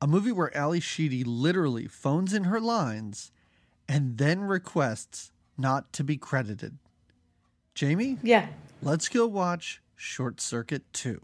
a 0.00 0.06
movie 0.06 0.32
where 0.32 0.54
Ally 0.56 0.78
Sheedy 0.78 1.24
literally 1.24 1.86
phones 1.86 2.32
in 2.34 2.44
her 2.44 2.60
lines 2.60 3.30
and 3.88 4.18
then 4.18 4.40
requests 4.40 5.32
not 5.56 5.92
to 5.94 6.04
be 6.04 6.16
credited. 6.16 6.78
Jamie, 7.74 8.18
Yeah. 8.22 8.48
let's 8.82 9.08
go 9.08 9.26
watch 9.26 9.80
Short 9.96 10.40
Circuit 10.40 10.82
2. 10.92 11.20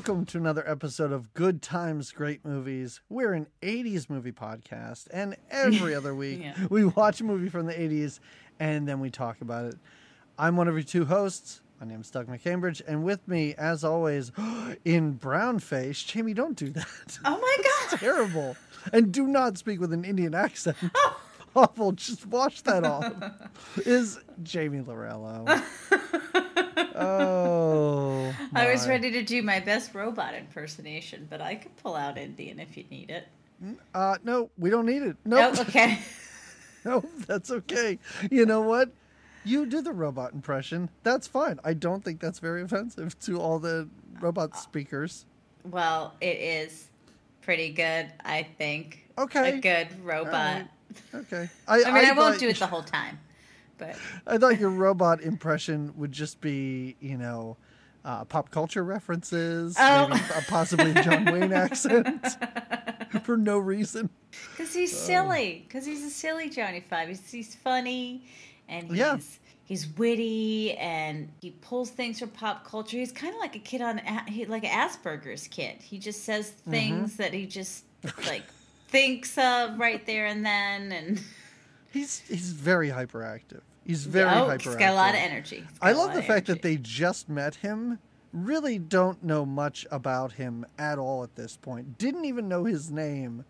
Welcome 0.00 0.24
to 0.26 0.38
another 0.38 0.66
episode 0.66 1.12
of 1.12 1.34
Good 1.34 1.60
Times, 1.60 2.10
Great 2.10 2.42
Movies. 2.42 3.02
We're 3.10 3.34
an 3.34 3.46
80s 3.60 4.08
movie 4.08 4.32
podcast, 4.32 5.08
and 5.12 5.36
every 5.50 5.94
other 5.94 6.14
week 6.14 6.40
Yeah. 6.40 6.54
we 6.70 6.86
watch 6.86 7.20
a 7.20 7.24
movie 7.24 7.50
from 7.50 7.66
the 7.66 7.74
80s 7.74 8.18
and 8.58 8.88
then 8.88 9.00
we 9.00 9.10
talk 9.10 9.42
about 9.42 9.66
it. 9.66 9.74
I'm 10.38 10.56
one 10.56 10.68
of 10.68 10.74
your 10.74 10.84
two 10.84 11.04
hosts. 11.04 11.60
My 11.78 11.86
name 11.86 12.00
is 12.00 12.10
Doug 12.10 12.28
McCambridge, 12.28 12.80
and 12.88 13.04
with 13.04 13.28
me, 13.28 13.54
as 13.58 13.84
always, 13.84 14.32
in 14.86 15.12
brown 15.12 15.58
face, 15.58 16.02
Jamie, 16.02 16.32
don't 16.32 16.56
do 16.56 16.70
that. 16.70 17.18
Oh 17.26 17.38
my 17.38 17.56
god. 17.90 17.98
Terrible. 17.98 18.56
And 18.94 19.12
do 19.12 19.26
not 19.28 19.58
speak 19.58 19.80
with 19.80 19.92
an 19.92 20.06
Indian 20.06 20.34
accent. 20.34 20.78
Oh. 20.94 21.20
Awful. 21.56 21.92
Just 21.92 22.24
wash 22.26 22.60
that 22.62 22.84
off. 22.86 23.12
Is 23.84 24.18
Jamie 24.44 24.80
Lorello. 24.82 25.60
Oh. 27.00 28.34
I 28.54 28.70
was 28.70 28.86
ready 28.88 29.10
to 29.12 29.22
do 29.22 29.42
my 29.42 29.60
best 29.60 29.94
robot 29.94 30.34
impersonation, 30.34 31.26
but 31.30 31.40
I 31.40 31.54
could 31.56 31.76
pull 31.76 31.94
out 31.96 32.18
Indian 32.18 32.58
if 32.58 32.76
you 32.76 32.84
need 32.90 33.10
it. 33.10 33.26
Uh, 33.94 34.16
no, 34.24 34.50
we 34.58 34.70
don't 34.70 34.86
need 34.86 35.02
it. 35.02 35.16
No, 35.24 35.52
Oh, 35.54 35.60
okay. 35.62 35.98
no, 36.84 37.04
that's 37.26 37.50
okay. 37.50 37.98
You 38.30 38.46
know 38.46 38.62
what? 38.62 38.90
You 39.44 39.66
do 39.66 39.80
the 39.82 39.92
robot 39.92 40.32
impression. 40.32 40.90
That's 41.02 41.26
fine. 41.26 41.60
I 41.64 41.74
don't 41.74 42.04
think 42.04 42.20
that's 42.20 42.38
very 42.38 42.62
offensive 42.62 43.18
to 43.20 43.40
all 43.40 43.58
the 43.58 43.88
robot 44.20 44.56
speakers. 44.56 45.24
Well, 45.64 46.14
it 46.20 46.38
is 46.38 46.88
pretty 47.42 47.70
good, 47.72 48.12
I 48.24 48.42
think. 48.58 49.06
Okay. 49.18 49.58
A 49.58 49.60
good 49.60 49.88
robot. 50.04 50.32
right. 50.32 50.68
Okay. 51.14 51.48
I 51.68 51.76
mean, 51.78 51.86
I, 51.86 52.12
won't 52.12 52.16
thought- 52.34 52.38
do 52.40 52.48
it 52.48 52.58
the 52.58 52.66
whole 52.66 52.82
time, 52.82 53.18
but 53.80 53.96
I 54.26 54.38
thought 54.38 54.60
your 54.60 54.70
robot 54.70 55.20
impression 55.22 55.92
would 55.96 56.12
just 56.12 56.40
be, 56.40 56.94
you 57.00 57.16
know, 57.18 57.56
uh, 58.04 58.24
pop 58.24 58.50
culture 58.50 58.84
references, 58.84 59.76
Oh. 59.78 60.08
maybe 60.08 60.22
a 60.36 60.42
possibly 60.42 60.94
John 60.94 61.24
Wayne 61.26 61.52
accent 61.64 62.24
for 63.24 63.36
no 63.36 63.58
reason. 63.58 64.08
because 64.56 64.72
he's 64.72 64.96
silly, 64.96 65.64
because 65.66 65.84
he's 65.84 66.04
a 66.04 66.10
silly 66.10 66.48
Johnny 66.48 66.80
Five. 66.88 67.08
He's, 67.08 67.30
he's 67.30 67.54
funny, 67.56 68.22
and 68.68 68.86
he's 68.88 68.96
Yeah. 68.96 69.18
he's 69.64 69.86
witty, 69.98 70.72
and 70.78 71.28
he 71.42 71.50
pulls 71.50 71.90
things 71.90 72.20
from 72.20 72.30
pop 72.30 72.64
culture. 72.64 72.96
He's 72.96 73.12
kind 73.12 73.34
of 73.34 73.40
like 73.40 73.56
a 73.56 73.58
kid 73.58 73.82
on 73.82 73.98
A- 73.98 74.30
he, 74.30 74.46
like 74.46 74.62
Asperger's 74.64 75.46
kid. 75.48 75.82
He 75.82 75.98
just 75.98 76.24
says 76.24 76.50
Mm-hmm. 76.50 76.70
things 76.70 77.16
that 77.16 77.34
he 77.34 77.44
just 77.46 77.84
like 78.26 78.44
thinks 78.88 79.36
of 79.36 79.78
right 79.78 80.04
there 80.06 80.24
and 80.26 80.44
then, 80.44 80.90
and 80.92 81.20
He's 81.92 82.20
he's 82.20 82.52
very 82.52 82.88
hyperactive. 82.88 83.60
He's 83.90 84.04
very 84.06 84.30
oh, 84.30 84.46
hyperactive. 84.46 84.62
he's 84.62 84.74
got 84.76 84.92
a 84.92 84.94
lot 84.94 85.14
of 85.14 85.20
energy. 85.20 85.64
I 85.82 85.90
love 85.90 86.14
the 86.14 86.22
fact 86.22 86.46
that 86.46 86.62
they 86.62 86.76
just 86.76 87.28
met 87.28 87.56
him. 87.56 87.98
Really 88.32 88.78
don't 88.78 89.20
know 89.24 89.44
much 89.44 89.84
about 89.90 90.30
him 90.30 90.64
at 90.78 90.96
all 90.96 91.24
at 91.24 91.34
this 91.34 91.56
point. 91.56 91.98
Didn't 91.98 92.24
even 92.24 92.46
know 92.46 92.62
his 92.66 92.88
name. 92.92 93.44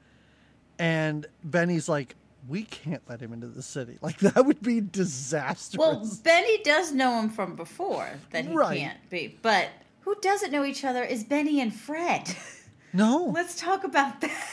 And 0.79 1.27
Benny's 1.45 1.91
like, 1.91 2.17
we 2.49 2.63
can't 2.63 3.03
let 3.07 3.21
him 3.21 3.35
into 3.35 3.49
the 3.49 3.63
city. 3.63 3.99
Like 4.03 4.17
that 4.21 4.47
would 4.47 4.63
be 4.63 4.81
disastrous. 4.81 5.79
Well, 5.79 6.09
Benny 6.25 6.63
does 6.63 6.91
know 6.91 7.21
him 7.21 7.29
from 7.29 7.55
before 7.55 8.09
that 8.31 8.47
he 8.47 8.55
Right. 8.55 8.79
can't 8.79 9.11
be, 9.11 9.39
but 9.43 9.69
who 10.01 10.15
doesn't 10.23 10.53
know 10.53 10.65
each 10.65 10.87
other 10.87 11.03
is 11.05 11.23
Benny 11.23 11.61
and 11.61 11.75
Fred. 11.75 12.35
no, 12.95 13.27
Let's 13.35 13.57
talk 13.57 13.85
about 13.85 14.23
that. 14.23 14.47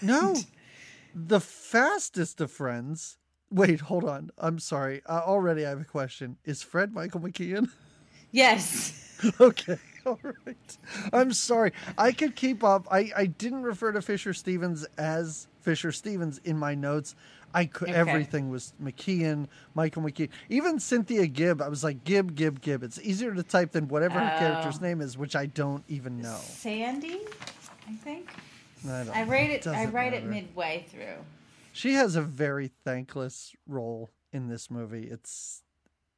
no. 0.00 0.36
The 1.16 1.40
fastest 1.40 2.40
of 2.40 2.52
friends. 2.52 3.18
Wait, 3.52 3.80
hold 3.80 4.04
on. 4.04 4.30
I'm 4.38 4.58
sorry. 4.58 5.02
Uh, 5.06 5.20
already 5.24 5.66
I 5.66 5.68
have 5.70 5.80
a 5.80 5.84
question. 5.84 6.36
Is 6.44 6.62
Fred 6.62 6.92
Michael 6.94 7.20
McKean? 7.20 7.68
Yes. 8.34 9.20
okay. 9.42 9.76
All 10.06 10.18
right. 10.22 10.78
I'm 11.12 11.34
sorry. 11.34 11.74
I 11.98 12.12
could 12.12 12.34
keep 12.34 12.64
up. 12.64 12.88
I, 12.90 13.10
I 13.14 13.26
didn't 13.26 13.62
refer 13.64 13.92
to 13.92 14.00
Fisher 14.00 14.32
Stevens 14.32 14.86
as 14.96 15.48
Fisher 15.60 15.92
Stevens 15.92 16.40
in 16.42 16.56
my 16.58 16.74
notes. 16.74 17.14
I 17.52 17.66
could 17.66 17.90
Okay. 17.90 17.98
everything 17.98 18.48
was 18.48 18.72
McKean, 18.82 19.48
Michael 19.74 20.00
McKean. 20.00 20.30
Even 20.48 20.80
Cynthia 20.80 21.26
Gibb, 21.26 21.60
I 21.60 21.68
was 21.68 21.84
like 21.84 22.04
Gibb, 22.04 22.34
Gibb, 22.34 22.62
Gibb. 22.62 22.82
It's 22.82 22.98
easier 23.02 23.34
to 23.34 23.42
type 23.42 23.72
than 23.72 23.86
whatever 23.88 24.18
her 24.18 24.32
Oh. 24.34 24.38
character's 24.38 24.80
name 24.80 25.02
is, 25.02 25.18
which 25.18 25.36
I 25.36 25.44
don't 25.44 25.84
even 25.88 26.22
know. 26.22 26.38
Sandy, 26.40 27.20
I 27.86 27.92
think. 27.96 28.30
I, 28.88 29.04
I 29.14 29.22
write 29.24 29.50
it. 29.50 29.66
I 29.66 29.72
Doesn't 29.72 29.92
write 29.92 30.14
it 30.14 30.24
midway 30.24 30.86
through. 30.88 31.22
She 31.72 31.94
has 31.94 32.16
a 32.16 32.22
very 32.22 32.70
thankless 32.84 33.52
role 33.66 34.10
in 34.32 34.48
this 34.48 34.70
movie. 34.70 35.08
It's 35.10 35.62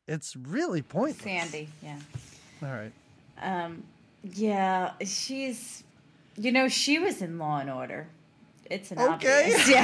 it's 0.06 0.36
really 0.36 0.82
pointless. 0.82 1.22
Sandy, 1.22 1.68
yeah. 1.82 1.98
All 2.62 2.68
right. 2.68 2.92
Um, 3.40 3.84
yeah, 4.22 4.92
she's. 5.04 5.84
You 6.36 6.50
know, 6.50 6.66
she 6.68 6.98
was 6.98 7.22
in 7.22 7.38
Law 7.38 7.58
and 7.60 7.70
Order. 7.70 8.08
It's 8.68 8.90
an 8.90 8.98
Okay. 8.98 9.42
obvious. 9.54 9.68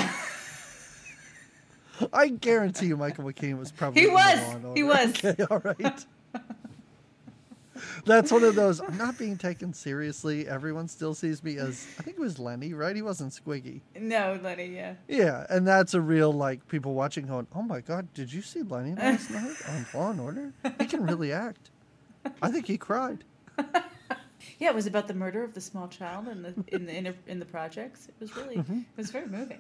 Yeah, 2.01 2.09
I 2.13 2.29
guarantee 2.29 2.87
you, 2.87 2.97
Michael 2.97 3.25
McKean 3.25 3.59
was 3.59 3.71
probably 3.73 4.01
He 4.03 4.09
in 4.09 4.15
was. 4.15 4.41
Law 4.41 4.69
and 4.71 4.77
He 4.77 4.83
was. 4.83 5.25
Okay, 5.25 5.45
all 5.51 5.59
right. 5.61 6.05
That's 8.05 8.31
one 8.33 8.45
of 8.45 8.55
those. 8.55 8.81
I'm 8.81 8.97
not 8.97 9.17
being 9.19 9.37
taken 9.37 9.73
seriously. 9.73 10.49
Everyone 10.49 10.89
still 10.89 11.15
sees 11.15 11.43
me 11.43 11.57
as. 11.59 11.87
I 11.99 12.03
think 12.03 12.17
it 12.17 12.21
was 12.21 12.39
Lenny, 12.39 12.73
right? 12.75 12.95
He 12.97 13.03
wasn't 13.03 13.33
Squiggy. 13.33 13.81
no, 13.99 14.39
Lenny. 14.43 14.67
Yeah. 14.67 14.95
Yeah, 15.09 15.47
and 15.51 15.67
that's 15.67 15.95
a 15.95 16.01
real 16.01 16.33
like 16.33 16.67
people 16.69 16.95
watching 16.95 17.27
going, 17.27 17.47
"Oh 17.55 17.63
my 17.63 17.81
God, 17.81 18.13
did 18.15 18.33
you 18.33 18.43
see 18.43 18.63
Lenny 18.63 18.95
last 18.95 19.31
night 19.33 19.57
on 19.69 19.87
Law 19.95 20.11
and 20.11 20.21
Order? 20.21 20.53
He 20.79 20.87
can 20.87 21.05
really 21.05 21.33
act." 21.33 21.71
I 22.43 22.51
think 22.51 22.67
he 22.67 22.77
cried. 22.79 23.25
Yeah, 24.59 24.69
it 24.71 24.75
was 24.75 24.87
about 24.87 25.07
the 25.09 25.15
murder 25.15 25.43
of 25.43 25.53
the 25.55 25.61
small 25.61 25.87
child 25.89 26.29
in 26.29 26.43
the 26.43 26.55
in 26.69 26.87
the 26.87 26.97
in, 26.97 27.05
the- 27.05 27.15
in 27.27 27.39
the 27.39 27.45
projects. 27.47 28.09
It 28.09 28.15
was 28.21 28.35
really 28.37 28.57
Mm-hmm. 28.57 28.79
it 28.79 28.97
was 28.97 29.11
very 29.11 29.27
moving. 29.27 29.59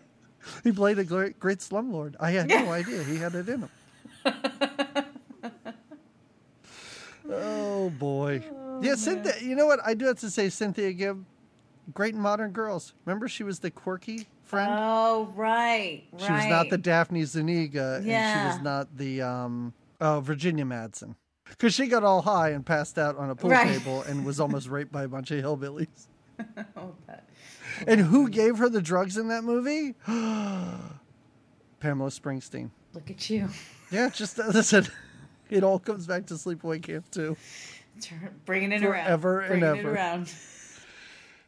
He 0.64 0.72
played 0.72 0.98
a 0.98 1.04
great, 1.04 1.38
great 1.38 1.58
slumlord. 1.58 2.16
I 2.20 2.30
had 2.32 2.48
no 2.48 2.70
idea 2.80 3.02
he 3.04 3.16
had 3.16 3.34
it 3.34 3.48
in 3.48 3.60
him. 3.62 3.70
Oh 7.32 7.90
boy. 7.90 8.42
yeah, 8.82 8.94
Cynthia. 8.94 9.34
You 9.40 9.56
know 9.56 9.66
what? 9.66 9.80
I 9.84 9.94
do 9.94 10.06
have 10.06 10.18
to 10.20 10.30
say, 10.30 10.48
Cynthia 10.48 10.92
Gibb, 10.92 11.24
great 11.94 12.14
in 12.14 12.20
Modern 12.20 12.50
Girls. 12.52 12.94
Remember, 13.04 13.28
she 13.28 13.42
was 13.44 13.58
the 13.60 13.70
quirky 13.70 14.26
friend. 14.44 14.70
Oh 14.72 15.32
right, 15.36 16.04
right. 16.12 16.20
she 16.22 16.32
was 16.32 16.46
not 16.46 16.70
the 16.70 16.78
Daphne 16.78 17.24
Zuniga, 17.24 17.96
and 17.96 18.04
she 18.04 18.10
was 18.54 18.60
not 18.62 18.96
the 18.96 19.22
um, 19.22 19.72
oh, 20.00 20.20
Virginia 20.20 20.64
Madsen. 20.64 21.14
Because 21.48 21.74
she 21.74 21.88
got 21.88 22.04
all 22.04 22.22
high 22.22 22.50
and 22.50 22.64
passed 22.64 22.96
out 22.96 23.16
on 23.16 23.28
a 23.30 23.34
pool 23.34 23.50
Right. 23.50 23.76
table 23.76 24.02
and 24.02 24.24
was 24.24 24.38
almost 24.38 24.68
raped 24.68 24.92
by 24.92 25.02
a 25.02 25.08
bunch 25.08 25.32
of 25.32 25.42
hillbillies. 25.42 26.06
Oh, 26.76 26.94
that. 27.06 27.28
And 27.86 28.00
who 28.00 28.28
gave 28.30 28.56
her 28.58 28.68
the 28.70 28.80
drugs 28.80 29.18
in 29.18 29.28
that 29.28 29.44
movie? 29.44 29.94
Pamela 30.06 30.90
Springsteen. 32.10 32.70
Look 32.94 33.10
at 33.10 33.28
you, 33.30 33.48
Yeah, 33.90 34.08
just 34.10 34.38
listen. 34.38 34.86
It 35.50 35.62
all 35.64 35.78
comes 35.78 36.06
back 36.06 36.26
to 36.26 36.34
Sleepaway 36.34 36.82
Camp 36.82 37.10
too. 37.10 37.36
Bringing 38.46 38.72
it 38.72 38.80
Forever 38.80 39.40
around, 39.40 39.52
and 39.52 39.62
ever. 39.64 39.78
it 39.80 39.84
around. 39.86 40.32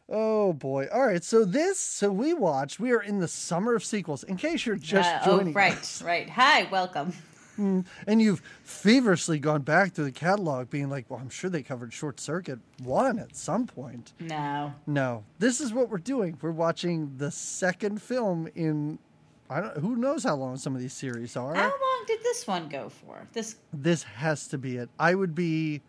Oh 0.09 0.51
boy! 0.53 0.87
All 0.93 1.07
right, 1.07 1.23
so 1.23 1.45
this, 1.45 1.79
so 1.79 2.11
we 2.11 2.33
watched. 2.33 2.79
We 2.79 2.91
are 2.91 3.01
in 3.01 3.19
the 3.19 3.27
summer 3.27 3.73
of 3.73 3.83
sequels. 3.85 4.23
In 4.23 4.35
case 4.37 4.65
you're 4.65 4.75
just 4.75 5.09
Uh, 5.09 5.19
oh, 5.25 5.37
joining 5.37 5.53
right, 5.53 5.77
us, 5.77 6.01
right. 6.01 6.29
Hi, 6.29 6.67
welcome. 6.69 7.13
and 7.57 8.21
you've 8.21 8.41
feverishly 8.63 9.39
gone 9.39 9.61
back 9.61 9.93
through 9.93 10.05
the 10.05 10.11
catalog, 10.11 10.69
being 10.69 10.89
like, 10.89 11.09
"Well, 11.09 11.19
I'm 11.19 11.29
sure 11.29 11.49
they 11.49 11.63
covered 11.63 11.93
Short 11.93 12.19
Circuit 12.19 12.59
one 12.83 13.17
at 13.17 13.35
some 13.35 13.65
point." 13.65 14.11
No, 14.19 14.73
No, 14.85 15.23
this 15.39 15.61
is 15.61 15.71
what 15.71 15.89
we're 15.89 15.97
doing. 15.99 16.37
We're 16.41 16.51
watching 16.51 17.13
the 17.17 17.31
second 17.31 18.01
film 18.01 18.49
in. 18.53 18.99
I 19.49 19.61
don't. 19.61 19.77
Who 19.77 19.95
knows 19.95 20.23
how 20.23 20.35
long 20.35 20.57
some 20.57 20.75
of 20.75 20.81
these 20.81 20.93
series 20.93 21.35
are? 21.37 21.53
how 21.53 21.63
long 21.63 22.03
did 22.07 22.21
this 22.23 22.47
one 22.47 22.69
go 22.69 22.89
for? 22.89 23.27
This 23.33 23.57
this 23.73 24.03
has 24.03 24.47
to 24.49 24.57
be 24.57 24.77
it. 24.77 24.89
I 24.99 25.15
would 25.15 25.35
be 25.35 25.81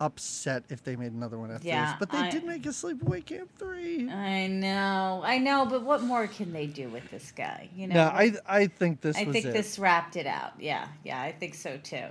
upset 0.00 0.64
if 0.68 0.82
they 0.82 0.96
made 0.96 1.12
another 1.12 1.38
one 1.38 1.52
after 1.52 1.68
Yeah, 1.68 1.86
this. 1.86 1.94
But 2.00 2.10
they 2.10 2.18
I- 2.18 2.30
did 2.30 2.44
make 2.44 2.66
a 2.66 2.70
Sleepaway 2.70 3.24
Camp 3.24 3.50
three. 3.56 4.10
I 4.10 4.48
know, 4.48 5.22
I 5.24 5.38
know, 5.38 5.64
but 5.64 5.82
what 5.84 6.02
more 6.02 6.26
can 6.26 6.52
they 6.52 6.66
do 6.66 6.88
with 6.88 7.08
this 7.10 7.30
guy? 7.30 7.68
You 7.76 7.86
know, 7.86 7.94
no, 7.94 8.04
I 8.08 8.32
I 8.46 8.66
think 8.66 9.00
this 9.00 9.16
I 9.16 9.24
think 9.26 9.46
it. 9.46 9.52
this 9.52 9.78
wrapped 9.78 10.16
it 10.16 10.26
out. 10.26 10.52
Yeah, 10.58 10.88
yeah, 11.04 11.20
I 11.22 11.32
think 11.32 11.54
so 11.54 11.76
too. 11.76 12.06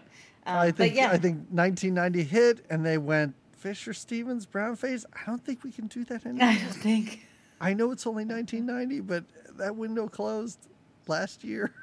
Um, 0.46 0.58
I 0.58 0.68
but 0.68 0.78
think 0.78 0.96
yeah, 0.96 1.08
I 1.12 1.18
think 1.18 1.48
1990 1.50 2.24
hit, 2.24 2.66
and 2.70 2.86
they 2.86 2.98
went 2.98 3.36
Fisher 3.58 3.94
Stevens 3.94 4.46
brown 4.46 4.76
face. 4.76 5.06
I 5.14 5.20
don't 5.26 5.44
think 5.44 5.64
we 5.64 5.72
can 5.72 5.88
do 5.88 6.04
that 6.06 6.26
anymore. 6.26 6.48
I 6.48 6.58
don't 6.58 6.74
think. 6.74 7.28
I 7.60 7.74
know 7.76 7.92
it's 7.92 8.08
only 8.08 8.26
1990, 8.26 9.02
but 9.02 9.24
that 9.58 9.76
window 9.76 10.08
closed 10.08 10.68
last 11.12 11.44
year. 11.44 11.72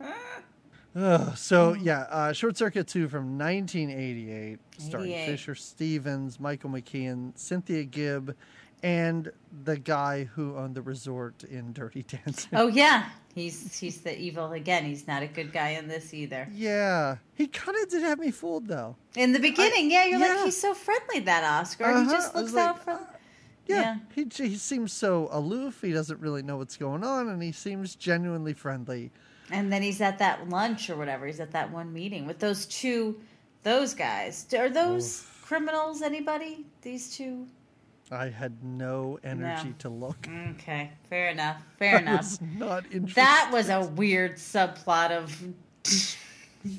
Ugh, 0.96 1.36
so 1.36 1.74
yeah, 1.74 2.06
uh, 2.08 2.32
Short 2.32 2.56
Circuit 2.56 2.86
2 2.86 3.08
from 3.08 3.36
1988, 3.38 4.58
starring 4.78 5.12
88. 5.12 5.26
Fisher 5.26 5.54
Stevens, 5.54 6.40
Michael 6.40 6.70
McKean, 6.70 7.36
Cynthia 7.36 7.84
Gibb, 7.84 8.34
and 8.82 9.30
the 9.64 9.76
guy 9.76 10.24
who 10.24 10.56
owned 10.56 10.74
the 10.74 10.80
resort 10.82 11.44
in 11.44 11.74
Dirty 11.74 12.02
Dancing. 12.24 12.48
Oh 12.54 12.68
yeah, 12.68 13.10
he's 13.34 13.78
he's 13.78 14.00
the 14.00 14.18
evil 14.18 14.52
again. 14.52 14.84
He's 14.86 15.06
not 15.06 15.22
a 15.22 15.26
good 15.26 15.52
guy 15.52 15.70
in 15.70 15.86
this 15.86 16.14
either. 16.14 16.48
Yeah, 16.54 17.16
he 17.34 17.46
kind 17.46 17.76
of 17.82 17.90
did 17.90 18.02
have 18.02 18.18
me 18.18 18.30
fooled 18.30 18.66
though. 18.66 18.96
In 19.16 19.32
the 19.32 19.38
beginning, 19.40 19.90
yeah, 19.90 20.06
you're 20.06 20.18
yeah. 20.18 20.36
like 20.36 20.44
he's 20.46 20.58
so 20.58 20.72
friendly 20.72 21.20
that 21.20 21.44
Oscar. 21.44 21.88
He 21.90 21.94
Uh-huh, 21.94 22.10
just 22.12 22.34
looks 22.34 22.44
was 22.44 22.54
like, 22.54 22.68
out 22.68 22.82
for. 22.84 23.00
Yeah, 23.66 23.96
Yeah. 24.14 24.26
He, 24.36 24.48
he 24.48 24.56
seems 24.56 24.92
so 24.92 25.28
aloof. 25.32 25.80
He 25.82 25.92
doesn't 25.92 26.20
really 26.20 26.42
know 26.42 26.56
what's 26.56 26.76
going 26.76 27.04
on, 27.04 27.28
and 27.28 27.42
he 27.42 27.52
seems 27.52 27.94
genuinely 27.96 28.52
friendly. 28.54 29.10
And 29.50 29.72
then 29.72 29.82
he's 29.82 30.00
at 30.00 30.18
that 30.18 30.48
lunch 30.48 30.90
or 30.90 30.96
whatever. 30.96 31.26
He's 31.26 31.40
at 31.40 31.52
that 31.52 31.70
one 31.70 31.92
meeting 31.92 32.26
with 32.26 32.38
those 32.38 32.66
two, 32.66 33.20
those 33.62 33.94
guys. 33.94 34.46
Are 34.58 34.68
those 34.70 35.24
criminals? 35.42 36.02
Anybody? 36.02 36.66
These 36.82 37.16
two? 37.16 37.46
I 38.10 38.28
had 38.28 38.62
no 38.62 39.18
energy 39.24 39.68
No. 39.70 39.74
to 39.80 39.88
look. 39.88 40.28
Okay, 40.52 40.92
fair 41.10 41.30
enough. 41.30 41.60
Fair 41.78 41.96
I 41.96 42.00
enough. 42.00 42.18
was 42.20 42.40
not 42.40 42.84
interested. 42.92 43.14
That 43.16 43.50
was 43.52 43.68
a 43.68 43.80
weird 43.86 44.36
subplot 44.36 45.10
of. 45.10 45.42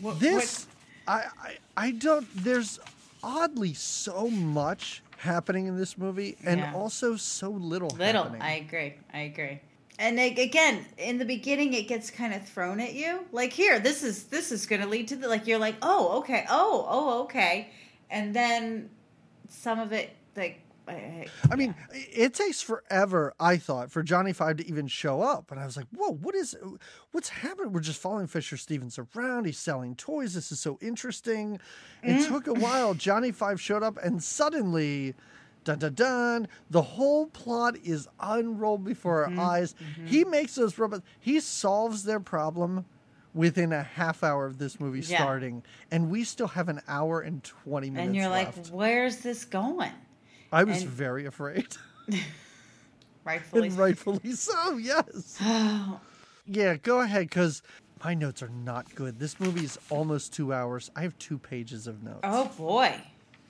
What- 0.02 0.20
this 0.20 0.68
I, 1.08 1.26
I 1.42 1.58
I 1.78 1.92
don't 1.92 2.28
there's 2.36 2.80
oddly 3.24 3.74
so 3.74 4.30
much 4.30 5.02
happening 5.18 5.68
in 5.68 5.78
this 5.78 5.98
movie 5.98 6.38
and 6.46 6.60
Yeah. 6.60 6.74
also 6.74 7.16
so 7.16 7.50
little 7.50 7.90
Little. 7.90 8.24
happening. 8.24 8.42
I 8.42 8.54
agree. 8.56 8.94
I 9.14 9.20
agree. 9.20 9.60
And 10.00 10.18
like, 10.18 10.38
again, 10.38 10.86
in 10.98 11.18
the 11.18 11.26
beginning, 11.26 11.74
it 11.74 11.88
gets 11.88 12.12
kind 12.12 12.34
of 12.34 12.48
thrown 12.48 12.80
at 12.80 12.94
you. 12.94 13.26
Like 13.32 13.52
here, 13.52 13.80
this 13.80 14.04
is 14.04 14.26
this 14.26 14.52
is 14.52 14.68
going 14.68 14.82
to 14.82 14.88
lead 14.88 15.08
to 15.08 15.16
the 15.16 15.28
like. 15.28 15.48
You're 15.48 15.58
like, 15.58 15.76
oh, 15.82 16.20
okay, 16.20 16.46
oh, 16.50 16.86
oh, 16.88 17.24
okay, 17.24 17.70
and 18.12 18.36
then 18.36 18.92
some 19.50 19.80
of 19.80 19.92
it, 19.94 20.12
like, 20.36 20.60
I, 20.88 21.28
I 21.52 21.56
mean, 21.56 21.76
it 21.94 22.34
takes 22.34 22.62
forever, 22.62 23.34
I 23.40 23.58
thought, 23.58 23.92
for 23.92 24.04
Johnny 24.04 24.34
Five 24.34 24.58
to 24.58 24.68
even 24.68 24.88
show 24.88 25.22
up. 25.22 25.52
And 25.52 25.60
I 25.60 25.66
was 25.66 25.76
like, 25.78 25.88
whoa, 25.96 26.12
what 26.14 26.36
is 26.36 26.56
what's 27.12 27.30
happening? 27.30 27.74
We're 27.74 27.80
just 27.82 28.02
following 28.02 28.28
Fisher 28.28 28.58
Stevens 28.58 29.00
around. 29.16 29.46
He's 29.46 29.60
selling 29.60 29.96
toys. 29.96 30.34
This 30.34 30.52
is 30.52 30.60
so 30.60 30.78
interesting. 30.82 31.60
It 32.04 32.22
Mm. 32.22 32.28
took 32.28 32.48
a 32.48 32.54
while. 32.54 32.94
Johnny 32.94 33.32
Five 33.32 33.60
showed 33.60 33.84
up 33.84 33.98
and 34.04 34.24
suddenly 34.24 35.14
dun 35.64 35.80
dun 35.80 35.94
dun. 35.94 36.48
The 36.70 36.82
whole 36.82 37.28
plot 37.28 37.76
is 37.84 38.08
unrolled 38.20 38.84
before 38.86 39.28
Mm-hmm. 39.28 39.40
our 39.40 39.52
eyes. 39.58 39.76
He 40.06 40.24
makes 40.24 40.56
those 40.56 40.78
robots 40.80 41.04
he 41.20 41.40
solves 41.40 42.04
their 42.04 42.20
problem 42.22 42.86
within 43.34 43.72
a 43.74 43.84
half 43.84 44.24
hour 44.24 44.46
of 44.48 44.58
this 44.58 44.80
movie 44.80 45.02
Yeah. 45.02 45.18
starting. 45.20 45.64
And 45.92 46.10
we 46.10 46.24
still 46.24 46.48
have 46.48 46.70
an 46.70 46.82
hour 46.88 47.20
and 47.22 47.44
twenty 47.44 47.90
minutes 47.90 48.08
and 48.08 48.16
you're 48.16 48.30
left. 48.30 48.58
like, 48.58 48.68
where's 48.68 49.18
this 49.18 49.44
going? 49.46 49.92
I 50.52 50.64
was 50.64 50.82
and- 50.82 50.90
very 50.92 51.26
afraid. 51.26 51.68
Rightfully. 53.26 53.68
and 53.68 53.78
rightfully 53.78 54.32
so, 54.32 54.78
yes. 54.78 55.38
Oh. 55.42 56.00
yeah, 56.46 56.78
go 56.78 57.02
ahead, 57.02 57.24
because 57.24 57.62
my 58.04 58.14
notes 58.14 58.42
are 58.42 58.48
not 58.50 58.94
good. 58.96 59.20
This 59.20 59.38
movie 59.40 59.66
is 59.66 59.78
almost 59.90 60.32
two 60.32 60.54
hours. 60.54 60.90
I 60.96 61.02
have 61.02 61.18
two 61.20 61.38
pages 61.38 61.88
of 61.88 62.04
notes. 62.04 62.20
oh 62.24 62.50
boy, 62.58 62.96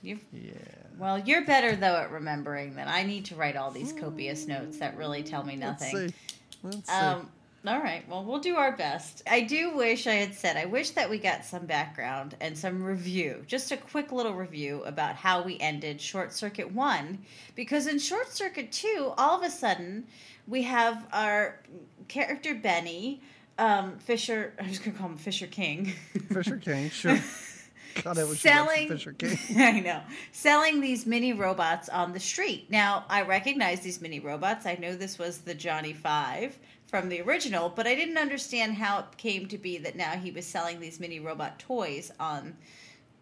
you. 0.02 0.20
Yeah. 0.34 0.54
Well, 0.98 1.20
you're 1.20 1.46
better 1.46 1.76
though 1.76 1.96
at 1.98 2.12
remembering 2.12 2.76
than 2.76 2.88
I 2.88 3.04
need 3.04 3.26
to 3.26 3.36
write 3.36 3.56
all 3.56 3.70
these 3.70 3.94
copious 3.94 4.48
notes 4.48 4.80
that 4.80 4.98
really 4.98 5.22
tell 5.22 5.44
me 5.44 5.58
Let's 5.58 5.82
nothing. 5.84 6.10
see. 6.10 6.16
Let's 6.64 6.88
see. 6.90 6.96
Um, 6.96 7.30
All 7.68 7.81
right. 7.81 8.08
Well, 8.08 8.24
we'll 8.24 8.40
do 8.40 8.56
our 8.56 8.72
best. 8.72 9.24
I 9.30 9.42
do 9.42 9.75
wish 9.75 10.08
I 10.08 10.14
had 10.14 10.34
said, 10.34 10.56
I 10.56 10.64
wish 10.64 10.92
that 10.92 11.10
we 11.10 11.18
got 11.18 11.44
some 11.44 11.66
background 11.66 12.38
and 12.40 12.58
some 12.58 12.81
review, 12.81 13.44
just 13.46 13.74
a 13.74 13.78
quick 13.78 14.14
little 14.14 14.34
review 14.34 14.84
about 14.86 15.18
how 15.18 15.42
we 15.44 15.60
ended 15.60 16.00
Short 16.00 16.31
Circuit 16.31 16.72
1. 16.72 17.18
Because 17.56 17.88
in 17.88 18.00
Short 18.00 18.31
Circuit 18.31 18.72
2, 18.72 19.12
all 19.18 19.38
of 19.38 19.46
a 19.46 19.52
sudden, 19.52 20.08
we 20.48 20.62
have 20.62 21.08
our 21.12 21.60
character 22.08 22.56
Benny, 22.56 23.22
um, 23.58 23.98
Fisher, 24.00 24.54
I'm 24.58 24.70
just 24.70 24.86
going 24.86 24.94
to 24.94 25.00
call 25.00 25.10
him 25.10 25.18
Fisher 25.18 25.48
King. 25.48 25.88
Fisher 26.31 26.58
King, 26.58 26.90
sure. 26.90 27.20
God, 28.04 28.18
I 28.18 28.25
selling 28.36 28.88
Fisher 28.88 29.12
King. 29.12 29.38
I 29.58 29.80
know 29.80 30.02
selling 30.31 30.81
these 30.81 31.06
mini 31.06 31.34
robots 31.34 31.90
on 31.90 32.13
the 32.13 32.20
street. 32.20 32.70
Now 32.70 33.06
I 33.10 33.24
recognize 33.24 33.80
these 33.80 34.00
mini 34.02 34.20
robots. 34.20 34.68
I 34.68 34.75
know 34.75 34.96
this 34.96 35.18
was 35.18 35.40
the 35.40 35.56
Johnny 35.56 35.94
Five 35.94 36.58
from 36.88 37.10
the 37.10 37.22
original, 37.22 37.69
but 37.69 37.86
I 37.86 37.95
didn't 37.95 38.18
understand 38.18 38.75
how 38.75 39.00
it 39.00 39.18
came 39.18 39.48
to 39.50 39.57
be 39.57 39.78
that 39.80 39.95
now 39.95 40.12
he 40.12 40.31
was 40.31 40.45
selling 40.45 40.80
these 40.80 41.00
mini 41.00 41.19
robot 41.19 41.60
toys 41.60 42.12
on, 42.19 42.56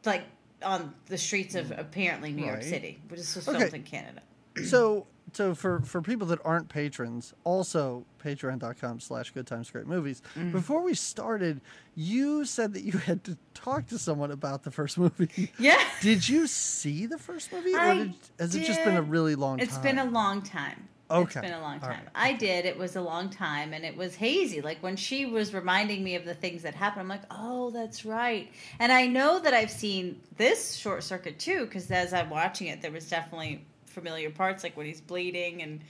like 0.05 0.23
on 0.63 0.93
the 1.07 1.17
streets 1.17 1.55
of 1.55 1.71
apparently 1.71 2.31
New 2.31 2.43
York 2.45 2.57
Right. 2.57 2.63
City, 2.63 2.99
which 3.07 3.19
is 3.19 3.35
was 3.35 3.47
Okay. 3.49 3.57
filmed 3.59 3.73
in 3.73 3.83
Canada. 3.83 4.21
so 4.65 5.07
so 5.33 5.53
for 5.55 5.81
for 5.81 6.01
people 6.01 6.27
that 6.27 6.39
aren't 6.45 6.69
patrons 6.69 7.33
also 7.43 8.05
patreon.com 8.23 8.99
slash 9.01 9.31
good 9.31 9.45
times 9.45 9.69
great 9.71 9.85
movies 9.87 10.21
Mm. 10.35 10.51
before 10.53 10.81
we 10.81 10.93
started 10.93 11.59
you 11.95 12.45
said 12.45 12.73
that 12.73 12.83
you 12.83 12.93
had 12.93 13.23
to 13.25 13.37
talk 13.53 13.87
to 13.87 13.97
someone 13.97 14.31
about 14.31 14.63
the 14.63 14.71
first 14.71 14.97
movie 14.97 15.51
Yeah. 15.59 15.83
did 15.99 16.29
you 16.29 16.47
see 16.47 17.05
the 17.05 17.17
first 17.17 17.51
movie 17.51 17.73
or 17.75 17.95
did, 17.95 18.13
has 18.39 18.55
it 18.55 18.63
just 18.65 18.81
been 18.85 18.95
a 18.95 19.01
really 19.01 19.35
long 19.35 19.59
It's 19.59 19.73
time 19.75 19.85
It's 19.85 19.95
been 19.95 20.07
a 20.07 20.09
long 20.11 20.41
time. 20.41 20.87
It's 21.09 21.35
Okay. 21.37 21.41
been 21.41 21.53
a 21.53 21.61
long 21.61 21.79
time. 21.79 21.89
right. 21.91 22.07
I 22.15 22.33
did. 22.33 22.65
It 22.65 22.77
was 22.77 22.95
a 22.95 23.01
long 23.01 23.29
time 23.29 23.73
and 23.73 23.85
it 23.85 23.95
was 23.95 24.15
hazy. 24.15 24.61
Like 24.61 24.81
when 24.81 24.95
she 24.95 25.25
was 25.25 25.53
reminding 25.53 26.03
me 26.03 26.15
of 26.15 26.25
the 26.25 26.33
things 26.33 26.63
that 26.63 26.73
happened, 26.75 27.01
I'm 27.01 27.07
like, 27.07 27.21
oh, 27.31 27.69
that's 27.71 28.05
right. 28.05 28.51
And 28.79 28.91
I 28.91 29.07
know 29.07 29.39
that 29.39 29.53
I've 29.53 29.71
seen 29.71 30.19
this 30.37 30.75
short 30.75 31.03
circuit 31.03 31.37
too, 31.39 31.65
because 31.65 31.89
as 31.91 32.13
I'm 32.13 32.29
watching 32.29 32.67
it, 32.67 32.81
there 32.81 32.91
was 32.91 33.07
definitely 33.09 33.63
familiar 33.85 34.29
parts, 34.29 34.63
like 34.63 34.75
when 34.75 34.85
he's 34.87 35.01
bleeding 35.01 35.61
and. 35.61 35.81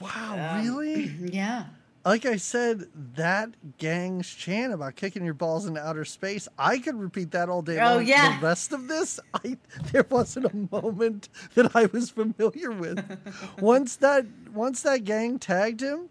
wow 0.00 0.34
um, 0.56 0.62
really 0.66 1.04
Yeah. 1.30 1.64
Like 2.06 2.24
I 2.24 2.36
said, 2.36 2.84
that 3.16 3.50
gang's 3.78 4.28
chant 4.32 4.72
about 4.72 4.94
kicking 4.96 5.24
your 5.24 5.34
balls 5.34 5.66
into 5.66 5.80
outer 5.84 6.04
space, 6.04 6.46
I 6.58 6.78
could 6.78 6.94
repeat 6.94 7.32
that 7.32 7.48
all 7.48 7.62
day 7.62 7.78
Oh, 7.80 7.96
long. 7.96 8.06
yeah. 8.06 8.38
The 8.38 8.46
rest 8.46 8.72
of 8.72 8.86
this, 8.88 9.18
I 9.34 9.58
there 9.92 10.06
wasn't 10.08 10.46
a 10.46 10.56
moment 10.82 11.28
that 11.54 11.74
I 11.74 11.86
was 11.86 12.10
familiar 12.10 12.70
with. 12.70 13.04
once 13.60 13.96
that 13.96 14.24
once 14.54 14.82
that 14.82 15.04
gang 15.04 15.38
tagged 15.40 15.80
him, 15.82 16.08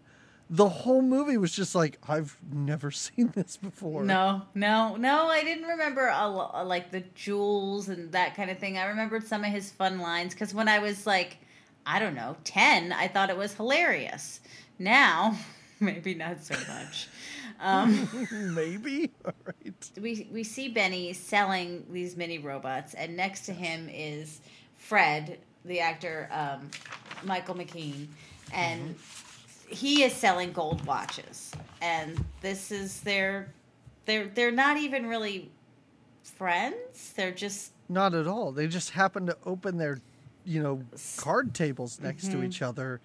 the 0.50 0.68
whole 0.68 1.00
movie 1.02 1.38
was 1.38 1.50
just 1.50 1.74
like, 1.74 1.98
I've 2.06 2.36
never 2.52 2.90
seen 3.04 3.32
this 3.34 3.56
before. 3.56 4.04
No, 4.04 4.42
no, 4.54 4.96
no. 4.96 5.28
I 5.28 5.42
didn't 5.42 5.64
remember 5.66 6.08
a, 6.08 6.28
like 6.62 6.90
the 6.92 7.00
jewels 7.14 7.88
and 7.88 8.12
that 8.12 8.36
kind 8.36 8.50
of 8.50 8.58
thing. 8.58 8.76
I 8.76 8.84
remembered 8.84 9.26
some 9.26 9.44
of 9.44 9.50
his 9.50 9.72
fun 9.72 9.98
lines 9.98 10.34
because 10.34 10.52
when 10.54 10.68
I 10.68 10.78
was 10.78 11.06
like, 11.06 11.38
I 11.86 11.98
don't 11.98 12.14
know, 12.14 12.36
ten, 12.44 12.92
I 12.92 13.08
thought 13.08 13.30
it 13.30 13.36
was 13.36 13.54
hilarious. 13.54 14.40
Now, 14.78 15.36
maybe 15.80 16.14
not 16.14 16.42
so 16.42 16.54
much. 16.72 17.08
Um, 17.60 18.28
Maybe. 18.54 19.10
All 19.24 19.32
right. 19.46 19.90
we 20.00 20.28
we 20.32 20.44
see 20.44 20.68
Benny 20.68 21.12
selling 21.12 21.86
these 21.90 22.16
mini 22.16 22.38
robots, 22.38 22.94
and 22.94 23.16
next 23.16 23.46
to 23.46 23.52
him 23.52 23.88
is 23.92 24.40
Fred, 24.76 25.38
the 25.64 25.80
actor 25.80 26.28
um, 26.32 26.70
Michael 27.24 27.54
McKean, 27.54 28.08
and 28.52 28.94
he 29.68 30.02
is 30.02 30.12
selling 30.12 30.52
gold 30.52 30.84
watches. 30.86 31.50
And 31.80 32.22
this 32.42 32.70
is 32.70 33.00
their 33.00 33.52
they're 34.04 34.26
they're 34.26 34.50
not 34.52 34.76
even 34.76 35.06
really 35.06 35.50
friends. 36.22 37.12
They're 37.16 37.32
just 37.32 37.72
Not 37.88 38.14
at 38.14 38.26
all. 38.26 38.52
They 38.52 38.66
just 38.66 38.90
happen 38.90 39.26
to 39.26 39.36
open 39.46 39.78
their, 39.78 40.00
you 40.44 40.62
know, 40.62 40.82
card 41.16 41.54
tables 41.54 42.00
next 42.02 42.26
Mm-hmm. 42.26 42.40
to 42.40 42.46
each 42.46 42.62
other 42.62 43.00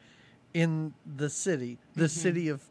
in 0.53 0.93
the 1.17 1.29
city, 1.29 1.77
the 1.96 2.10
city 2.10 2.50
of 2.50 2.62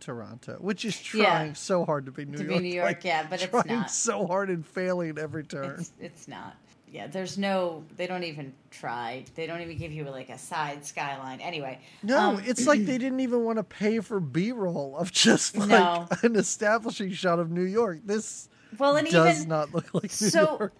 Toronto, 0.00 0.56
which 0.60 0.84
is 0.84 1.14
Yeah. 1.14 1.24
trying 1.24 1.54
so 1.54 1.84
hard 1.84 2.06
to 2.06 2.12
be 2.12 2.24
New 2.24 2.36
To 2.38 2.44
be 2.44 2.50
York. 2.50 2.62
New 2.62 2.74
York, 2.74 3.04
yeah, 3.04 3.26
but 3.28 3.42
it's 3.42 3.50
trying 3.50 3.66
not. 3.80 3.90
so 3.90 4.26
hard 4.26 4.50
and 4.50 4.66
failing 4.66 5.18
every 5.18 5.44
turn. 5.44 5.76
it's, 5.80 5.92
it's 6.00 6.28
not. 6.28 6.56
Yeah, 6.92 7.08
there's 7.08 7.36
no. 7.36 7.82
They 7.96 8.06
don't 8.06 8.22
even 8.22 8.52
try. 8.70 9.24
They 9.34 9.46
don't 9.48 9.60
even 9.60 9.76
give 9.76 9.90
you 9.90 10.04
like 10.04 10.28
a 10.28 10.38
side 10.38 10.84
skyline. 10.86 11.40
Anyway, 11.40 11.80
No, 12.04 12.18
um, 12.36 12.42
it's 12.44 12.66
like 12.68 12.84
they 12.86 12.98
didn't 12.98 13.18
even 13.20 13.42
want 13.42 13.58
to 13.58 13.64
pay 13.64 13.98
for 13.98 14.20
B-roll 14.20 14.96
of 14.96 15.10
just 15.10 15.56
like 15.56 15.70
No. 15.70 16.06
an 16.22 16.36
establishing 16.36 17.10
shot 17.10 17.40
of 17.40 17.50
New 17.50 17.64
York. 17.64 18.00
This 18.04 18.48
well, 18.78 18.96
and 18.96 19.08
does 19.08 19.38
even 19.38 19.48
not 19.48 19.74
look 19.74 19.92
like 19.92 20.04
New 20.04 20.08
so 20.28 20.56
York. 20.58 20.72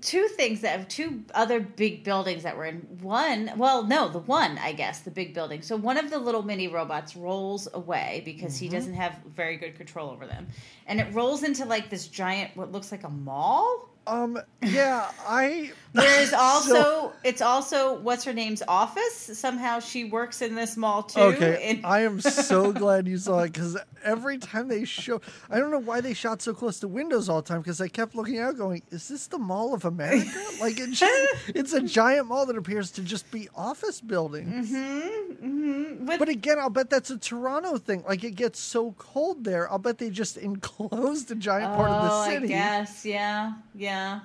Two 0.00 0.28
things 0.28 0.60
that 0.60 0.78
have 0.78 0.88
two 0.88 1.24
other 1.34 1.60
big 1.60 2.04
buildings 2.04 2.42
that 2.42 2.56
were 2.56 2.64
in 2.66 2.78
one. 3.00 3.52
Well, 3.56 3.84
no, 3.84 4.08
the 4.08 4.18
one 4.20 4.58
I 4.58 4.72
guess 4.72 5.00
the 5.00 5.10
big 5.10 5.34
building. 5.34 5.62
So 5.62 5.76
one 5.76 5.96
of 5.96 6.10
the 6.10 6.18
little 6.18 6.42
mini 6.42 6.68
robots 6.68 7.16
rolls 7.16 7.68
away 7.72 8.22
because 8.24 8.56
he 8.56 8.66
mm-hmm. 8.66 8.76
doesn't 8.76 8.94
have 8.94 9.18
very 9.34 9.56
good 9.56 9.76
control 9.76 10.10
over 10.10 10.26
them, 10.26 10.46
and 10.86 11.00
it 11.00 11.12
rolls 11.12 11.42
into 11.42 11.64
like 11.64 11.90
this 11.90 12.08
giant 12.08 12.56
what 12.56 12.72
looks 12.72 12.92
like 12.92 13.04
a 13.04 13.10
mall. 13.10 13.93
Um, 14.06 14.38
yeah, 14.62 15.10
I. 15.26 15.72
There's 15.94 16.30
So- 16.34 16.36
also 16.36 17.12
it's 17.22 17.40
also 17.40 18.00
what's 18.00 18.24
her 18.24 18.32
name's 18.32 18.62
office. 18.66 19.14
Somehow 19.38 19.78
she 19.78 20.04
works 20.04 20.42
in 20.42 20.54
this 20.56 20.76
mall 20.76 21.04
too. 21.04 21.20
Okay, 21.20 21.62
and- 21.70 21.86
I 21.86 22.00
am 22.00 22.20
so 22.20 22.72
glad 22.82 23.06
you 23.06 23.16
saw 23.16 23.40
it 23.40 23.52
because 23.52 23.76
every 24.02 24.38
time 24.38 24.66
they 24.68 24.84
show, 24.84 25.20
I 25.48 25.58
don't 25.60 25.70
know 25.70 25.78
why 25.78 26.00
they 26.00 26.12
shot 26.12 26.42
so 26.42 26.52
close 26.52 26.80
to 26.80 26.88
windows 26.88 27.28
all 27.28 27.40
the 27.42 27.48
time 27.48 27.60
because 27.60 27.80
I 27.80 27.86
kept 27.88 28.14
looking 28.16 28.40
out, 28.40 28.56
going, 28.58 28.82
"Is 28.90 29.06
this 29.08 29.28
the 29.28 29.38
Mall 29.38 29.72
of 29.72 29.84
America?" 29.84 30.28
like 30.60 30.80
it's 30.80 30.98
just, 30.98 31.34
it's 31.54 31.72
a 31.72 31.80
giant 31.80 32.26
mall 32.26 32.44
that 32.46 32.56
appears 32.56 32.90
to 32.92 33.02
just 33.02 33.30
be 33.30 33.48
office 33.54 34.00
buildings. 34.00 34.70
Mhm, 34.72 36.00
with 36.08 36.18
But 36.18 36.28
again, 36.28 36.58
I'll 36.58 36.70
bet 36.70 36.90
that's 36.90 37.10
a 37.10 37.18
Toronto 37.18 37.78
thing. 37.78 38.02
Like 38.08 38.24
it 38.24 38.32
gets 38.34 38.58
so 38.58 38.92
cold 38.98 39.44
there, 39.44 39.70
I'll 39.70 39.78
bet 39.78 39.98
they 39.98 40.10
just 40.10 40.36
enclosed 40.36 41.30
a 41.30 41.36
giant 41.36 41.74
part 41.76 41.90
of 41.90 42.02
the 42.02 42.10
Oh, 42.12 42.24
city. 42.24 42.46
I 42.46 42.48
guess, 42.48 43.04
yeah. 43.06 43.52
yeah, 43.76 43.93
yeah. 43.94 44.20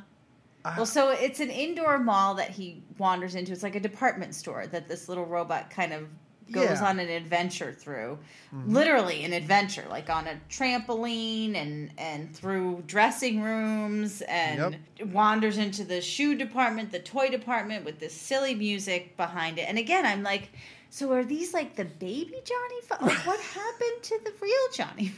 I- 0.66 0.76
well, 0.78 0.86
so 0.86 1.10
it's 1.12 1.40
an 1.40 1.50
indoor 1.50 2.00
mall 2.00 2.36
that 2.36 2.50
he 2.50 2.84
wanders 2.98 3.36
into. 3.36 3.52
It's 3.54 3.64
like 3.64 3.76
a 3.76 3.80
department 3.80 4.36
store 4.36 4.68
that 4.68 4.88
this 4.90 5.08
little 5.08 5.26
robot 5.26 5.70
kind 5.70 5.94
of 5.94 6.08
goes 6.52 6.64
Yeah. 6.66 6.76
Mm-hmm. 6.76 6.86
on 6.86 7.00
an 7.00 7.10
adventure 7.10 7.72
through. 7.72 8.18
Literally 8.66 9.24
an 9.24 9.34
adventure, 9.34 9.86
like 9.90 10.10
on 10.10 10.28
a 10.28 10.36
trampoline 10.50 11.56
and 11.56 11.92
and 11.98 12.36
through 12.36 12.84
dressing 12.88 13.42
rooms 13.42 14.22
and 14.28 14.78
wanders 15.14 15.58
into 15.58 15.84
the 15.84 16.02
shoe 16.02 16.36
department, 16.36 16.92
the 16.92 17.00
toy 17.00 17.30
department 17.30 17.86
with 17.86 18.00
this 18.00 18.14
silly 18.14 18.56
music 18.56 19.16
behind 19.16 19.60
it. 19.60 19.64
And 19.70 19.78
again, 19.78 20.06
I'm 20.06 20.24
like, 20.24 20.50
so 20.90 21.12
are 21.14 21.24
these 21.24 21.54
like 21.54 21.76
the 21.76 21.86
baby 21.86 22.36
Johnny? 22.44 22.82
Fi- 22.88 23.06
Like, 23.06 23.26
what 23.28 23.40
happened 23.62 24.02
to 24.02 24.20
the 24.26 24.34
real 24.42 24.68
Johnny? 24.74 25.12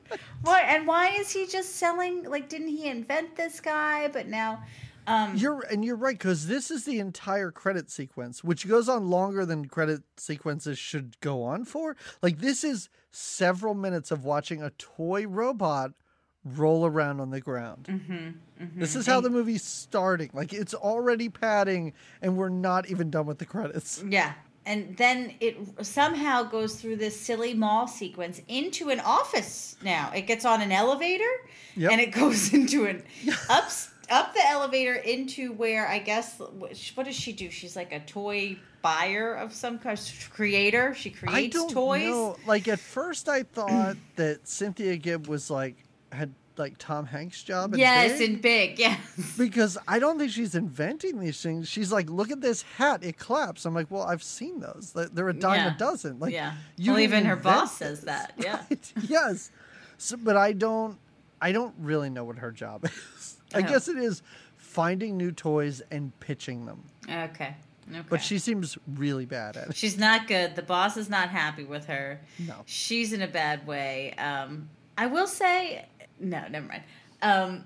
Why 0.42 0.60
and 0.62 0.86
why 0.86 1.08
is 1.10 1.30
he 1.30 1.46
just 1.46 1.76
selling? 1.76 2.24
Like, 2.24 2.48
didn't 2.48 2.68
he 2.68 2.86
invent 2.86 3.36
this 3.36 3.60
guy? 3.60 4.08
But 4.08 4.28
now, 4.28 4.62
um, 5.06 5.36
You're 5.36 5.60
and 5.70 5.84
you're 5.84 5.96
right 5.96 6.16
because 6.18 6.46
this 6.46 6.70
is 6.70 6.84
the 6.84 6.98
entire 7.00 7.50
credit 7.50 7.90
sequence, 7.90 8.44
which 8.44 8.68
goes 8.68 8.88
on 8.88 9.08
longer 9.10 9.44
than 9.46 9.66
credit 9.66 10.02
sequences 10.16 10.78
should 10.78 11.18
go 11.20 11.42
on 11.42 11.64
for. 11.64 11.96
Like 12.22 12.38
this 12.38 12.62
is 12.64 12.88
several 13.10 13.74
minutes 13.74 14.10
of 14.10 14.24
watching 14.24 14.62
a 14.62 14.70
toy 14.70 15.26
robot 15.26 15.92
roll 16.44 16.86
around 16.86 17.20
on 17.20 17.30
the 17.30 17.40
ground. 17.40 17.86
Mm-hmm, 17.90 18.78
This 18.80 18.94
is 18.96 19.06
how 19.06 19.20
the 19.20 19.28
movie's 19.30 19.64
starting. 19.64 20.30
Like 20.32 20.52
it's 20.52 20.74
already 20.74 21.28
padding, 21.28 21.92
and 22.22 22.36
we're 22.36 22.48
not 22.48 22.88
even 22.88 23.10
done 23.10 23.26
with 23.26 23.38
the 23.38 23.46
credits. 23.46 24.02
yeah. 24.08 24.34
And 24.68 24.96
then 24.98 25.32
it 25.40 25.56
somehow 25.82 26.42
goes 26.44 26.80
through 26.80 26.96
this 26.96 27.18
silly 27.18 27.54
mall 27.54 27.88
sequence 27.88 28.40
into 28.48 28.90
an 28.90 29.00
office. 29.00 29.76
Now 29.82 30.12
it 30.14 30.22
gets 30.26 30.44
on 30.44 30.60
an 30.60 30.70
elevator, 30.70 31.24
Yep. 31.74 31.90
and 31.92 32.00
it 32.00 32.12
goes 32.22 32.52
into 32.52 32.84
an 32.86 33.02
up 33.48 33.70
up 34.10 34.34
the 34.34 34.46
elevator 34.48 34.94
into 34.94 35.52
where 35.52 35.88
I 35.88 35.98
guess 35.98 36.38
what 36.94 37.04
does 37.06 37.16
she 37.16 37.32
do? 37.32 37.50
She's 37.50 37.76
like 37.76 37.92
a 37.92 38.00
toy 38.00 38.58
buyer 38.82 39.34
of 39.34 39.52
some 39.52 39.78
kind, 39.78 39.98
creator. 40.32 40.94
She 40.94 41.10
creates 41.10 41.56
I 41.56 41.58
don't 41.58 41.70
toys. 41.70 42.06
know. 42.08 42.36
Like 42.46 42.68
at 42.68 42.78
first, 42.78 43.28
I 43.28 43.42
thought 43.42 43.96
that 44.16 44.46
Cynthia 44.46 44.96
Gibb 44.98 45.26
was 45.28 45.50
like 45.50 45.76
had 46.12 46.32
like 46.58 46.76
Tom 46.78 47.06
Hanks' 47.06 47.42
job. 47.42 47.74
in 47.74 47.80
Yes, 47.80 48.18
Big. 48.18 48.30
in 48.30 48.40
big, 48.40 48.78
yes. 48.78 48.98
because 49.38 49.78
I 49.86 49.98
don't 49.98 50.18
think 50.18 50.32
she's 50.32 50.54
inventing 50.54 51.20
these 51.20 51.40
things. 51.42 51.68
She's 51.68 51.92
like, 51.92 52.10
look 52.10 52.30
at 52.30 52.40
this 52.40 52.62
hat, 52.62 53.02
it 53.04 53.18
claps. 53.18 53.64
I'm 53.64 53.74
like, 53.74 53.90
well, 53.90 54.02
I've 54.02 54.22
seen 54.22 54.60
those. 54.60 54.92
They're- 54.94 55.28
a 55.28 55.32
dime 55.34 55.56
Yeah. 55.66 55.74
a 55.74 55.78
dozen. 55.78 56.18
Like, 56.18 56.32
yeah. 56.32 56.54
you 56.76 56.92
well, 56.92 57.00
even 57.00 57.24
her 57.26 57.36
boss 57.36 57.76
says 57.76 58.02
that. 58.02 58.32
Yeah. 58.38 58.62
Right? 58.70 58.92
yes. 59.08 59.50
So, 59.98 60.16
but 60.16 60.36
I 60.36 60.52
don't. 60.52 60.98
I 61.40 61.52
don't 61.52 61.74
really 61.78 62.10
know 62.10 62.24
what 62.24 62.38
her 62.38 62.50
job 62.50 62.84
is. 63.16 63.36
I 63.54 63.58
Oh. 63.60 63.62
guess 63.62 63.86
it 63.88 63.96
is 63.96 64.22
finding 64.56 65.16
new 65.16 65.30
toys 65.32 65.82
and 65.90 66.18
pitching 66.20 66.66
them. 66.66 66.82
Okay. 67.08 67.54
Okay. 67.90 68.02
But 68.10 68.20
she 68.22 68.38
seems 68.38 68.76
really 68.86 69.24
bad 69.24 69.56
at 69.56 69.68
it. 69.70 69.76
She's 69.76 69.96
not 69.96 70.26
good. 70.26 70.56
The 70.56 70.62
boss 70.62 70.96
is 70.98 71.08
not 71.08 71.30
happy 71.30 71.64
with 71.64 71.86
her. 71.86 72.20
No. 72.38 72.56
She's 72.66 73.12
in 73.14 73.22
a 73.22 73.26
bad 73.28 73.66
way. 73.66 74.12
Um, 74.18 74.68
I 74.98 75.06
will 75.06 75.26
say, 75.26 75.86
no, 76.20 76.46
never 76.48 76.66
mind. 76.66 76.82
Um, 77.22 77.64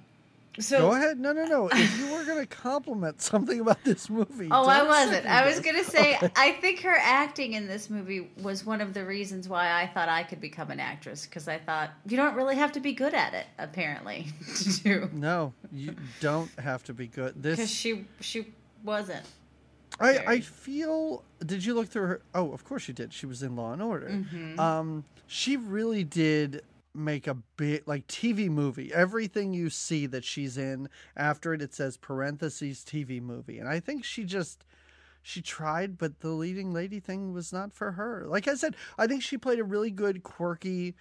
so, 0.58 0.80
Go 0.80 0.92
ahead. 0.92 1.18
No, 1.18 1.32
no, 1.32 1.46
no. 1.46 1.68
If 1.72 1.98
you 1.98 2.12
were 2.12 2.24
going 2.26 2.40
to 2.40 2.46
compliment 2.46 3.22
something 3.22 3.58
about 3.60 3.82
this 3.84 4.10
movie, 4.10 4.48
Oh, 4.50 4.66
I 4.66 4.82
wasn't. 4.82 5.24
I 5.24 5.46
was 5.46 5.60
going 5.60 5.76
to 5.76 5.84
say, 5.90 6.16
Okay. 6.16 6.28
I 6.36 6.52
think 6.52 6.80
her 6.82 6.94
acting 7.00 7.54
in 7.54 7.66
this 7.66 7.88
movie 7.88 8.28
was 8.42 8.62
one 8.66 8.82
of 8.82 8.92
the 8.92 9.02
reasons 9.06 9.48
why 9.48 9.72
I 9.82 9.86
thought 9.86 10.10
I 10.10 10.22
could 10.24 10.42
become 10.42 10.70
an 10.70 10.78
actress 10.78 11.24
because 11.24 11.48
I 11.48 11.56
thought 11.58 11.90
you 12.06 12.18
don't 12.18 12.34
really 12.34 12.56
have 12.56 12.70
to 12.72 12.80
be 12.80 12.92
good 12.92 13.14
at 13.14 13.32
it, 13.32 13.46
apparently, 13.58 14.26
to 14.56 14.82
do. 14.82 15.10
No, 15.14 15.54
you 15.72 15.94
don't 16.20 16.50
have 16.60 16.84
to 16.84 16.92
be 16.92 17.06
good. 17.06 17.40
Because 17.40 17.56
This 17.56 17.70
she 17.70 18.04
she 18.20 18.46
wasn't. 18.84 19.24
I, 20.00 20.18
I 20.26 20.40
feel. 20.40 21.22
Did 21.44 21.64
you 21.64 21.72
look 21.74 21.88
through 21.88 22.06
her? 22.08 22.20
Oh, 22.34 22.52
of 22.52 22.64
course 22.64 22.88
you 22.88 22.94
did. 22.94 23.12
She 23.14 23.24
was 23.26 23.42
in 23.42 23.56
Law 23.56 23.72
and 23.72 23.82
Order. 23.82 24.08
Mhm. 24.08 24.58
Um, 24.58 25.04
she 25.26 25.56
really 25.56 26.04
did 26.04 26.62
make 26.94 27.26
a 27.26 27.34
big 27.56 27.86
like 27.86 28.06
TV 28.06 28.48
movie. 28.48 28.92
Everything 28.92 29.52
you 29.54 29.70
see 29.70 30.06
that 30.06 30.24
she's 30.24 30.56
in 30.58 30.88
after 31.16 31.54
it, 31.54 31.62
it 31.62 31.74
says 31.74 31.96
parentheses 31.96 32.84
TV 32.84 33.20
movie, 33.20 33.58
and 33.58 33.68
I 33.68 33.80
think 33.80 34.04
she 34.04 34.24
just 34.24 34.64
she 35.22 35.40
tried, 35.40 35.98
but 35.98 36.20
the 36.20 36.30
leading 36.30 36.72
lady 36.72 36.98
thing 36.98 37.32
was 37.32 37.52
not 37.52 37.72
for 37.72 37.92
her. 37.92 38.24
Like 38.26 38.48
I 38.48 38.54
said, 38.54 38.74
I 38.98 39.06
think 39.06 39.22
she 39.22 39.38
played 39.38 39.60
a 39.60 39.64
really 39.64 39.90
good, 39.90 40.22
quirky, 40.24 40.94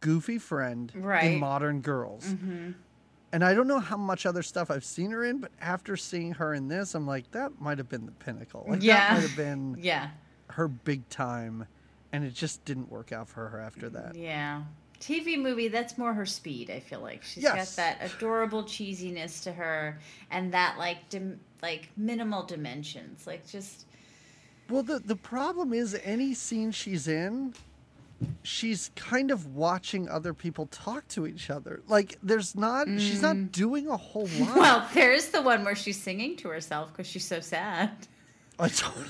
goofy 0.00 0.38
friend 0.38 0.90
Right. 0.94 1.24
in 1.24 1.38
Modern 1.38 1.80
Girls. 1.82 2.32
hmm 2.32 2.70
And 3.30 3.44
I 3.44 3.52
don't 3.52 3.68
know 3.68 3.78
how 3.80 3.98
much 3.98 4.24
other 4.24 4.42
stuff 4.42 4.70
I've 4.70 4.86
seen 4.86 5.10
her 5.10 5.22
in, 5.22 5.40
but 5.40 5.52
after 5.60 5.98
seeing 5.98 6.32
her 6.32 6.54
in 6.54 6.68
this, 6.68 6.94
I'm 6.94 7.06
like, 7.06 7.30
that 7.32 7.60
might 7.60 7.76
have 7.76 7.90
been 7.90 8.06
the 8.06 8.12
pinnacle. 8.12 8.64
Like 8.66 8.82
Yeah. 8.82 9.00
that 9.00 9.14
might 9.14 9.22
have 9.28 9.36
been 9.36 9.76
Yeah. 9.82 10.08
her 10.52 10.66
big 10.66 11.06
time, 11.10 11.66
and 12.10 12.24
it 12.24 12.32
just 12.32 12.64
didn't 12.64 12.88
work 12.90 13.12
out 13.12 13.28
for 13.28 13.48
her 13.50 13.60
after 13.60 13.90
that. 13.90 14.16
Yeah. 14.16 14.62
TV 15.00 15.38
movie, 15.40 15.68
that's 15.68 15.96
more 15.96 16.12
her 16.12 16.26
speed, 16.26 16.70
I 16.70 16.80
feel 16.80 17.00
like. 17.00 17.22
She's 17.22 17.42
Yes. 17.44 17.76
got 17.76 17.82
that 18.00 18.12
adorable 18.12 18.64
cheesiness 18.64 19.42
to 19.44 19.52
her 19.52 19.98
and 20.30 20.52
that 20.52 20.76
like 20.78 21.08
dim, 21.08 21.38
like 21.62 21.88
minimal 21.96 22.42
dimensions. 22.42 23.26
Like 23.26 23.46
just 23.48 23.86
Well, 24.68 24.82
the 24.82 24.98
the 24.98 25.16
problem 25.16 25.72
is 25.72 25.98
any 26.04 26.34
scene 26.34 26.72
she's 26.72 27.06
in, 27.08 27.54
she's 28.42 28.90
kind 28.96 29.30
of 29.30 29.54
watching 29.54 30.08
other 30.08 30.34
people 30.34 30.66
talk 30.66 31.06
to 31.08 31.26
each 31.26 31.48
other. 31.50 31.80
Like 31.88 32.18
there's 32.22 32.56
not 32.56 32.88
she's 32.98 33.22
not 33.22 33.52
doing 33.52 33.88
a 33.88 33.96
whole 33.96 34.22
lot. 34.40 34.48
Mm. 34.48 34.56
Well, 34.56 34.88
there's 34.94 35.28
the 35.28 35.42
one 35.42 35.64
where 35.64 35.76
she's 35.76 36.00
singing 36.00 36.36
to 36.38 36.48
herself 36.48 36.88
because 36.92 37.06
she's 37.06 37.24
so 37.24 37.40
sad. 37.40 37.90
I 38.60 38.66
don't, 38.68 39.06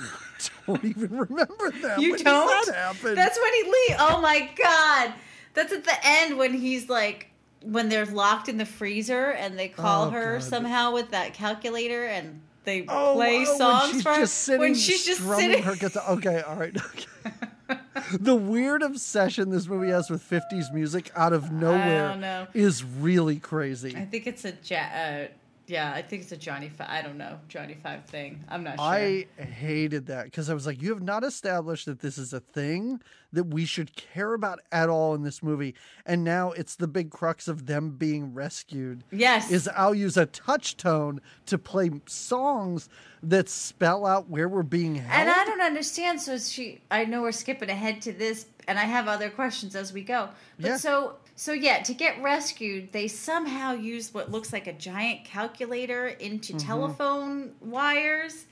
don't 0.67 0.85
even 0.85 1.09
remember 1.17 1.71
that. 1.81 1.99
You 2.03 2.11
when 2.13 2.23
don't? 2.23 2.67
That 2.67 2.75
happen? 2.75 3.15
That's 3.15 3.39
when 3.41 3.55
he 3.55 3.63
leaves. 3.63 3.95
Oh 3.99 4.21
my 4.21 4.51
god, 4.63 5.15
that's 5.59 5.73
at 5.73 5.85
the 5.85 5.97
end 6.05 6.39
when 6.39 6.55
he's 6.55 6.89
like 6.89 7.27
when 7.63 7.89
they're 7.89 8.07
locked 8.07 8.49
in 8.49 8.57
the 8.57 8.65
freezer 8.65 9.31
and 9.33 9.59
they 9.59 9.69
call 9.69 10.07
Oh, 10.07 10.11
her 10.11 10.35
God. 10.39 10.43
somehow 10.45 10.93
with 10.93 11.11
that 11.11 11.35
calculator 11.35 12.05
and 12.07 12.41
they 12.65 12.85
Oh, 12.89 13.15
play 13.17 13.45
oh, 13.47 13.59
songs 13.59 13.83
when 13.85 13.93
she's 13.95 14.03
for 14.03 14.13
her. 14.15 14.21
just 14.21 14.35
sitting, 14.35 14.61
when 14.61 14.75
she's 14.75 15.05
just 15.05 15.21
sitting. 15.23 15.63
her 15.65 15.75
guitar. 15.75 16.03
Okay, 16.11 16.41
all 16.43 16.57
right. 16.57 16.77
Okay. 16.77 17.79
the 18.21 18.35
weird 18.35 18.83
obsession 18.83 19.51
this 19.51 19.67
movie 19.67 19.89
has 19.91 20.09
with 20.09 20.23
50s 20.23 20.73
music 20.73 21.11
out 21.17 21.33
of 21.33 21.51
nowhere 21.51 22.49
is 22.55 22.85
really 22.85 23.39
crazy. 23.41 23.97
I 23.97 24.05
think 24.05 24.27
it's 24.27 24.45
a 24.45 24.53
ja- 24.65 24.77
uh, 24.79 25.27
yeah, 25.69 25.93
I 25.93 26.03
think 26.03 26.23
it's 26.23 26.33
a 26.33 26.37
Johnny 26.37 26.69
Five. 26.69 26.89
I 26.91 27.03
don't 27.03 27.19
know 27.19 27.39
Johnny 27.49 27.77
Five 27.83 28.05
thing. 28.07 28.43
I'm 28.49 28.65
not 28.65 28.77
sure. 28.79 28.85
I 28.87 29.27
hated 29.37 30.07
that 30.07 30.25
because 30.25 30.49
I 30.51 30.55
was 30.55 30.67
like, 30.67 30.81
you 30.83 30.91
have 30.91 31.03
not 31.03 31.25
established 31.25 31.87
that 31.87 32.01
this 32.01 32.19
is 32.19 32.33
a 32.33 32.41
thing 32.41 33.01
that 33.33 33.45
we 33.45 33.67
should 33.67 33.95
care 33.95 34.33
about 34.35 34.61
at 34.73 34.89
all 34.89 35.15
in 35.15 35.23
this 35.23 35.43
movie. 35.43 35.75
And 36.07 36.25
now 36.25 36.53
it's 36.53 36.77
the 36.77 36.89
big 36.89 37.11
crux 37.11 37.47
of 37.47 37.67
them 37.67 37.91
being 37.91 38.33
rescued. 38.33 39.05
yes, 39.11 39.51
Is 39.51 39.69
I'll 39.77 39.95
use 39.95 40.17
a 40.17 40.25
touch 40.27 40.77
tone 40.79 41.21
to 41.47 41.59
play 41.59 41.91
songs 42.07 42.89
that 43.23 43.49
spell 43.51 44.07
out 44.07 44.31
where 44.31 44.49
we're 44.49 44.63
being 44.63 44.95
held. 44.95 45.21
and 45.21 45.29
I 45.31 45.45
don't 45.45 45.61
understand. 45.61 46.21
So 46.23 46.39
she, 46.39 46.81
I 46.91 47.05
know 47.05 47.21
we're 47.23 47.33
skipping 47.33 47.69
ahead 47.69 48.01
to 48.03 48.13
this, 48.13 48.47
and 48.67 48.79
I 48.79 48.85
have 48.85 49.09
other 49.09 49.29
questions 49.29 49.77
as 49.77 49.93
we 49.93 50.03
go. 50.03 50.31
But 50.59 50.69
Yeah. 50.69 50.77
so, 50.79 51.17
so 51.41 51.53
yeah, 51.53 51.83
to 51.85 51.95
get 51.95 52.21
rescued, 52.21 52.91
they 52.91 53.07
somehow 53.07 53.73
use 53.73 54.13
what 54.13 54.29
looks 54.33 54.53
like 54.53 54.67
a 54.67 54.73
giant 54.73 55.25
calculator 55.25 56.09
into 56.09 56.53
Mm-hmm. 56.55 56.67
telephone 56.67 57.53
wires, 57.61 58.47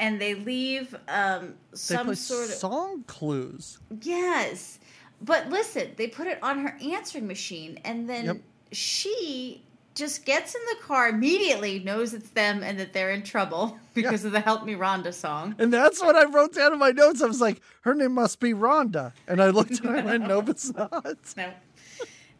and 0.00 0.20
they 0.20 0.34
leave 0.34 0.96
um, 1.06 1.54
they 1.70 1.76
some 1.76 2.06
play 2.06 2.14
sort 2.16 2.48
of 2.48 2.54
song 2.56 3.04
clues. 3.06 3.78
Yes. 4.02 4.80
But 5.22 5.48
listen, 5.48 5.92
they 5.96 6.08
put 6.08 6.26
it 6.26 6.40
on 6.42 6.58
her 6.58 6.76
answering 6.82 7.28
machine 7.28 7.78
and 7.84 8.10
then 8.10 8.24
Yep. 8.24 8.36
she 8.72 9.62
just 9.94 10.24
gets 10.26 10.56
in 10.56 10.60
the 10.70 10.82
car 10.82 11.08
immediately, 11.10 11.78
knows 11.78 12.14
it's 12.14 12.30
them 12.30 12.64
and 12.64 12.80
that 12.80 12.92
they're 12.92 13.12
in 13.12 13.22
trouble 13.22 13.78
because 13.94 14.24
of 14.24 14.32
the 14.32 14.40
"Help 14.40 14.64
Me 14.64 14.74
Rhonda" 14.74 15.14
song. 15.14 15.54
And 15.60 15.72
that's 15.72 16.02
what 16.02 16.16
I 16.16 16.24
wrote 16.24 16.52
down 16.54 16.72
in 16.72 16.80
my 16.80 16.90
notes. 16.90 17.22
I 17.22 17.26
was 17.26 17.40
like, 17.40 17.60
her 17.82 17.94
name 17.94 18.12
must 18.12 18.40
be 18.40 18.52
Rhonda. 18.52 19.12
And 19.28 19.40
I 19.40 19.50
looked 19.50 19.70
at 19.70 19.78
her 19.84 19.94
and 19.94 20.06
went, 20.06 20.26
nope, 20.26 20.48
it's 20.48 20.74
not. 20.74 20.90
No, 21.36 21.52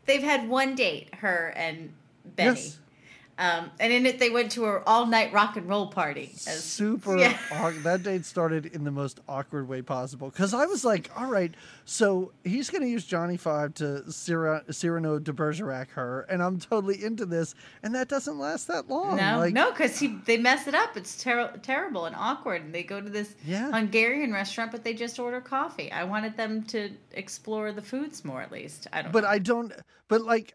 they've 0.07 0.23
had 0.23 0.49
one 0.49 0.75
date, 0.75 1.15
her 1.17 1.53
and 1.57 1.93
Benny. 2.25 2.61
Yes. 2.61 2.79
Um, 3.37 3.71
and 3.81 3.93
in 3.93 4.07
it, 4.07 4.19
they 4.19 4.31
went 4.31 4.53
to 4.53 4.67
an 4.67 4.83
all-night 4.87 5.33
rock 5.33 5.57
and 5.57 5.69
roll 5.69 5.89
party. 5.89 6.31
As- 6.47 6.63
Super. 6.63 7.17
Yeah. 7.19 7.37
awk- 7.53 7.83
that 7.83 8.03
date 8.03 8.25
started 8.25 8.67
in 8.67 8.85
the 8.85 8.91
most 8.91 9.21
awkward 9.29 9.69
way 9.69 9.83
possible. 9.83 10.31
Because 10.31 10.55
I 10.55 10.67
was 10.67 10.85
like, 10.85 11.11
all 11.17 11.27
right, 11.27 11.53
so 11.85 12.33
he's 12.45 12.71
going 12.71 12.83
to 12.83 12.89
use 12.89 13.05
Johnny 13.05 13.37
Five 13.37 13.75
to 13.75 14.11
Cyrano, 14.11 14.63
Cyrano 14.71 15.19
de 15.19 15.33
Bergerac 15.33 15.91
her. 15.91 16.23
And 16.31 16.43
I'm 16.43 16.59
totally 16.61 17.03
into 17.05 17.27
this. 17.27 17.55
And 17.83 17.95
that 17.95 18.09
doesn't 18.09 18.39
last 18.39 18.69
that 18.69 18.89
long. 18.89 19.17
No, 19.17 19.39
like, 19.39 19.53
no, 19.53 19.71
because 19.73 20.03
they 20.27 20.37
mess 20.39 20.67
it 20.67 20.75
up. 20.75 20.97
It's 20.97 21.23
ter- 21.23 21.57
terrible 21.63 22.07
and 22.07 22.15
awkward. 22.17 22.63
And 22.63 22.75
they 22.75 22.83
go 22.85 23.01
to 23.01 23.11
this 23.11 23.35
Yeah. 23.45 23.71
Hungarian 23.73 24.33
restaurant, 24.33 24.71
but 24.71 24.85
they 24.85 24.95
just 24.95 25.19
order 25.19 25.41
coffee. 25.41 25.91
I 25.91 26.05
wanted 26.05 26.37
them 26.37 26.63
to 26.65 26.91
explore 27.13 27.73
the 27.73 27.83
foods 27.83 28.25
more, 28.25 28.43
at 28.43 28.53
least. 28.53 28.87
I 28.93 29.03
don't. 29.03 29.13
But 29.13 29.25
know. 29.25 29.31
I 29.31 29.39
don't. 29.39 29.73
But 30.09 30.23
like, 30.23 30.55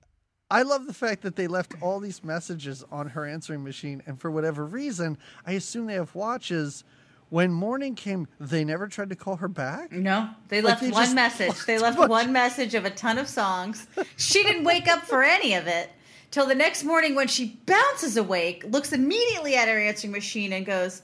I 0.52 0.64
love 0.64 0.88
the 0.88 0.94
fact 0.94 1.22
that 1.22 1.36
they 1.36 1.48
left 1.48 1.76
all 1.82 2.00
these 2.00 2.24
messages 2.24 2.84
on 2.92 3.10
her 3.10 3.26
answering 3.26 3.64
machine, 3.64 4.02
and 4.08 4.20
for 4.20 4.32
whatever 4.32 4.66
reason, 4.66 5.18
I 5.46 5.54
assume 5.54 5.86
they 5.86 5.94
have 5.94 6.16
watches. 6.16 6.84
When 7.30 7.52
morning 7.54 7.94
came, 7.94 8.28
they 8.40 8.64
never 8.66 8.88
tried 8.88 9.10
to 9.10 9.16
call 9.16 9.36
her 9.36 9.48
back. 9.48 9.92
no, 9.92 10.30
they 10.48 10.62
Like, 10.62 10.72
left 10.72 10.82
they 10.82 10.90
one 10.92 11.14
message. 11.14 11.66
They 11.66 11.78
left 11.78 11.98
bunch- 11.98 12.10
one 12.10 12.34
message 12.34 12.74
of 12.74 12.86
a 12.86 12.90
ton 12.90 13.20
of 13.20 13.28
songs. 13.28 13.86
She 14.18 14.42
didn't 14.42 14.64
wake 14.64 14.88
up 14.88 15.04
for 15.06 15.22
any 15.22 15.54
of 15.54 15.68
it 15.68 15.92
till 16.32 16.48
the 16.48 16.56
next 16.56 16.84
morning 16.84 17.14
when 17.14 17.28
she 17.28 17.60
bounces 17.68 18.18
awake, 18.18 18.64
looks 18.68 18.92
immediately 18.94 19.56
at 19.56 19.68
her 19.68 19.78
answering 19.80 20.12
machine, 20.12 20.52
and 20.54 20.66
goes, 20.66 21.04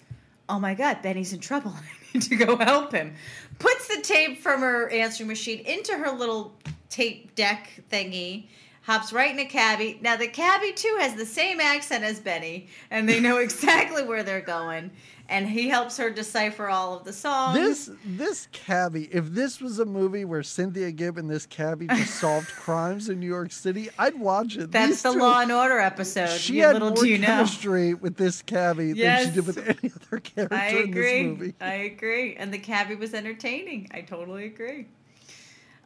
"Oh 0.50 0.60
my 0.60 0.74
God, 0.74 1.04
Benny's 1.04 1.32
in 1.34 1.40
trouble. 1.40 1.76
I 1.76 1.84
need 2.16 2.24
to 2.24 2.36
go 2.36 2.58
help 2.58 2.92
him." 2.92 3.14
Puts 3.60 3.88
the 3.96 4.02
tape 4.02 4.40
from 4.42 4.62
her 4.62 4.90
answering 4.90 5.28
machine 5.28 5.60
into 5.60 5.96
her 5.96 6.10
little 6.12 6.56
tape 6.90 7.36
deck 7.36 7.70
thingy. 7.92 8.48
Hops 8.86 9.12
right 9.12 9.32
in 9.32 9.40
a 9.40 9.46
cabbie. 9.46 9.98
Now 10.02 10.16
the 10.16 10.28
cabbie 10.28 10.72
too 10.74 10.96
has 11.00 11.16
the 11.16 11.26
same 11.26 11.60
accent 11.60 12.04
as 12.04 12.20
Benny, 12.20 12.68
and 12.92 13.10
they 13.10 13.20
know 13.20 13.38
exactly 13.40 14.04
where 14.04 14.24
they're 14.24 14.42
going. 14.42 14.92
And 15.28 15.50
he 15.50 15.70
helps 15.70 15.98
her 15.98 16.12
decipher 16.12 16.70
all 16.70 16.96
of 16.96 17.04
the 17.04 17.12
songs. 17.12 17.58
This 17.58 17.90
this 18.06 18.48
cabbie, 18.52 19.10
if 19.12 19.26
this 19.32 19.60
was 19.60 19.80
a 19.80 19.86
movie 19.86 20.24
where 20.24 20.44
Cynthia 20.44 20.92
Gibb 20.92 21.18
and 21.18 21.28
this 21.28 21.48
cabbie 21.48 21.88
just 21.88 22.14
solved 22.22 22.48
crimes 22.52 23.10
in 23.10 23.20
New 23.20 23.26
York 23.26 23.52
City, 23.52 23.90
I'd 23.98 24.20
watch 24.20 24.56
it. 24.56 24.72
That's 24.72 24.88
These 24.92 25.02
the 25.02 25.14
two- 25.14 25.20
Law 25.20 25.40
and 25.42 25.52
Order 25.52 25.80
episode. 25.80 26.30
She 26.30 26.58
you 26.58 26.62
had 26.66 26.74
little 26.74 26.90
more 26.90 26.98
do 27.04 27.10
you 27.10 27.18
know. 27.18 27.26
chemistry 27.26 27.96
with 27.96 28.18
this 28.18 28.44
cabbie 28.44 28.94
than 28.94 29.26
she 29.26 29.32
did 29.32 29.48
with 29.48 29.58
any 29.68 29.92
other 29.96 30.20
character 30.20 30.56
I 30.56 30.68
in 30.68 30.76
this 30.76 30.86
agree. 30.90 31.24
movie. 31.24 31.54
I 31.60 31.74
agree. 31.74 32.36
And 32.36 32.54
the 32.54 32.60
cabbie 32.60 32.94
was 32.94 33.16
entertaining. 33.16 33.88
I 33.92 34.02
totally 34.02 34.46
agree. 34.46 34.86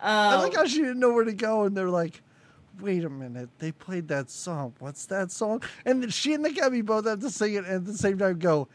I 0.01 0.33
Uh, 0.35 0.41
like 0.41 0.55
how 0.55 0.65
she 0.65 0.79
didn't 0.79 0.99
know 0.99 1.13
where 1.13 1.23
to 1.23 1.31
go, 1.33 1.63
and 1.63 1.77
they're 1.77 1.89
like, 1.89 2.21
"Wait 2.81 3.03
a 3.03 3.09
minute, 3.09 3.49
they 3.59 3.71
played 3.71 4.07
that 4.09 4.29
song. 4.29 4.73
What's 4.79 5.05
that 5.07 5.31
song?" 5.31 5.63
And 5.85 6.13
she 6.13 6.33
and 6.33 6.43
the 6.43 6.51
cabbie 6.51 6.81
both 6.81 7.05
have 7.05 7.19
to 7.19 7.29
sing 7.29 7.53
it 7.55 7.65
and 7.65 7.75
at 7.75 7.85
the 7.85 7.93
same 7.93 8.17
time. 8.17 8.39
Go 8.39 8.67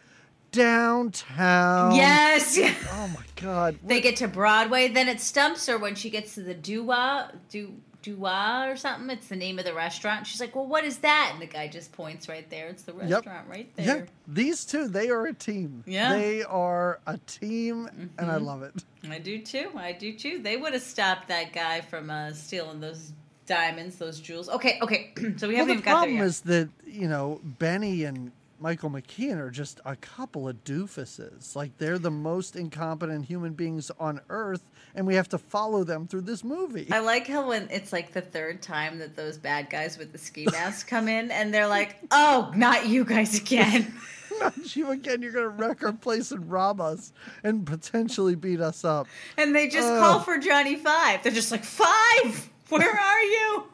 downtown. 0.52 1.94
yes. 1.94 2.58
Oh 2.92 3.08
my 3.08 3.24
god. 3.36 3.78
they 3.84 4.00
get 4.00 4.16
to 4.16 4.28
Broadway. 4.28 4.88
Then 4.88 5.08
it 5.08 5.20
stumps 5.20 5.66
her 5.66 5.76
when 5.78 5.94
she 5.94 6.10
gets 6.10 6.34
to 6.36 6.42
the 6.42 6.54
Dua, 6.54 7.32
Du, 7.50 7.74
Dua 8.02 8.66
or 8.68 8.76
something. 8.76 9.10
It's 9.10 9.26
the 9.28 9.36
name 9.36 9.58
of 9.58 9.64
the 9.64 9.74
restaurant. 9.74 10.26
She's 10.26 10.40
like, 10.40 10.54
well, 10.54 10.66
what 10.66 10.84
is 10.84 10.98
that? 10.98 11.30
And 11.32 11.42
the 11.42 11.46
guy 11.46 11.68
just 11.68 11.92
points 11.92 12.28
right 12.28 12.48
there. 12.50 12.68
It's 12.68 12.82
the 12.84 12.92
restaurant 12.94 13.48
right 13.48 13.68
there. 13.76 13.86
yeah, 13.86 14.04
these 14.28 14.64
two, 14.64 14.88
they 14.88 15.10
are 15.10 15.26
a 15.26 15.34
team. 15.34 15.82
Yeah. 15.86 16.14
They 16.16 16.42
are 16.44 17.00
a 17.06 17.18
team, 17.18 18.10
and 18.16 18.30
I 18.30 18.36
love 18.36 18.62
it. 18.62 18.84
I 19.10 19.18
do 19.18 19.40
too. 19.42 19.70
I 19.76 19.92
do 19.92 20.16
too. 20.16 20.38
They 20.38 20.56
would 20.56 20.72
have 20.72 20.82
stopped 20.82 21.28
that 21.28 21.52
guy 21.52 21.80
from 21.82 22.10
uh, 22.10 22.32
stealing 22.32 22.80
those 22.80 23.12
diamonds, 23.46 23.96
those 23.96 24.20
jewels. 24.20 24.48
Okay, 24.48 24.78
okay. 24.82 25.12
so 25.36 25.48
we 25.48 25.56
haven't 25.56 25.68
the 25.68 25.72
even 25.74 25.76
got 25.76 25.84
there 25.84 25.92
problem 25.94 26.16
yet. 26.18 26.24
is 26.26 26.40
that 26.42 26.68
you 26.86 27.08
know 27.08 27.40
Benny 27.44 28.04
and 28.04 28.32
Michael 28.60 28.88
McKean 28.88 29.36
are 29.38 29.50
just 29.50 29.80
a 29.84 29.96
couple 29.96 30.48
of 30.48 30.62
doofuses. 30.64 31.54
Like 31.54 31.76
they're 31.78 31.98
the 31.98 32.10
most 32.10 32.56
incompetent 32.56 33.26
human 33.26 33.52
beings 33.52 33.90
on 33.98 34.20
earth, 34.30 34.62
and 34.94 35.06
we 35.06 35.16
have 35.16 35.28
to 35.30 35.38
follow 35.38 35.84
them 35.84 36.06
through 36.06 36.22
this 36.22 36.42
movie. 36.44 36.88
I 36.90 37.00
like 37.00 37.26
how 37.26 37.48
when 37.48 37.68
it's 37.70 37.92
like 37.92 38.12
the 38.12 38.20
third 38.22 38.62
time 38.62 38.98
that 39.00 39.16
those 39.16 39.36
bad 39.36 39.68
guys 39.70 39.98
with 39.98 40.12
the 40.12 40.18
ski 40.18 40.46
masks 40.52 40.84
come 40.84 41.08
in 41.08 41.30
and 41.30 41.52
they're 41.52 41.68
like, 41.68 41.96
"Oh, 42.10 42.52
not 42.54 42.86
you 42.86 43.04
guys 43.04 43.38
again." 43.38 43.94
Not 44.40 44.74
you 44.74 44.90
again. 44.90 45.22
You're 45.22 45.30
gonna 45.30 45.46
wreck 45.48 45.84
our 45.84 45.92
place 45.92 46.32
and 46.32 46.50
rob 46.50 46.80
us, 46.80 47.12
and 47.44 47.64
potentially 47.64 48.34
beat 48.34 48.60
us 48.60 48.84
up. 48.84 49.06
And 49.36 49.54
they 49.54 49.68
just 49.68 49.86
Ugh. 49.86 50.00
call 50.00 50.20
for 50.20 50.38
Johnny 50.38 50.74
Five. 50.74 51.22
They're 51.22 51.30
just 51.30 51.52
like, 51.52 51.62
Five, 51.62 52.50
where 52.68 52.90
are 52.98 53.22
you? 53.22 53.64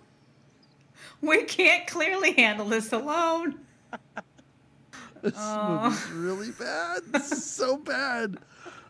We 1.20 1.44
can't 1.44 1.86
clearly 1.86 2.32
handle 2.32 2.66
this 2.66 2.92
alone. 2.92 3.60
This 5.22 5.34
Oh. 5.36 5.82
movie's 5.84 6.10
really 6.12 6.50
bad. 6.52 7.02
This 7.12 7.30
is 7.30 7.44
so 7.44 7.76
bad. 7.94 8.38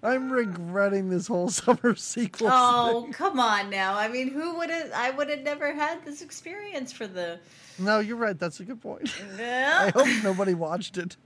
I'm 0.03 0.31
regretting 0.31 1.09
this 1.11 1.27
whole 1.27 1.49
summer 1.51 1.97
sequel. 1.97 2.49
Oh, 2.51 3.09
come 3.13 3.41
on 3.41 3.69
now. 3.69 3.95
I 3.97 4.07
mean, 4.07 4.29
who 4.29 4.57
would 4.59 4.71
have? 4.71 4.93
I 4.95 5.11
would 5.11 5.29
have 5.29 5.41
never 5.43 5.73
had 5.75 6.05
this 6.05 6.23
experience 6.23 6.93
for 6.93 7.09
the. 7.09 7.41
No, 7.81 7.99
you're 7.99 8.17
right. 8.17 8.39
That's 8.39 8.61
a 8.61 8.65
good 8.65 8.81
point. 8.81 9.13
I 9.41 9.91
hope 9.93 10.07
nobody 10.23 10.55
watched 10.55 10.99
it. 10.99 11.17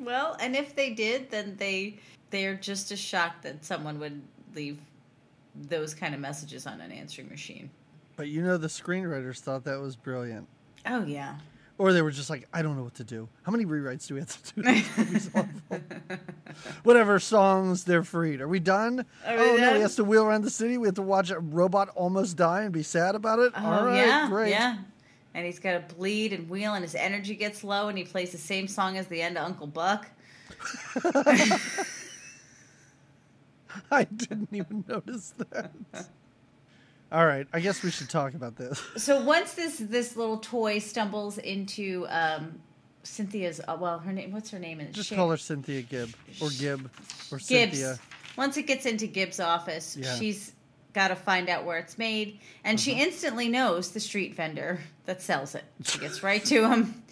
Well, 0.00 0.36
and 0.40 0.56
if 0.56 0.74
they 0.74 0.90
did, 0.92 1.30
then 1.30 1.54
they 1.56 2.00
they're 2.30 2.56
just 2.56 2.90
as 2.90 2.98
shocked 2.98 3.44
that 3.44 3.64
someone 3.64 4.00
would 4.00 4.20
leave 4.56 4.78
those 5.54 5.94
kind 5.94 6.14
of 6.14 6.20
messages 6.20 6.66
on 6.66 6.80
an 6.80 6.90
answering 6.90 7.28
machine. 7.28 7.70
But 8.18 8.26
you 8.26 8.42
know, 8.42 8.56
the 8.56 8.66
screenwriters 8.66 9.38
thought 9.38 9.62
that 9.64 9.80
was 9.80 9.94
brilliant. 9.94 10.48
Oh 10.84 11.04
yeah. 11.04 11.36
Or 11.78 11.92
they 11.92 12.02
were 12.02 12.10
just 12.10 12.28
like, 12.28 12.48
I 12.52 12.62
don't 12.62 12.76
know 12.76 12.82
what 12.82 12.96
to 12.96 13.04
do. 13.04 13.28
How 13.44 13.52
many 13.52 13.64
rewrites 13.64 14.08
do 14.08 14.14
we 14.14 14.20
have 14.20 14.42
to 14.42 14.54
do? 14.56 14.62
This 14.64 14.98
movie's 14.98 15.30
awful. 15.36 15.80
Whatever 16.82 17.20
songs, 17.20 17.84
they're 17.84 18.02
freed. 18.02 18.40
Are 18.40 18.48
we 18.48 18.58
done? 18.58 19.06
Are 19.24 19.36
we 19.36 19.42
oh 19.42 19.56
no, 19.56 19.74
we 19.74 19.80
have 19.82 19.94
to 19.94 20.02
wheel 20.02 20.24
around 20.24 20.42
the 20.42 20.50
city. 20.50 20.78
We 20.78 20.88
have 20.88 20.96
to 20.96 21.02
watch 21.02 21.30
a 21.30 21.38
robot 21.38 21.90
almost 21.90 22.36
die 22.36 22.62
and 22.62 22.72
be 22.72 22.82
sad 22.82 23.14
about 23.14 23.38
it. 23.38 23.52
Oh 23.56 23.64
All 23.64 23.86
right, 23.86 24.04
yeah, 24.04 24.28
great. 24.28 24.50
yeah. 24.50 24.78
And 25.34 25.46
he's 25.46 25.60
got 25.60 25.88
to 25.88 25.94
bleed 25.94 26.32
and 26.32 26.50
wheel, 26.50 26.74
and 26.74 26.82
his 26.82 26.96
energy 26.96 27.36
gets 27.36 27.62
low, 27.62 27.86
and 27.86 27.96
he 27.96 28.02
plays 28.02 28.32
the 28.32 28.38
same 28.38 28.66
song 28.66 28.98
as 28.98 29.06
the 29.06 29.22
end 29.22 29.38
of 29.38 29.44
Uncle 29.44 29.68
Buck. 29.68 30.08
I 33.92 34.02
didn't 34.02 34.48
even 34.52 34.84
notice 34.88 35.34
that. 35.38 35.70
All 37.10 37.24
right, 37.26 37.46
I 37.52 37.60
guess 37.60 37.82
we 37.82 37.90
should 37.90 38.10
talk 38.10 38.34
about 38.34 38.56
this. 38.56 38.82
So 38.98 39.22
once 39.22 39.54
this 39.54 39.78
this 39.78 40.16
little 40.16 40.38
toy 40.38 40.78
stumbles 40.78 41.38
into 41.38 42.06
um, 42.10 42.60
Cynthia's, 43.02 43.60
uh, 43.66 43.76
well, 43.80 43.98
her 44.00 44.12
name, 44.12 44.32
what's 44.32 44.50
her 44.50 44.58
name? 44.58 44.80
in? 44.80 44.92
Just 44.92 45.14
call 45.14 45.30
her 45.30 45.36
Cynthia 45.38 45.82
Gibb 45.82 46.10
or 46.42 46.50
Gibb 46.50 46.90
or 47.32 47.38
Gibbs. 47.38 47.46
Cynthia. 47.46 47.98
Once 48.36 48.56
it 48.56 48.66
gets 48.66 48.84
into 48.86 49.06
Gibbs' 49.06 49.40
office, 49.40 49.96
Yeah. 49.96 50.14
she's 50.16 50.52
got 50.94 51.08
to 51.08 51.16
find 51.16 51.48
out 51.48 51.64
where 51.64 51.78
it's 51.78 51.98
made, 51.98 52.40
and 52.64 52.80
she 52.80 52.92
Uh-huh. 52.92 53.02
instantly 53.04 53.48
knows 53.48 53.90
the 53.90 54.00
street 54.00 54.34
vendor 54.34 54.80
that 55.06 55.20
sells 55.22 55.54
it. 55.54 55.64
She 55.84 55.98
gets 55.98 56.22
right 56.22 56.44
to 56.46 56.68
him. 56.70 57.02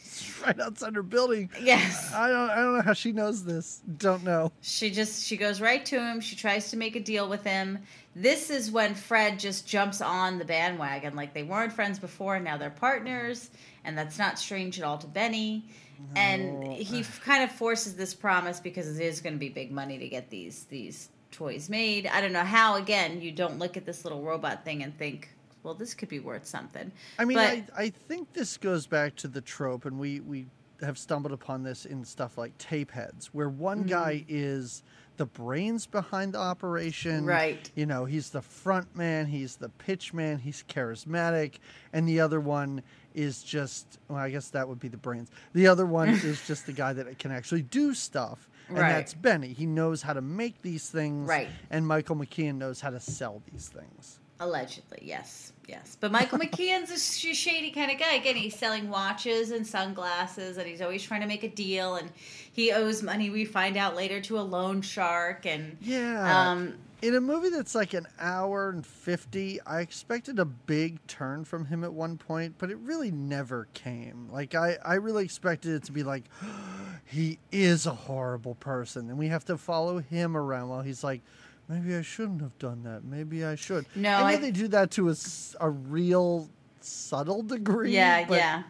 Right 0.44 0.58
outside 0.60 0.94
her 0.94 1.02
building. 1.02 1.50
Yes. 1.60 2.12
I 2.14 2.28
don't. 2.28 2.50
I 2.50 2.56
don't 2.56 2.76
know 2.76 2.82
how 2.82 2.92
she 2.94 3.12
knows 3.12 3.44
this. 3.44 3.82
Don't 3.98 4.24
know. 4.24 4.52
She 4.62 4.90
just 4.90 5.24
she 5.24 5.36
goes 5.36 5.60
right 5.60 5.84
to 5.86 5.98
him. 6.00 6.20
She 6.20 6.36
tries 6.36 6.70
to 6.70 6.76
make 6.76 6.96
a 6.96 7.00
deal 7.00 7.28
with 7.28 7.44
him. 7.44 7.78
This 8.14 8.48
is 8.48 8.70
when 8.70 8.94
Fred 8.94 9.38
just 9.38 9.66
jumps 9.66 10.00
on 10.00 10.38
the 10.38 10.44
bandwagon. 10.44 11.16
Like 11.16 11.34
they 11.34 11.42
weren't 11.42 11.72
friends 11.72 11.98
before, 11.98 12.38
now 12.40 12.56
they're 12.56 12.70
partners, 12.70 13.50
and 13.84 13.96
that's 13.98 14.18
not 14.18 14.38
strange 14.38 14.78
at 14.78 14.84
all 14.86 14.96
to 14.98 15.06
Benny. 15.06 15.66
And 16.14 16.62
he 16.72 17.02
kind 17.24 17.42
of 17.42 17.50
forces 17.50 17.94
this 17.96 18.12
promise 18.14 18.60
because 18.60 18.98
it 18.98 19.04
is 19.04 19.20
going 19.20 19.32
to 19.34 19.38
be 19.38 19.48
big 19.48 19.70
money 19.72 19.98
to 19.98 20.08
get 20.08 20.28
these 20.30 20.64
these 20.64 21.08
toys 21.36 21.68
made. 21.68 22.06
I 22.06 22.20
don't 22.20 22.32
know 22.32 22.44
how. 22.44 22.76
Again, 22.76 23.20
you 23.20 23.30
don't 23.30 23.58
look 23.58 23.76
at 23.76 23.84
this 23.84 24.04
little 24.04 24.22
robot 24.22 24.64
thing 24.64 24.82
and 24.82 24.96
think, 24.96 25.28
well, 25.62 25.74
this 25.74 25.92
could 25.94 26.08
be 26.08 26.18
worth 26.20 26.46
something. 26.46 26.90
I 27.18 27.24
mean, 27.24 27.36
But- 27.36 27.46
I, 27.76 27.84
I 27.84 27.90
think 27.90 28.32
this 28.32 28.56
goes 28.56 28.86
back 28.86 29.16
to 29.16 29.28
the 29.28 29.40
trope, 29.42 29.84
and 29.84 29.98
we, 29.98 30.20
we 30.20 30.46
have 30.80 30.96
stumbled 30.98 31.32
upon 31.32 31.62
this 31.62 31.84
in 31.84 32.04
stuff 32.04 32.38
like 32.38 32.56
Tapeheads, 32.58 33.26
where 33.26 33.48
one 33.50 33.80
Mm-hmm. 33.80 33.88
guy 33.88 34.24
is 34.28 34.82
the 35.18 35.26
brains 35.26 35.86
behind 35.86 36.32
the 36.34 36.38
operation. 36.38 37.24
Right. 37.26 37.70
You 37.74 37.86
know, 37.86 38.04
he's 38.04 38.30
the 38.30 38.42
front 38.42 38.94
man, 38.96 39.26
he's 39.26 39.56
the 39.56 39.68
pitch 39.70 40.12
man, 40.14 40.38
he's 40.38 40.62
charismatic, 40.68 41.54
and 41.92 42.08
the 42.08 42.20
other 42.20 42.40
one 42.40 42.82
is 43.14 43.42
just, 43.42 43.98
well, 44.08 44.18
I 44.18 44.30
guess 44.30 44.48
that 44.50 44.68
would 44.68 44.78
be 44.78 44.88
the 44.88 44.98
brains. 44.98 45.30
The 45.54 45.66
other 45.66 45.86
one 45.86 46.08
is 46.24 46.46
just 46.46 46.66
the 46.66 46.72
guy 46.72 46.92
that 46.94 47.18
can 47.18 47.30
actually 47.32 47.62
do 47.62 47.92
stuff. 47.94 48.48
And 48.68 48.78
Right. 48.78 48.92
that's 48.94 49.14
Benny. 49.14 49.52
He 49.52 49.66
knows 49.66 50.02
how 50.02 50.12
to 50.12 50.20
make 50.20 50.60
these 50.62 50.88
things. 50.90 51.28
Right. 51.28 51.48
And 51.70 51.86
Michael 51.86 52.16
McKean 52.16 52.56
knows 52.56 52.80
how 52.80 52.90
to 52.90 53.00
sell 53.00 53.42
these 53.52 53.68
things. 53.68 54.18
Allegedly, 54.38 54.98
yes, 55.02 55.52
yes. 55.66 55.96
But 55.98 56.12
Michael 56.12 56.38
McKean's 56.38 56.90
a 56.90 56.98
sh- 56.98 57.34
shady 57.34 57.70
kind 57.70 57.90
of 57.90 57.98
guy. 57.98 58.14
Again, 58.14 58.36
he's 58.36 58.54
selling 58.54 58.90
watches 58.90 59.50
and 59.50 59.66
sunglasses, 59.66 60.58
and 60.58 60.66
he's 60.66 60.82
always 60.82 61.02
trying 61.02 61.22
to 61.22 61.26
make 61.26 61.42
a 61.42 61.48
deal. 61.48 61.96
And 61.96 62.10
he 62.52 62.70
owes 62.70 63.02
money. 63.02 63.30
We 63.30 63.46
find 63.46 63.78
out 63.78 63.96
later 63.96 64.20
to 64.22 64.38
a 64.38 64.42
loan 64.42 64.82
shark. 64.82 65.46
And 65.46 65.78
Yeah. 65.80 66.50
um, 66.50 66.74
In 67.02 67.14
a 67.14 67.20
movie 67.20 67.50
that's 67.50 67.74
like 67.74 67.92
an 67.92 68.06
hour 68.18 68.70
and 68.70 68.84
50, 68.84 69.60
I 69.66 69.80
expected 69.80 70.38
a 70.38 70.44
big 70.46 71.06
turn 71.06 71.44
from 71.44 71.66
him 71.66 71.84
at 71.84 71.92
one 71.92 72.16
point, 72.16 72.54
but 72.58 72.70
it 72.70 72.78
really 72.78 73.10
never 73.10 73.68
came. 73.74 74.28
Like, 74.30 74.54
I, 74.54 74.78
I 74.84 74.94
really 74.94 75.24
expected 75.24 75.72
it 75.74 75.84
to 75.84 75.92
be 75.92 76.02
like, 76.02 76.24
he 77.04 77.38
is 77.52 77.84
a 77.86 77.92
horrible 77.92 78.54
person, 78.54 79.10
and 79.10 79.18
we 79.18 79.28
have 79.28 79.44
to 79.44 79.58
follow 79.58 79.98
him 79.98 80.36
around 80.36 80.70
while 80.70 80.80
he's 80.82 81.04
like, 81.04 81.20
maybe 81.68 81.94
I 81.94 82.02
shouldn't 82.02 82.40
have 82.40 82.58
done 82.58 82.82
that. 82.84 83.04
Maybe 83.04 83.44
I 83.44 83.56
should. 83.56 83.84
No, 83.94 84.14
I 84.16 84.34
know 84.36 84.40
they 84.40 84.50
do 84.50 84.68
that 84.68 84.90
to 84.92 85.10
a, 85.10 85.14
a 85.60 85.68
real 85.68 86.48
subtle 86.80 87.42
degree. 87.42 87.92
yeah, 87.92 88.24
but 88.26 88.38
yeah. 88.38 88.62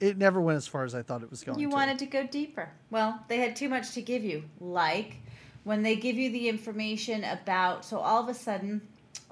It 0.00 0.18
never 0.18 0.40
went 0.40 0.56
as 0.56 0.66
far 0.66 0.82
as 0.84 0.96
I 0.96 1.02
thought 1.02 1.22
it 1.22 1.30
was 1.30 1.44
going 1.44 1.60
You 1.60 1.68
to. 1.68 1.74
wanted 1.76 2.00
to 2.00 2.06
go 2.06 2.26
deeper. 2.26 2.70
Well, 2.90 3.20
they 3.28 3.36
had 3.36 3.54
too 3.54 3.68
much 3.68 3.92
to 3.92 4.02
give 4.02 4.24
you. 4.24 4.42
Like 4.58 5.18
when 5.64 5.82
they 5.82 5.96
give 5.96 6.16
you 6.16 6.30
the 6.30 6.48
information 6.48 7.24
about, 7.24 7.84
so 7.84 7.98
all 7.98 8.22
of 8.22 8.28
a 8.28 8.34
sudden 8.34 8.80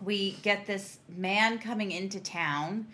we 0.03 0.33
get 0.43 0.66
this 0.66 0.99
man 1.09 1.59
coming 1.59 1.90
into 1.93 2.21
town, 2.21 2.87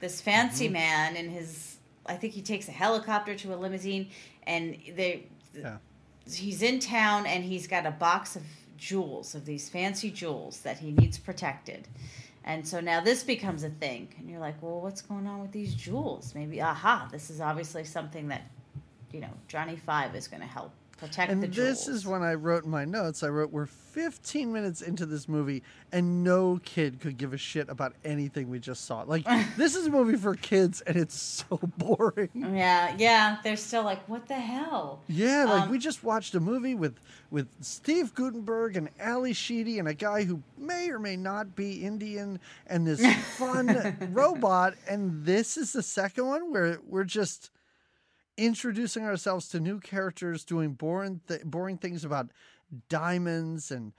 this 0.00 0.20
fancy 0.20 0.64
Mm-hmm. 0.66 0.72
man 0.74 1.16
and 1.16 1.30
his, 1.30 1.76
I 2.06 2.14
think 2.14 2.32
he 2.34 2.42
takes 2.42 2.68
a 2.68 2.72
helicopter 2.72 3.34
to 3.34 3.54
a 3.54 3.56
limousine, 3.56 4.10
and 4.46 4.76
they, 4.94 5.26
Yeah. 5.54 5.76
he's 6.30 6.62
in 6.62 6.80
town 6.80 7.26
and 7.26 7.44
he's 7.44 7.66
got 7.66 7.86
a 7.86 7.90
box 7.90 8.36
of 8.36 8.42
jewels, 8.76 9.34
of 9.34 9.44
these 9.44 9.68
fancy 9.68 10.10
jewels 10.10 10.60
that 10.60 10.78
he 10.78 10.90
needs 10.90 11.16
protected. 11.18 11.86
And 12.44 12.66
so 12.66 12.80
now 12.80 13.00
this 13.00 13.22
becomes 13.22 13.62
a 13.62 13.70
thing. 13.70 14.08
And 14.18 14.28
you're 14.28 14.40
like, 14.40 14.60
well, 14.60 14.80
what's 14.80 15.00
going 15.00 15.28
on 15.28 15.40
with 15.40 15.52
these 15.52 15.76
jewels? 15.76 16.34
Maybe, 16.34 16.60
aha, 16.60 17.08
this 17.12 17.30
is 17.30 17.40
obviously 17.40 17.84
something 17.84 18.26
that, 18.28 18.42
you 19.12 19.20
know, 19.20 19.30
Johnny 19.46 19.76
Five 19.76 20.16
is 20.16 20.26
going 20.26 20.40
to 20.42 20.48
help 20.48 20.72
protect 21.02 21.30
And 21.32 21.42
the 21.42 21.48
jewels. 21.48 21.86
this 21.86 21.88
is 21.88 22.06
when 22.06 22.22
I 22.22 22.34
wrote 22.34 22.64
my 22.64 22.84
notes. 22.84 23.22
I 23.22 23.28
wrote, 23.28 23.50
"We're 23.50 23.66
15 23.66 24.52
minutes 24.52 24.80
into 24.80 25.04
this 25.04 25.28
movie, 25.28 25.62
and 25.90 26.22
no 26.24 26.60
kid 26.64 27.00
could 27.00 27.18
give 27.18 27.34
a 27.34 27.36
shit 27.36 27.68
about 27.68 27.94
anything 28.04 28.48
we 28.48 28.58
just 28.58 28.84
saw. 28.86 29.02
Like, 29.02 29.26
this 29.56 29.74
is 29.74 29.86
a 29.86 29.90
movie 29.90 30.16
for 30.16 30.34
kids, 30.34 30.80
and 30.82 30.96
it's 30.96 31.14
so 31.20 31.58
boring. 31.78 32.30
Yeah, 32.34 32.94
yeah. 32.96 33.38
They're 33.42 33.56
still 33.56 33.82
like, 33.82 34.08
what 34.08 34.28
the 34.28 34.34
hell? 34.34 35.02
Yeah, 35.08 35.44
like 35.44 35.62
Um, 35.64 35.70
we 35.70 35.78
just 35.78 36.04
watched 36.04 36.34
a 36.34 36.40
movie 36.40 36.74
with 36.74 36.98
with 37.30 37.48
Steve 37.60 38.14
Guttenberg 38.14 38.76
and 38.76 38.88
Ally 39.00 39.32
Sheedy 39.32 39.78
and 39.78 39.88
a 39.88 39.94
guy 39.94 40.24
who 40.24 40.42
may 40.58 40.90
or 40.90 40.98
may 40.98 41.16
not 41.16 41.56
be 41.56 41.84
Indian, 41.84 42.38
and 42.66 42.86
this 42.86 43.04
fun 43.36 43.96
robot. 44.12 44.74
And 44.88 45.24
this 45.24 45.56
is 45.56 45.72
the 45.72 45.82
second 45.82 46.26
one 46.26 46.52
where 46.52 46.78
we're 46.86 47.04
just 47.04 47.50
introducing 48.36 49.04
ourselves 49.04 49.48
to 49.48 49.60
new 49.60 49.78
characters, 49.80 50.44
doing 50.44 50.72
boring 50.72 51.20
th- 51.28 51.44
boring 51.44 51.78
things 51.78 52.04
about 52.04 52.30
diamonds 52.88 53.70
and 53.70 53.92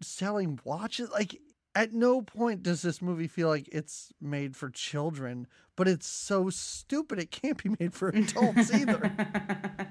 selling 0.00 0.58
watches. 0.64 1.10
Like 1.10 1.40
at 1.74 1.92
no 1.92 2.22
point 2.22 2.62
does 2.62 2.82
this 2.82 3.00
movie 3.00 3.28
feel 3.28 3.48
like 3.48 3.68
it's 3.72 4.12
made 4.20 4.56
for 4.56 4.70
children, 4.70 5.46
but 5.76 5.88
it's 5.88 6.06
so 6.06 6.50
stupid 6.50 7.18
it 7.18 7.30
can't 7.30 7.62
be 7.62 7.74
made 7.78 7.94
for 7.94 8.08
adults 8.08 8.72
either. 8.72 8.98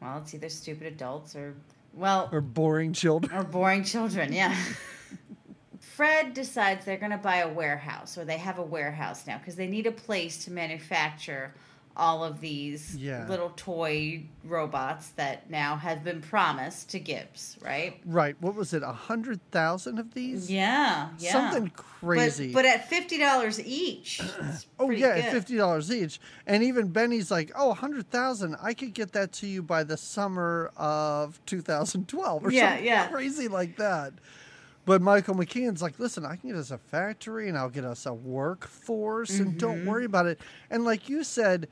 well, 0.00 0.18
it's 0.18 0.34
either 0.34 0.48
stupid 0.48 0.86
adults 0.86 1.34
or, 1.34 1.54
well, 1.94 2.28
or 2.32 2.40
boring 2.40 2.92
children. 2.92 3.34
Or 3.34 3.44
boring 3.44 3.84
children, 3.84 4.32
yeah. 4.32 4.56
Fred 5.80 6.34
decides 6.34 6.84
they're 6.84 6.96
going 6.96 7.12
to 7.12 7.18
buy 7.18 7.38
a 7.38 7.52
warehouse, 7.52 8.16
or 8.16 8.24
they 8.24 8.38
have 8.38 8.58
a 8.58 8.62
warehouse 8.62 9.26
now, 9.26 9.38
because 9.38 9.56
they 9.56 9.66
need 9.66 9.86
a 9.86 9.92
place 9.92 10.44
to 10.44 10.50
manufacture 10.50 11.52
all 11.96 12.24
of 12.24 12.40
these 12.40 12.96
Yeah. 12.96 13.26
little 13.28 13.52
toy 13.56 14.24
robots 14.44 15.08
that 15.10 15.50
now 15.50 15.76
have 15.76 16.02
been 16.02 16.20
promised 16.20 16.90
to 16.90 16.98
Gibbs, 16.98 17.56
right? 17.62 18.00
Right. 18.04 18.34
What 18.40 18.54
was 18.54 18.72
it? 18.72 18.82
A 18.82 18.92
hundred 18.92 19.40
thousand 19.50 19.98
of 19.98 20.14
these? 20.14 20.50
Yeah, 20.50 21.10
yeah. 21.18 21.32
Something 21.32 21.70
crazy. 21.76 22.48
But, 22.52 22.62
but 22.62 22.64
at 22.66 22.88
fifty 22.88 23.18
dollars 23.18 23.60
each. 23.60 24.20
oh 24.80 24.90
yeah, 24.90 25.14
good. 25.14 25.24
at 25.26 25.32
fifty 25.32 25.56
dollars 25.56 25.90
each. 25.92 26.18
And 26.46 26.62
even 26.62 26.88
Benny's 26.88 27.30
like, 27.30 27.52
"Oh, 27.54 27.70
a 27.70 27.74
hundred 27.74 28.10
thousand. 28.10 28.56
I 28.62 28.74
could 28.74 28.94
get 28.94 29.12
that 29.12 29.32
to 29.34 29.46
you 29.46 29.62
by 29.62 29.84
the 29.84 29.96
summer 29.96 30.70
of 30.76 31.40
2012 31.46 32.46
or 32.46 32.50
Yeah, 32.50 32.70
something 32.70 32.84
yeah. 32.86 33.08
crazy 33.08 33.48
like 33.48 33.76
that." 33.76 34.12
But 34.84 35.00
Michael 35.00 35.34
McKean's 35.36 35.80
like, 35.82 35.98
"Listen, 35.98 36.24
I 36.26 36.36
can 36.36 36.50
get 36.50 36.58
us 36.58 36.70
a 36.72 36.78
factory 36.78 37.48
and 37.48 37.56
I'll 37.56 37.68
get 37.70 37.84
us 37.84 38.04
a 38.06 38.12
workforce, 38.12 39.38
and 39.38 39.48
Mm-hmm. 39.50 39.58
don't 39.58 39.86
worry 39.86 40.04
about 40.04 40.26
it." 40.26 40.40
And 40.70 40.84
like 40.84 41.08
you 41.08 41.22
said, 41.24 41.68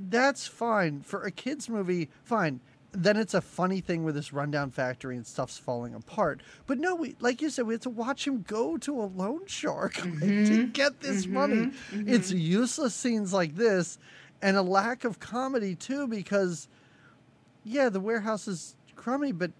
that's 0.00 0.46
fine 0.46 1.00
for 1.02 1.22
a 1.22 1.30
kids 1.30 1.68
movie. 1.68 2.08
Fine. 2.24 2.60
Then 2.92 3.18
it's 3.18 3.34
a 3.34 3.42
funny 3.42 3.82
thing 3.82 4.04
with 4.04 4.14
this 4.14 4.32
rundown 4.32 4.70
factory 4.70 5.16
and 5.16 5.26
stuff's 5.26 5.58
falling 5.58 5.92
apart. 5.94 6.42
But 6.66 6.78
no, 6.78 6.94
we 6.94 7.14
like 7.20 7.42
you 7.42 7.50
said, 7.50 7.66
we 7.66 7.74
have 7.74 7.82
to 7.82 7.90
watch 7.90 8.26
him 8.26 8.40
go 8.48 8.78
to 8.78 9.02
a 9.02 9.04
loan 9.04 9.46
shark 9.46 9.96
like, 10.02 10.06
to 10.20 10.26
Mm-hmm. 10.26 10.70
get 10.70 11.00
this 11.00 11.26
money. 11.26 11.72
It's 11.92 12.30
useless 12.30 12.94
scenes 12.94 13.34
like 13.34 13.56
this, 13.56 13.98
and 14.40 14.56
a 14.56 14.62
lack 14.62 15.04
of 15.04 15.20
comedy 15.20 15.74
too. 15.74 16.06
Because 16.08 16.68
yeah, 17.64 17.90
the 17.90 18.00
warehouse 18.00 18.48
is 18.48 18.76
crummy, 18.94 19.32
but 19.32 19.50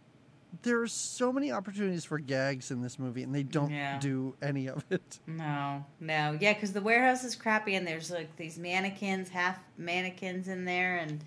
there 0.62 0.80
are 0.80 0.86
so 0.86 1.32
many 1.32 1.52
opportunities 1.52 2.04
for 2.04 2.18
gags 2.18 2.70
in 2.70 2.82
this 2.82 2.98
movie, 2.98 3.22
and 3.22 3.34
they 3.34 3.42
don't 3.42 3.70
Yeah. 3.70 3.98
do 3.98 4.34
any 4.42 4.68
of 4.68 4.84
it. 4.90 5.18
No, 5.26 5.84
no, 6.00 6.36
yeah, 6.40 6.54
because 6.54 6.72
the 6.72 6.80
warehouse 6.80 7.24
is 7.24 7.34
crappy, 7.34 7.74
and 7.74 7.86
there's 7.86 8.10
like 8.10 8.34
these 8.36 8.58
mannequins, 8.58 9.28
half 9.28 9.58
mannequins 9.76 10.48
in 10.48 10.64
there, 10.64 10.96
and 10.96 11.22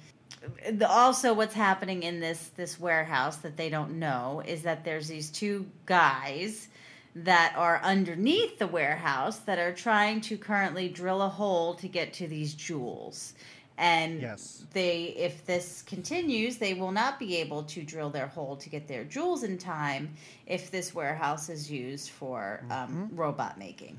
the, 0.79 0.89
also 0.89 1.33
what's 1.33 1.53
happening 1.53 2.03
in 2.03 2.19
this 2.19 2.49
this 2.55 2.79
warehouse 2.79 3.37
that 3.37 3.57
they 3.57 3.69
don't 3.69 3.99
know 3.99 4.41
is 4.45 4.61
that 4.63 4.83
there's 4.85 5.07
these 5.07 5.29
two 5.29 5.69
guys 5.85 6.67
that 7.15 7.53
are 7.57 7.81
underneath 7.83 8.57
the 8.59 8.67
warehouse 8.67 9.39
that 9.39 9.59
are 9.59 9.73
trying 9.73 10.21
to 10.21 10.37
currently 10.37 10.87
drill 10.87 11.21
a 11.21 11.27
hole 11.27 11.73
to 11.75 11.87
get 11.87 12.13
to 12.13 12.27
these 12.27 12.53
jewels. 12.53 13.33
And 13.79 14.21
Yes. 14.21 14.65
they, 14.73 15.03
if 15.17 15.45
this 15.45 15.81
continues, 15.83 16.57
they 16.57 16.73
will 16.73 16.91
not 16.91 17.17
be 17.17 17.37
able 17.37 17.63
to 17.63 17.81
drill 17.81 18.09
their 18.09 18.27
hole 18.27 18.57
to 18.57 18.69
get 18.69 18.87
their 18.89 19.05
jewels 19.05 19.43
in 19.43 19.57
time 19.57 20.13
if 20.45 20.69
this 20.69 20.93
warehouse 20.93 21.47
is 21.49 21.71
used 21.71 22.09
for 22.09 22.61
um, 22.69 23.09
robot 23.13 23.57
making. 23.57 23.97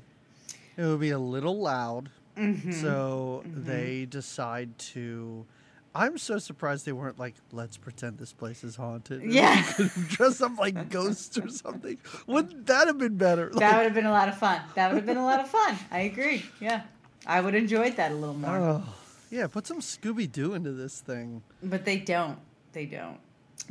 It 0.77 0.83
would 0.85 0.99
be 0.99 1.09
a 1.09 1.19
little 1.19 1.59
loud. 1.59 2.09
Mm-hmm. 2.37 2.71
So 2.73 3.43
they 3.45 4.05
decide 4.05 4.77
to. 4.93 5.45
I'm 5.93 6.17
so 6.17 6.37
surprised 6.37 6.85
they 6.85 6.93
weren't 6.93 7.19
like, 7.19 7.35
let's 7.51 7.75
pretend 7.75 8.17
this 8.19 8.31
place 8.33 8.63
is 8.63 8.75
haunted. 8.75 9.23
Yeah. 9.25 9.61
Dress 10.07 10.39
up 10.41 10.57
like 10.59 10.89
ghosts 10.89 11.37
or 11.39 11.49
something. 11.49 11.97
Wouldn't 12.27 12.67
that 12.67 12.85
have 12.87 12.97
been 12.99 13.17
better? 13.17 13.49
That 13.49 13.55
Like, 13.59 13.75
would 13.77 13.83
have 13.85 13.93
been 13.95 14.05
a 14.05 14.11
lot 14.11 14.29
of 14.29 14.37
fun. 14.37 14.61
That 14.75 14.89
would 14.91 14.97
have 14.97 15.05
been 15.07 15.17
a 15.17 15.25
lot 15.25 15.39
of 15.41 15.49
fun. 15.49 15.75
I 15.91 16.01
agree. 16.01 16.45
Yeah. 16.61 16.83
I 17.25 17.41
would 17.41 17.53
have 17.55 17.63
enjoyed 17.63 17.95
that 17.97 18.11
a 18.11 18.15
little 18.15 18.35
more. 18.35 18.55
oh, 18.57 18.83
yeah, 19.31 19.47
put 19.47 19.65
some 19.65 19.79
Scooby 19.79 20.31
Doo 20.31 20.53
into 20.53 20.71
this 20.73 20.99
thing. 20.99 21.41
But 21.63 21.85
they 21.85 21.97
don't. 21.97 22.37
They 22.73 22.85
don't. 22.85 23.17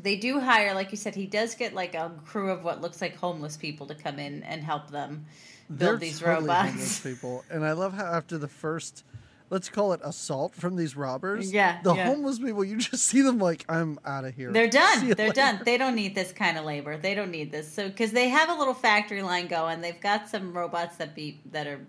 They 0.02 0.16
do 0.16 0.40
hire, 0.40 0.74
like 0.74 0.90
you 0.90 0.96
said, 0.96 1.14
he 1.14 1.26
does 1.26 1.54
get 1.54 1.74
like 1.74 1.94
a 1.94 2.10
crew 2.24 2.50
of 2.50 2.64
what 2.64 2.80
looks 2.80 3.00
like 3.00 3.16
homeless 3.16 3.56
people 3.56 3.86
to 3.86 3.94
come 3.94 4.18
in 4.18 4.42
and 4.44 4.62
help 4.64 4.90
them 4.90 5.26
build 5.68 5.78
They're 5.78 5.96
these 5.98 6.20
totally 6.20 6.48
homeless 6.52 6.76
robots. 6.76 7.00
people. 7.00 7.44
And 7.50 7.64
I 7.64 7.72
love 7.72 7.92
how 7.94 8.04
after 8.06 8.38
the 8.38 8.48
first, 8.48 9.04
let's 9.50 9.68
call 9.68 9.92
it 9.92 10.00
assault 10.04 10.54
from 10.54 10.76
these 10.76 10.96
robbers, 10.96 11.52
Yeah, 11.52 11.80
the 11.82 11.94
yeah. 11.94 12.06
homeless 12.06 12.38
people, 12.38 12.64
you 12.64 12.76
just 12.78 13.04
see 13.04 13.20
them 13.20 13.38
like, 13.38 13.64
I'm 13.68 13.98
out 14.04 14.24
of 14.24 14.34
here. 14.34 14.52
They're 14.52 14.68
done. 14.68 15.08
They're 15.08 15.28
later." 15.28 15.32
done. 15.32 15.60
They 15.64 15.76
don't 15.76 15.96
need 15.96 16.14
this 16.14 16.32
kind 16.32 16.56
of 16.56 16.64
labor. 16.64 16.96
They 16.96 17.14
don't 17.14 17.30
need 17.32 17.50
this. 17.50 17.70
So 17.72 17.88
because 17.88 18.12
they 18.12 18.28
have 18.28 18.48
a 18.48 18.54
little 18.54 18.74
factory 18.74 19.22
line 19.22 19.48
going, 19.48 19.80
they've 19.80 20.00
got 20.00 20.28
some 20.28 20.52
robots 20.56 20.96
that 20.98 21.14
be 21.16 21.40
that 21.50 21.66
are 21.66 21.80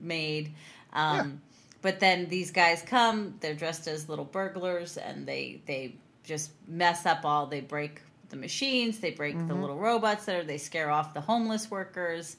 made. 0.00 0.54
Um, 0.92 1.40
But 1.80 2.00
then 2.00 2.28
these 2.28 2.50
guys 2.50 2.82
come. 2.82 3.34
They're 3.40 3.54
dressed 3.54 3.86
as 3.86 4.08
little 4.08 4.24
burglars, 4.24 4.96
and 4.96 5.26
they 5.26 5.62
they 5.66 5.94
just 6.24 6.50
mess 6.66 7.06
up 7.06 7.24
all. 7.24 7.46
They 7.46 7.60
break 7.60 8.02
the 8.30 8.36
machines. 8.36 8.98
They 8.98 9.12
break 9.12 9.36
the 9.36 9.44
mm-hmm. 9.44 9.60
little 9.60 9.78
robots 9.78 10.24
that 10.26 10.36
are. 10.36 10.44
They 10.44 10.58
scare 10.58 10.90
off 10.90 11.14
the 11.14 11.20
homeless 11.20 11.70
workers. 11.70 12.36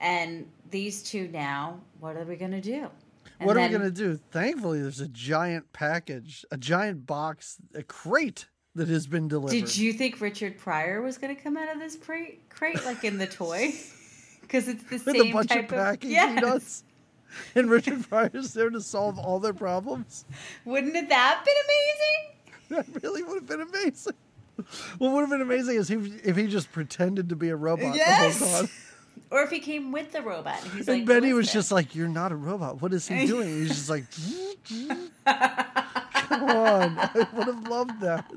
And 0.00 0.48
these 0.70 1.02
two 1.02 1.28
now, 1.28 1.80
what 2.00 2.16
are 2.16 2.24
we 2.24 2.34
going 2.34 2.50
to 2.50 2.60
do? 2.60 2.88
And 3.38 3.46
what 3.46 3.56
are 3.56 3.60
we 3.60 3.68
going 3.68 3.82
to 3.82 3.90
do? 3.90 4.18
Thankfully, 4.32 4.80
there's 4.82 5.00
a 5.00 5.08
giant 5.08 5.72
package, 5.72 6.44
a 6.50 6.56
giant 6.56 7.06
box, 7.06 7.58
a 7.74 7.84
crate 7.84 8.46
that 8.74 8.88
has 8.88 9.06
been 9.06 9.28
delivered. 9.28 9.52
Did 9.52 9.76
you 9.76 9.92
think 9.92 10.20
Richard 10.20 10.58
Pryor 10.58 11.02
was 11.02 11.18
going 11.18 11.36
to 11.36 11.40
come 11.40 11.56
out 11.56 11.72
of 11.72 11.78
this 11.78 11.94
crate, 11.94 12.48
crate 12.48 12.84
like 12.84 13.04
in 13.04 13.18
the 13.18 13.26
toy? 13.26 13.72
Because 14.42 14.68
it's 14.68 14.82
the 14.84 14.96
With 14.96 15.16
same 15.16 15.30
a 15.30 15.32
bunch 15.32 15.48
type 15.48 15.72
of 15.72 15.78
packing 15.78 16.10
yes. 16.10 16.84
And 17.54 17.70
Richard 17.70 18.08
Pryor's 18.08 18.54
there 18.54 18.70
to 18.70 18.80
solve 18.80 19.18
all 19.18 19.38
their 19.40 19.54
problems? 19.54 20.24
Wouldn't 20.64 20.94
it 20.96 21.08
that 21.08 21.44
been 21.44 21.54
amazing? 21.64 22.28
That 22.92 23.02
really 23.02 23.22
would 23.22 23.34
have 23.34 23.46
been 23.46 23.60
amazing. 23.60 24.14
What 24.98 25.12
would 25.12 25.20
have 25.20 25.30
been 25.30 25.42
amazing 25.42 25.76
is 25.76 25.90
if, 25.90 26.24
if 26.26 26.36
he 26.36 26.46
just 26.46 26.72
pretended 26.72 27.28
to 27.28 27.36
be 27.36 27.50
a 27.50 27.56
robot 27.56 27.94
Yes. 27.94 28.38
the 28.38 28.46
whole 28.46 28.56
time. 28.60 28.68
Or 29.30 29.42
if 29.42 29.50
he 29.50 29.60
came 29.60 29.92
with 29.92 30.12
the 30.12 30.20
robot. 30.20 30.62
And, 30.62 30.72
he's 30.72 30.88
and 30.88 30.98
like, 30.98 31.06
Benny 31.06 31.30
"Who 31.30 31.38
is 31.38 31.46
was 31.46 31.52
just 31.54 31.72
like, 31.72 31.94
"You're 31.94 32.06
not 32.08 32.32
a 32.32 32.36
robot. 32.36 32.82
What 32.82 32.92
is 32.92 33.08
he 33.08 33.26
doing?" 33.26 33.48
He's 33.48 33.68
just 33.68 33.88
like, 33.88 34.04
"Come 35.24 36.42
on, 36.50 36.98
I 36.98 37.26
would 37.34 37.46
have 37.46 37.66
loved 37.66 38.00
that." 38.00 38.30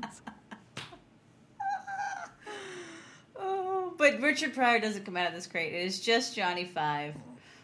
oh, 3.38 3.92
but 3.98 4.20
Richard 4.20 4.54
Pryor 4.54 4.80
doesn't 4.80 5.04
come 5.04 5.16
out 5.16 5.28
of 5.28 5.34
this 5.34 5.46
crate. 5.46 5.74
It 5.74 5.84
is 5.84 6.00
just 6.00 6.34
Johnny 6.34 6.64
Five. 6.64 7.14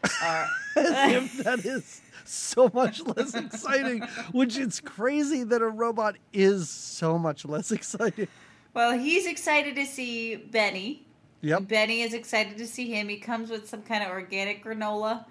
Or, 0.04 0.46
As 0.76 1.12
if 1.12 1.44
that 1.44 1.64
is 1.64 2.00
so 2.24 2.70
much 2.72 3.00
less 3.02 3.34
exciting. 3.34 4.02
Which 4.32 4.56
it's 4.56 4.80
crazy 4.80 5.44
that 5.44 5.60
a 5.62 5.68
robot 5.68 6.16
is 6.32 6.70
so 6.70 7.18
much 7.18 7.44
less 7.44 7.70
exciting. 7.72 8.28
well, 8.74 8.98
he's 8.98 9.26
excited 9.26 9.76
to 9.76 9.84
see 9.86 10.36
Benny. 10.36 11.06
Yep. 11.42 11.68
Benny 11.68 12.02
is 12.02 12.14
excited 12.14 12.56
to 12.58 12.66
see 12.66 12.90
him. 12.92 13.08
He 13.08 13.16
comes 13.16 13.50
with 13.50 13.68
some 13.68 13.82
kind 13.82 14.02
of 14.04 14.10
organic 14.10 14.64
granola 14.64 15.24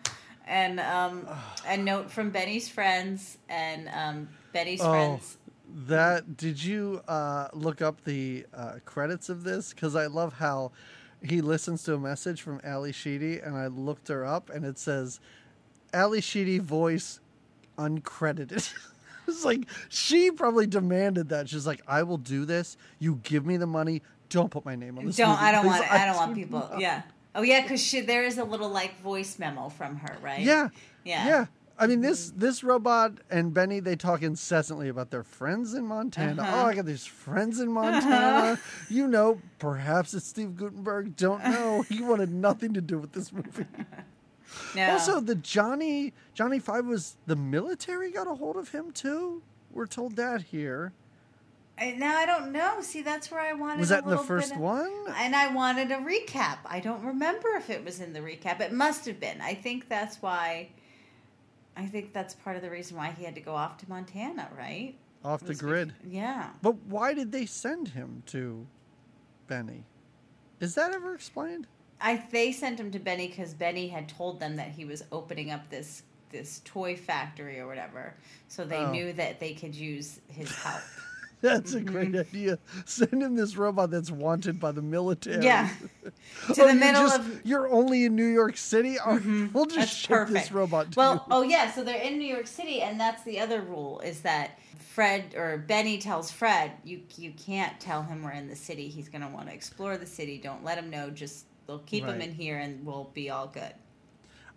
and 0.46 0.80
um, 0.82 1.26
a 1.66 1.78
note 1.78 2.12
from 2.12 2.30
Benny's 2.32 2.68
friends 2.68 3.38
and 3.50 3.88
um, 3.94 4.28
Benny's 4.54 4.82
Oh. 4.82 4.92
friends. 4.92 5.38
That 5.88 6.36
did 6.36 6.62
you 6.62 7.00
uh, 7.08 7.48
look 7.54 7.82
up 7.82 8.04
the 8.04 8.46
uh, 8.54 8.74
credits 8.84 9.30
of 9.30 9.44
this? 9.46 9.74
Because 9.74 9.96
I 9.96 10.08
love 10.08 10.34
how 10.34 10.74
he 11.24 11.42
listens 11.42 11.84
to 11.84 11.94
a 11.94 12.00
message 12.00 12.42
from 12.42 12.60
Ally 12.64 12.92
Sheedy, 12.92 13.40
and 13.40 13.56
I 13.56 13.68
looked 13.68 14.08
her 14.08 14.26
up, 14.26 14.50
and 14.50 14.66
it 14.66 14.80
says 14.80 15.20
Ally 15.94 16.20
Sheedy 16.20 16.60
voice 16.60 17.20
uncredited. 17.78 18.74
it's 19.28 19.46
like 19.46 19.66
she 19.90 20.32
probably 20.32 20.68
demanded 20.68 21.30
that. 21.30 21.50
She's 21.50 21.68
like, 21.68 21.82
"I 21.88 22.04
will 22.04 22.18
do 22.18 22.46
this. 22.46 22.78
You 23.00 23.20
give 23.24 23.46
me 23.46 23.58
the 23.58 23.68
money. 23.68 24.02
Don't 24.30 24.50
put 24.50 24.66
my 24.66 24.76
name 24.76 24.98
on 24.98 25.06
this." 25.06 25.16
Don't 25.18 25.30
movie, 25.30 25.42
I 25.42 25.52
don't 25.52 25.62
please. 25.64 25.80
want 25.80 25.92
I 25.92 26.06
don't 26.06 26.16
want 26.16 26.36
people. 26.36 26.60
not." 26.60 26.80
Yeah. 26.80 27.02
Oh 27.34 27.44
yeah, 27.44 27.62
because 27.62 27.92
there 27.92 28.24
is 28.24 28.38
a 28.38 28.44
little 28.44 28.70
like 28.70 29.00
voice 29.02 29.40
memo 29.40 29.70
from 29.70 29.98
her, 29.98 30.18
right? 30.22 30.42
Yeah. 30.42 30.70
Yeah. 31.04 31.26
Yeah. 31.28 31.46
I 31.82 31.88
mean 31.88 32.02
this 32.02 32.32
this 32.36 32.64
robot 32.64 33.14
and 33.30 33.54
Benny 33.54 33.80
they 33.80 33.96
talk 33.96 34.22
incessantly 34.22 34.88
about 34.90 35.10
their 35.12 35.24
friends 35.24 35.74
in 35.74 35.86
Montana. 35.88 36.42
Uh-huh. 36.42 36.62
Oh, 36.64 36.66
I 36.68 36.76
got 36.76 36.86
these 36.86 37.06
friends 37.06 37.60
in 37.60 37.72
Montana. 37.74 38.60
you 38.90 39.08
know, 39.08 39.40
perhaps 39.60 40.14
it's 40.14 40.28
Steve 40.28 40.56
Guttenberg. 40.56 41.16
Don't 41.18 41.44
know. 41.44 41.82
He 41.90 42.02
wanted 42.02 42.32
nothing 42.32 42.74
to 42.76 42.82
do 42.82 42.98
with 43.00 43.12
this 43.14 43.34
movie. 43.34 43.66
No. 44.76 44.92
Also, 44.92 45.22
the 45.22 45.36
Johnny 45.36 46.12
Johnny 46.34 46.60
Five 46.60 46.86
was 46.86 47.16
the 47.26 47.38
military 47.38 48.12
got 48.12 48.28
a 48.28 48.36
hold 48.36 48.58
of 48.58 48.68
him 48.70 48.92
too. 48.92 49.42
We're 49.72 49.86
told 49.88 50.18
that 50.18 50.42
here. 50.42 50.92
I- 51.80 51.92
now 51.98 52.18
I 52.18 52.26
don't 52.26 52.52
know. 52.52 52.82
See, 52.82 53.02
that's 53.02 53.32
where 53.32 53.40
I 53.40 53.54
wanted. 53.54 53.76
To 53.76 53.80
Was 53.80 53.90
that 53.90 54.04
in 54.04 54.10
the 54.10 54.18
first 54.18 54.52
of- 54.52 54.58
one? 54.60 54.92
And 55.16 55.38
I 55.38 55.54
wanted 55.54 55.92
a 55.92 56.00
recap. 56.00 56.58
I 56.66 56.82
don't 56.82 57.02
remember 57.02 57.48
if 57.56 57.70
it 57.70 57.86
was 57.86 58.02
in 58.02 58.12
the 58.12 58.20
recap. 58.20 58.60
It 58.60 58.74
must 58.74 59.06
have 59.06 59.22
been. 59.22 59.40
I 59.40 59.54
think 59.54 59.88
that's 59.88 60.22
why. 60.22 60.68
I 61.76 61.86
think 61.86 62.14
that's 62.14 62.34
part 62.34 62.56
of 62.56 62.62
the 62.62 62.70
reason 62.70 62.98
why 62.98 63.12
he 63.18 63.24
had 63.24 63.36
to 63.36 63.42
go 63.42 63.56
off 63.56 63.78
to 63.78 63.90
Montana, 63.90 64.50
right? 64.58 64.96
Off 65.24 65.42
the 65.42 65.56
grid. 65.56 65.94
Yeah. 66.08 66.50
But 66.62 66.76
why 66.88 67.14
did 67.14 67.32
they 67.32 67.46
send 67.46 67.90
him 67.90 68.24
to 68.28 68.66
Benny? 69.48 69.84
Is 70.60 70.76
that 70.76 70.94
ever 70.94 71.14
explained? 71.14 71.68
I 72.00 72.24
they 72.32 72.52
sent 72.52 72.80
him 72.80 72.92
to 72.92 73.00
Benny 73.00 73.28
because 73.28 73.54
Benny 73.54 73.88
had 73.88 74.10
told 74.10 74.40
them 74.40 74.56
that 74.56 74.70
he 74.70 74.86
was 74.86 75.04
opening 75.12 75.52
up 75.52 75.70
this 75.70 76.04
this 76.32 76.62
toy 76.64 76.96
factory 76.96 77.60
or 77.60 77.68
whatever, 77.68 78.16
so 78.48 78.64
they 78.66 78.78
Oh. 78.78 78.92
knew 78.92 79.14
that 79.14 79.40
they 79.40 79.54
could 79.54 79.76
use 79.76 80.20
his 80.28 80.50
help. 80.56 80.82
That's 81.50 81.74
a 81.74 81.78
Mm-hmm. 81.82 81.92
great 81.92 82.16
idea. 82.16 82.60
Send 82.86 83.22
him 83.24 83.36
this 83.36 83.56
robot 83.58 83.90
that's 83.92 84.12
wanted 84.12 84.60
by 84.60 84.72
the 84.72 84.82
military. 84.82 85.44
Yeah. 85.44 85.70
To 86.04 86.12
Oh, 86.50 86.54
the 86.54 86.62
you're 86.64 86.74
middle 86.76 87.04
just- 87.04 87.20
of 87.20 87.26
Mm-hmm. 87.26 87.48
You're 87.48 87.70
only 87.72 88.06
in 88.06 88.16
New 88.16 88.26
York 88.26 88.58
City. 88.58 88.98
Right, 89.06 89.22
we'll 89.54 89.66
just 89.66 89.78
That's 89.78 89.92
ship 89.92 90.10
perfect. 90.10 90.34
this 90.34 90.52
robot 90.52 90.92
to 90.94 90.98
Well, 90.98 91.14
you. 91.16 91.22
oh 91.32 91.42
yeah, 91.44 91.72
so 91.72 91.84
they're 91.84 92.02
in 92.02 92.18
New 92.18 92.26
York 92.28 92.48
City, 92.48 92.82
and 92.82 93.00
that's 93.00 93.24
the 93.24 93.40
other 93.40 93.62
rule 93.62 94.00
is 94.02 94.22
that 94.22 94.60
Fred 94.94 95.34
or 95.36 95.58
Benny 95.58 95.98
tells 95.98 96.32
Fred, 96.32 96.72
you 96.84 97.02
you 97.18 97.32
can't 97.32 97.80
tell 97.80 98.02
him 98.04 98.24
we're 98.24 98.32
in 98.32 98.48
the 98.48 98.56
city. 98.56 98.88
He's 98.90 99.08
gonna 99.10 99.30
want 99.30 99.48
to 99.48 99.54
explore 99.54 99.98
the 99.98 100.06
city. 100.06 100.38
Don't 100.38 100.64
let 100.64 100.78
him 100.78 100.90
know. 100.90 101.10
Just 101.10 101.46
they'll 101.68 101.80
keep 101.80 102.06
him 102.06 102.20
in 102.22 102.34
here, 102.34 102.58
and 102.60 102.86
we'll 102.86 103.10
be 103.14 103.30
all 103.30 103.48
good. 103.48 103.74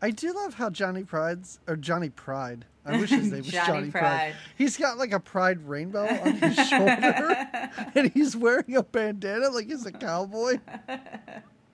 I 0.04 0.10
do 0.10 0.34
love 0.34 0.52
how 0.54 0.68
Johnny 0.68 1.02
Pride's 1.02 1.60
or 1.66 1.76
Johnny 1.76 2.10
Pride. 2.10 2.66
I 2.84 2.98
wish 2.98 3.08
his 3.08 3.30
name 3.32 3.38
was 3.42 3.46
Johnny 3.50 3.66
Johnny, 3.66 3.90
Pride. 3.90 4.00
Pride. 4.02 4.34
He's 4.58 4.76
got 4.76 4.98
like 4.98 5.12
a 5.12 5.18
pride 5.20 5.66
rainbow 5.66 6.06
on 6.06 6.32
his 6.36 6.56
shoulder, 6.68 7.70
and 7.94 8.10
he's 8.12 8.36
wearing 8.36 8.76
a 8.76 8.82
bandana 8.82 9.48
like 9.48 9.66
he's 9.68 9.86
a 9.86 9.92
cowboy. 9.92 10.58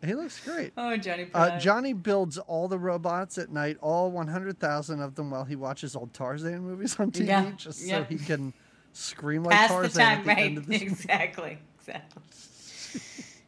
He 0.05 0.15
looks 0.15 0.39
great. 0.45 0.73
Oh, 0.77 0.97
Johnny 0.97 1.25
Uh, 1.25 1.49
Pride. 1.49 1.61
Johnny 1.61 1.93
builds 1.93 2.39
all 2.39 2.69
the 2.69 2.79
robots 2.79 3.37
at 3.37 3.51
night, 3.51 3.77
all 3.83 4.13
100,000 4.13 5.01
of 5.01 5.17
them, 5.17 5.31
while 5.33 5.45
he 5.45 5.57
watches 5.57 5.97
old 5.97 6.15
Tarzan 6.15 6.61
movies 6.61 6.99
on 7.01 7.11
TV, 7.11 7.27
Yeah, 7.27 7.51
just 7.57 7.85
yeah. 7.85 7.99
so 7.99 8.05
he 8.05 8.17
can 8.19 8.53
scream 8.93 9.43
like 9.43 9.57
Pass 9.57 9.71
the 9.71 9.75
Tarzan 9.75 10.03
time, 10.05 10.19
at 10.19 10.23
the 10.25 10.29
right? 10.29 10.39
end 10.39 10.59
of 10.59 10.69
movie. 10.69 10.85
Exactly, 10.85 11.59
exactly. 11.81 12.23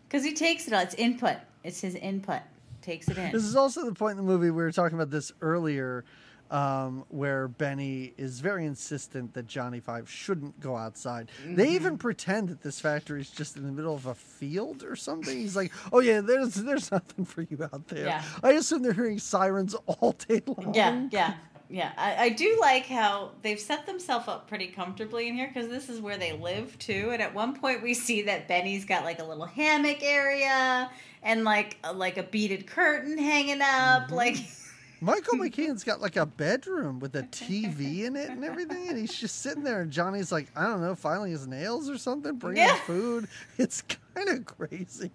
Because 0.08 0.24
he 0.24 0.32
takes 0.34 0.66
it 0.66 0.74
all. 0.74 0.80
It's 0.82 0.94
input. 0.96 1.36
It's 1.62 1.80
his 1.80 1.94
input. 1.94 2.40
Takes 2.82 3.08
it 3.08 3.16
in. 3.18 3.32
This 3.32 3.44
is 3.44 3.56
also 3.56 3.84
the 3.84 3.94
point 3.94 4.12
in 4.12 4.16
the 4.18 4.30
movie 4.30 4.50
we 4.50 4.62
were 4.62 4.72
talking 4.72 4.98
about 4.98 5.10
this 5.10 5.32
earlier, 5.40 6.04
um, 6.50 7.04
where 7.08 7.48
Benny 7.48 8.12
is 8.18 8.40
very 8.40 8.66
insistent 8.66 9.32
that 9.34 9.46
Johnny 9.46 9.80
Five 9.80 10.10
shouldn't 10.10 10.60
go 10.60 10.76
outside. 10.76 11.30
They 11.46 11.64
Mm-hmm. 11.66 11.74
even 11.74 11.98
pretend 11.98 12.48
that 12.50 12.60
this 12.60 12.78
factory 12.80 13.20
is 13.22 13.30
just 13.30 13.56
in 13.56 13.64
the 13.64 13.72
middle 13.72 13.94
of 13.94 14.04
a 14.06 14.14
field 14.14 14.82
or 14.82 14.94
something. 14.96 15.34
He's 15.38 15.56
like, 15.56 15.72
"Oh 15.92 16.00
yeah, 16.00 16.20
there's 16.20 16.54
there's 16.54 16.90
nothing 16.92 17.24
for 17.24 17.42
you 17.42 17.62
out 17.72 17.88
there." 17.88 18.04
Yeah. 18.06 18.22
I 18.42 18.52
assume 18.52 18.82
they're 18.82 18.92
hearing 18.92 19.18
sirens 19.18 19.74
all 19.86 20.12
day 20.12 20.42
long. 20.46 20.74
Yeah, 20.74 21.06
yeah, 21.10 21.34
yeah. 21.70 21.92
I, 21.96 22.24
I 22.24 22.28
do 22.28 22.58
like 22.60 22.84
how 22.84 23.30
they've 23.40 23.58
set 23.58 23.86
themselves 23.86 24.28
up 24.28 24.46
pretty 24.46 24.66
comfortably 24.66 25.28
in 25.28 25.34
here 25.34 25.48
because 25.54 25.70
this 25.70 25.88
is 25.88 26.02
where 26.02 26.18
they 26.18 26.32
live 26.34 26.78
too. 26.78 27.10
And 27.14 27.22
at 27.22 27.32
one 27.34 27.54
point, 27.58 27.82
we 27.82 27.94
see 27.94 28.20
that 28.22 28.46
Benny's 28.46 28.84
got 28.84 29.04
like 29.04 29.20
a 29.20 29.24
little 29.24 29.46
hammock 29.46 30.02
area 30.02 30.90
and 31.22 31.44
like 31.44 31.76
a, 31.84 31.92
like 31.92 32.16
a 32.18 32.22
beaded 32.22 32.66
curtain 32.66 33.18
hanging 33.18 33.60
up. 33.62 34.04
Mm-hmm. 34.06 34.14
Like, 34.14 34.36
Michael 35.00 35.36
McKean's 35.38 35.82
got 35.84 36.00
like 36.00 36.16
a 36.16 36.26
bedroom 36.26 37.00
with 37.00 37.16
a 37.16 37.22
TV 37.24 38.04
in 38.04 38.14
it 38.14 38.30
and 38.30 38.44
everything, 38.44 38.88
and 38.88 38.96
he's 38.96 39.12
just 39.14 39.40
sitting 39.40 39.64
there. 39.64 39.80
And 39.80 39.90
Johnny's 39.90 40.30
like, 40.30 40.48
I 40.54 40.62
don't 40.66 40.80
know, 40.80 40.94
filing 40.94 41.32
his 41.32 41.46
nails 41.48 41.90
or 41.90 41.98
something, 41.98 42.36
bringing 42.36 42.62
Yeah. 42.64 42.76
food. 42.86 43.28
It's 43.58 43.82
kind 44.14 44.28
of 44.28 44.44
crazy. 44.46 45.10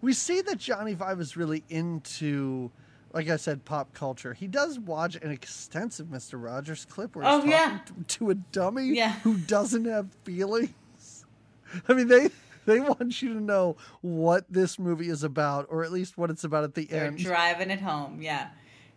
we 0.00 0.12
see 0.12 0.40
that 0.42 0.58
Johnny 0.58 0.94
Five 0.94 1.20
is 1.20 1.36
really 1.36 1.62
into, 1.68 2.70
like 3.12 3.28
I 3.28 3.36
said, 3.36 3.64
pop 3.64 3.92
culture. 3.94 4.32
He 4.34 4.46
does 4.46 4.78
watch 4.78 5.16
an 5.16 5.30
extensive 5.30 6.10
Mister 6.10 6.38
Rogers 6.38 6.84
clip 6.86 7.14
where 7.14 7.24
he's 7.24 7.32
Oh, 7.34 7.36
talking 7.38 7.50
yeah. 7.50 7.78
to, 8.08 8.30
a 8.30 8.34
dummy 8.34 8.86
Yeah. 8.96 9.12
who 9.20 9.36
doesn't 9.36 9.84
have 9.84 10.08
feelings. 10.24 11.24
I 11.88 11.92
mean, 11.94 12.08
they. 12.08 12.30
They 12.66 12.80
want 12.80 13.20
you 13.22 13.34
to 13.34 13.40
know 13.40 13.76
what 14.02 14.44
this 14.48 14.78
movie 14.78 15.08
is 15.08 15.22
about, 15.24 15.66
or 15.70 15.84
at 15.84 15.90
least 15.92 16.16
what 16.16 16.30
it's 16.30 16.44
about 16.44 16.64
at 16.64 16.74
the 16.74 16.84
they're 16.86 17.06
end. 17.06 17.18
driving 17.18 17.70
it 17.70 17.80
home. 17.80 18.20
Yeah. 18.22 18.48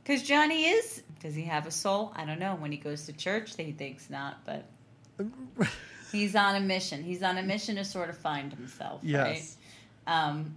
Because 0.04 0.22
Johnny 0.22 0.66
is. 0.66 1.02
Does 1.20 1.34
he 1.34 1.44
have 1.44 1.66
a 1.66 1.72
soul? 1.72 2.14
I 2.16 2.26
don't 2.26 2.38
know. 2.40 2.56
When 2.56 2.72
he 2.72 2.78
goes 2.78 3.06
to 3.08 3.14
church, 3.14 3.56
he 3.58 3.72
thinks 3.72 4.10
not, 4.10 4.46
but 4.46 4.66
he's 6.12 6.36
on 6.36 6.56
a 6.56 6.60
mission. 6.60 7.04
He's 7.04 7.24
on 7.24 7.38
a 7.38 7.44
mission 7.44 7.76
to 7.78 7.84
sort 7.86 8.10
of 8.10 8.18
find 8.18 8.54
himself. 8.54 9.00
Yes. 9.04 9.58
Right? 10.08 10.26
Um, 10.28 10.56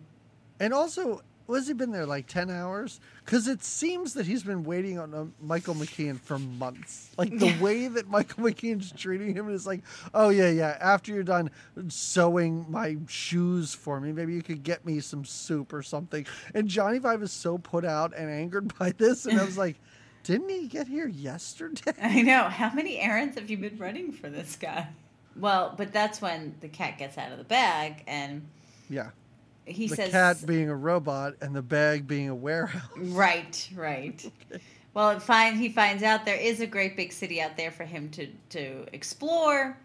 And 0.61 0.75
also, 0.75 1.23
was 1.49 1.67
he 1.67 1.73
been 1.73 1.91
there 1.91 2.07
like 2.07 2.27
10 2.27 2.51
hours? 2.51 3.01
Because 3.25 3.49
it 3.49 3.65
seems 3.65 4.15
that 4.15 4.27
he's 4.27 4.43
been 4.43 4.65
waiting 4.65 4.99
on 4.99 5.15
uh, 5.15 5.25
Michael 5.41 5.75
McKean 5.75 6.21
for 6.21 6.39
months. 6.39 7.11
Like 7.17 7.37
the 7.37 7.57
way 7.61 7.89
that 7.89 8.09
Michael 8.09 8.45
McKean's 8.45 8.93
treating 8.93 9.35
him 9.35 9.51
is 9.51 9.67
like, 9.67 9.83
oh, 10.13 10.29
yeah, 10.29 10.51
yeah, 10.51 10.77
after 10.81 11.13
you're 11.13 11.23
done 11.25 11.51
sewing 11.89 12.67
my 12.69 12.99
shoes 13.09 13.75
for 13.75 13.99
me, 14.01 14.13
maybe 14.13 14.35
you 14.35 14.43
could 14.43 14.63
get 14.63 14.85
me 14.85 15.01
some 15.01 15.25
soup 15.25 15.73
or 15.73 15.83
something. 15.83 16.27
And 16.55 16.69
Johnny 16.69 16.99
Five 16.99 17.23
is 17.23 17.33
so 17.33 17.59
put 17.59 17.85
out 17.85 18.13
and 18.17 18.31
angered 18.31 18.73
by 18.79 18.93
this. 18.93 19.25
And 19.27 19.41
I 19.41 19.45
was 19.45 19.59
like, 19.59 19.77
didn't 20.25 20.51
he 20.51 20.67
get 20.67 20.87
here 20.87 21.09
yesterday? 21.09 21.93
I 22.03 22.21
know. 22.23 22.45
How 22.45 22.73
many 22.75 22.99
errands 22.99 23.39
have 23.39 23.51
you 23.51 23.57
been 23.57 23.79
running 23.79 24.13
for 24.13 24.29
this 24.29 24.57
guy? 24.57 24.89
Well, 25.35 25.75
but 25.77 25.93
that's 25.93 26.21
when 26.21 26.57
the 26.61 26.69
cat 26.69 26.99
gets 26.99 27.17
out 27.17 27.33
of 27.33 27.39
the 27.39 27.45
bag 27.45 28.03
and 28.07 28.47
Yeah. 28.91 29.11
He 29.69 29.87
the 29.87 29.97
says, 29.97 30.11
cat 30.11 30.47
being 30.47 30.69
a 30.69 30.77
robot 30.77 31.35
and 31.41 31.55
the 31.55 31.63
bag 31.63 32.07
being 32.07 32.29
a 32.29 32.35
warehouse. 32.35 32.91
"Right, 32.97 33.69
right." 33.75 34.31
Well, 34.95 35.11
it 35.11 35.23
find 35.23 35.57
he 35.57 35.69
finds 35.69 36.03
out 36.03 36.25
there 36.25 36.35
is 36.35 36.61
a 36.61 36.67
great 36.67 36.97
big 36.97 37.13
city 37.13 37.41
out 37.41 37.57
there 37.57 37.71
for 37.71 37.85
him 37.85 38.09
to 38.11 38.27
to 38.49 38.85
explore, 38.93 39.79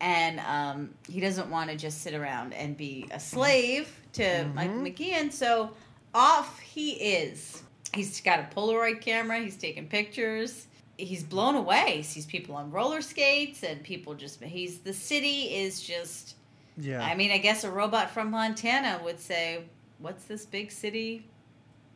and 0.00 0.38
um, 0.40 0.94
he 1.08 1.18
doesn't 1.18 1.50
want 1.50 1.70
to 1.70 1.76
just 1.76 2.02
sit 2.02 2.14
around 2.14 2.52
and 2.52 2.76
be 2.76 3.08
a 3.10 3.18
slave 3.18 3.88
to 4.12 4.46
Michael 4.54 4.76
McKean. 4.76 5.32
So 5.32 5.70
off 6.14 6.60
he 6.60 6.92
is. 6.92 7.64
He's 7.94 8.20
got 8.20 8.38
a 8.38 8.48
Polaroid 8.54 9.00
camera. 9.00 9.40
He's 9.40 9.56
taking 9.56 9.88
pictures. 9.88 10.68
He's 10.96 11.24
blown 11.24 11.56
away. 11.56 11.94
He 11.96 12.02
sees 12.02 12.26
people 12.26 12.54
on 12.54 12.70
roller 12.70 13.02
skates 13.02 13.64
and 13.64 13.82
people 13.82 14.14
just. 14.14 14.40
He's 14.42 14.78
the 14.78 14.94
city 14.94 15.54
is 15.54 15.80
just. 15.80 16.36
Yeah. 16.76 17.02
I 17.02 17.14
mean, 17.14 17.30
I 17.30 17.38
guess 17.38 17.64
a 17.64 17.70
robot 17.70 18.10
from 18.10 18.30
Montana 18.30 19.00
would 19.04 19.20
say, 19.20 19.64
what's 19.98 20.24
this 20.24 20.44
big 20.46 20.70
city 20.70 21.26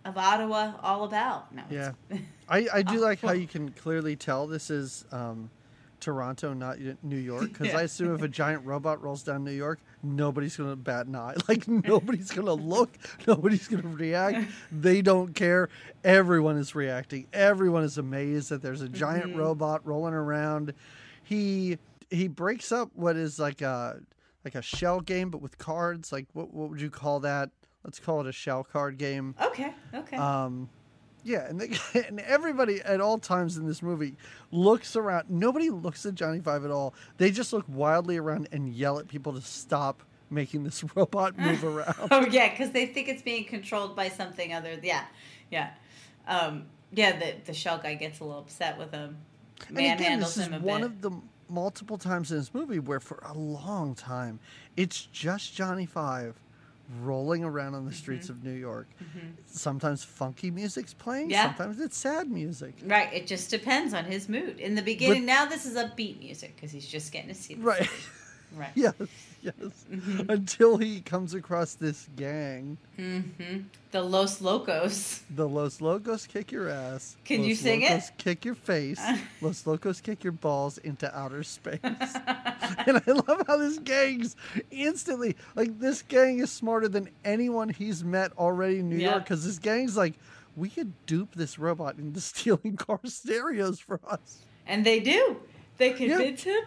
of 0.05 0.17
Ottawa 0.17 0.73
all 0.83 1.05
about? 1.05 1.53
No, 1.55 1.63
Yeah. 1.71 1.93
I, 2.49 2.67
I 2.73 2.83
do 2.83 2.99
like 3.01 3.21
how 3.21 3.33
you 3.33 3.47
can 3.47 3.71
clearly 3.73 4.17
tell 4.17 4.47
this 4.47 4.71
is 4.71 5.05
um, 5.13 5.51
Toronto, 6.01 6.55
not 6.55 6.79
New 7.03 7.17
York. 7.19 7.49
Because 7.53 7.67
Yeah. 7.73 7.79
I 7.79 7.83
assume 7.83 8.15
if 8.15 8.23
a 8.23 8.29
giant 8.29 8.65
robot 8.65 9.03
rolls 9.03 9.23
down 9.23 9.45
New 9.45 9.51
York, 9.51 9.81
nobody's 10.03 10.57
going 10.57 10.71
to 10.71 10.77
bat 10.77 11.07
an 11.07 11.17
eye. 11.17 11.35
Like, 11.49 11.67
nobody's 11.69 12.31
going 12.31 12.47
to 12.47 12.55
look. 12.55 12.91
Nobody's 13.27 13.69
going 13.69 13.83
to 13.83 13.89
react. 13.89 14.49
They 14.73 15.03
don't 15.03 15.35
care. 15.35 15.69
Everyone 16.05 16.57
is 16.57 16.75
reacting. 16.75 17.27
Everyone 17.35 17.83
is 17.83 17.99
amazed 17.99 18.49
that 18.51 18.63
there's 18.63 18.81
a 18.81 18.89
giant 18.89 19.35
Mhm. 19.35 19.39
robot 19.39 19.85
rolling 19.87 20.15
around. 20.15 20.73
He 21.25 21.79
he 22.11 22.29
breaks 22.29 22.73
up 22.73 22.91
what 22.95 23.17
is 23.17 23.39
like 23.39 23.61
a 23.61 24.01
like 24.45 24.55
a 24.55 24.63
shell 24.63 25.01
game, 25.01 25.31
but 25.31 25.41
with 25.41 25.59
cards. 25.59 26.13
Like, 26.13 26.27
what 26.33 26.53
what 26.53 26.71
would 26.71 26.81
you 26.81 26.91
call 26.91 27.21
that? 27.21 27.51
Let's 27.85 28.01
call 28.01 28.21
it 28.21 28.27
a 28.27 28.33
shell 28.33 28.65
card 28.65 28.99
game. 28.99 29.35
okay, 29.41 29.73
okay. 29.95 30.17
Um, 30.17 30.69
yeah, 31.25 31.47
and 31.49 31.61
they, 31.61 31.71
and 32.09 32.21
everybody 32.21 32.81
at 32.81 33.01
all 33.01 33.19
times 33.19 33.57
in 33.57 33.67
this 33.67 33.83
movie 33.83 34.17
looks 34.51 34.97
around. 34.97 35.31
Nobody 35.31 35.71
looks 35.71 36.07
at 36.07 36.15
Johnny 36.15 36.41
Five 36.41 36.65
at 36.65 36.71
all. 36.71 36.95
They 37.19 37.31
just 37.31 37.53
look 37.53 37.65
wildly 37.69 38.17
around 38.17 38.49
and 38.53 38.69
yell 38.69 38.99
at 38.99 39.09
people 39.09 39.33
to 39.35 39.41
stop 39.41 40.03
making 40.31 40.65
this 40.65 40.85
robot 40.95 41.39
move 41.39 41.65
around. 41.65 41.97
oh 42.11 42.27
yeah, 42.27 42.51
because 42.51 42.71
they 42.71 42.87
think 42.87 43.09
it's 43.09 43.23
being 43.23 43.45
controlled 43.45 43.97
by 43.97 44.09
something 44.09 44.53
other. 44.53 44.79
Yeah, 44.83 45.05
yeah, 45.51 45.71
um, 46.27 46.67
yeah. 46.93 47.19
The 47.19 47.35
the 47.47 47.55
shell 47.55 47.79
guy 47.79 47.95
gets 47.95 48.21
a 48.21 48.25
little 48.25 48.41
upset 48.41 48.79
with 48.79 48.93
him. 48.93 49.19
and 49.69 49.79
again, 49.79 50.21
this 50.21 50.37
is 50.37 50.47
him 50.47 50.55
a 50.55 50.59
one 50.61 50.81
bit. 50.81 50.87
of 50.87 51.01
the 51.03 51.11
multiple 51.49 51.99
times 51.99 52.31
in 52.31 52.39
this 52.39 52.53
movie 52.55 52.79
where, 52.79 53.01
for 53.01 53.21
a 53.25 53.35
long 53.37 53.95
time, 53.95 54.41
it's 54.77 55.03
just 55.07 55.55
Johnny 55.55 55.87
Five 55.87 56.35
rolling 57.03 57.45
around 57.45 57.75
on 57.75 57.85
the 57.85 57.93
streets 57.93 58.29
of 58.31 58.43
New 58.43 58.53
York. 58.53 58.87
Sometimes 59.47 60.05
funky 60.05 60.51
music's 60.51 60.95
playing. 60.95 61.25
Mm-hmm. 61.25 61.33
Yeah. 61.33 61.55
Sometimes 61.55 61.81
it's 61.81 61.97
sad 61.99 62.31
music. 62.31 62.75
Right. 62.85 63.13
It 63.13 63.27
just 63.27 63.51
depends 63.51 63.93
on 63.93 64.05
his 64.05 64.29
mood. 64.29 64.59
In 64.59 64.75
the 64.75 64.83
beginning, 64.83 65.27
now 65.27 65.45
this 65.45 65.67
is 65.67 65.77
upbeat 65.77 66.19
music 66.19 66.55
because 66.57 66.71
he's 66.71 66.87
just 66.89 67.13
getting 67.13 67.29
to 67.29 67.35
see. 67.35 67.55
The 67.55 67.63
Right. 67.63 67.91
Right. 68.57 68.71
yes. 68.75 68.95
Yes. 69.43 69.55
Mm-hmm. 69.91 70.31
Until 70.31 70.79
he 70.79 71.01
comes 71.01 71.33
across 71.33 71.75
this 71.75 72.09
gang. 72.17 72.77
hmm 72.97 73.21
The 73.93 74.03
Los 74.03 74.41
Locos. 74.41 75.23
The 75.31 75.49
Los 75.49 75.81
Locos 75.81 76.27
kick 76.27 76.51
your 76.51 76.69
ass. 76.69 77.17
Can 77.25 77.39
Los 77.41 77.49
you 77.49 77.55
sing 77.55 77.83
it? 77.83 77.91
Locos 77.91 78.11
kick 78.19 78.45
your 78.45 78.57
face. 78.57 79.01
Los 79.41 79.65
Locos 79.67 80.01
kick 80.01 80.25
your 80.25 80.33
balls 80.33 80.79
into 80.79 81.17
outer 81.17 81.45
space. 81.45 81.79
and 81.83 83.01
I 83.07 83.13
love 83.13 83.45
how 83.47 83.57
this 83.59 83.79
gang's 83.79 84.35
instantly 84.73 85.37
like 85.55 85.79
this 85.79 86.03
gang 86.03 86.41
is 86.41 86.51
smarter 86.51 86.89
than 86.89 87.09
anyone 87.25 87.69
he's 87.69 88.03
met 88.03 88.33
already 88.39 88.81
in 88.81 88.89
New 88.89 88.97
Yeah. 88.97 89.11
York 89.13 89.25
because 89.25 89.45
this 89.45 89.59
gang's 89.61 89.97
like, 89.97 90.15
we 90.57 90.69
could 90.69 90.93
dupe 91.07 91.37
this 91.37 91.59
robot 91.61 91.97
into 91.99 92.21
stealing 92.21 92.77
car 92.77 92.99
stereos 93.05 93.79
for 93.79 94.01
us. 94.09 94.39
And 94.67 94.85
they 94.85 94.99
do. 94.99 95.37
They 95.79 95.93
convince 95.93 96.43
him 96.43 96.59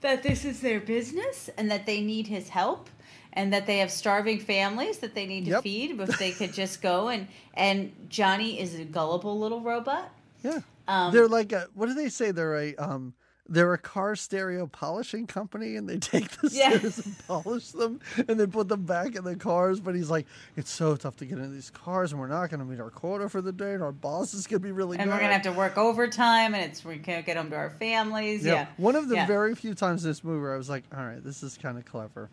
that 0.00 0.22
this 0.22 0.44
is 0.44 0.60
their 0.60 0.80
business 0.80 1.50
and 1.56 1.70
that 1.70 1.86
they 1.86 2.00
need 2.00 2.26
his 2.26 2.48
help 2.48 2.88
and 3.32 3.52
that 3.52 3.66
they 3.66 3.78
have 3.78 3.90
starving 3.90 4.40
families 4.40 4.98
that 4.98 5.14
they 5.14 5.26
need 5.26 5.44
to 5.44 5.50
Yep. 5.52 5.62
feed 5.62 6.00
if 6.00 6.18
they 6.18 6.32
could 6.32 6.52
just 6.62 6.82
go 6.82 7.08
and 7.08 7.28
and 7.54 7.92
Johnny 8.08 8.58
is 8.60 8.78
a 8.78 8.84
gullible 8.84 9.38
little 9.38 9.60
robot. 9.60 10.10
Yeah. 10.42 10.60
Um, 10.88 11.12
they're 11.12 11.28
like 11.28 11.52
a 11.52 11.68
what 11.74 11.86
do 11.86 11.94
they 11.94 12.08
say? 12.08 12.30
They're 12.32 12.56
a 12.56 12.74
um 12.76 13.14
they're 13.50 13.74
a 13.74 13.78
car 13.78 14.14
stereo 14.14 14.66
polishing 14.68 15.26
company 15.26 15.74
and 15.76 15.88
they 15.88 15.96
take 15.98 16.30
the 16.40 16.48
Yeah. 16.52 16.70
stereos 16.70 17.04
and 17.04 17.18
polish 17.26 17.70
them 17.72 17.98
and 18.28 18.38
then 18.38 18.50
put 18.52 18.68
them 18.68 18.84
back 18.84 19.16
in 19.16 19.24
the 19.24 19.34
cars. 19.34 19.80
But 19.80 19.96
he's 19.96 20.08
like, 20.08 20.26
it's 20.56 20.70
so 20.70 20.94
tough 20.94 21.16
to 21.16 21.26
get 21.26 21.38
into 21.38 21.50
these 21.50 21.68
cars 21.70 22.12
and 22.12 22.20
we're 22.20 22.28
not 22.28 22.48
going 22.48 22.60
to 22.60 22.64
meet 22.66 22.78
our 22.80 22.90
quota 22.90 23.28
for 23.28 23.40
the 23.42 23.50
day 23.52 23.74
and 23.74 23.82
our 23.82 23.90
boss 23.92 24.32
is 24.34 24.46
going 24.46 24.62
to 24.62 24.64
be 24.64 24.70
really 24.72 24.98
and 24.98 25.10
we're 25.10 25.18
gonna 25.18 25.32
have 25.32 25.42
to 25.42 25.52
work 25.52 25.76
overtime 25.76 26.54
and 26.54 26.62
it's 26.64 26.84
we 26.84 26.98
can't 26.98 27.26
get 27.26 27.36
home 27.36 27.50
to 27.50 27.56
our 27.56 27.70
families. 27.70 28.44
Yeah. 28.44 28.68
One 28.76 28.94
of 28.94 29.08
the 29.08 29.16
Yeah. 29.16 29.26
very 29.26 29.54
few 29.56 29.74
times 29.74 30.04
in 30.04 30.10
this 30.10 30.22
movie 30.22 30.40
where 30.40 30.54
I 30.54 30.56
was 30.56 30.70
like, 30.70 30.84
all 30.96 31.04
right, 31.04 31.22
this 31.22 31.42
is 31.42 31.58
kind 31.58 31.76
of 31.76 31.84
clever. 31.84 32.30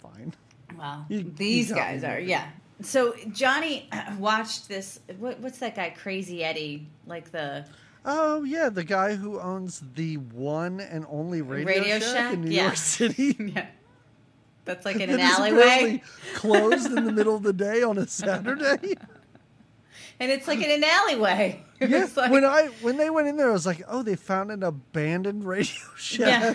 Fine. 0.00 0.34
Wow. 0.78 1.04
You- 1.08 1.32
These 1.36 1.70
you 1.70 1.74
guys 1.74 2.04
are, 2.04 2.20
yeah. 2.20 2.46
So 2.82 3.14
Johnny 3.32 3.88
watched 4.18 4.68
this. 4.68 5.00
What, 5.18 5.40
what's 5.40 5.58
that 5.58 5.74
guy, 5.74 5.90
Crazy 5.90 6.42
Eddie? 6.44 6.86
Like 7.06 7.30
the 7.32 7.66
Oh, 8.04 8.42
yeah. 8.44 8.68
The 8.70 8.84
guy 8.84 9.14
who 9.14 9.38
owns 9.40 9.82
the 9.94 10.16
one 10.16 10.80
and 10.80 11.04
only 11.08 11.42
Radio, 11.42 11.66
Radio 11.66 11.98
Shack, 11.98 12.14
Shack? 12.14 12.34
in 12.34 12.42
New 12.42 12.50
Yeah. 12.50 12.62
York 12.64 12.76
City. 12.76 13.36
yeah. 13.54 13.66
That's 14.64 14.84
like 14.84 14.96
in 15.00 15.10
an 15.10 15.20
alleyway, 15.20 16.02
closed 16.34 16.86
in 16.86 17.04
the 17.04 17.12
middle 17.12 17.34
of 17.34 17.42
the 17.42 17.52
day 17.52 17.82
on 17.82 17.98
a 17.98 18.06
Saturday. 18.06 18.94
and 20.20 20.30
it's 20.30 20.46
like 20.46 20.62
in 20.62 20.70
an 20.70 20.84
alleyway. 20.84 21.64
Yeah, 21.80 22.06
like- 22.14 22.30
when 22.30 22.44
I 22.44 22.66
when 22.82 22.96
they 22.98 23.08
went 23.10 23.26
in 23.26 23.36
there, 23.36 23.48
I 23.48 23.52
was 23.52 23.64
like, 23.66 23.82
"Oh, 23.88 24.02
they 24.02 24.16
found 24.16 24.50
an 24.52 24.62
abandoned 24.62 25.44
radio 25.44 25.74
Shack. 25.96 26.20
yeah, 26.28 26.54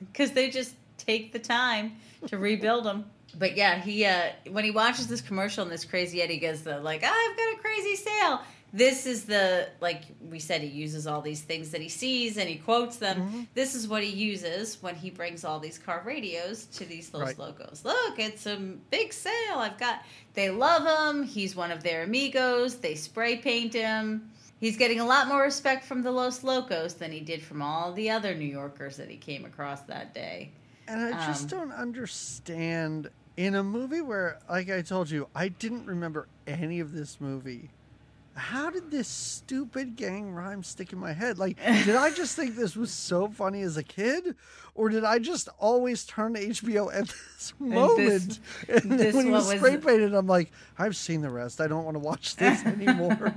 because 0.00 0.32
they 0.32 0.50
just 0.50 0.74
take 0.96 1.32
the 1.32 1.38
time 1.38 1.92
to 2.26 2.38
rebuild 2.38 2.84
them. 2.84 3.04
But 3.38 3.54
yeah, 3.56 3.78
he 3.80 4.06
uh, 4.06 4.30
when 4.50 4.64
he 4.64 4.70
watches 4.70 5.06
this 5.08 5.20
commercial 5.20 5.62
and 5.62 5.70
this 5.70 5.84
Crazy 5.84 6.22
Eddie 6.22 6.38
goes 6.38 6.62
the 6.62 6.80
like, 6.80 7.04
I've 7.04 7.36
got 7.36 7.54
a 7.54 7.58
crazy 7.60 7.96
sale. 7.96 8.40
This 8.74 9.04
is 9.04 9.24
the 9.26 9.68
like 9.80 10.02
we 10.30 10.38
said 10.38 10.62
he 10.62 10.68
uses 10.68 11.06
all 11.06 11.20
these 11.20 11.42
things 11.42 11.70
that 11.72 11.82
he 11.82 11.90
sees 11.90 12.38
and 12.38 12.48
he 12.48 12.56
quotes 12.56 12.96
them. 12.96 13.18
Mm-hmm. 13.20 13.40
This 13.54 13.74
is 13.74 13.86
what 13.86 14.02
he 14.02 14.08
uses 14.10 14.82
when 14.82 14.94
he 14.94 15.10
brings 15.10 15.44
all 15.44 15.60
these 15.60 15.78
car 15.78 16.02
radios 16.06 16.64
to 16.66 16.84
these 16.86 17.12
Los 17.12 17.22
Right. 17.22 17.38
Locos. 17.38 17.84
Look, 17.84 18.18
it's 18.18 18.46
a 18.46 18.56
big 18.90 19.12
sale. 19.12 19.56
I've 19.56 19.78
got. 19.78 20.02
They 20.34 20.48
love 20.48 20.86
him. 21.14 21.22
He's 21.24 21.54
one 21.54 21.70
of 21.70 21.82
their 21.82 22.04
amigos. 22.04 22.76
They 22.76 22.94
spray 22.94 23.36
paint 23.36 23.74
him. 23.74 24.30
He's 24.58 24.76
getting 24.78 25.00
a 25.00 25.04
lot 25.04 25.28
more 25.28 25.42
respect 25.42 25.84
from 25.84 26.02
the 26.02 26.10
Los 26.12 26.42
Locos 26.44 26.94
than 26.94 27.12
he 27.12 27.20
did 27.20 27.42
from 27.42 27.60
all 27.60 27.92
the 27.92 28.08
other 28.10 28.32
New 28.34 28.46
Yorkers 28.46 28.96
that 28.96 29.10
he 29.10 29.16
came 29.16 29.44
across 29.44 29.80
that 29.82 30.14
day. 30.14 30.50
And 30.88 31.14
I 31.14 31.26
just 31.26 31.52
Um, 31.52 31.58
don't 31.58 31.72
understand 31.72 33.10
in 33.36 33.54
a 33.54 33.62
movie 33.62 34.00
where, 34.00 34.38
like 34.48 34.70
I 34.70 34.82
told 34.82 35.10
you, 35.10 35.28
I 35.34 35.48
didn't 35.48 35.84
remember 35.86 36.28
any 36.46 36.80
of 36.80 36.92
this 36.92 37.20
movie. 37.20 37.70
How 38.34 38.70
did 38.70 38.90
this 38.90 39.08
stupid 39.08 39.94
gang 39.96 40.32
rhyme 40.32 40.62
stick 40.62 40.92
in 40.92 40.98
my 40.98 41.12
head? 41.12 41.38
Like, 41.38 41.56
did 41.84 41.94
I 41.96 42.10
just 42.10 42.34
think 42.34 42.56
this 42.56 42.74
was 42.74 42.90
so 42.90 43.28
funny 43.28 43.60
as 43.62 43.76
a 43.76 43.82
kid, 43.82 44.36
or 44.74 44.88
did 44.88 45.04
I 45.04 45.18
just 45.18 45.48
always 45.58 46.04
turn 46.04 46.32
to 46.34 46.40
HBO 46.40 46.92
at 46.94 47.08
this 47.08 47.52
moment? 47.58 48.38
And, 48.68 48.90
then 48.90 48.96
this 48.98 49.14
when 49.14 49.26
he 49.26 49.32
was- 49.32 49.50
spray 49.50 49.76
painted, 49.76 50.14
I'm 50.14 50.26
like, 50.26 50.50
I've 50.78 50.96
seen 50.96 51.20
the 51.20 51.30
rest. 51.30 51.60
I 51.60 51.66
don't 51.68 51.84
want 51.84 51.94
to 51.96 51.98
watch 52.00 52.36
this 52.36 52.64
anymore. 52.64 53.34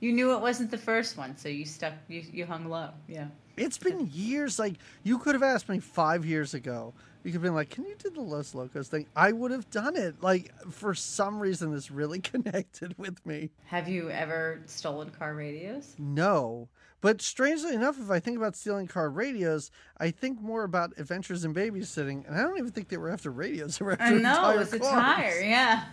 you 0.00 0.12
knew 0.12 0.32
it 0.34 0.40
wasn't 0.40 0.70
the 0.70 0.78
first 0.78 1.16
one, 1.16 1.36
so 1.38 1.48
you 1.48 1.64
stuck. 1.64 1.94
You, 2.08 2.22
you 2.30 2.44
hung 2.44 2.66
low. 2.68 2.90
Yeah. 3.08 3.28
It's 3.56 3.78
been 3.78 4.08
years. 4.12 4.58
Like 4.58 4.74
you 5.02 5.18
could 5.18 5.34
have 5.34 5.42
asked 5.42 5.68
me 5.68 5.78
five 5.80 6.24
years 6.26 6.52
ago. 6.54 6.92
You 7.22 7.32
could 7.32 7.36
have 7.36 7.42
been 7.42 7.54
like, 7.54 7.68
"Can 7.70 7.84
you 7.84 7.94
do 7.98 8.08
the 8.10 8.22
Los 8.22 8.54
Locos 8.54 8.88
thing?" 8.88 9.06
I 9.14 9.32
would 9.32 9.50
have 9.50 9.68
done 9.70 9.94
it. 9.96 10.22
Like 10.22 10.52
for 10.70 10.94
some 10.94 11.38
reason, 11.38 11.72
this 11.72 11.90
really 11.90 12.18
connected 12.20 12.96
with 12.98 13.24
me. 13.26 13.50
Have 13.66 13.88
you 13.88 14.08
ever 14.10 14.60
stolen 14.66 15.10
car 15.10 15.34
radios? 15.34 15.94
No, 15.98 16.68
but 17.02 17.20
strangely 17.20 17.74
enough, 17.74 17.98
if 18.00 18.10
I 18.10 18.20
think 18.20 18.38
about 18.38 18.56
stealing 18.56 18.86
car 18.86 19.10
radios, 19.10 19.70
I 19.98 20.10
think 20.10 20.40
more 20.40 20.64
about 20.64 20.92
Adventures 20.98 21.44
in 21.44 21.52
Babysitting, 21.52 22.26
and 22.26 22.34
I 22.36 22.40
don't 22.42 22.56
even 22.58 22.70
think 22.70 22.88
they 22.88 22.96
were 22.96 23.10
after 23.10 23.30
radios. 23.30 23.76
They 23.78 23.84
were 23.84 23.92
after 23.92 24.04
I 24.04 24.10
know 24.12 24.50
entire 24.50 24.60
it's 24.62 24.72
a 24.72 24.78
tire. 24.78 25.40
Yeah. 25.42 25.84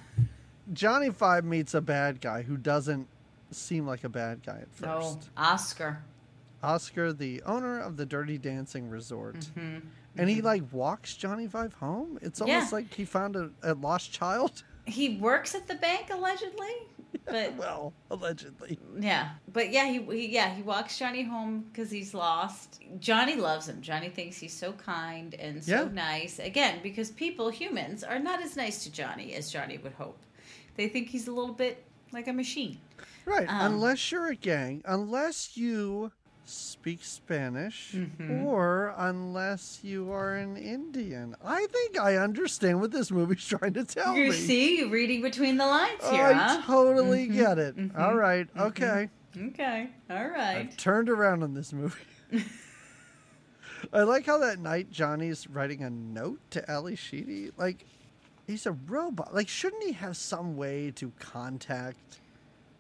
Johnny 0.74 1.10
Five 1.10 1.44
meets 1.46 1.74
a 1.74 1.82
bad 1.82 2.20
guy 2.22 2.42
who 2.42 2.58
doesn't 2.58 3.08
seem 3.52 3.86
like 3.88 4.04
a 4.04 4.10
bad 4.10 4.44
guy 4.46 4.60
at 4.62 4.82
No, 4.82 5.02
first. 5.02 5.30
Oscar. 5.38 6.04
Oscar, 6.64 7.14
the 7.14 7.42
owner 7.44 7.80
of 7.80 7.98
the 7.98 8.06
Dirty 8.06 8.38
Dancing 8.38 8.90
Resort. 8.90 9.36
Mhm. 9.56 9.82
And 10.18 10.30
he 10.30 10.42
like 10.42 10.64
walks 10.72 11.16
Johnny 11.16 11.48
Five 11.48 11.74
home. 11.74 12.18
It's 12.22 12.40
Yeah. 12.40 12.56
almost 12.56 12.74
like 12.74 12.94
he 12.94 13.06
found 13.06 13.36
a, 13.36 13.52
a 13.64 13.74
lost 13.74 14.12
child. 14.12 14.64
He 14.88 15.18
works 15.18 15.54
at 15.54 15.68
the 15.68 15.76
bank 15.76 16.08
allegedly, 16.14 16.72
but 17.26 17.54
well, 17.58 17.92
allegedly. 18.10 18.80
Yeah, 18.98 19.32
but 19.52 19.70
yeah, 19.70 19.86
he, 19.88 20.00
he 20.00 20.28
yeah 20.30 20.56
he 20.56 20.62
walks 20.62 20.98
Johnny 20.98 21.24
home 21.24 21.66
because 21.70 21.92
he's 21.92 22.14
lost. 22.14 22.80
Johnny 22.98 23.36
loves 23.36 23.68
him. 23.68 23.82
Johnny 23.82 24.08
thinks 24.08 24.38
he's 24.38 24.54
so 24.58 24.72
kind 24.72 25.34
and 25.34 25.62
so 25.62 25.84
Yeah. 25.84 25.90
nice. 25.92 26.40
Again, 26.40 26.80
because 26.82 27.12
people, 27.12 27.50
humans, 27.50 28.02
are 28.02 28.18
not 28.18 28.42
as 28.42 28.56
nice 28.56 28.86
to 28.86 28.90
Johnny 28.90 29.34
as 29.34 29.52
Johnny 29.52 29.78
would 29.78 29.92
hope. 29.92 30.20
They 30.76 30.88
think 30.88 31.10
he's 31.10 31.28
a 31.28 31.34
little 31.34 31.54
bit 31.54 31.84
like 32.14 32.30
a 32.30 32.34
machine. 32.34 32.78
Right. 33.26 33.50
Um, 33.50 33.74
unless 33.74 34.10
you're 34.10 34.28
a 34.28 34.36
gang, 34.36 34.84
unless 34.86 35.58
you 35.58 36.14
speak 36.50 37.04
Spanish, 37.04 37.94
Mhm. 37.94 38.44
or 38.46 38.94
unless 38.98 39.84
you 39.84 40.12
are 40.12 40.36
an 40.36 40.58
Indian. 40.58 41.36
I 41.44 41.66
think 41.68 42.00
I 42.00 42.16
understand 42.18 42.80
what 42.82 42.92
this 42.92 43.12
movie's 43.12 43.46
trying 43.48 43.74
to 43.74 43.84
tell 43.84 44.16
you 44.16 44.26
me. 44.32 44.32
see, 44.32 44.78
you're 44.80 44.90
reading 44.90 45.22
between 45.22 45.58
the 45.58 45.66
lines 45.66 46.02
here, 46.10 46.26
I 46.28 46.34
huh? 46.34 46.62
totally 46.66 47.28
Mhm, 47.28 47.34
get 47.34 47.58
it. 47.58 47.76
mhm, 47.78 47.98
All 48.00 48.16
right. 48.16 48.48
mhm. 48.56 48.62
Okay. 48.68 49.10
Okay, 49.38 49.90
All 50.10 50.28
right. 50.30 50.40
I 50.40 50.56
right. 50.62 50.78
turned 50.78 51.10
around 51.10 51.44
on 51.44 51.54
this 51.54 51.72
movie. 51.74 51.96
I 53.94 54.02
like 54.04 54.26
how 54.26 54.40
that 54.40 54.60
night 54.60 54.90
Johnny's 54.90 55.48
writing 55.48 55.84
a 55.84 55.90
note 55.90 56.40
to 56.52 56.70
Ally 56.72 56.96
Sheedy. 56.96 57.52
Like, 57.58 57.86
he's 58.48 58.66
a 58.66 58.72
robot. 58.72 59.34
Like, 59.36 59.48
shouldn't 59.48 59.84
he 59.84 59.92
have 59.94 60.18
some 60.18 60.58
way 60.58 60.92
to 60.96 61.12
contact 61.20 62.20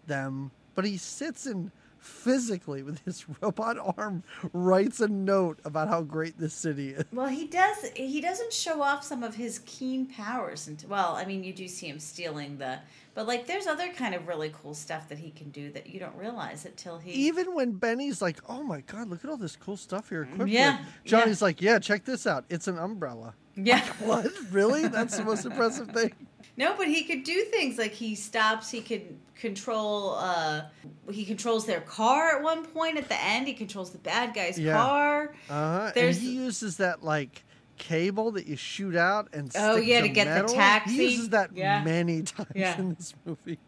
them? 0.08 0.50
But 0.74 0.86
he 0.86 0.98
sits 0.98 1.46
and 1.46 1.72
physically 2.00 2.84
with 2.84 3.00
his 3.06 3.26
robot 3.42 3.78
arm 3.98 4.24
writes 4.54 5.00
a 5.00 5.08
note 5.08 5.60
about 5.66 5.88
how 5.88 6.02
great 6.02 6.38
this 6.38 6.54
city 6.54 6.90
is. 6.90 7.06
Well, 7.12 7.28
he 7.28 7.48
does. 7.48 7.86
He 7.96 8.22
doesn't 8.22 8.54
show 8.54 8.82
off 8.82 9.04
some 9.04 9.24
of 9.24 9.36
his 9.36 9.60
keen 9.66 10.06
powers. 10.06 10.68
And 10.68 10.84
well, 10.88 11.16
I 11.16 11.26
mean, 11.26 11.44
you 11.44 11.54
do 11.54 11.68
see 11.68 11.88
him 11.88 12.00
stealing 12.00 12.58
the. 12.58 12.80
But 13.14 13.28
like, 13.28 13.48
there's 13.48 13.66
other 13.66 13.92
kind 13.94 14.14
of 14.14 14.28
really 14.28 14.52
cool 14.62 14.76
stuff 14.76 15.10
that 15.10 15.18
he 15.18 15.32
can 15.32 15.50
do 15.50 15.72
that 15.72 15.88
you 15.88 16.00
don't 16.00 16.16
realize 16.16 16.66
it 16.66 16.78
till 16.78 17.00
he. 17.00 17.12
Even 17.12 17.56
when 17.56 17.72
Benny's 17.72 18.22
like, 18.22 18.38
"Oh 18.48 18.62
my 18.62 18.82
god, 18.82 19.10
look 19.10 19.24
at 19.24 19.30
all 19.30 19.38
this 19.38 19.56
cool 19.56 19.78
stuff 19.78 20.12
you're 20.12 20.26
mm, 20.26 20.34
equipped 20.34 20.52
Yeah, 20.52 20.78
with," 20.78 20.88
Johnny's 21.06 21.42
like, 21.42 21.62
"Yeah, 21.62 21.80
check 21.80 22.06
this 22.06 22.28
out. 22.28 22.46
It's 22.50 22.68
an 22.68 22.78
umbrella." 22.78 23.34
yeah. 23.56 23.84
What? 24.00 24.32
Really? 24.52 24.88
That's 24.88 25.18
the 25.18 25.26
most 25.26 25.46
impressive 25.46 25.90
thing. 25.90 26.14
No, 26.58 26.76
but 26.76 26.88
he 26.88 27.04
could 27.04 27.24
do 27.24 27.44
things 27.46 27.78
like 27.78 27.92
he 27.94 28.16
stops. 28.16 28.72
He 28.72 28.82
could 28.82 29.16
control. 29.36 30.16
uh 30.16 30.64
He 31.12 31.24
controls 31.26 31.66
their 31.66 31.82
car 31.82 32.36
at 32.38 32.42
one 32.44 32.66
point. 32.66 32.98
At 32.98 33.08
the 33.10 33.22
end, 33.24 33.48
he 33.48 33.54
controls 33.54 33.92
the 33.92 34.00
bad 34.00 34.34
guy's 34.34 34.58
Yeah. 34.60 34.74
car. 34.74 35.36
Uh 35.50 35.54
huh. 35.54 35.92
And 35.96 36.16
he 36.16 36.32
uses 36.32 36.78
that 36.78 37.04
like 37.04 37.44
cable 37.78 38.32
that 38.32 38.48
you 38.48 38.56
shoot 38.56 38.96
out 38.96 39.30
and 39.34 39.52
Oh, 39.56 39.76
yeah, 39.76 40.02
to 40.02 40.10
get 40.10 40.48
the 40.48 40.52
taxi. 40.52 40.94
He 40.96 41.04
uses 41.12 41.30
that 41.30 41.52
Yeah. 41.56 41.84
many 41.84 42.24
times 42.24 42.50
Yeah. 42.56 42.80
in 42.80 42.96
this 42.96 43.14
movie. 43.24 43.60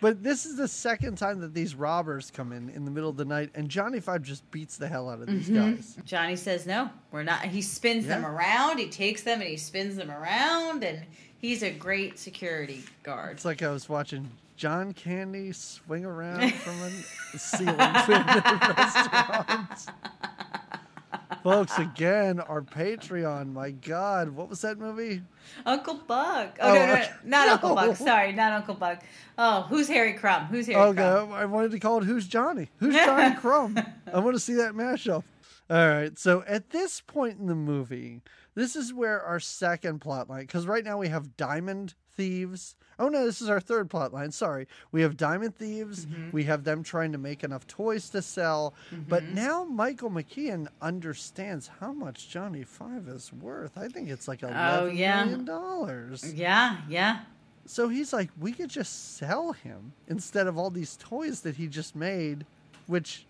But 0.00 0.22
this 0.22 0.46
is 0.46 0.54
the 0.56 0.68
second 0.68 1.18
time 1.18 1.40
that 1.40 1.52
these 1.54 1.74
robbers 1.74 2.30
come 2.30 2.52
in 2.52 2.68
in 2.70 2.84
the 2.84 2.90
middle 2.92 3.10
of 3.10 3.16
the 3.16 3.24
night, 3.24 3.50
and 3.56 3.68
Johnny 3.68 3.98
Five 3.98 4.22
just 4.22 4.48
beats 4.52 4.76
the 4.76 4.86
hell 4.86 5.10
out 5.10 5.20
of 5.20 5.26
these 5.26 5.48
guys. 5.50 5.96
Johnny 6.04 6.36
says 6.36 6.64
no, 6.66 6.90
we're 7.10 7.24
not. 7.24 7.44
He 7.46 7.60
spins 7.60 8.06
them 8.06 8.24
around. 8.24 8.78
He 8.78 8.88
takes 8.88 9.22
them 9.24 9.40
and 9.40 9.50
he 9.50 9.56
spins 9.56 9.96
them 9.96 10.12
around, 10.12 10.84
and 10.84 11.04
he's 11.40 11.62
a 11.62 11.70
great 11.70 12.18
security 12.18 12.84
guard. 13.02 13.32
It's 13.32 13.44
like 13.44 13.62
I 13.62 13.70
was 13.70 13.88
watching 13.88 14.30
John 14.56 14.92
Candy 14.92 15.52
swing 15.52 16.04
around 16.04 16.52
from 16.54 16.80
a 16.82 17.38
ceiling 17.38 17.74
at 17.78 18.76
restaurant. 18.76 19.86
Folks, 21.42 21.78
again, 21.78 22.40
our 22.40 22.60
Patreon. 22.62 23.52
My 23.52 23.70
God, 23.70 24.30
what 24.30 24.48
was 24.48 24.60
that 24.62 24.78
movie? 24.78 25.22
Uncle 25.64 25.94
Buck. 26.06 26.58
Oh, 26.60 26.70
Oh, 26.70 26.74
no, 26.74 26.86
no, 26.86 26.92
okay. 26.94 27.10
not 27.24 27.46
No. 27.46 27.52
Uncle 27.54 27.74
Buck. 27.74 27.96
Sorry, 27.96 28.32
not 28.32 28.52
Uncle 28.52 28.74
Buck. 28.74 29.02
Oh, 29.38 29.62
who's 29.68 29.88
Harry 29.88 30.14
Crumb? 30.14 30.46
Who's 30.46 30.66
Harry 30.66 30.78
Oh, 30.80 30.92
Crumb? 30.92 31.28
God, 31.30 31.32
I 31.32 31.44
wanted 31.44 31.70
to 31.72 31.78
call 31.78 31.98
it 31.98 32.04
Who's 32.04 32.26
Johnny? 32.26 32.68
Who's 32.78 32.94
Johnny 32.94 33.36
Crumb? 33.36 33.78
I 34.12 34.18
want 34.18 34.34
to 34.36 34.40
see 34.40 34.54
that 34.54 34.72
mashup. 34.74 35.22
All 35.70 35.88
right, 35.88 36.18
so 36.18 36.42
at 36.46 36.70
this 36.70 37.00
point 37.02 37.38
in 37.38 37.46
the 37.46 37.54
movie, 37.54 38.22
this 38.58 38.74
is 38.76 38.92
where 38.92 39.22
our 39.22 39.38
second 39.40 40.00
plot 40.00 40.28
line, 40.28 40.40
because 40.42 40.66
right 40.66 40.84
now 40.84 40.98
we 40.98 41.08
have 41.08 41.36
diamond 41.36 41.94
thieves. 42.14 42.74
Oh 42.98 43.08
no, 43.08 43.24
this 43.24 43.40
is 43.40 43.48
our 43.48 43.60
third 43.60 43.88
plot 43.88 44.12
line. 44.12 44.32
Sorry. 44.32 44.66
We 44.90 45.02
have 45.02 45.16
diamond 45.16 45.54
thieves. 45.54 46.06
Mm-hmm. 46.06 46.30
We 46.32 46.42
have 46.44 46.64
them 46.64 46.82
trying 46.82 47.12
to 47.12 47.18
make 47.18 47.44
enough 47.44 47.64
toys 47.68 48.10
to 48.10 48.20
sell. 48.22 48.74
But 49.08 49.22
now 49.22 49.62
Michael 49.64 50.10
McKean 50.10 50.66
understands 50.82 51.70
how 51.80 51.92
much 51.92 52.28
Johnny 52.28 52.64
Five 52.64 53.06
is 53.06 53.32
worth. 53.32 53.78
I 53.78 53.86
think 53.86 54.08
it's 54.08 54.26
like 54.26 54.42
eleven 54.42 54.58
million 54.96 55.28
Oh, 55.28 55.30
yeah. 55.30 55.36
dollars. 55.44 56.34
Yeah, 56.34 56.78
yeah. 56.88 57.20
So 57.66 57.88
he's 57.88 58.12
like, 58.12 58.30
we 58.40 58.50
could 58.52 58.70
just 58.70 59.16
sell 59.18 59.52
him 59.52 59.92
instead 60.08 60.46
of 60.48 60.58
all 60.58 60.70
these 60.70 60.96
toys 60.96 61.42
that 61.42 61.54
he 61.54 61.68
just 61.68 61.94
made, 61.94 62.46
which 62.86 63.26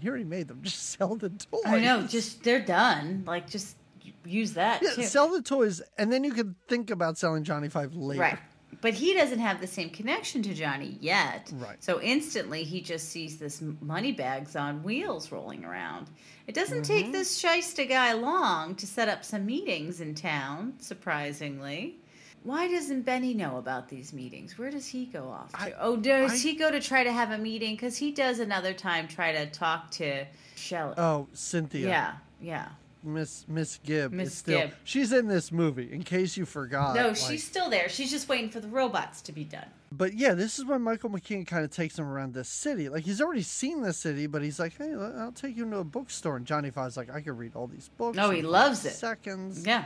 he 0.00 0.08
already 0.08 0.24
made 0.24 0.46
them. 0.46 0.60
Just 0.62 0.90
sell 0.90 1.16
the 1.16 1.30
toys. 1.30 1.62
I 1.66 1.80
know. 1.80 2.02
Just 2.02 2.44
they're 2.44 2.60
done. 2.64 3.24
Like, 3.26 3.50
just 3.50 3.76
use 4.24 4.54
that 4.54 4.82
yeah, 4.82 4.90
too. 4.94 5.02
sell 5.04 5.30
the 5.30 5.42
toys, 5.42 5.80
and 5.98 6.12
then 6.12 6.24
you 6.24 6.32
could 6.32 6.54
think 6.68 6.90
about 6.90 7.18
selling 7.18 7.44
Johnny 7.44 7.68
Five 7.68 7.94
later. 7.94 8.20
Right. 8.20 8.38
But 8.80 8.94
he 8.94 9.12
doesn't 9.14 9.38
have 9.40 9.60
the 9.60 9.66
same 9.66 9.90
connection 9.90 10.42
to 10.42 10.54
Johnny 10.54 10.98
yet. 11.00 11.50
Right. 11.56 11.82
So 11.82 12.00
instantly 12.00 12.62
he 12.64 12.80
just 12.80 13.08
sees 13.08 13.38
this 13.38 13.60
money 13.80 14.12
bags 14.12 14.54
on 14.56 14.82
wheels 14.84 15.32
rolling 15.32 15.64
around. 15.64 16.08
It 16.46 16.54
doesn't 16.54 16.82
Mm-hmm. 16.82 16.92
take 17.04 17.12
this 17.12 17.36
shyster 17.38 17.84
guy 17.86 18.12
long 18.12 18.74
to 18.76 18.86
set 18.86 19.08
up 19.08 19.24
some 19.24 19.44
meetings 19.46 20.00
in 20.00 20.14
town, 20.14 20.74
surprisingly. 20.78 21.96
Why 22.44 22.68
doesn't 22.68 23.02
Benny 23.02 23.34
know 23.34 23.56
about 23.56 23.88
these 23.88 24.12
meetings? 24.12 24.56
Where 24.56 24.70
does 24.70 24.86
he 24.86 25.06
go 25.06 25.28
off 25.28 25.50
to? 25.54 25.60
I- 25.60 25.74
oh, 25.80 25.96
does 25.96 26.32
I- 26.32 26.36
he 26.36 26.54
go 26.54 26.70
to 26.70 26.80
try 26.80 27.02
to 27.02 27.12
have 27.12 27.32
a 27.32 27.38
meeting? 27.38 27.74
Because 27.74 27.96
he 27.96 28.12
does 28.12 28.38
another 28.38 28.72
time 28.72 29.08
try 29.08 29.32
to 29.32 29.46
talk 29.50 29.90
to 29.92 30.24
Shelley. 30.54 30.94
Oh, 30.96 31.26
Cynthia. 31.32 31.88
yeah, 31.88 32.12
yeah. 32.40 32.68
Miss 33.02 33.44
Miss 33.48 33.78
Gibb. 33.84 34.12
Miss 34.12 34.28
is 34.28 34.34
still, 34.38 34.60
Gibb. 34.60 34.72
She's 34.84 35.12
in 35.12 35.28
this 35.28 35.52
movie. 35.52 35.92
In 35.92 36.02
case 36.02 36.36
you 36.36 36.44
forgot. 36.44 36.94
no, 36.94 37.08
like- 37.08 37.16
she's 37.16 37.44
still 37.46 37.70
there. 37.70 37.88
She's 37.88 38.10
just 38.10 38.28
waiting 38.28 38.50
for 38.50 38.60
the 38.60 38.68
robots 38.68 39.22
to 39.22 39.32
be 39.32 39.44
done. 39.44 39.66
But 39.90 40.14
yeah, 40.14 40.34
this 40.34 40.58
is 40.58 40.64
when 40.66 40.82
Michael 40.82 41.08
McKean 41.10 41.46
kind 41.46 41.64
of 41.64 41.70
takes 41.70 41.98
him 41.98 42.06
around 42.06 42.34
this 42.34 42.48
city. 42.48 42.88
Like 42.88 43.04
he's 43.04 43.20
already 43.22 43.42
seen 43.42 43.80
the 43.82 43.92
city, 43.92 44.26
but 44.26 44.42
he's 44.42 44.58
like, 44.58 44.76
"Hey, 44.76 44.92
I'll 44.94 45.32
take 45.32 45.56
you 45.56 45.64
into 45.64 45.78
a 45.78 45.84
bookstore." 45.84 46.36
And 46.36 46.44
Johnny 46.46 46.70
Five's 46.70 46.96
like, 46.96 47.10
"I 47.10 47.20
could 47.20 47.38
read 47.38 47.52
all 47.54 47.66
these 47.66 47.88
books." 47.96 48.16
No, 48.16 48.30
he 48.30 48.40
in 48.40 48.44
five 48.44 48.50
loves 48.52 48.84
it. 48.84 48.92
Seconds. 48.94 49.64
Yeah. 49.66 49.84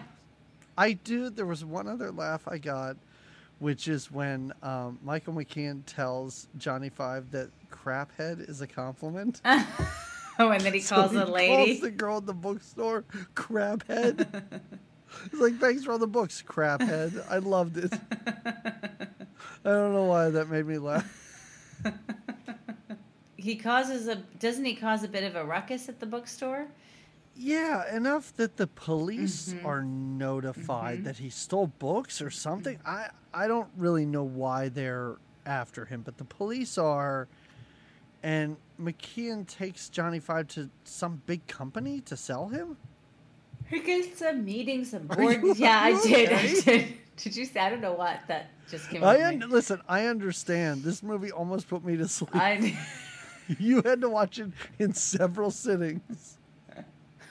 I 0.77 0.95
do. 0.95 1.31
There 1.31 1.47
was 1.47 1.65
one 1.65 1.87
other 1.87 2.11
laugh 2.11 2.49
I 2.49 2.59
got, 2.59 2.97
which 3.59 3.87
is 3.87 4.11
when 4.11 4.53
um, 4.63 4.99
Michael 5.05 5.35
McKean 5.35 5.83
tells 5.87 6.49
Johnny 6.59 6.89
Five 6.89 7.31
that 7.31 7.51
craphead 7.71 8.49
is 8.49 8.61
a 8.61 8.67
compliment. 8.67 9.41
Oh, 10.39 10.51
and 10.51 10.61
then 10.63 10.73
he 10.75 10.81
So 10.81 10.97
calls 10.97 11.13
he 11.13 11.19
a 11.19 11.27
lady. 11.27 11.49
Calls 11.73 11.81
the 11.81 11.91
girl 11.91 12.17
at 12.19 12.27
the 12.27 12.33
bookstore 12.35 13.05
craphead. 13.35 14.27
He's 15.31 15.41
like, 15.41 15.59
"Thanks 15.59 15.85
for 15.85 15.93
all 15.93 15.99
the 15.99 16.07
books, 16.07 16.43
craphead." 16.47 17.23
I 17.31 17.37
loved 17.39 17.77
it. 17.77 17.93
I 17.93 19.69
don't 19.69 19.93
know 19.93 20.05
why 20.07 20.31
that 20.31 20.49
made 20.49 20.67
me 20.67 20.79
laugh. 20.79 21.07
he 23.37 23.57
causes 23.57 24.09
a 24.09 24.17
doesn't 24.17 24.65
he 24.65 24.75
cause 24.75 25.03
a 25.05 25.09
bit 25.09 25.25
of 25.25 25.37
a 25.37 25.45
ruckus 25.45 25.89
at 25.89 26.01
the 26.01 26.07
bookstore? 26.07 26.67
Yeah, 27.35 27.95
enough 27.95 28.35
that 28.37 28.57
the 28.57 28.67
police 28.67 29.55
Mhm. 29.55 29.65
are 29.65 29.83
notified 29.83 31.01
Mhm. 31.01 31.05
that 31.05 31.17
he 31.19 31.31
stole 31.31 31.67
books 31.67 32.21
or 32.23 32.31
something. 32.31 32.79
I 32.85 33.09
I 33.35 33.47
don't 33.49 33.71
really 33.77 34.05
know 34.07 34.25
why 34.25 34.69
they're 34.69 35.17
after 35.47 35.87
him, 35.87 36.03
but 36.03 36.19
the 36.19 36.25
police 36.25 36.77
are. 36.79 37.29
And 38.23 38.57
McKean 38.83 39.47
takes 39.47 39.89
Johnny 39.89 40.21
Five 40.21 40.49
to 40.49 40.71
some 40.85 41.23
big 41.27 41.47
company 41.47 42.01
to 42.03 42.17
sell 42.17 42.49
him. 42.49 42.77
He 43.69 43.81
gets 43.81 44.19
some 44.19 44.45
meetings, 44.45 44.91
some 44.91 45.07
Are 45.11 45.17
board. 45.17 45.43
yeah, 45.57 45.81
I 45.81 46.03
did. 46.03 46.33
I 46.33 46.47
did. 46.61 46.95
Did 47.17 47.37
you 47.37 47.45
say? 47.45 47.61
I 47.61 47.69
don't 47.69 47.83
know 47.83 47.93
what 47.93 48.21
that 48.29 48.49
just 48.71 48.89
came. 48.89 49.05
I 49.05 49.23
un- 49.23 49.45
listen. 49.49 49.81
I 49.87 50.07
understand. 50.07 50.83
This 50.83 51.03
movie 51.03 51.31
almost 51.31 51.69
put 51.69 51.85
me 51.85 51.97
to 51.99 52.09
sleep. 52.09 52.35
I, 52.35 52.77
you 53.59 53.83
had 53.83 54.01
to 54.01 54.09
watch 54.09 54.39
it 54.39 54.51
in 54.79 54.95
several 54.95 55.51
sittings. 55.51 56.39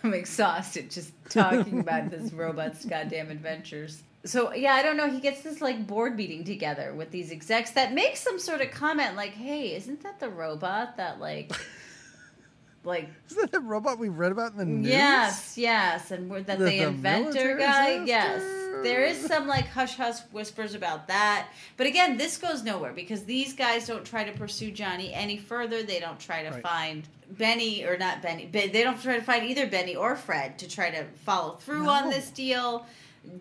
I'm 0.03 0.13
exhausted 0.13 0.89
just 0.91 1.13
talking 1.29 1.79
about 1.79 2.09
this 2.09 2.31
robot's 2.31 2.85
goddamn 2.85 3.31
adventures. 3.31 4.03
So 4.23 4.53
yeah, 4.53 4.73
I 4.75 4.83
don't 4.83 4.97
know. 4.97 5.09
He 5.09 5.19
gets 5.19 5.41
this 5.41 5.61
like 5.61 5.87
board 5.87 6.15
meeting 6.15 6.43
together 6.43 6.93
with 6.93 7.09
these 7.11 7.31
execs 7.31 7.71
that 7.71 7.93
makes 7.93 8.19
some 8.19 8.37
sort 8.39 8.61
of 8.61 8.69
comment 8.71 9.15
like, 9.15 9.31
"Hey, 9.33 9.73
isn't 9.75 10.03
that 10.03 10.19
the 10.19 10.29
robot 10.29 10.97
that 10.97 11.19
like, 11.19 11.51
like 12.83 13.09
Is 13.29 13.35
that 13.37 13.51
the 13.51 13.59
robot 13.59 13.99
we 13.99 14.09
read 14.09 14.31
about 14.31 14.51
in 14.53 14.57
the 14.57 14.65
news? 14.65 14.87
Yes, 14.91 15.57
yes, 15.57 16.11
and 16.11 16.29
we're, 16.29 16.41
that 16.41 16.59
The- 16.59 16.65
the, 16.65 16.79
inventor 16.83 17.57
guy. 17.57 17.99
disaster? 17.99 18.05
Yes, 18.05 18.83
there 18.83 19.05
is 19.05 19.19
some 19.25 19.47
like 19.47 19.67
hush 19.67 19.95
hush 19.95 20.19
whispers 20.31 20.73
about 20.75 21.07
that. 21.07 21.47
But 21.77 21.87
again, 21.87 22.17
this 22.17 22.37
goes 22.37 22.63
nowhere 22.63 22.93
because 22.93 23.23
these 23.25 23.53
guys 23.53 23.87
don't 23.87 24.05
try 24.05 24.23
to 24.23 24.31
pursue 24.37 24.71
Johnny 24.71 25.13
any 25.13 25.37
further. 25.37 25.83
They 25.83 25.99
don't 25.99 26.19
try 26.19 26.43
to 26.43 26.51
Right. 26.51 26.61
find 26.63 27.07
Benny 27.29 27.85
or 27.85 27.97
not 27.97 28.21
Benny. 28.21 28.47
They 28.51 28.67
don't 28.83 29.01
try 29.01 29.15
to 29.17 29.23
find 29.23 29.45
either 29.45 29.65
Benny 29.67 29.95
or 29.95 30.15
Fred 30.15 30.57
to 30.59 30.67
try 30.69 30.89
to 30.91 31.05
follow 31.25 31.55
through 31.55 31.87
on 31.87 32.09
this 32.09 32.29
deal. 32.29 32.85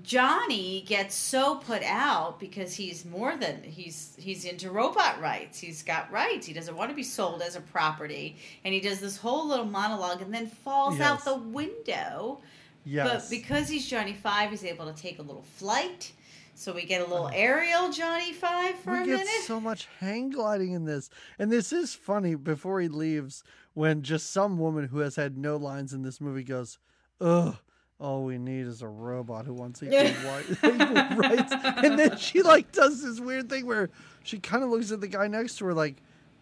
Johnny 0.02 0.82
gets 0.86 1.14
so 1.14 1.56
put 1.56 1.82
out 1.82 2.38
because 2.38 2.74
he's 2.74 3.04
more 3.04 3.36
than 3.36 3.62
he's 3.62 4.14
he's 4.18 4.44
into 4.44 4.70
robot 4.70 5.20
rights. 5.20 5.58
He's 5.58 5.82
got 5.82 6.10
rights. 6.12 6.46
He 6.46 6.52
doesn't 6.52 6.76
want 6.76 6.90
to 6.90 6.96
be 6.96 7.02
sold 7.02 7.40
as 7.42 7.56
a 7.56 7.60
property, 7.60 8.36
and 8.64 8.74
he 8.74 8.80
does 8.80 9.00
this 9.00 9.16
whole 9.16 9.48
little 9.48 9.64
monologue 9.64 10.20
and 10.22 10.32
then 10.32 10.46
falls 10.48 10.98
Yes. 10.98 11.08
out 11.10 11.24
the 11.24 11.36
window. 11.36 12.40
Yes. 12.84 13.08
But 13.08 13.30
because 13.30 13.68
he's 13.68 13.86
Johnny 13.86 14.12
Five, 14.12 14.50
he's 14.50 14.64
able 14.64 14.92
to 14.92 15.00
take 15.00 15.18
a 15.18 15.22
little 15.22 15.44
flight. 15.56 16.12
So 16.54 16.74
we 16.74 16.84
get 16.84 17.00
a 17.00 17.04
little 17.06 17.26
uh-huh. 17.26 17.36
aerial 17.36 17.90
Johnny 17.90 18.34
Five 18.34 18.74
for 18.80 18.92
we 18.92 18.98
a 18.98 19.06
get 19.06 19.18
minute. 19.20 19.44
so 19.44 19.58
much 19.60 19.88
hang 19.98 20.28
gliding 20.30 20.72
in 20.72 20.84
this, 20.84 21.08
and 21.38 21.50
this 21.50 21.72
is 21.72 21.94
funny. 21.94 22.34
Before 22.34 22.80
he 22.82 22.88
leaves, 22.88 23.42
when 23.72 24.02
just 24.02 24.30
some 24.30 24.58
woman 24.58 24.88
who 24.88 24.98
has 24.98 25.16
had 25.16 25.38
no 25.38 25.56
lines 25.56 25.94
in 25.94 26.02
this 26.02 26.20
movie 26.20 26.44
goes, 26.44 26.78
"Ugh." 27.20 27.56
All 28.00 28.24
we 28.24 28.38
need 28.38 28.66
is 28.66 28.80
a 28.80 28.88
robot 28.88 29.44
who 29.44 29.52
wants 29.52 29.82
equal, 29.82 29.98
white, 30.30 30.50
equal 30.50 31.18
rights, 31.18 31.52
and 31.52 31.98
then 31.98 32.16
she 32.16 32.40
like 32.42 32.72
does 32.72 33.02
this 33.02 33.20
weird 33.20 33.50
thing 33.50 33.66
where 33.66 33.90
she 34.22 34.38
kind 34.38 34.64
of 34.64 34.70
looks 34.70 34.90
at 34.90 35.02
the 35.02 35.08
guy 35.08 35.26
next 35.28 35.58
to 35.58 35.66
her 35.66 35.74
like, 35.74 35.96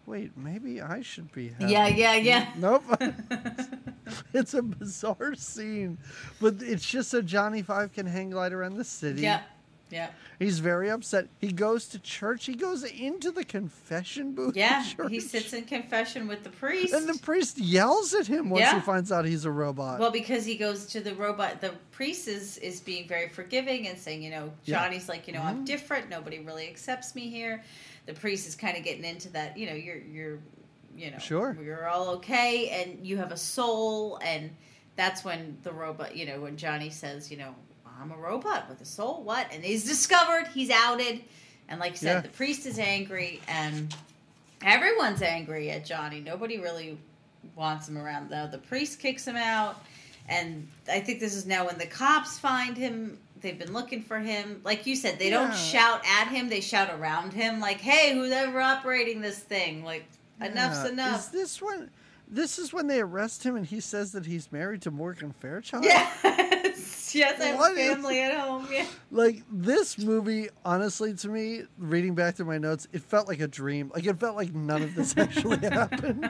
"Wait, 0.05 0.37
maybe 0.37 0.81
I 0.81 1.01
should 1.01 1.31
be." 1.33 1.49
Having 1.49 1.69
Yeah, 1.69 1.87
yeah, 1.87 2.15
yeah. 2.15 2.49
Nope. 2.55 2.83
it's 4.33 4.53
a 4.53 4.61
bizarre 4.61 5.35
scene, 5.35 5.97
but 6.39 6.55
it's 6.61 6.85
just 6.85 7.09
so 7.09 7.21
Johnny 7.21 7.61
Five 7.61 7.91
can 7.91 8.05
hang 8.05 8.29
glide 8.29 8.53
around 8.53 8.75
the 8.75 8.85
city. 8.85 9.21
yeah. 9.21 9.41
Yeah. 9.89 10.09
He's 10.37 10.59
very 10.59 10.89
upset. 10.89 11.27
He 11.39 11.51
goes 11.51 11.87
to 11.89 11.99
church. 11.99 12.45
He 12.45 12.53
goes 12.53 12.83
into 12.83 13.31
the 13.31 13.43
confession 13.43 14.33
booth. 14.33 14.55
Yeah. 14.55 14.83
He 15.09 15.19
sits 15.19 15.51
in 15.53 15.65
confession 15.65 16.27
with 16.27 16.43
the 16.43 16.49
priest. 16.51 16.93
And 16.93 17.07
the 17.09 17.17
priest 17.19 17.57
yells 17.57 18.13
at 18.13 18.27
him 18.27 18.49
once 18.49 18.69
he 18.71 18.79
finds 18.81 19.11
out 19.11 19.25
he's 19.25 19.45
a 19.45 19.51
robot. 19.51 19.99
Well, 19.99 20.11
because 20.11 20.45
he 20.45 20.55
goes 20.57 20.85
to 20.87 21.01
the 21.01 21.15
robot, 21.15 21.59
the 21.61 21.71
priest 21.91 22.27
is, 22.27 22.57
is 22.59 22.79
being 22.79 23.07
very 23.07 23.29
forgiving 23.29 23.87
and 23.87 23.97
saying, 23.97 24.21
you 24.23 24.29
know, 24.31 24.51
Yeah. 24.65 24.79
Johnny's 24.79 25.09
like, 25.09 25.27
you 25.27 25.33
know, 25.33 25.41
I'm 25.41 25.63
Mhm. 25.63 25.65
different. 25.65 26.09
Nobody 26.09 26.39
really 26.39 26.67
accepts 26.67 27.15
me 27.15 27.29
here. 27.29 27.63
The 28.05 28.13
priest 28.13 28.47
is 28.47 28.55
kind 28.55 28.77
of 28.77 28.83
getting 28.83 29.03
into 29.05 29.29
that, 29.31 29.57
you 29.57 29.65
know, 29.67 29.73
you're, 29.75 29.97
you're, 29.97 30.39
you 30.95 31.11
know, 31.11 31.17
Sure. 31.19 31.57
you're 31.63 31.87
all 31.87 32.09
okay 32.17 32.69
and 32.69 33.05
you 33.05 33.17
have 33.17 33.31
a 33.31 33.37
soul. 33.37 34.19
And 34.23 34.51
that's 34.95 35.23
when 35.23 35.57
the 35.63 35.71
robot, 35.73 36.15
you 36.15 36.25
know, 36.25 36.41
when 36.41 36.57
Johnny 36.57 36.89
says, 36.89 37.29
you 37.31 37.37
know, 37.37 37.55
I'm 38.01 38.11
a 38.11 38.17
robot 38.17 38.69
with 38.69 38.81
a 38.81 38.85
soul. 38.85 39.23
What? 39.23 39.47
And 39.53 39.63
he's 39.63 39.85
discovered, 39.85 40.47
he's 40.53 40.69
outed. 40.69 41.21
And 41.67 41.79
like 41.79 41.91
you 41.91 41.97
said, 41.97 42.15
Yeah. 42.15 42.21
the 42.21 42.29
priest 42.29 42.65
is 42.65 42.79
angry 42.79 43.41
and 43.47 43.93
everyone's 44.63 45.21
angry 45.21 45.69
at 45.71 45.85
Johnny. 45.85 46.19
Nobody 46.19 46.57
really 46.59 46.97
wants 47.55 47.87
him 47.87 47.97
around 47.97 48.29
though. 48.29 48.47
The 48.47 48.57
priest 48.57 48.99
kicks 48.99 49.25
him 49.25 49.35
out, 49.35 49.83
and 50.27 50.67
I 50.91 50.99
think 50.99 51.19
this 51.19 51.35
is 51.35 51.45
now 51.45 51.65
when 51.67 51.77
the 51.77 51.85
cops 51.85 52.39
find 52.39 52.75
him. 52.77 53.17
They've 53.41 53.57
been 53.57 53.71
looking 53.73 54.01
for 54.03 54.19
him. 54.19 54.59
Like 54.65 54.85
you 54.85 54.95
said, 54.97 55.17
they 55.19 55.29
Yeah. 55.29 55.45
don't 55.47 55.55
shout 55.55 56.01
at 56.05 56.27
him; 56.27 56.49
they 56.49 56.59
shout 56.61 56.89
around 56.99 57.31
him. 57.33 57.59
Like, 57.61 57.79
"Hey, 57.79 58.13
who's 58.13 58.31
ever 58.31 58.59
operating 58.59 59.21
this 59.21 59.39
thing? 59.39 59.83
Like, 59.85 60.05
enough's 60.41 60.83
enough." 60.89 61.19
Is 61.19 61.27
this 61.29 61.61
when? 61.61 61.89
This 62.27 62.59
is 62.59 62.73
when 62.73 62.87
they 62.87 62.99
arrest 62.99 63.43
him 63.43 63.55
and 63.55 63.65
he 63.65 63.79
says 63.79 64.11
that 64.11 64.25
he's 64.25 64.51
married 64.51 64.81
to 64.83 64.91
Morgan 64.91 65.33
Fairchild. 65.39 65.83
Yes, 65.85 66.88
yes, 67.15 67.39
I 67.41 67.45
have 67.47 67.57
What 67.59 67.75
a 67.77 67.79
is- 67.79 67.93
family 67.93 68.21
at 68.21 68.37
home. 68.39 68.67
Yeah, 68.71 68.85
Like 69.11 69.43
this 69.51 69.97
movie, 69.97 70.49
honestly, 70.65 71.13
to 71.15 71.27
me, 71.29 71.63
reading 71.77 72.15
back 72.15 72.35
through 72.35 72.45
my 72.47 72.57
notes, 72.57 72.87
it 72.93 73.01
felt 73.01 73.27
like 73.27 73.39
a 73.39 73.47
dream. 73.47 73.91
Like 73.93 74.05
it 74.05 74.19
felt 74.19 74.35
like 74.35 74.53
none 74.53 74.81
of 74.83 74.95
this 74.95 75.17
actually 75.17 75.57
happened. 75.69 76.29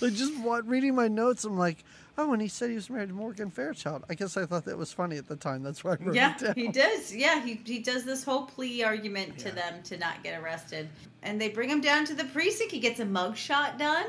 Like 0.00 0.12
just 0.14 0.36
what 0.40 0.66
reading 0.66 0.94
my 0.94 1.08
notes, 1.08 1.44
I'm 1.44 1.56
like, 1.56 1.84
oh, 2.16 2.32
and 2.32 2.42
he 2.42 2.48
said 2.48 2.68
he 2.70 2.74
was 2.74 2.90
married 2.90 3.08
to 3.10 3.14
Morgan 3.14 3.48
Fairchild. 3.50 4.04
I 4.08 4.14
guess 4.14 4.36
I 4.36 4.44
thought 4.44 4.64
that 4.64 4.76
was 4.76 4.92
funny 4.92 5.16
at 5.18 5.28
the 5.28 5.36
time. 5.36 5.62
That's 5.62 5.84
why 5.84 5.92
I 5.92 5.96
wrote 6.04 6.14
yeah, 6.16 6.34
it 6.34 6.38
down. 6.38 6.54
he 6.56 6.68
does. 6.68 7.14
Yeah, 7.14 7.44
he 7.44 7.60
he 7.64 7.78
does 7.78 8.04
this 8.04 8.24
whole 8.24 8.46
plea 8.46 8.82
argument 8.82 9.38
to 9.38 9.48
Yeah. 9.48 9.54
them 9.54 9.82
to 9.84 9.96
not 9.98 10.22
get 10.24 10.40
arrested, 10.40 10.88
and 11.22 11.40
they 11.40 11.48
bring 11.48 11.68
him 11.70 11.80
down 11.80 12.04
to 12.06 12.14
the 12.14 12.24
precinct. 12.24 12.72
He 12.72 12.80
gets 12.80 12.98
a 13.00 13.04
mugshot 13.04 13.78
done, 13.78 14.06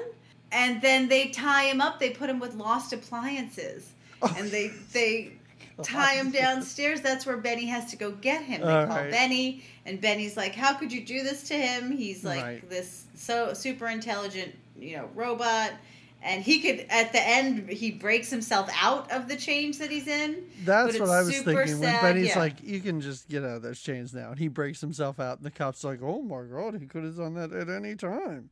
and 0.52 0.82
then 0.82 1.08
they 1.08 1.28
tie 1.30 1.66
him 1.66 1.82
up. 1.82 2.00
They 2.00 2.10
put 2.12 2.30
him 2.32 2.40
with 2.40 2.56
lost 2.56 2.92
appliances, 2.94 3.92
and 4.22 4.49
they 4.49 4.67
they 4.91 5.34
tie 5.84 6.15
him 6.15 6.32
downstairs. 6.32 7.01
That's 7.01 7.26
where 7.26 7.38
Benny 7.38 7.65
has 7.67 7.89
to 7.91 7.97
go 7.97 8.11
get 8.11 8.43
him. 8.43 8.61
They 8.61 8.67
All 8.67 8.88
call 8.88 8.97
right. 8.97 9.11
Benny, 9.11 9.63
and 9.86 9.99
Benny's 10.01 10.36
like, 10.38 10.55
"How 10.55 10.74
could 10.74 10.91
you 10.91 11.05
do 11.05 11.24
this 11.24 11.47
to 11.49 11.53
him? 11.55 11.91
He's 11.91 12.24
like 12.24 12.43
Right. 12.43 12.70
this 12.70 13.05
so 13.15 13.53
super 13.53 13.88
intelligent, 13.88 14.55
you 14.78 14.97
know, 14.97 15.09
robot." 15.15 15.72
And 16.22 16.43
he 16.43 16.59
could, 16.59 16.86
at 16.89 17.13
the 17.13 17.26
end, 17.26 17.70
he 17.70 17.91
breaks 17.91 18.30
himself 18.30 18.70
out 18.78 19.09
of 19.09 19.30
the 19.30 19.38
change 19.38 19.78
that 19.78 19.89
he's 19.89 20.05
in. 20.05 20.43
That's 20.65 20.99
what 20.99 21.09
I 21.09 21.22
was 21.22 21.30
thinking 21.30 21.55
when 21.55 21.78
sad, 21.78 22.01
Benny's 22.01 22.28
yeah. 22.30 22.39
like, 22.39 22.61
"You 22.61 22.82
can 22.82 22.99
just 22.99 23.30
get 23.30 23.43
out 23.43 23.51
of 23.55 23.61
those 23.61 23.80
chains 23.80 24.13
now," 24.13 24.32
and 24.32 24.38
he 24.38 24.49
breaks 24.49 24.82
himself 24.82 25.17
out, 25.22 25.38
and 25.38 25.45
the 25.45 25.51
cops 25.51 25.84
like, 25.86 26.01
"Oh 26.01 26.22
my 26.22 26.43
god, 26.43 26.78
he 26.78 26.88
could 26.88 27.05
have 27.05 27.15
done 27.15 27.36
that 27.36 27.53
at 27.53 27.70
any 27.70 27.95
time." 27.95 28.49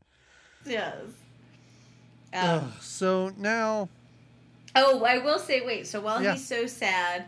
Yes. 0.65 0.95
Um, 2.34 2.74
so 2.82 3.34
now, 3.38 3.89
oh, 4.76 5.03
I 5.03 5.18
will 5.20 5.39
say, 5.39 5.65
wait. 5.65 5.88
So 5.88 6.01
while 6.01 6.22
Yeah. 6.22 6.34
he's 6.34 6.45
so 6.45 6.68
sad, 6.68 7.26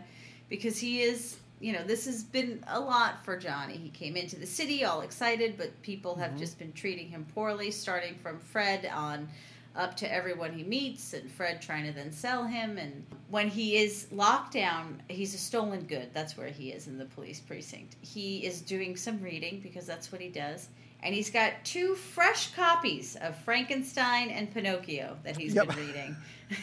because 0.48 0.78
he 0.78 1.02
is, 1.02 1.36
you 1.60 1.72
know, 1.72 1.82
this 1.84 2.04
has 2.06 2.22
been 2.22 2.62
a 2.68 2.78
lot 2.80 3.24
for 3.24 3.36
Johnny. 3.36 3.76
He 3.76 3.88
came 3.90 4.16
into 4.16 4.36
the 4.36 4.46
city 4.46 4.84
all 4.84 5.00
excited, 5.02 5.56
but 5.58 5.80
people 5.82 6.14
have 6.16 6.32
Mhm. 6.32 6.38
just 6.38 6.58
been 6.58 6.72
treating 6.72 7.08
him 7.08 7.26
poorly, 7.34 7.70
starting 7.70 8.14
from 8.16 8.38
Fred 8.40 8.86
on 8.86 9.28
up 9.76 9.96
to 9.96 10.12
everyone 10.12 10.52
he 10.52 10.64
meets, 10.64 11.12
and 11.12 11.30
Fred 11.30 11.62
trying 11.62 11.86
to 11.86 11.92
then 11.92 12.10
sell 12.10 12.44
him. 12.44 12.76
And 12.76 13.06
when 13.28 13.48
he 13.48 13.76
is 13.76 14.08
locked 14.10 14.52
down, 14.54 15.00
he's 15.08 15.32
a 15.32 15.38
stolen 15.38 15.82
good. 15.84 16.12
That's 16.12 16.36
where 16.36 16.48
he 16.48 16.70
is 16.72 16.88
in 16.88 16.98
the 16.98 17.04
police 17.04 17.38
precinct. 17.38 17.94
He 18.00 18.44
is 18.44 18.60
doing 18.62 18.96
some 18.96 19.20
reading 19.22 19.60
because 19.60 19.86
that's 19.86 20.10
what 20.10 20.20
he 20.20 20.28
does. 20.28 20.68
And 21.04 21.14
he's 21.14 21.30
got 21.30 21.52
two 21.64 21.94
fresh 21.94 22.52
copies 22.52 23.16
of 23.20 23.36
Frankenstein 23.44 24.30
and 24.30 24.52
Pinocchio 24.52 25.16
that 25.22 25.36
he's 25.36 25.54
Yep. 25.54 25.68
been 25.68 25.76
reading. 25.86 26.16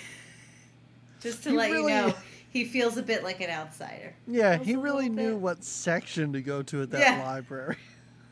Just 1.28 1.44
to 1.44 1.50
He 1.52 1.56
let 1.58 1.72
really- 1.72 1.94
you 1.94 2.00
know, 2.08 2.14
he 2.50 2.64
feels 2.66 2.98
a 2.98 3.04
bit 3.04 3.24
like 3.24 3.42
an 3.42 3.50
outsider. 3.50 4.14
yeah, 4.28 4.58
he 4.58 4.76
really 4.76 5.10
knew 5.10 5.32
bit. 5.34 5.40
what 5.40 5.64
section 5.64 6.34
to 6.34 6.42
go 6.42 6.64
to 6.64 6.82
at 6.84 6.92
that 6.92 7.00
Yeah. 7.02 7.24
library. 7.26 7.78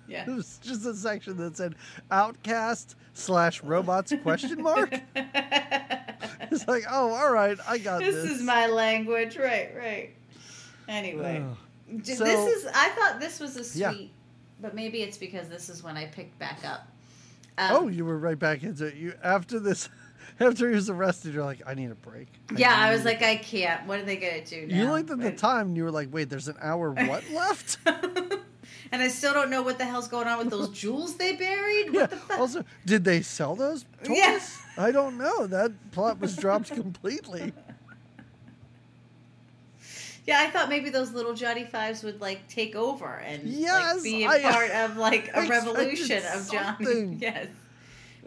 Yeah. 0.07 0.29
It 0.29 0.35
was 0.35 0.59
just 0.61 0.85
a 0.85 0.93
section 0.93 1.35
that 1.37 1.57
said 1.57 1.73
"Outcast 2.11 2.95
slash 3.15 3.63
Robots?" 3.63 4.13
question 4.21 4.61
mark. 4.61 4.93
It's 6.51 6.67
like, 6.67 6.83
oh, 6.89 7.11
all 7.11 7.31
right, 7.31 7.57
I 7.67 7.77
got 7.79 7.99
this 8.01 8.13
this. 8.15 8.31
is 8.37 8.41
my 8.43 8.67
language, 8.67 9.35
right? 9.37 9.71
Right. 9.75 10.15
Anyway, 10.87 11.43
Ugh. 11.43 12.05
So- 12.05 12.23
this 12.23 12.55
is. 12.55 12.67
I 12.73 12.89
thought 12.89 13.19
this 13.19 13.39
was 13.39 13.57
a 13.57 13.63
sweet, 13.63 13.79
Yeah. 13.81 13.93
but 14.61 14.75
maybe 14.75 15.01
it's 15.01 15.17
because 15.17 15.49
this 15.49 15.69
is 15.69 15.81
when 15.83 15.97
I 15.97 16.05
picked 16.05 16.37
back 16.37 16.63
up. 16.63 16.87
Um, 17.57 17.71
oh, 17.71 17.87
you 17.87 18.05
were 18.05 18.19
right 18.19 18.37
back 18.37 18.61
into 18.63 18.85
it. 18.85 18.95
You 18.95 19.13
after 19.23 19.59
this, 19.59 19.89
after 20.39 20.69
he 20.69 20.75
was 20.75 20.89
arrested, 20.89 21.33
you're 21.33 21.45
like, 21.45 21.61
I 21.65 21.73
need 21.73 21.91
a 21.91 21.95
break. 21.95 22.27
yeah, 22.55 22.75
I 22.75 22.91
was 22.91 23.05
like, 23.05 23.21
I 23.21 23.37
can't. 23.37 23.85
What 23.87 23.99
are 23.99 24.03
they 24.03 24.17
gonna 24.17 24.43
do 24.45 24.67
now? 24.67 24.75
You 24.75 24.91
looked 24.91 25.09
at 25.09 25.19
the 25.19 25.31
time 25.31 25.67
and 25.67 25.77
you 25.77 25.83
were 25.83 25.91
like, 25.91 26.09
wait, 26.13 26.29
there's 26.29 26.47
an 26.47 26.57
hour 26.61 26.91
what 26.91 27.23
left? 27.31 27.77
and 27.85 29.01
I 29.01 29.07
still 29.07 29.33
don't 29.33 29.49
know 29.49 29.61
what 29.61 29.77
the 29.77 29.85
hell's 29.85 30.07
going 30.07 30.27
on 30.27 30.37
with 30.39 30.49
those 30.49 30.69
jewels 30.77 31.15
they 31.15 31.35
buried. 31.35 31.93
yeah. 31.93 32.01
What 32.01 32.09
the 32.09 32.15
fuck? 32.17 32.39
Also, 32.39 32.63
did 32.85 33.03
they 33.03 33.21
sell 33.21 33.55
those 33.55 33.85
toys? 34.03 34.17
Yeah. 34.17 34.39
I 34.77 34.91
don't 34.91 35.17
know. 35.17 35.47
That 35.47 35.71
plot 35.91 36.19
was 36.19 36.35
dropped 36.35 36.73
completely. 36.73 37.53
Yeah, 40.27 40.39
I 40.41 40.49
thought 40.49 40.69
maybe 40.69 40.89
those 40.89 41.11
little 41.13 41.35
Johnny 41.35 41.65
Fives 41.65 42.03
would 42.03 42.19
like 42.19 42.47
take 42.47 42.75
over 42.75 43.17
and 43.25 43.43
Yes, 43.43 43.95
like, 43.95 44.03
be 44.03 44.23
a 44.23 44.29
I- 44.29 44.41
part 44.41 44.71
of 44.71 44.97
like 44.97 45.29
I 45.37 45.45
a 45.45 45.49
revolution 45.49 46.17
expected 46.17 46.39
of 46.41 46.51
Johnny. 46.51 47.17
yes, 47.21 47.47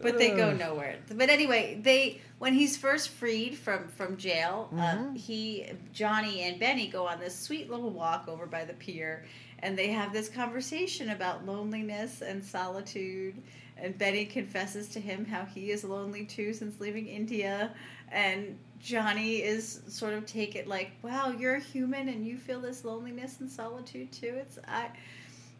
but 0.00 0.18
they 0.18 0.30
go 0.30 0.52
nowhere. 0.52 0.96
But 1.14 1.28
anyway, 1.30 1.78
they 1.82 2.20
when 2.38 2.54
he's 2.54 2.76
first 2.76 3.08
freed 3.10 3.56
from 3.56 3.88
from 3.88 4.16
jail, 4.16 4.70
um, 4.72 4.78
Mhm. 4.78 5.16
he 5.16 5.66
Johnny 5.92 6.42
and 6.42 6.58
Benny 6.58 6.88
go 6.88 7.06
on 7.06 7.18
this 7.20 7.38
sweet 7.38 7.70
little 7.70 7.90
walk 7.90 8.28
over 8.28 8.46
by 8.46 8.64
the 8.64 8.74
pier, 8.74 9.24
and 9.60 9.76
they 9.78 9.88
have 9.88 10.12
this 10.12 10.28
conversation 10.28 11.10
about 11.10 11.46
loneliness 11.46 12.22
and 12.22 12.44
solitude. 12.44 13.42
And 13.80 13.96
Benny 13.96 14.24
confesses 14.26 14.88
to 14.88 15.00
him 15.00 15.24
how 15.24 15.44
he 15.44 15.70
is 15.70 15.84
lonely 15.84 16.24
too 16.24 16.52
since 16.52 16.80
leaving 16.80 17.06
India, 17.06 17.72
and 18.10 18.58
Johnny 18.80 19.36
is 19.42 19.82
sort 19.88 20.14
of 20.14 20.26
take 20.26 20.56
it 20.56 20.66
like, 20.66 20.90
"Wow, 21.02 21.30
you're 21.30 21.56
a 21.56 21.60
human 21.60 22.08
and 22.08 22.26
you 22.26 22.36
feel 22.38 22.60
this 22.60 22.84
loneliness 22.84 23.40
and 23.40 23.50
solitude 23.50 24.10
too." 24.12 24.34
It's 24.40 24.58
I. 24.66 24.90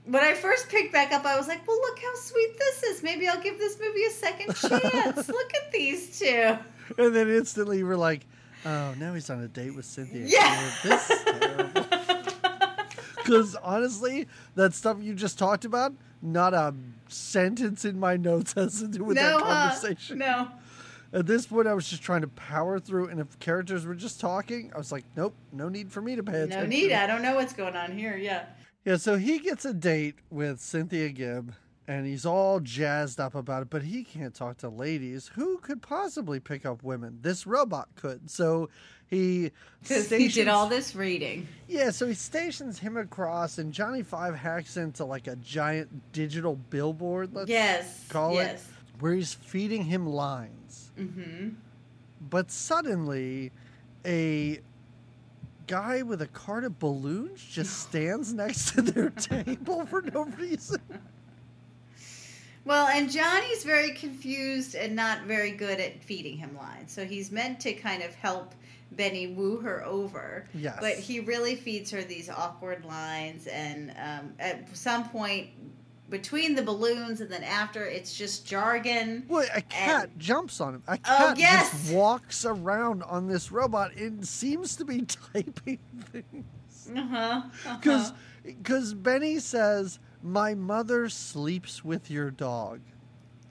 When 0.09 0.25
I 0.25 0.33
first 0.33 0.71
picked 0.71 0.91
back 0.91 1.13
up, 1.13 1.27
I 1.27 1.37
was 1.37 1.49
like, 1.49 1.67
"Well, 1.69 1.77
look 1.77 1.99
how 1.99 2.15
sweet 2.15 2.59
this 2.59 2.83
is. 2.83 3.03
Maybe 3.03 3.29
I'll 3.29 3.43
give 3.43 3.59
this 3.59 3.79
movie 3.79 4.05
a 4.05 4.11
second 4.11 4.55
chance. 4.57 5.29
look 5.29 5.55
at 5.55 5.71
these 5.71 6.19
two. 6.19 6.57
And 6.97 7.15
then 7.15 7.29
instantly 7.29 7.79
you 7.79 7.87
were 7.87 7.97
like, 7.97 8.25
oh, 8.65 8.95
now 8.99 9.13
he's 9.13 9.29
on 9.29 9.43
a 9.43 9.49
date 9.49 9.75
with 9.75 9.85
Cynthia. 9.85 10.25
Yeah. 10.27 10.71
This 10.83 11.11
is 11.11 11.25
terrible. 11.25 11.85
Because 13.17 13.57
honestly, 13.57 14.27
that 14.55 14.73
stuff 14.73 14.97
you 15.03 15.13
just 15.13 15.39
talked 15.39 15.67
about, 15.67 15.93
not 16.23 16.55
a 16.55 16.75
sentence 17.09 17.85
in 17.85 18.01
my 18.01 18.17
notes 18.17 18.55
has 18.55 18.81
to 18.81 18.89
do 18.89 19.05
with 19.05 19.17
no, 19.19 19.23
that 19.23 19.43
huh? 19.43 19.69
conversation. 19.69 20.17
no. 20.17 20.49
At 21.13 21.27
this 21.27 21.47
point, 21.47 21.69
I 21.69 21.75
was 21.75 21.87
just 21.87 22.03
trying 22.03 22.23
to 22.23 22.29
power 22.29 22.81
through, 22.81 23.09
and 23.09 23.21
if 23.21 23.39
characters 23.39 23.85
were 23.85 23.95
just 23.95 24.19
talking, 24.19 24.73
I 24.75 24.79
was 24.79 24.91
like, 24.91 25.05
nope, 25.15 25.35
no 25.53 25.69
need 25.69 25.93
for 25.93 26.01
me 26.01 26.17
to 26.17 26.23
pay 26.23 26.41
attention. 26.41 26.61
No 26.61 26.67
need. 26.69 26.93
I 26.93 27.07
don't 27.07 27.21
know 27.21 27.35
what's 27.35 27.53
going 27.53 27.77
on 27.77 27.93
here. 27.93 28.17
Yeah. 28.17 28.47
Yeah, 28.85 28.97
so 28.97 29.17
he 29.17 29.39
gets 29.39 29.65
a 29.65 29.75
date 29.75 30.17
with 30.31 30.61
Cynthia 30.61 31.11
Gibb, 31.11 31.55
and 31.87 32.07
he's 32.07 32.25
all 32.25 32.61
jazzed 32.61 33.21
up 33.21 33.35
about 33.35 33.63
it, 33.63 33.71
but 33.71 33.83
he 33.83 34.05
can't 34.05 34.35
talk 34.35 34.59
to 34.59 34.69
ladies. 34.69 35.29
Who 35.35 35.59
could 35.59 35.83
possibly 35.83 36.41
pick 36.41 36.65
up 36.65 36.83
women? 36.83 37.19
This 37.23 37.47
robot 37.47 37.89
could. 37.97 38.31
So 38.31 38.71
he 39.09 39.51
Because 39.83 40.09
he 40.09 40.29
did 40.29 40.49
all 40.49 40.69
this 40.69 40.95
reading. 40.95 41.49
Yeah, 41.67 41.91
so 41.91 42.07
he 42.07 42.15
stations 42.15 42.79
him 42.79 42.97
across, 42.97 43.59
and 43.59 43.73
Johnny 43.73 44.03
Five 44.03 44.35
hacks 44.35 44.77
into 44.77 45.05
like 45.05 45.27
a 45.27 45.37
giant 45.37 46.13
digital 46.13 46.57
billboard. 46.57 47.35
Let's 47.35 47.51
yes. 47.51 48.07
call 48.09 48.35
yes. 48.35 48.63
it 48.63 49.01
where 49.01 49.15
he's 49.15 49.35
feeding 49.35 49.85
him 49.85 50.07
lines. 50.07 50.91
Mm-hmm. 50.99 51.51
But 52.29 52.51
suddenly, 52.51 53.53
a 54.05 54.61
guy 55.69 56.03
with 56.03 56.23
a 56.23 56.27
cart 56.27 56.65
of 56.65 56.79
balloons 56.79 57.45
just 57.45 57.81
stands 57.81 58.33
next 58.33 58.75
to 58.75 58.83
their 58.83 59.11
table 59.45 59.87
for 59.87 60.03
no 60.03 60.25
reason. 60.25 60.81
Well, 62.65 62.89
and 62.89 63.11
Johnny's 63.11 63.65
very 63.65 63.93
confused 63.93 64.75
and 64.75 64.97
not 64.97 65.23
very 65.23 65.53
good 65.53 65.79
at 65.79 66.03
feeding 66.03 66.37
him 66.37 66.57
lines. 66.57 66.93
So 66.93 67.05
he's 67.05 67.31
meant 67.31 67.61
to 67.61 67.73
kind 67.73 68.03
of 68.03 68.15
help 68.15 68.55
Benny 68.93 69.29
woo 69.29 69.59
her 69.59 69.85
over. 69.85 70.47
Yes. 70.55 70.77
But 70.81 70.95
he 70.95 71.21
really 71.21 71.55
feeds 71.55 71.91
her 71.93 72.03
these 72.03 72.29
awkward 72.29 72.85
lines, 72.85 73.47
and 73.47 73.93
um, 73.93 74.33
at 74.39 74.77
some 74.77 75.09
point 75.09 75.49
between 76.09 76.55
the 76.55 76.63
balloons 76.63 77.21
and 77.21 77.31
then 77.31 77.43
after, 77.45 77.85
it's 77.85 78.17
just 78.17 78.47
jargon. 78.47 79.25
Well, 79.29 79.47
a 79.55 79.61
cat 79.61 80.17
jumps 80.19 80.61
on 80.61 80.77
him. 80.77 80.83
A 80.89 80.93
Oh, 80.95 80.97
cat 81.05 81.39
yes. 81.39 81.71
just 81.71 81.93
walks 81.93 82.45
around 82.45 83.03
on 83.03 83.27
this 83.29 83.53
robot 83.53 83.95
and 83.97 84.27
seems 84.27 84.77
to 84.77 84.85
be 84.85 85.03
typing 85.33 85.79
things. 86.13 86.91
Uh-huh. 86.97 87.43
Because 87.79 88.11
uh-huh. 88.11 88.53
cause 88.65 88.95
Benny 88.95 89.39
says, 89.39 89.99
My 90.23 90.55
mother 90.55 91.09
sleeps 91.09 91.85
with 91.85 92.11
your 92.11 92.31
dog. 92.31 92.81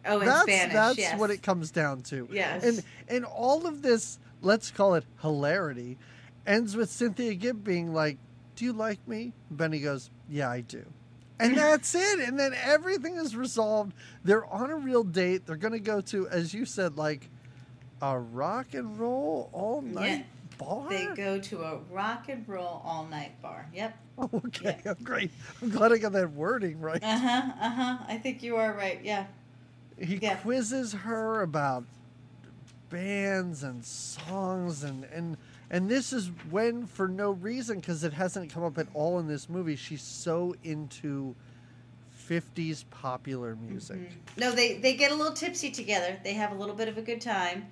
Oh, 0.06 0.20
in 0.20 0.26
that's 0.26 0.42
Spanish. 0.44 0.74
that's 0.74 0.98
yes. 0.98 1.20
what 1.20 1.30
it 1.32 1.44
comes 1.44 1.70
down 1.70 2.02
to. 2.04 2.28
Yes. 2.32 2.64
And 2.64 2.84
and 3.08 3.26
all 3.26 3.68
of 3.68 3.82
this, 3.82 4.20
let's 4.42 4.72
call 4.72 4.96
it 4.96 5.04
hilarity, 5.22 5.98
ends 6.46 6.76
with 6.76 6.90
Cynthia 6.90 7.34
Gibb 7.36 7.64
being 7.64 7.94
like, 7.94 8.18
"Do 8.56 8.64
you 8.66 8.74
like 8.74 9.06
me?" 9.08 9.34
Benny 9.52 9.80
goes, 9.82 10.10
"Yeah, 10.30 10.50
I 10.50 10.62
do." 10.62 10.86
And 11.40 11.56
that's 11.58 11.94
it. 11.96 12.20
And 12.20 12.40
then 12.40 12.54
everything 12.64 13.16
is 13.18 13.36
resolved. 13.36 13.94
They're 14.24 14.46
on 14.46 14.70
a 14.72 14.76
real 14.76 15.04
date. 15.04 15.46
They're 15.46 15.56
going 15.56 15.74
to 15.74 15.80
go 15.80 16.02
to, 16.02 16.28
as 16.30 16.54
you 16.54 16.66
said, 16.66 16.98
like 16.98 17.30
a 18.02 18.18
rock 18.18 18.74
and 18.74 19.00
roll 19.00 19.50
all 19.54 19.82
night 19.82 20.26
bar. 20.58 20.90
They 20.90 21.06
go 21.16 21.40
to 21.40 21.62
a 21.64 21.78
rock 21.92 22.30
and 22.30 22.48
roll 22.48 22.82
all 22.84 23.06
night 23.06 23.40
bar. 23.42 23.68
Yep. 23.74 23.98
Oh, 24.18 24.30
okay, 24.48 24.78
great. 25.04 25.30
I'm 25.62 25.70
glad 25.70 25.92
I 25.92 25.98
got 26.00 26.14
that 26.14 26.32
wording 26.32 26.80
right. 26.82 27.04
Uh 27.04 27.18
huh. 27.20 27.42
Uh 27.62 27.70
huh. 27.70 27.98
I 28.08 28.18
think 28.18 28.42
you 28.42 28.56
are 28.56 28.74
right. 28.74 29.00
Yeah. 29.04 29.28
he 30.00 30.16
Yeah. 30.16 30.36
quizzes 30.38 30.94
her 30.94 31.42
about 31.42 31.84
bands 32.90 33.64
and 33.64 33.84
songs 33.86 34.84
and 34.84 35.04
and 35.14 35.38
and 35.70 35.90
this 35.90 36.14
is 36.14 36.32
when 36.50 36.86
for 36.86 37.08
no 37.08 37.32
reason 37.32 37.80
because 37.80 38.04
it 38.04 38.14
hasn't 38.14 38.52
come 38.54 38.64
up 38.64 38.78
at 38.78 38.88
all 38.94 39.20
in 39.20 39.28
this 39.28 39.50
movie 39.50 39.76
she's 39.76 40.02
so 40.02 40.56
into 40.64 41.36
50s 42.30 42.86
popular 42.90 43.56
music 43.56 43.98
Mhm. 43.98 44.12
No, 44.38 44.52
they 44.52 44.78
they 44.78 44.96
get 44.96 45.12
a 45.12 45.16
little 45.16 45.34
tipsy 45.34 45.72
together. 45.72 46.18
They 46.24 46.34
have 46.34 46.52
a 46.52 46.56
little 46.56 46.76
bit 46.76 46.88
of 46.88 46.98
a 46.98 47.02
good 47.02 47.22
time. 47.22 47.66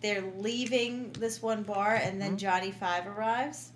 They're 0.00 0.22
leaving 0.38 1.12
this 1.12 1.42
one 1.42 1.62
bar, 1.62 1.96
and 1.96 2.20
then 2.20 2.32
Mhm. 2.34 2.38
Johnny 2.38 2.70
Five 2.70 3.06
arrives. 3.06 3.72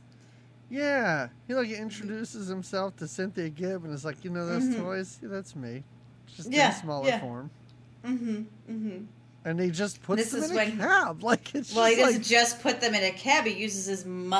yeah 0.72 1.28
he 1.48 1.54
like 1.54 1.68
introduces 1.68 2.46
himself 2.46 2.94
to 2.96 3.08
cynthia 3.08 3.48
gibb 3.48 3.84
and 3.84 3.92
is 3.92 4.04
like 4.04 4.22
you 4.22 4.30
know 4.30 4.46
those 4.46 4.62
Mhm. 4.62 4.76
toys 4.76 5.18
yeah, 5.20 5.28
that's 5.28 5.56
me 5.56 5.82
just 6.26 6.48
Yeah, 6.48 6.68
in 6.68 6.80
smaller 6.80 7.08
yeah. 7.08 7.20
form 7.20 7.50
Mm-hmm. 8.04 8.36
Mm-hmm. 8.70 9.04
And 9.44 9.58
he 9.60 9.70
just 9.70 10.02
puts 10.02 10.30
This 10.30 10.48
them 10.48 10.58
in 10.58 10.74
a 10.74 10.76
cab 10.76 11.22
like 11.30 11.54
it's 11.54 11.74
Well, 11.74 11.86
he 11.86 11.96
doesn't 11.96 12.14
like 12.20 12.22
just 12.22 12.60
put 12.62 12.80
them 12.80 12.94
in 12.94 13.04
a 13.04 13.12
cab. 13.12 13.44
He 13.46 13.54
uses 13.54 13.86
his 13.86 14.04
mu- 14.04 14.36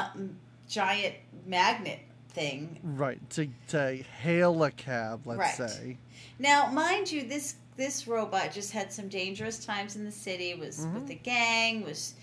giant 0.68 1.14
magnet 1.46 2.00
thing. 2.30 2.78
right 2.82 3.18
to 3.30 3.48
to 3.68 3.96
hail 4.22 4.62
a 4.62 4.70
cab 4.70 5.22
let's 5.26 5.58
Right. 5.58 5.70
say 5.70 5.98
Now, 6.38 6.70
mind 6.70 7.10
you, 7.10 7.22
this 7.26 7.56
this 7.76 8.06
robot 8.06 8.52
just 8.52 8.72
had 8.72 8.92
some 8.92 9.08
dangerous 9.08 9.64
times 9.64 9.96
in 9.96 10.04
the 10.04 10.12
city. 10.12 10.54
Was 10.54 10.80
Mhm. 10.80 10.94
with 10.94 11.06
the 11.08 11.14
gang. 11.14 11.82
Was 11.84 12.14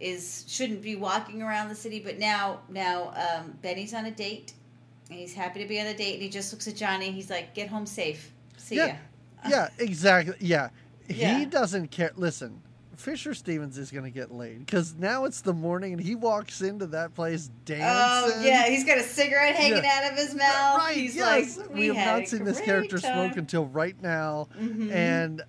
is 0.00 0.44
shouldn't 0.48 0.82
be 0.82 0.96
walking 0.96 1.40
around 1.42 1.68
the 1.68 1.74
city. 1.74 2.00
But 2.00 2.18
now 2.18 2.60
now 2.68 3.12
um, 3.16 3.52
Benny's 3.62 3.94
on 3.94 4.06
a 4.06 4.10
date, 4.10 4.54
and 5.10 5.18
he's 5.18 5.34
happy 5.34 5.60
to 5.62 5.68
be 5.68 5.78
on 5.80 5.86
a 5.86 5.94
date. 5.96 6.14
And 6.14 6.22
he 6.22 6.28
just 6.28 6.52
looks 6.52 6.66
at 6.66 6.74
Johnny. 6.76 7.06
and 7.06 7.14
He's 7.14 7.30
like, 7.30 7.54
"Get 7.54 7.68
home 7.68 7.86
safe. 7.86 8.32
See 8.56 8.76
Yeah. 8.76 8.86
ya." 8.86 8.94
yeah, 9.48 9.68
exactly. 9.78 10.34
Yeah. 10.40 10.70
Yeah. 11.08 11.38
He 11.38 11.44
doesn't 11.46 11.90
care. 11.90 12.12
Listen, 12.16 12.60
Fisher 12.96 13.34
Stevens 13.34 13.76
is 13.76 13.90
going 13.90 14.04
to 14.04 14.10
get 14.10 14.30
laid 14.32 14.60
because 14.60 14.94
now 14.94 15.24
it's 15.24 15.40
the 15.40 15.52
morning 15.52 15.92
and 15.92 16.00
he 16.00 16.14
walks 16.14 16.60
into 16.62 16.86
that 16.88 17.14
place 17.14 17.50
dancing. 17.64 17.84
Oh 17.86 18.40
yeah, 18.42 18.66
he's 18.68 18.84
got 18.84 18.98
a 18.98 19.02
cigarette 19.02 19.54
hanging 19.56 19.82
Yeah. 19.82 20.00
out 20.04 20.12
of 20.12 20.18
his 20.18 20.34
mouth. 20.34 20.78
Right, 20.78 20.96
he's 20.96 21.16
yes. 21.16 21.58
like, 21.58 21.74
we 21.74 21.88
have 21.88 21.96
had 21.96 22.18
not 22.20 22.28
seen 22.28 22.44
this 22.44 22.60
character 22.60 22.98
time." 22.98 23.28
smoke 23.28 23.36
until 23.36 23.66
right 23.66 24.00
now. 24.00 24.48
Mhm. 24.58 24.90
And 24.92 25.42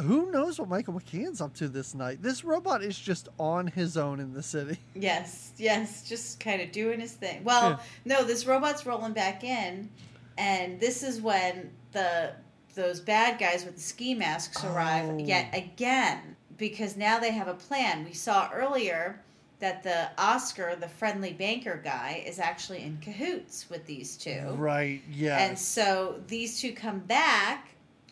who 0.00 0.30
knows 0.30 0.58
what 0.58 0.68
Michael 0.68 0.94
McKean's 0.94 1.40
up 1.40 1.54
to 1.54 1.68
this 1.68 1.94
night? 1.94 2.22
This 2.22 2.44
robot 2.44 2.82
is 2.84 2.98
just 2.98 3.28
on 3.38 3.68
his 3.68 3.96
own 3.96 4.20
in 4.20 4.32
the 4.34 4.42
city. 4.42 4.78
Yes, 4.94 5.52
yes, 5.56 6.02
just 6.08 6.38
kind 6.40 6.60
of 6.60 6.70
doing 6.72 7.00
his 7.00 7.12
thing. 7.12 7.42
Well, 7.44 7.70
Yeah. 7.70 7.78
no, 8.04 8.24
this 8.24 8.44
robot's 8.46 8.84
rolling 8.84 9.12
back 9.12 9.42
in, 9.44 9.88
and 10.36 10.78
this 10.80 11.02
is 11.02 11.20
when 11.20 11.70
the 11.92 12.32
those 12.78 13.00
bad 13.00 13.38
guys 13.38 13.64
with 13.64 13.74
the 13.74 13.82
ski 13.82 14.14
masks 14.14 14.64
arrive 14.64 15.10
Oh. 15.10 15.18
yet 15.18 15.48
again 15.52 16.36
because 16.56 16.96
now 16.96 17.18
they 17.18 17.32
have 17.32 17.48
a 17.48 17.54
plan. 17.54 18.04
We 18.04 18.12
saw 18.14 18.48
earlier 18.52 19.20
that 19.58 19.82
the 19.82 20.08
Oscar, 20.16 20.76
the 20.76 20.88
friendly 20.88 21.32
banker 21.32 21.80
guy, 21.82 22.22
is 22.24 22.38
actually 22.38 22.82
in 22.84 22.96
cahoots 23.02 23.68
with 23.68 23.84
these 23.86 24.16
two. 24.16 24.54
Right, 24.56 25.02
yeah. 25.10 25.38
And 25.38 25.58
so 25.58 26.20
these 26.28 26.60
two 26.60 26.72
come 26.72 27.00
back, 27.00 27.70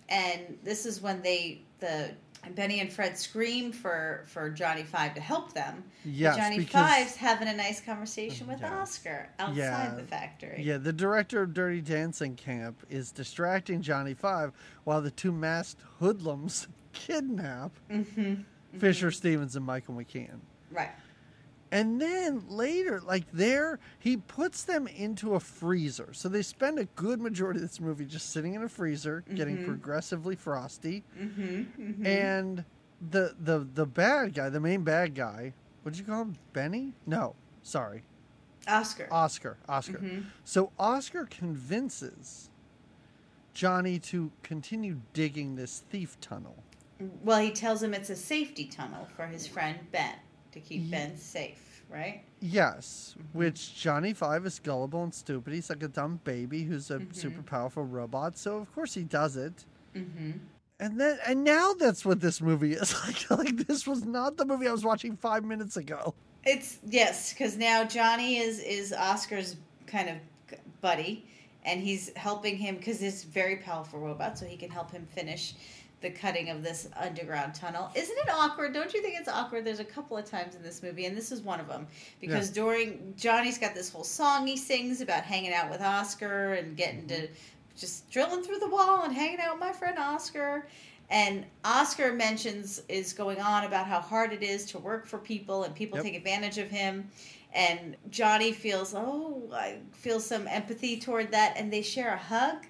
and 0.09 0.59
this 0.65 0.85
is 0.85 1.01
when 1.01 1.23
they 1.23 1.61
the 1.79 2.11
Benny 2.55 2.81
and 2.81 2.93
Fred 2.93 3.19
scream 3.19 3.73
for 3.73 4.25
for 4.27 4.49
Johnny 4.51 4.83
Five 4.85 5.15
to 5.15 5.21
help 5.21 5.53
them. 5.53 5.85
yes, 6.05 6.37
Johnny 6.37 6.65
Five's 6.65 7.17
having 7.17 7.49
a 7.49 7.55
nice 7.55 7.81
conversation 7.81 8.47
with 8.47 8.61
Yes. 8.61 8.71
Oscar 8.73 9.29
outside 9.39 9.57
Yeah. 9.57 9.95
the 9.97 10.03
factory. 10.05 10.63
Yeah, 10.63 10.79
the 10.79 10.93
director 10.93 11.43
of 11.43 11.53
Dirty 11.55 11.81
Dancing 11.81 12.37
Camp 12.37 12.85
is 12.89 13.11
distracting 13.13 13.83
Johnny 13.83 14.15
Five 14.15 14.53
while 14.85 15.01
the 15.03 15.11
two 15.11 15.33
masked 15.33 15.81
hoodlums 16.01 16.69
kidnap 16.93 17.73
Mm-hmm. 17.91 18.35
Fisher 18.79 19.11
Stevens 19.11 19.57
and 19.57 19.65
Michael 19.65 19.95
McKean. 19.95 20.41
Right. 20.71 20.91
And 21.77 22.01
then 22.01 22.43
later, 22.49 23.03
like 23.03 23.31
there, 23.33 23.79
he 23.99 24.17
puts 24.17 24.65
them 24.65 24.87
into 24.87 25.35
a 25.35 25.41
freezer. 25.41 26.09
So 26.13 26.31
they 26.31 26.41
spend 26.41 26.79
a 26.79 26.87
good 26.97 27.21
majority 27.21 27.59
of 27.59 27.69
this 27.69 27.81
movie 27.81 28.07
just 28.07 28.31
sitting 28.31 28.55
in 28.55 28.63
a 28.63 28.69
freezer, 28.69 29.23
getting 29.35 29.59
Mhm. 29.59 29.67
progressively 29.67 30.37
frosty. 30.37 31.05
Mm-hmm. 31.21 31.43
mm-hmm. 31.43 32.07
And 32.07 32.65
the 33.11 33.37
the 33.39 33.59
the 33.75 33.85
bad 33.85 34.33
guy, 34.33 34.49
the 34.49 34.59
main 34.59 34.85
bad 34.85 35.15
guy, 35.15 35.53
what 35.83 35.93
did 35.93 35.99
you 35.99 36.07
call 36.07 36.23
him? 36.23 36.37
Benny? 36.55 36.95
No, 37.05 37.35
sorry, 37.63 38.05
Oscar. 38.67 39.07
Oscar. 39.11 39.59
Oscar. 39.69 39.99
Mhm. 39.99 40.25
So 40.47 40.73
Oscar 40.79 41.27
convinces 41.27 42.49
Johnny 43.53 43.99
to 43.99 44.33
continue 44.43 45.03
digging 45.13 45.57
this 45.57 45.81
thief 45.91 46.19
tunnel. 46.23 46.57
Well, 47.23 47.41
he 47.41 47.51
tells 47.51 47.83
him 47.83 47.93
it's 47.93 48.09
a 48.09 48.17
safety 48.17 48.65
tunnel 48.65 49.07
for 49.15 49.27
his 49.27 49.47
friend 49.47 49.79
Ben 49.93 50.15
to 50.53 50.61
keep 50.61 50.91
Ben 50.91 51.19
safe. 51.19 51.66
Right. 51.89 52.23
Yes, 52.41 53.15
which 53.33 53.75
Johnny 53.77 54.13
Five 54.13 54.45
is 54.45 54.59
gullible 54.59 55.03
and 55.05 55.15
stupid. 55.15 55.53
He's 55.55 55.71
like 55.71 55.83
a 55.83 55.89
dumb 55.89 56.21
baby 56.25 56.65
who's 56.65 56.91
a 56.91 56.99
Mhm. 56.99 57.15
super 57.15 57.43
powerful 57.43 57.85
robot. 57.85 58.37
So 58.37 58.57
of 58.59 58.73
course 58.75 58.95
he 58.95 59.05
does 59.05 59.37
it. 59.37 59.65
Mm-hmm. 59.95 60.33
And 60.81 61.01
then 61.01 61.19
and 61.27 61.45
now 61.45 61.73
that's 61.75 62.05
what 62.05 62.21
this 62.21 62.41
movie 62.41 62.73
is 62.75 62.93
like. 63.07 63.31
Like 63.31 63.67
this 63.67 63.87
was 63.87 64.05
not 64.05 64.37
the 64.37 64.45
movie 64.45 64.69
I 64.69 64.73
was 64.73 64.85
watching 64.85 65.17
five 65.17 65.45
minutes 65.45 65.77
ago. 65.77 66.15
It's 66.45 66.79
yes, 66.87 67.33
because 67.33 67.57
now 67.57 67.85
Johnny 67.85 68.39
is 68.39 68.59
is 68.61 68.93
Oscar's 68.93 69.57
kind 69.87 70.09
of 70.11 70.17
buddy, 70.81 71.25
and 71.65 71.81
he's 71.81 72.13
helping 72.17 72.57
him 72.57 72.77
because 72.77 73.01
he's 73.01 73.25
very 73.25 73.57
powerful 73.57 74.01
robot, 74.01 74.39
so 74.39 74.45
he 74.47 74.57
can 74.57 74.71
help 74.71 74.91
him 74.91 75.07
finish 75.07 75.55
the 76.03 76.11
cutting 76.11 76.51
of 76.51 76.63
this 76.63 76.89
underground 76.97 77.55
tunnel. 77.55 77.91
Isn't 77.95 78.17
it 78.19 78.29
awkward? 78.31 78.75
Don't 78.75 78.93
you 78.93 79.01
think 79.01 79.19
it's 79.19 79.29
awkward? 79.29 79.65
There's 79.65 79.81
a 79.81 79.85
couple 79.85 80.17
of 80.17 80.25
times 80.27 80.55
in 80.55 80.63
this 80.63 80.83
movie, 80.83 81.07
and 81.07 81.17
this 81.17 81.33
is 81.33 81.41
one 81.41 81.59
of 81.59 81.69
them 81.69 81.87
because 82.21 82.51
during 82.51 83.15
Johnny's 83.17 83.59
got 83.59 83.75
this 83.75 83.91
whole 83.91 84.05
song 84.05 84.47
he 84.47 84.57
sings 84.57 85.01
about 85.01 85.25
hanging 85.25 85.55
out 85.55 85.71
with 85.71 85.81
Oscar 85.81 86.55
and 86.55 86.77
getting 86.77 87.07
to 87.09 87.15
mm-hmm. 87.15 87.33
just 87.77 88.11
drilling 88.11 88.43
through 88.43 88.59
the 88.59 88.69
wall 88.69 89.05
and 89.05 89.15
hanging 89.15 89.41
out 89.41 89.55
with 89.55 89.61
my 89.61 89.73
friend 89.73 89.99
Oscar. 89.99 90.67
And 91.09 91.47
Oscar 91.65 92.13
mentions 92.13 92.83
is 92.89 93.13
going 93.13 93.41
on 93.41 93.65
about 93.65 93.87
how 93.87 94.01
hard 94.01 94.33
it 94.33 94.43
is 94.43 94.67
to 94.67 94.79
work 94.79 95.07
for 95.07 95.19
people 95.19 95.63
and 95.63 95.75
people 95.75 95.99
Yep. 95.99 96.05
take 96.05 96.15
advantage 96.17 96.59
of 96.59 96.69
him. 96.69 97.09
And 97.55 97.97
Johnny 98.11 98.53
feels, 98.53 98.93
oh, 98.95 99.49
I 99.55 99.79
feel 99.93 100.21
some 100.21 100.47
empathy 100.49 100.99
toward 100.99 101.31
that. 101.31 101.57
And 101.57 101.73
they 101.73 101.83
share 101.83 102.13
a 102.13 102.19
hug. 102.19 102.67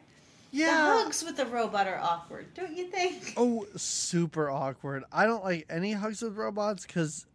The 0.64 0.72
hugs 0.72 1.24
with 1.24 1.36
the 1.36 1.46
robot 1.46 1.86
are 1.86 1.98
awkward, 1.98 2.54
don't 2.54 2.76
you 2.76 2.86
think? 2.86 3.34
Oh, 3.36 3.66
super 3.76 4.48
awkward. 4.50 5.04
I 5.12 5.26
don't 5.26 5.44
like 5.44 5.66
any 5.68 5.92
hugs 5.92 6.22
with 6.22 6.36
robots 6.36 6.86
because, 6.86 7.26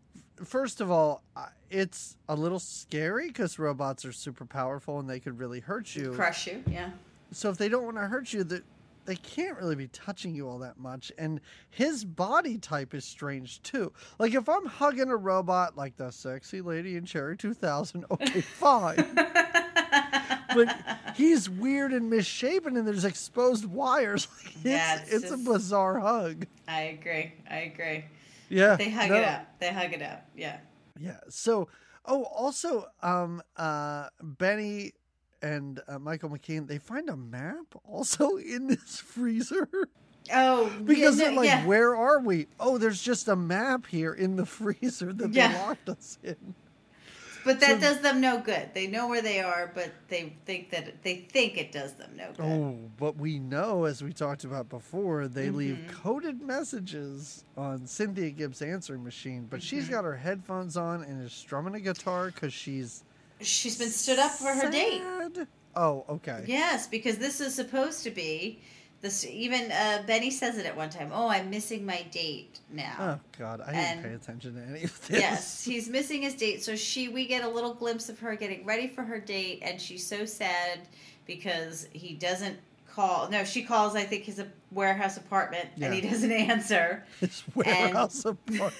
first 0.43 0.81
of 0.81 0.89
all, 0.89 1.21
it's 1.69 2.17
a 2.27 2.35
little 2.35 2.59
scary 2.59 3.27
because 3.27 3.59
robots 3.59 4.03
are 4.05 4.11
super 4.11 4.45
powerful 4.45 4.99
and 4.99 5.09
they 5.09 5.19
could 5.19 5.39
really 5.39 5.59
hurt 5.59 5.95
you. 5.95 6.11
Crush 6.13 6.47
you, 6.47 6.63
yeah. 6.67 6.89
So 7.31 7.49
if 7.49 7.57
they 7.57 7.69
don't 7.69 7.83
want 7.85 7.97
to 7.97 8.07
hurt 8.07 8.33
you, 8.33 8.43
they, 8.43 8.59
they 9.05 9.15
can't 9.15 9.57
really 9.57 9.75
be 9.75 9.87
touching 9.87 10.35
you 10.35 10.47
all 10.49 10.59
that 10.59 10.79
much. 10.79 11.11
And 11.17 11.39
his 11.69 12.03
body 12.03 12.57
type 12.57 12.93
is 12.93 13.05
strange 13.05 13.61
too. 13.61 13.93
Like 14.19 14.33
if 14.33 14.49
I'm 14.49 14.65
hugging 14.65 15.09
a 15.09 15.15
robot 15.15 15.77
like 15.77 15.95
the 15.97 16.11
sexy 16.11 16.61
lady 16.61 16.97
in 16.97 17.05
Cherry 17.05 17.37
2000, 17.37 18.05
okay, 18.11 18.41
fine. 18.41 19.17
But 20.53 21.13
he's 21.15 21.49
weird 21.49 21.93
and 21.93 22.09
misshapen 22.09 22.77
and 22.77 22.87
there's 22.87 23.05
exposed 23.05 23.65
wires. 23.65 24.27
Like, 24.45 24.55
it's 24.55 24.65
Yeah, 24.65 25.01
it's, 25.01 25.11
it's 25.13 25.31
a 25.31 25.37
bizarre 25.37 25.99
hug. 25.99 26.45
I 26.67 26.81
agree. 26.81 27.33
I 27.49 27.57
agree. 27.59 28.05
Yeah. 28.49 28.75
They 28.75 28.89
hug 28.89 29.09
no, 29.09 29.15
it 29.17 29.23
out. 29.23 29.41
They 29.59 29.71
hug 29.71 29.93
it 29.93 30.01
out. 30.01 30.19
Yeah. 30.35 30.57
Yeah. 30.99 31.17
So 31.29 31.67
Oh, 32.03 32.23
also, 32.23 32.87
um, 33.03 33.43
uh, 33.57 34.07
Benny 34.23 34.93
and 35.43 35.79
uh, 35.87 35.99
Michael 35.99 36.29
McKean, 36.31 36.67
they 36.67 36.79
find 36.79 37.09
a 37.09 37.15
map 37.15 37.65
also 37.85 38.37
in 38.37 38.67
this 38.67 38.97
freezer. 38.99 39.69
Oh, 40.33 40.71
Because 40.83 41.17
yeah, 41.19 41.25
they're 41.25 41.35
like, 41.35 41.45
yeah. 41.45 41.65
where 41.65 41.95
are 41.95 42.19
we? 42.19 42.47
Oh, 42.59 42.77
there's 42.79 43.01
just 43.01 43.27
a 43.27 43.35
map 43.35 43.85
here 43.85 44.13
in 44.13 44.35
the 44.35 44.45
freezer 44.47 45.13
that 45.13 45.31
Yeah. 45.31 45.51
they 45.51 45.57
locked 45.59 45.89
us 45.89 46.17
in. 46.23 46.55
But 47.43 47.59
that 47.61 47.75
So- 47.75 47.79
does 47.79 48.01
them 48.01 48.21
no 48.21 48.39
good. 48.39 48.69
They 48.73 48.87
know 48.87 49.07
where 49.07 49.21
they 49.21 49.39
are, 49.39 49.71
but 49.73 49.91
they 50.09 50.33
think 50.45 50.69
that 50.71 51.01
they 51.03 51.27
think 51.31 51.57
it 51.57 51.71
does 51.71 51.93
them 51.93 52.11
no 52.15 52.31
good. 52.37 52.45
Oh, 52.45 52.77
but 52.97 53.17
we 53.17 53.39
know, 53.39 53.85
as 53.85 54.03
we 54.03 54.13
talked 54.13 54.43
about 54.43 54.69
before, 54.69 55.27
they 55.27 55.49
leave 55.49 55.75
Mhm. 55.77 55.87
coded 55.91 56.41
messages 56.41 57.43
on 57.57 57.87
Cynthia 57.87 58.29
Gibbs' 58.29 58.61
answering 58.61 59.03
machine. 59.03 59.47
But 59.49 59.63
she's 59.63 59.87
Mhm. 59.87 59.91
got 59.91 60.03
her 60.05 60.17
headphones 60.17 60.77
on 60.77 61.03
and 61.03 61.23
is 61.23 61.33
strumming 61.33 61.75
a 61.75 61.79
guitar 61.79 62.27
because 62.27 62.53
she's 62.53 63.03
She's 63.39 63.75
been 63.77 63.89
stood 63.89 64.19
up 64.19 64.33
for 64.33 64.53
her 64.53 64.69
date. 64.69 65.01
Oh, 65.75 66.05
okay. 66.07 66.43
Yes, 66.45 66.85
because 66.87 67.17
this 67.17 67.41
is 67.41 67.55
supposed 67.55 68.03
to 68.03 68.11
be 68.11 68.61
this. 69.01 69.25
Even 69.25 69.71
uh, 69.71 70.03
Benny 70.07 70.31
says 70.31 70.57
it 70.57 70.65
at 70.65 70.75
one 70.75 70.89
time. 70.89 71.11
Oh, 71.13 71.27
I'm 71.27 71.49
missing 71.49 71.85
my 71.85 72.03
date 72.11 72.59
now. 72.71 72.95
Oh 72.99 73.19
God, 73.37 73.61
I 73.61 73.71
didn't 73.71 74.03
pay 74.03 74.13
attention 74.13 74.55
to 74.55 74.61
any 74.61 74.83
of 74.83 75.07
this. 75.07 75.19
Yes, 75.19 75.63
he's 75.63 75.89
missing 75.89 76.21
his 76.21 76.35
date. 76.35 76.63
So 76.63 76.75
she, 76.75 77.09
we 77.09 77.25
get 77.25 77.43
a 77.43 77.49
little 77.49 77.73
glimpse 77.73 78.09
of 78.09 78.19
her 78.19 78.35
getting 78.35 78.65
ready 78.65 78.87
for 78.87 79.03
her 79.03 79.19
date, 79.19 79.59
and 79.63 79.79
she's 79.81 80.05
so 80.05 80.25
sad 80.25 80.79
because 81.25 81.87
he 81.93 82.13
doesn't 82.13 82.57
call. 82.93 83.29
No, 83.29 83.43
she 83.43 83.63
calls. 83.63 83.95
I 83.95 84.03
think 84.03 84.23
his 84.25 84.39
a 84.39 84.47
warehouse 84.71 85.17
apartment, 85.17 85.69
and 85.79 85.93
he 85.93 86.01
doesn't 86.01 86.31
answer. 86.49 87.03
It's 87.21 87.43
warehouse 87.55 88.25
apartment. 88.25 88.73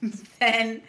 then, 0.40 0.82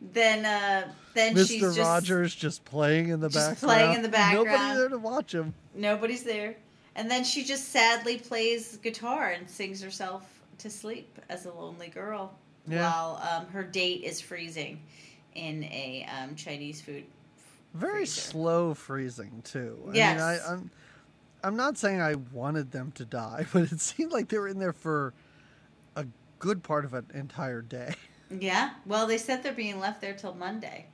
then, 0.00 0.44
uh, 0.44 0.92
then 1.14 1.36
she's 1.36 1.62
Mr. 1.62 1.74
just 1.74 1.78
Rogers 1.78 2.34
just 2.34 2.64
playing 2.64 3.08
in 3.08 3.20
the 3.20 3.28
just 3.28 3.50
background. 3.50 3.78
playing 3.78 3.94
in 3.96 4.02
the 4.02 4.08
Nobody 4.08 4.44
background. 4.44 4.78
there 4.78 4.88
to 4.88 4.98
watch 4.98 5.34
him. 5.34 5.54
nobody's 5.74 6.22
there, 6.22 6.56
and 6.96 7.10
then 7.10 7.24
she 7.24 7.44
just 7.44 7.68
sadly 7.70 8.18
plays 8.18 8.76
guitar 8.78 9.28
and 9.30 9.48
sings 9.48 9.82
herself 9.82 10.40
to 10.58 10.68
sleep 10.70 11.18
as 11.28 11.46
a 11.46 11.52
lonely 11.52 11.88
girl 11.88 12.34
Yeah. 12.68 12.90
while 12.92 13.22
um, 13.30 13.46
her 13.48 13.62
date 13.62 14.04
is 14.04 14.20
freezing 14.20 14.80
in 15.34 15.64
a 15.64 16.06
um, 16.20 16.34
Chinese 16.34 16.80
food 16.80 17.04
Very 17.74 18.00
freezer. 18.00 18.20
slow 18.20 18.74
freezing 18.74 19.42
too. 19.44 19.78
I 19.88 19.92
Yes. 19.94 20.10
mean, 20.16 20.20
I, 20.20 20.52
I'm, 20.52 20.70
I'm 21.42 21.56
not 21.56 21.78
saying 21.78 22.00
I 22.00 22.16
wanted 22.32 22.72
them 22.72 22.92
to 22.96 23.04
die, 23.04 23.46
but 23.52 23.72
it 23.72 23.80
seemed 23.80 24.12
like 24.12 24.28
they 24.28 24.38
were 24.38 24.48
in 24.48 24.58
there 24.58 24.72
for 24.72 25.14
a 25.96 26.06
good 26.38 26.62
part 26.62 26.84
of 26.84 26.92
an 26.94 27.06
entire 27.14 27.62
day. 27.62 27.94
Yeah. 28.38 28.70
Well, 28.86 29.06
they 29.06 29.18
said 29.18 29.42
they're 29.42 29.52
being 29.52 29.80
left 29.80 30.00
there 30.00 30.14
till 30.14 30.34
Monday. 30.34 30.86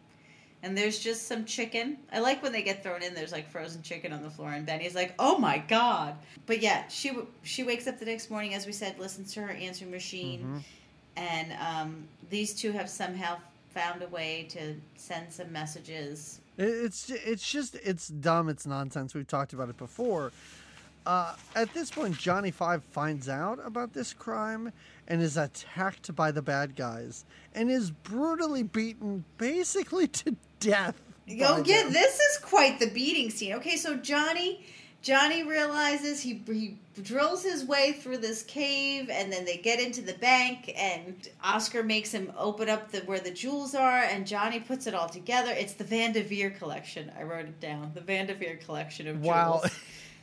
And 0.67 0.77
there's 0.77 0.99
just 0.99 1.29
some 1.29 1.45
chicken. 1.45 1.97
I 2.13 2.19
like 2.19 2.43
when 2.43 2.51
they 2.51 2.63
get 2.63 2.83
thrown 2.83 3.01
in. 3.01 3.15
There's 3.15 3.31
like 3.31 3.49
frozen 3.49 3.83
chicken 3.83 4.13
on 4.13 4.25
the 4.25 4.31
floor, 4.31 4.53
and 4.53 4.67
Benny's 4.67 4.97
like, 4.97 5.15
"Oh 5.17 5.39
my 5.39 5.59
god!" 5.59 6.17
But 6.47 6.61
yeah, 6.61 6.89
she 6.89 7.11
w- 7.11 7.29
she 7.45 7.63
wakes 7.63 7.87
up 7.87 8.01
the 8.01 8.05
next 8.05 8.31
morning, 8.31 8.53
as 8.53 8.67
we 8.67 8.73
said, 8.73 8.99
listens 8.99 9.33
to 9.35 9.43
her 9.43 9.51
answering 9.53 9.93
machine, 9.93 10.41
Mhm. 10.43 10.63
and 11.17 11.53
um, 11.61 12.09
these 12.31 12.53
two 12.53 12.73
have 12.73 12.91
somehow 12.91 13.39
found 13.71 14.03
a 14.03 14.09
way 14.09 14.47
to 14.51 14.75
send 14.97 15.33
some 15.33 15.53
messages. 15.53 16.41
It's 16.59 17.11
it's 17.11 17.49
just 17.49 17.77
it's 17.85 18.09
dumb. 18.09 18.49
It's 18.49 18.67
nonsense. 18.67 19.15
We've 19.15 19.29
talked 19.29 19.53
about 19.53 19.69
it 19.69 19.77
before. 19.79 20.33
Uh, 21.07 21.37
at 21.55 21.73
this 21.75 21.93
point, 21.93 22.19
Johnny 22.19 22.51
Five 22.51 22.83
finds 22.83 23.29
out 23.29 23.61
about 23.65 23.93
this 23.93 24.13
crime 24.13 24.73
and 25.07 25.23
is 25.23 25.37
attacked 25.37 26.13
by 26.17 26.33
the 26.33 26.43
bad 26.43 26.75
guys 26.75 27.25
and 27.55 27.71
is 27.71 27.93
brutally 27.93 28.65
beaten, 28.65 29.25
basically 29.39 30.09
to 30.21 30.35
death. 30.61 30.95
Oh 31.41 31.63
yeah, 31.65 31.83
them. 31.83 31.93
this 31.93 32.21
is 32.21 32.39
quite 32.39 32.79
the 32.79 32.87
beating 32.89 33.31
scene. 33.31 33.55
Okay, 33.55 33.77
so 33.77 33.97
Johnny 33.97 34.65
Johnny 35.03 35.43
realizes 35.43 36.21
he 36.21 36.43
he 36.47 36.79
drills 37.03 37.43
his 37.43 37.65
way 37.65 37.93
through 37.93 38.19
this 38.19 38.43
cave 38.43 39.11
and 39.11 39.33
then 39.33 39.45
they 39.45 39.57
get 39.57 39.79
into 39.81 40.01
the 40.03 40.15
bank 40.15 40.73
and 40.77 41.29
Oscar 41.45 41.83
makes 41.83 42.11
him 42.13 42.33
open 42.37 42.69
up 42.69 42.91
the 42.91 43.01
where 43.01 43.21
the 43.21 43.31
jewels 43.31 43.75
are 43.75 44.03
and 44.03 44.27
Johnny 44.27 44.61
puts 44.61 44.87
it 44.87 44.95
all 44.95 45.09
together. 45.09 45.51
It's 45.53 45.75
the 45.75 45.85
Van 45.85 46.13
de 46.13 46.23
Veer 46.23 46.51
collection. 46.51 47.11
I 47.19 47.25
wrote 47.25 47.47
it 47.47 47.61
down. 47.61 47.91
The 47.95 48.01
Van 48.01 48.27
de 48.27 48.35
Veer 48.35 48.57
collection 48.65 49.07
of 49.09 49.17
jewels. 49.23 49.27
Wow. 49.27 49.63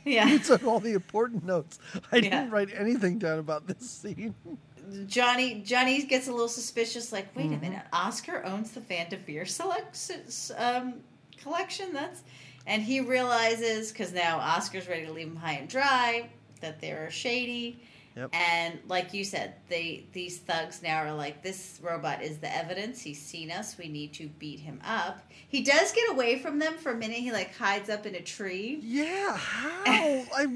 Yeah. 0.06 0.26
you 0.26 0.38
took 0.38 0.64
all 0.66 0.80
the 0.80 0.92
important 0.92 1.46
notes. 1.46 1.78
I 2.12 2.16
Yeah. 2.16 2.22
didn't 2.22 2.50
write 2.50 2.68
anything 2.76 3.18
down 3.18 3.38
about 3.38 3.66
this 3.66 3.88
scene. 3.90 4.34
Johnny 5.06 5.60
Johnny 5.64 6.02
gets 6.04 6.28
a 6.28 6.30
little 6.32 6.48
suspicious. 6.48 7.12
Like, 7.12 7.34
wait 7.36 7.50
Mhm. 7.50 7.58
a 7.58 7.60
minute, 7.60 7.82
Oscar 7.92 8.44
owns 8.44 8.72
the 8.72 8.80
Van 8.80 9.08
de 9.08 9.16
Veer 9.16 9.44
select 9.46 10.10
um, 10.56 10.94
collection. 11.36 11.92
That's 11.92 12.22
and 12.66 12.82
he 12.82 13.00
realizes 13.00 13.92
because 13.92 14.12
now 14.12 14.38
Oscar's 14.38 14.88
ready 14.88 15.06
to 15.06 15.12
leave 15.12 15.26
him 15.28 15.36
high 15.36 15.54
and 15.54 15.68
dry 15.68 16.28
that 16.60 16.80
they're 16.80 17.10
shady. 17.10 17.78
Yep. 18.16 18.30
And 18.32 18.78
like 18.86 19.12
you 19.12 19.24
said, 19.24 19.54
they 19.68 20.04
these 20.12 20.38
thugs 20.38 20.82
now 20.82 20.98
are 21.04 21.12
like, 21.12 21.42
this 21.42 21.80
robot 21.82 22.22
is 22.22 22.38
the 22.38 22.54
evidence. 22.56 23.02
He's 23.02 23.20
seen 23.20 23.50
us. 23.50 23.76
We 23.76 23.88
need 23.88 24.12
to 24.14 24.28
beat 24.28 24.60
him 24.60 24.80
up. 24.84 25.20
He 25.48 25.62
does 25.62 25.90
get 25.92 26.10
away 26.10 26.38
from 26.38 26.60
them 26.60 26.74
for 26.76 26.92
a 26.92 26.96
minute. 26.96 27.16
He 27.18 27.32
like 27.32 27.56
hides 27.56 27.90
up 27.90 28.06
in 28.06 28.14
a 28.14 28.20
tree. 28.20 28.78
Yeah, 28.82 29.36
how? 29.36 29.82
I 30.36 30.46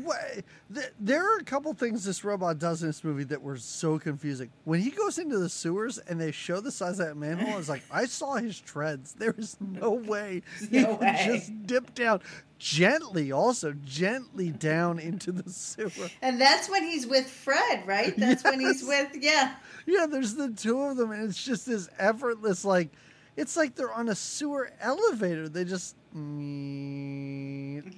th- 0.73 0.93
there 1.01 1.25
are 1.35 1.39
a 1.39 1.45
couple 1.45 1.73
things 1.75 2.05
this 2.05 2.23
robot 2.25 2.59
does 2.61 2.83
in 2.83 2.89
this 2.89 3.03
movie 3.03 3.25
that 3.25 3.43
were 3.43 3.57
so 3.57 3.99
confusing. 3.99 4.51
When 4.65 4.81
he 4.81 4.91
goes 4.91 5.19
into 5.19 5.39
the 5.39 5.49
sewers 5.49 5.99
and 5.99 6.21
they 6.21 6.31
show 6.31 6.61
the 6.61 6.71
size 6.71 7.01
of 7.01 7.07
that 7.07 7.17
manhole, 7.17 7.55
I 7.55 7.57
was 7.57 7.69
like, 7.69 7.83
I 7.91 8.07
saw 8.07 8.35
his 8.37 8.61
treads. 8.61 9.15
There 9.15 9.35
is 9.37 9.57
no 9.61 9.91
way 10.09 10.43
he 10.61 10.81
No 10.81 10.97
could 10.97 11.01
way. 11.01 11.23
just 11.27 11.67
dip 11.67 11.95
down 11.95 12.21
gently, 12.59 13.33
also 13.33 13.73
gently 13.85 14.51
down 14.51 14.99
into 14.99 15.33
the 15.33 15.51
sewer. 15.51 16.09
And 16.23 16.41
that's 16.41 16.69
when 16.69 16.83
he's 16.85 17.07
with 17.07 17.29
Fred, 17.29 17.87
right? 17.87 18.15
That's 18.17 18.45
when 18.45 18.61
he's 18.61 18.83
with 18.85 19.09
yeah. 19.15 19.55
Yeah, 19.87 20.07
there's 20.07 20.35
the 20.35 20.51
two 20.51 20.81
of 20.83 20.97
them, 20.97 21.13
and 21.13 21.25
it's 21.29 21.43
just 21.43 21.67
this 21.67 21.89
effortless, 21.99 22.65
like, 22.65 22.91
it's 23.37 23.57
like 23.57 23.75
they're 23.77 23.93
on 23.93 24.09
a 24.09 24.15
sewer 24.15 24.71
elevator. 24.81 25.49
They 25.49 25.65
just 25.65 25.95
He's 26.13 26.21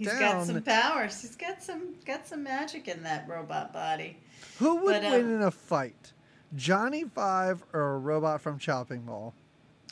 down. 0.06 0.20
got 0.20 0.46
some 0.46 0.62
powers. 0.62 1.20
He's 1.22 1.36
got 1.36 1.62
some 1.62 1.94
got 2.04 2.26
some 2.26 2.42
magic 2.42 2.88
in 2.88 3.02
that 3.04 3.26
robot 3.28 3.72
body. 3.72 4.18
Who 4.58 4.76
would 4.84 5.00
But, 5.00 5.04
um, 5.04 5.12
win 5.12 5.30
in 5.36 5.42
a 5.42 5.50
fight? 5.50 6.12
Johnny 6.56 7.04
Five 7.04 7.62
or 7.72 7.94
a 7.94 7.98
robot 7.98 8.40
from 8.40 8.58
Chopping 8.58 9.06
Mall? 9.06 9.32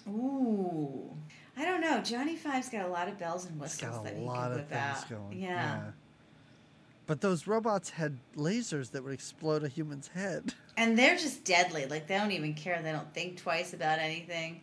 Ooh. 0.09 1.17
I 1.59 1.65
don't 1.65 1.81
know. 1.81 2.01
Johnny 2.01 2.37
Five's 2.37 2.69
got 2.69 2.87
a 2.87 2.89
lot 2.89 3.09
of 3.09 3.19
bells 3.19 3.45
and 3.47 3.55
He's 3.55 3.63
whistles 3.63 3.97
got 3.97 4.05
that 4.05 4.13
a 4.15 4.17
he 4.17 4.25
lot 4.25 4.51
can 4.53 4.61
of 4.61 4.69
things 4.69 4.81
out. 4.81 5.09
going. 5.11 5.41
Yeah. 5.43 5.81
But 7.07 7.21
those 7.23 7.47
robots 7.47 7.91
had 7.91 8.19
lasers 8.37 8.91
that 8.93 9.03
would 9.03 9.13
explode 9.15 9.65
a 9.65 9.69
human's 9.69 10.09
head. 10.09 10.55
And 10.77 10.97
they're 10.97 11.17
just 11.17 11.45
deadly. 11.45 11.87
Like 11.87 12.07
they 12.07 12.17
don't 12.17 12.31
even 12.33 12.55
care. 12.55 12.81
They 12.83 12.93
don't 12.93 13.13
think 13.13 13.39
twice 13.39 13.73
about 13.73 13.99
anything. 13.99 14.61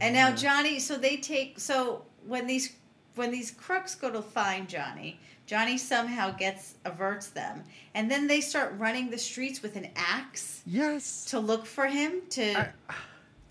And 0.00 0.14
now 0.14 0.30
Johnny, 0.34 0.78
so 0.78 0.96
they 0.96 1.16
take 1.16 1.58
so 1.58 2.04
when 2.26 2.46
these 2.46 2.72
when 3.16 3.30
these 3.32 3.50
crooks 3.50 3.96
go 3.96 4.10
to 4.12 4.22
find 4.22 4.68
Johnny, 4.68 5.18
Johnny 5.44 5.76
somehow 5.76 6.30
gets 6.30 6.74
averts 6.84 7.26
them, 7.28 7.64
and 7.94 8.08
then 8.08 8.28
they 8.28 8.40
start 8.40 8.74
running 8.78 9.10
the 9.10 9.18
streets 9.18 9.60
with 9.60 9.74
an 9.74 9.88
axe 9.96 10.62
Yes. 10.64 11.24
to 11.26 11.40
look 11.40 11.66
for 11.66 11.86
him. 11.86 12.22
To 12.30 12.60
I- 12.60 12.94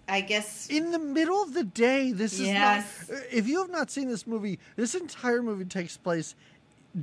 I 0.08 0.22
guess 0.22 0.68
in 0.70 0.92
the 0.92 1.00
middle 1.00 1.42
of 1.44 1.54
the 1.54 1.64
day, 1.64 2.12
this 2.12 2.40
is 2.40 2.50
not. 2.50 2.84
If 3.32 3.48
you 3.48 3.60
have 3.60 3.70
not 3.70 3.92
seen 3.92 4.08
this 4.08 4.26
movie, 4.26 4.60
this 4.76 4.96
entire 4.96 5.42
movie 5.44 5.66
takes 5.66 5.98
place 5.98 6.34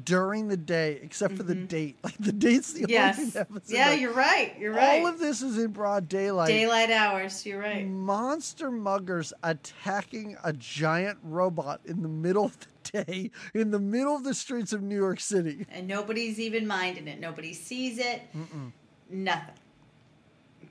during 0.05 0.49
the 0.49 0.57
day, 0.57 0.99
except 1.03 1.37
for 1.37 1.43
the 1.45 1.55
Mhm. 1.55 1.69
date. 1.69 1.97
Like 2.03 2.17
the 2.19 2.33
date's 2.33 2.73
the 2.73 2.87
yes, 2.89 3.17
only 3.19 3.31
thing 3.31 3.33
that 3.35 3.39
happens. 3.49 3.71
at 3.71 3.77
yeah, 3.77 3.85
night. 3.91 4.01
you're 4.01 4.13
right. 4.13 4.55
You're 4.59 4.73
right. 4.73 5.01
All 5.03 5.07
of 5.07 5.19
this 5.21 5.41
is 5.43 5.57
in 5.59 5.71
broad 5.71 6.09
daylight. 6.09 6.49
Daylight 6.49 6.91
hours. 6.91 7.45
You're 7.47 7.61
right. 7.61 7.87
Monster 7.87 8.71
muggers 8.71 9.33
attacking 9.45 10.37
a 10.43 10.53
giant 10.53 11.19
robot 11.23 11.81
in 11.85 12.03
the 12.03 12.09
middle 12.09 12.47
of 12.47 12.57
the 12.59 13.05
day, 13.05 13.31
in 13.53 13.71
the 13.71 13.79
middle 13.79 14.17
of 14.17 14.25
the 14.25 14.35
streets 14.35 14.73
of 14.73 14.83
New 14.83 14.97
York 14.97 15.21
City. 15.21 15.67
And 15.71 15.87
nobody's 15.87 16.41
even 16.41 16.67
minding 16.67 17.07
it. 17.07 17.21
Nobody 17.21 17.53
sees 17.53 17.99
it. 17.99 18.23
Mm-mm. 18.37 18.73
Nothing. 19.11 19.55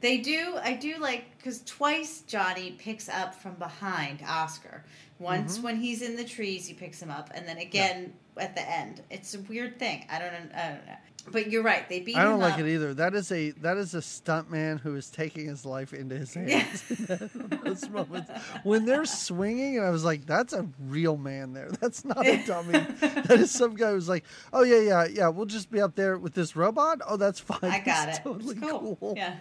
They 0.04 0.18
do. 0.18 0.58
I 0.62 0.74
do 0.74 0.98
like 1.00 1.36
because 1.38 1.62
twice 1.64 2.22
Johnny 2.28 2.72
picks 2.78 3.08
up 3.10 3.34
from 3.34 3.54
behind 3.56 4.20
Oscar. 4.28 4.84
Once 5.18 5.58
Mhm. 5.58 5.62
when 5.64 5.76
he's 5.78 6.02
in 6.02 6.18
the 6.18 6.26
trees, 6.26 6.68
he 6.68 6.74
picks 6.74 7.02
him 7.02 7.10
up, 7.10 7.32
and 7.34 7.48
then 7.48 7.58
again 7.58 8.14
at 8.36 8.54
the 8.54 8.70
end. 8.70 9.02
It's 9.10 9.34
a 9.34 9.40
weird 9.40 9.80
thing. 9.80 10.06
I 10.10 10.20
don't. 10.20 10.34
know- 10.34 10.56
I 10.56 10.68
don't 10.70 10.86
know. 10.86 10.94
But 11.32 11.50
you're 11.50 11.64
right. 11.64 11.88
They 11.88 12.02
beat 12.02 12.18
I 12.18 12.24
don't 12.24 12.42
like 12.42 12.56
up. 12.56 12.60
it 12.60 12.68
either. 12.74 12.94
That 12.96 13.14
is 13.14 13.32
a 13.32 13.52
that 13.62 13.78
is 13.78 13.94
a 13.94 14.02
stunt 14.02 14.52
man 14.52 14.78
who 14.78 14.94
is 14.98 15.10
taking 15.10 15.48
his 15.48 15.66
life 15.66 15.94
into 15.94 16.18
his 16.18 16.34
hands. 16.34 16.84
in 16.92 17.60
those 17.64 17.88
moments 17.88 18.30
when 18.64 18.84
they're 18.86 19.06
swinging, 19.06 19.78
and 19.78 19.86
I 19.86 19.90
was 19.90 20.04
like, 20.04 20.26
"That's 20.26 20.52
a 20.52 20.68
real 20.82 21.16
man 21.16 21.54
there. 21.54 21.70
That's 21.80 22.04
not 22.04 22.28
a 22.28 22.46
dummy. 22.46 22.74
that 23.00 23.32
is 23.40 23.52
some 23.52 23.76
guy 23.76 23.92
who's 23.92 24.10
like, 24.10 24.26
oh 24.52 24.64
yeah, 24.64 24.82
yeah, 24.82 25.06
yeah. 25.06 25.28
We'll 25.30 25.46
just 25.46 25.72
be 25.72 25.80
up 25.80 25.96
there 25.96 26.18
with 26.18 26.34
this 26.34 26.58
robot. 26.58 27.00
Oh, 27.08 27.16
that's 27.16 27.40
fine. 27.40 27.60
I 27.72 27.80
got 27.80 28.10
It's 28.10 28.18
it. 28.18 28.24
Totally 28.24 28.58
it's 28.58 28.70
cool. 28.70 28.98
cool. 29.00 29.14
Yeah. 29.16 29.36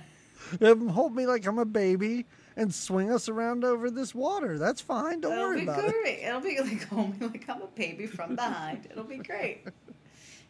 Hold 0.60 1.14
me 1.14 1.26
like 1.26 1.46
I'm 1.46 1.58
a 1.58 1.64
baby 1.64 2.26
and 2.56 2.74
swing 2.74 3.10
us 3.10 3.28
around 3.28 3.64
over 3.64 3.90
this 3.90 4.14
water. 4.14 4.58
That's 4.58 4.80
fine. 4.80 5.20
Don't 5.20 5.32
It'll 5.32 5.44
worry 5.44 5.60
be 5.60 5.62
about 5.64 5.84
it. 5.84 5.94
great. 6.02 6.22
It'll 6.22 6.40
be 6.40 6.58
like 6.64 6.86
hold 6.88 7.20
me 7.20 7.26
like 7.28 7.48
I'm 7.48 7.62
a 7.62 7.66
baby 7.68 8.06
from 8.06 8.36
behind. 8.36 8.88
It'll 8.90 9.04
be 9.04 9.18
great. 9.18 9.66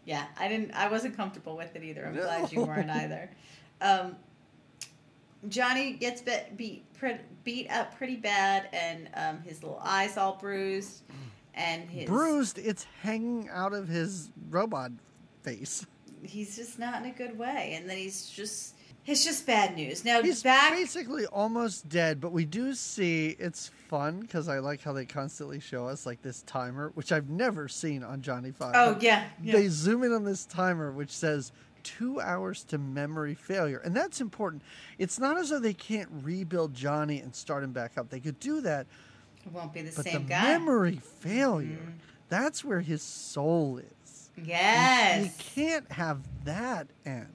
Yeah, 0.05 0.25
I 0.39 0.49
didn't. 0.49 0.73
I 0.73 0.89
wasn't 0.89 1.17
comfortable 1.17 1.57
with 1.57 1.77
it 1.77 1.85
either. 1.85 2.07
I'm 2.07 2.15
glad 2.15 2.51
you 2.53 2.65
weren't 2.65 2.91
either. 2.91 3.31
Um, 3.81 4.17
Johnny 5.49 5.93
gets 5.95 6.21
bit, 6.23 6.57
beat 6.57 6.85
beat 7.45 7.69
up 7.71 7.97
pretty 7.97 8.17
bad, 8.17 8.69
and 8.73 9.09
um, 9.15 9.43
his 9.43 9.63
little 9.63 9.81
eyes 9.83 10.17
all 10.17 10.37
bruised, 10.41 11.03
and 11.55 11.89
his 11.89 12.07
Bruised, 12.09 12.59
it's 12.59 12.87
hanging 13.03 13.49
out 13.53 13.73
of 13.73 13.89
his 13.89 14.31
robot 14.51 14.93
face. 15.43 15.87
He's 16.23 16.55
just 16.57 16.79
not 16.79 17.03
in 17.03 17.11
a 17.11 17.15
good 17.15 17.37
way, 17.37 17.75
and 17.77 17.89
then 17.89 17.97
he's 17.97 18.29
just. 18.29 18.77
It's 19.05 19.25
just 19.25 19.47
bad 19.47 19.75
news. 19.77 20.05
Now 20.05 20.23
He's 20.23 20.43
back. 20.45 20.73
basically 20.73 21.27
almost 21.27 21.89
dead, 21.89 22.21
but 22.21 22.31
we 22.33 22.45
do 22.45 22.73
see 22.75 23.35
it's 23.39 23.69
fun 23.89 24.21
because 24.21 24.49
I 24.49 24.61
like 24.61 24.81
how 24.83 24.93
they 24.93 25.05
constantly 25.07 25.59
show 25.59 25.89
us 25.89 26.07
like 26.07 26.23
this 26.23 26.43
timer, 26.43 26.93
which 26.95 27.11
I've 27.11 27.29
never 27.29 27.67
seen 27.67 28.05
on 28.05 28.23
Johnny 28.23 28.53
Five. 28.53 28.75
Oh 28.77 28.97
yeah, 29.01 29.25
yeah. 29.43 29.55
They 29.55 29.67
zoom 29.69 30.05
in 30.05 30.13
on 30.13 30.25
this 30.25 30.45
timer, 30.45 30.93
which 30.93 31.11
says 31.11 31.51
two 31.83 32.21
hours 32.21 32.63
to 32.65 32.79
memory 32.79 33.35
failure, 33.35 33.79
and 33.85 33.93
that's 33.97 34.21
important. 34.21 34.63
It's 34.99 35.19
not 35.19 35.37
as 35.37 35.51
though 35.51 35.59
they 35.59 35.75
can't 35.75 36.09
rebuild 36.23 36.73
Johnny 36.73 37.19
and 37.19 37.35
start 37.35 37.65
him 37.65 37.73
back 37.73 37.99
up. 37.99 38.09
They 38.09 38.21
could 38.21 38.39
do 38.39 38.61
that, 38.61 38.87
It 39.45 39.51
won't 39.53 39.73
be 39.75 39.83
the 39.83 39.91
but 39.97 40.05
same 40.05 40.23
the 40.23 40.29
guy. 40.29 40.43
memory 40.45 41.01
failure, 41.19 41.77
Mhm. 41.89 41.93
that's 42.29 42.65
where 42.65 42.83
his 42.83 43.03
soul 43.03 43.79
is. 43.79 44.31
Yes. 44.41 45.25
You 45.25 45.31
can't 45.65 45.91
have 45.91 46.21
that 46.45 46.87
end. 47.05 47.27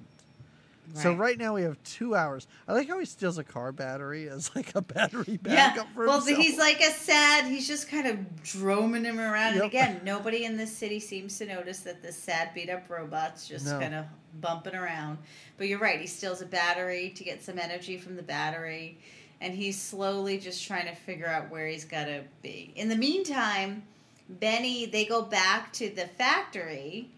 So 0.94 1.14
right 1.14 1.38
now 1.38 1.54
we 1.54 1.62
have 1.64 1.82
two 1.84 2.16
hours. 2.16 2.48
I 2.68 2.74
like 2.74 2.88
how 2.88 2.98
he 2.98 3.06
steals 3.06 3.38
a 3.38 3.44
car 3.44 3.72
battery 3.72 4.30
as 4.30 4.50
like 4.56 4.74
a 4.76 4.82
battery 4.82 5.40
Yeah. 5.46 5.70
backup 5.74 5.88
for 5.94 6.08
Well, 6.08 6.22
himself. 6.22 6.44
he's 6.46 6.58
like 6.58 6.80
a 6.82 6.92
sad. 6.92 7.46
He's 7.46 7.68
just 7.68 7.90
kind 7.90 8.08
of 8.08 8.44
droning 8.44 9.04
him 9.04 9.20
around. 9.20 9.54
And 9.56 9.64
again, 9.64 10.02
nobody 10.04 10.46
in 10.46 10.58
this 10.58 10.72
city 10.76 11.00
seems 11.00 11.38
to 11.40 11.46
notice 11.46 11.82
that 11.82 12.02
this 12.02 12.16
sad, 12.18 12.54
beat 12.54 12.70
up 12.70 12.90
robot's 12.90 13.48
just 13.48 13.66
No. 13.66 13.80
kind 13.80 13.94
of 13.94 14.06
bumping 14.42 14.76
around. 14.76 15.18
But 15.58 15.68
you're 15.68 15.80
right. 15.80 16.00
He 16.00 16.08
steals 16.08 16.42
a 16.42 16.46
battery 16.46 17.12
to 17.16 17.24
get 17.24 17.44
some 17.44 17.60
energy 17.60 17.98
from 17.98 18.16
the 18.16 18.24
battery, 18.24 18.98
and 19.42 19.54
he's 19.54 19.80
slowly 19.80 20.38
just 20.40 20.66
trying 20.66 20.86
to 20.88 20.96
figure 20.96 21.28
out 21.28 21.50
where 21.52 21.68
he's 21.68 21.86
got 21.86 22.06
to 22.06 22.24
be. 22.42 22.72
In 22.76 22.90
the 22.90 22.96
meantime, 22.96 23.84
Benny, 24.30 24.86
they 24.86 25.06
go 25.06 25.22
back 25.22 25.72
to 25.74 25.90
the 25.90 26.08
factory, 26.08 27.10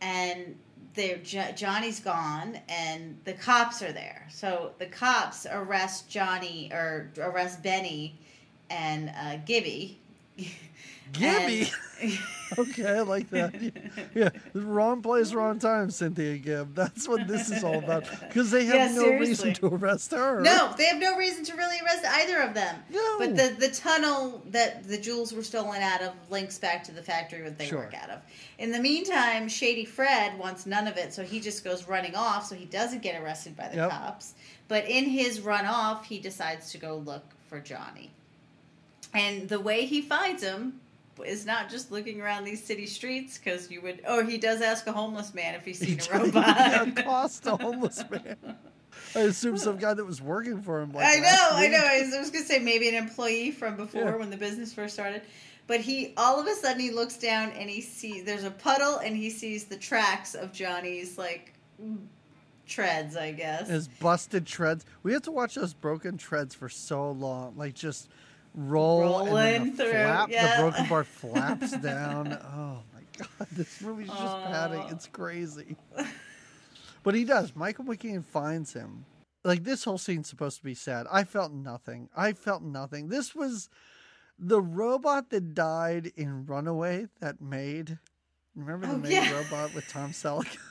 and 0.00 0.56
they're 0.94 1.18
Johnny's 1.18 2.00
gone, 2.00 2.58
and 2.68 3.18
the 3.24 3.32
cops 3.32 3.82
are 3.82 3.92
there. 3.92 4.26
So 4.30 4.72
the 4.78 4.86
cops 4.86 5.46
arrest 5.50 6.08
Johnny 6.08 6.70
or 6.72 7.10
arrest 7.18 7.62
Benny 7.62 8.18
and 8.70 9.10
uh, 9.10 9.36
Gibby. 9.44 9.98
Gibby. 11.12 11.70
And- 12.00 12.18
okay, 12.58 12.86
I 12.98 13.00
like 13.02 13.30
that. 13.30 13.54
Yeah, 14.14 14.28
wrong 14.54 15.00
place, 15.02 15.32
wrong 15.32 15.58
time, 15.58 15.90
Cynthia 15.90 16.36
Gibb. 16.36 16.74
That's 16.74 17.08
what 17.08 17.26
this 17.28 17.48
is 17.50 17.62
all 17.64 17.78
about. 17.78 18.04
Because 18.20 18.50
they 18.50 18.64
have 18.66 18.74
Yeah, 18.74 18.86
no 18.96 19.02
seriously. 19.04 19.28
reason 19.50 19.54
to 19.54 19.74
arrest 19.74 20.10
her. 20.10 20.40
No, 20.42 20.74
they 20.76 20.84
have 20.86 20.98
no 21.00 21.16
reason 21.16 21.44
to 21.44 21.56
really 21.56 21.76
arrest 21.82 22.04
either 22.04 22.40
of 22.42 22.52
them. 22.54 22.76
No. 22.90 23.18
But 23.18 23.36
the, 23.36 23.54
the 23.58 23.68
tunnel 23.72 24.42
that 24.50 24.86
the 24.88 24.98
jewels 24.98 25.32
were 25.32 25.42
stolen 25.44 25.80
out 25.80 26.02
of 26.02 26.12
links 26.30 26.58
back 26.58 26.82
to 26.84 26.92
the 26.92 27.02
factory 27.02 27.40
that 27.42 27.56
they 27.58 27.66
Sure. 27.66 27.78
work 27.78 27.94
out 27.94 28.10
of. 28.10 28.20
In 28.58 28.70
the 28.72 28.80
meantime, 28.80 29.48
Shady 29.48 29.84
Fred 29.84 30.38
wants 30.38 30.66
none 30.66 30.86
of 30.88 30.96
it, 30.98 31.14
so 31.14 31.22
he 31.22 31.40
just 31.40 31.64
goes 31.64 31.88
running 31.88 32.14
off, 32.16 32.46
so 32.46 32.54
he 32.54 32.64
doesn't 32.66 33.02
get 33.02 33.20
arrested 33.22 33.56
by 33.56 33.68
the 33.68 33.76
Yep. 33.76 33.90
cops. 33.90 34.34
But 34.68 34.88
in 34.88 35.04
his 35.04 35.40
run 35.40 35.64
off, 35.66 36.04
he 36.06 36.18
decides 36.18 36.70
to 36.72 36.78
go 36.78 36.96
look 36.96 37.24
for 37.48 37.60
Johnny. 37.60 38.10
And 39.14 39.48
the 39.48 39.60
way 39.60 39.86
he 39.86 40.00
finds 40.02 40.42
him 40.42 40.80
is 41.26 41.44
not 41.46 41.68
just 41.70 41.90
looking 41.92 42.20
around 42.20 42.44
these 42.44 42.62
city 42.62 42.86
streets, 42.86 43.38
because 43.38 43.70
you 43.70 43.80
would. 43.82 44.02
Oh, 44.06 44.24
he 44.26 44.38
does 44.38 44.60
ask 44.60 44.86
a 44.86 44.92
homeless 44.92 45.34
man 45.34 45.54
if 45.54 45.64
he's 45.64 45.80
He 45.80 45.98
seen 45.98 46.14
a 46.14 46.18
robot. 46.18 46.46
yeah, 46.46 46.90
cost 47.02 47.46
a 47.46 47.56
homeless 47.56 48.02
man. 48.10 48.36
I 49.14 49.20
assume 49.20 49.56
some 49.58 49.76
guy 49.78 49.94
that 49.94 50.04
was 50.04 50.20
working 50.22 50.62
for 50.62 50.80
him. 50.80 50.92
Like 50.92 51.06
I 51.06 51.20
know, 51.20 51.48
I 51.52 51.68
know. 51.68 51.78
I 51.82 52.02
was, 52.02 52.14
I 52.14 52.18
was 52.20 52.30
gonna 52.30 52.44
say 52.44 52.58
maybe 52.58 52.88
an 52.88 52.94
employee 52.94 53.50
from 53.50 53.76
before 53.76 54.02
Yeah. 54.02 54.16
when 54.16 54.30
the 54.30 54.36
business 54.36 54.72
first 54.72 54.94
started. 54.94 55.22
But 55.66 55.80
he 55.80 56.12
all 56.16 56.40
of 56.40 56.46
a 56.46 56.54
sudden 56.54 56.80
he 56.80 56.90
looks 56.90 57.16
down 57.16 57.50
and 57.52 57.70
he 57.70 57.80
sees 57.80 58.24
there's 58.24 58.44
a 58.44 58.50
puddle 58.50 58.98
and 58.98 59.16
he 59.16 59.30
sees 59.30 59.64
the 59.64 59.76
tracks 59.76 60.34
of 60.34 60.52
Johnny's 60.52 61.16
like 61.18 61.52
treads, 62.66 63.16
I 63.16 63.32
guess. 63.32 63.68
His 63.68 63.88
busted 63.88 64.46
treads. 64.46 64.84
We 65.02 65.12
have 65.12 65.22
to 65.22 65.30
watch 65.32 65.54
those 65.54 65.74
broken 65.74 66.16
treads 66.16 66.54
for 66.54 66.68
so 66.68 67.10
long. 67.12 67.54
Like 67.56 67.74
just 67.74 68.08
roll 68.54 69.18
and 69.20 69.28
Rolling 69.28 69.70
the 69.76 69.82
through, 69.84 69.90
flap, 69.92 70.28
yeah. 70.30 70.56
the 70.56 70.62
broken 70.62 70.86
part 70.86 71.06
flaps 71.06 71.72
down. 71.78 72.32
Oh 72.54 72.78
my 72.94 73.00
god, 73.18 73.48
this 73.52 73.80
movie's 73.80 74.08
just 74.08 74.44
padding. 74.44 74.82
It's 74.90 75.06
crazy. 75.06 75.76
But 77.02 77.14
he 77.14 77.24
does. 77.24 77.56
Michael 77.56 77.84
McKean 77.84 78.24
finds 78.24 78.72
him. 78.72 79.04
Like 79.44 79.64
this 79.64 79.82
whole 79.84 79.98
scene's 79.98 80.28
supposed 80.28 80.58
to 80.58 80.64
be 80.64 80.74
sad. 80.74 81.06
I 81.10 81.24
felt 81.24 81.52
nothing. 81.52 82.08
I 82.16 82.32
felt 82.32 82.62
nothing. 82.62 83.08
This 83.08 83.34
was 83.34 83.68
the 84.38 84.60
robot 84.62 85.30
that 85.30 85.54
died 85.54 86.12
in 86.16 86.46
Runaway 86.46 87.06
that 87.20 87.40
made. 87.40 87.98
Remember 88.54 88.86
the 88.86 88.92
Oh, 88.94 88.98
maid 88.98 89.12
yeah. 89.12 89.32
robot 89.32 89.74
with 89.74 89.88
Tom 89.88 90.10
Selleck? 90.12 90.56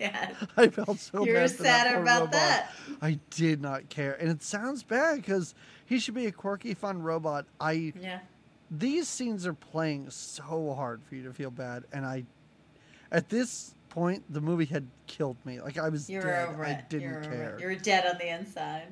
yeah. 0.00 0.30
I 0.56 0.68
felt 0.68 0.98
so 0.98 1.24
You're 1.24 1.34
bad 1.36 1.50
for 1.52 1.62
that 1.62 1.84
sadder 1.84 1.94
poor 1.94 2.02
about 2.02 2.20
robot. 2.20 2.32
that. 2.32 2.72
I 3.02 3.18
did 3.30 3.60
not 3.60 3.88
care, 3.88 4.14
and 4.20 4.28
it 4.30 4.42
sounds 4.42 4.82
bad 4.82 5.16
because 5.16 5.54
he 5.86 5.98
should 5.98 6.14
be 6.14 6.26
a 6.26 6.32
quirky, 6.32 6.74
fun 6.74 7.02
robot. 7.02 7.46
I 7.60 7.92
Yeah. 8.00 8.20
these 8.70 9.08
scenes 9.08 9.46
are 9.46 9.54
playing 9.54 10.10
so 10.10 10.74
hard 10.74 11.02
for 11.08 11.14
you 11.14 11.22
to 11.24 11.32
feel 11.32 11.50
bad, 11.50 11.84
and 11.92 12.04
I, 12.06 12.24
at 13.12 13.28
this 13.28 13.74
point, 13.90 14.24
the 14.32 14.40
movie 14.40 14.64
had 14.64 14.86
killed 15.06 15.36
me. 15.44 15.60
Like 15.60 15.78
I 15.78 15.88
was 15.88 16.10
You're 16.10 16.22
dead. 16.22 16.48
over 16.48 16.64
I 16.64 16.84
didn't 16.88 17.02
You're 17.10 17.20
care. 17.22 17.56
You're 17.60 17.76
dead 17.76 18.06
on 18.06 18.18
the 18.18 18.28
inside. 18.34 18.88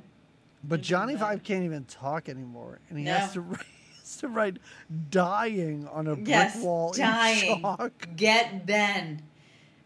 But 0.65 0.77
Didn't 0.77 0.85
Johnny. 0.87 1.17
Five 1.17 1.43
can't 1.43 1.65
even 1.65 1.85
talk 1.87 2.29
anymore, 2.29 2.79
and 2.89 2.99
he 2.99 3.05
No. 3.05 3.15
has 3.19 3.33
to 3.33 3.41
write, 3.41 3.67
to 4.19 4.29
write 4.29 4.59
dying 5.11 5.89
on 5.89 6.07
a 6.07 6.15
brick 6.15 6.29
Yes, 6.29 6.59
wall 6.63 6.93
dying. 6.93 7.65
Get 8.15 8.65
Ben. 8.67 9.23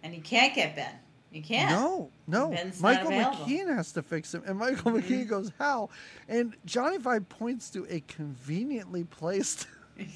And 0.03 0.15
you 0.15 0.21
can't 0.21 0.55
get 0.55 0.77
Ben. 0.77 0.93
You 1.33 1.43
can't. 1.43 1.71
No, 1.71 2.11
no. 2.27 2.51
Ben's 2.51 2.81
Michael. 2.81 3.11
McKean 3.11 3.75
has 3.75 3.93
to 3.93 4.03
fix 4.03 4.33
him, 4.35 4.43
and 4.47 4.59
Michael 4.59 4.93
Mhm. 4.93 5.03
McKean 5.03 5.29
goes, 5.29 5.53
"How?" 5.59 5.91
And 6.29 6.55
Johnny 6.65 6.99
Five 6.99 7.29
points 7.29 7.69
to 7.71 7.87
a 7.91 8.01
conveniently 8.09 9.05
placed 9.05 9.67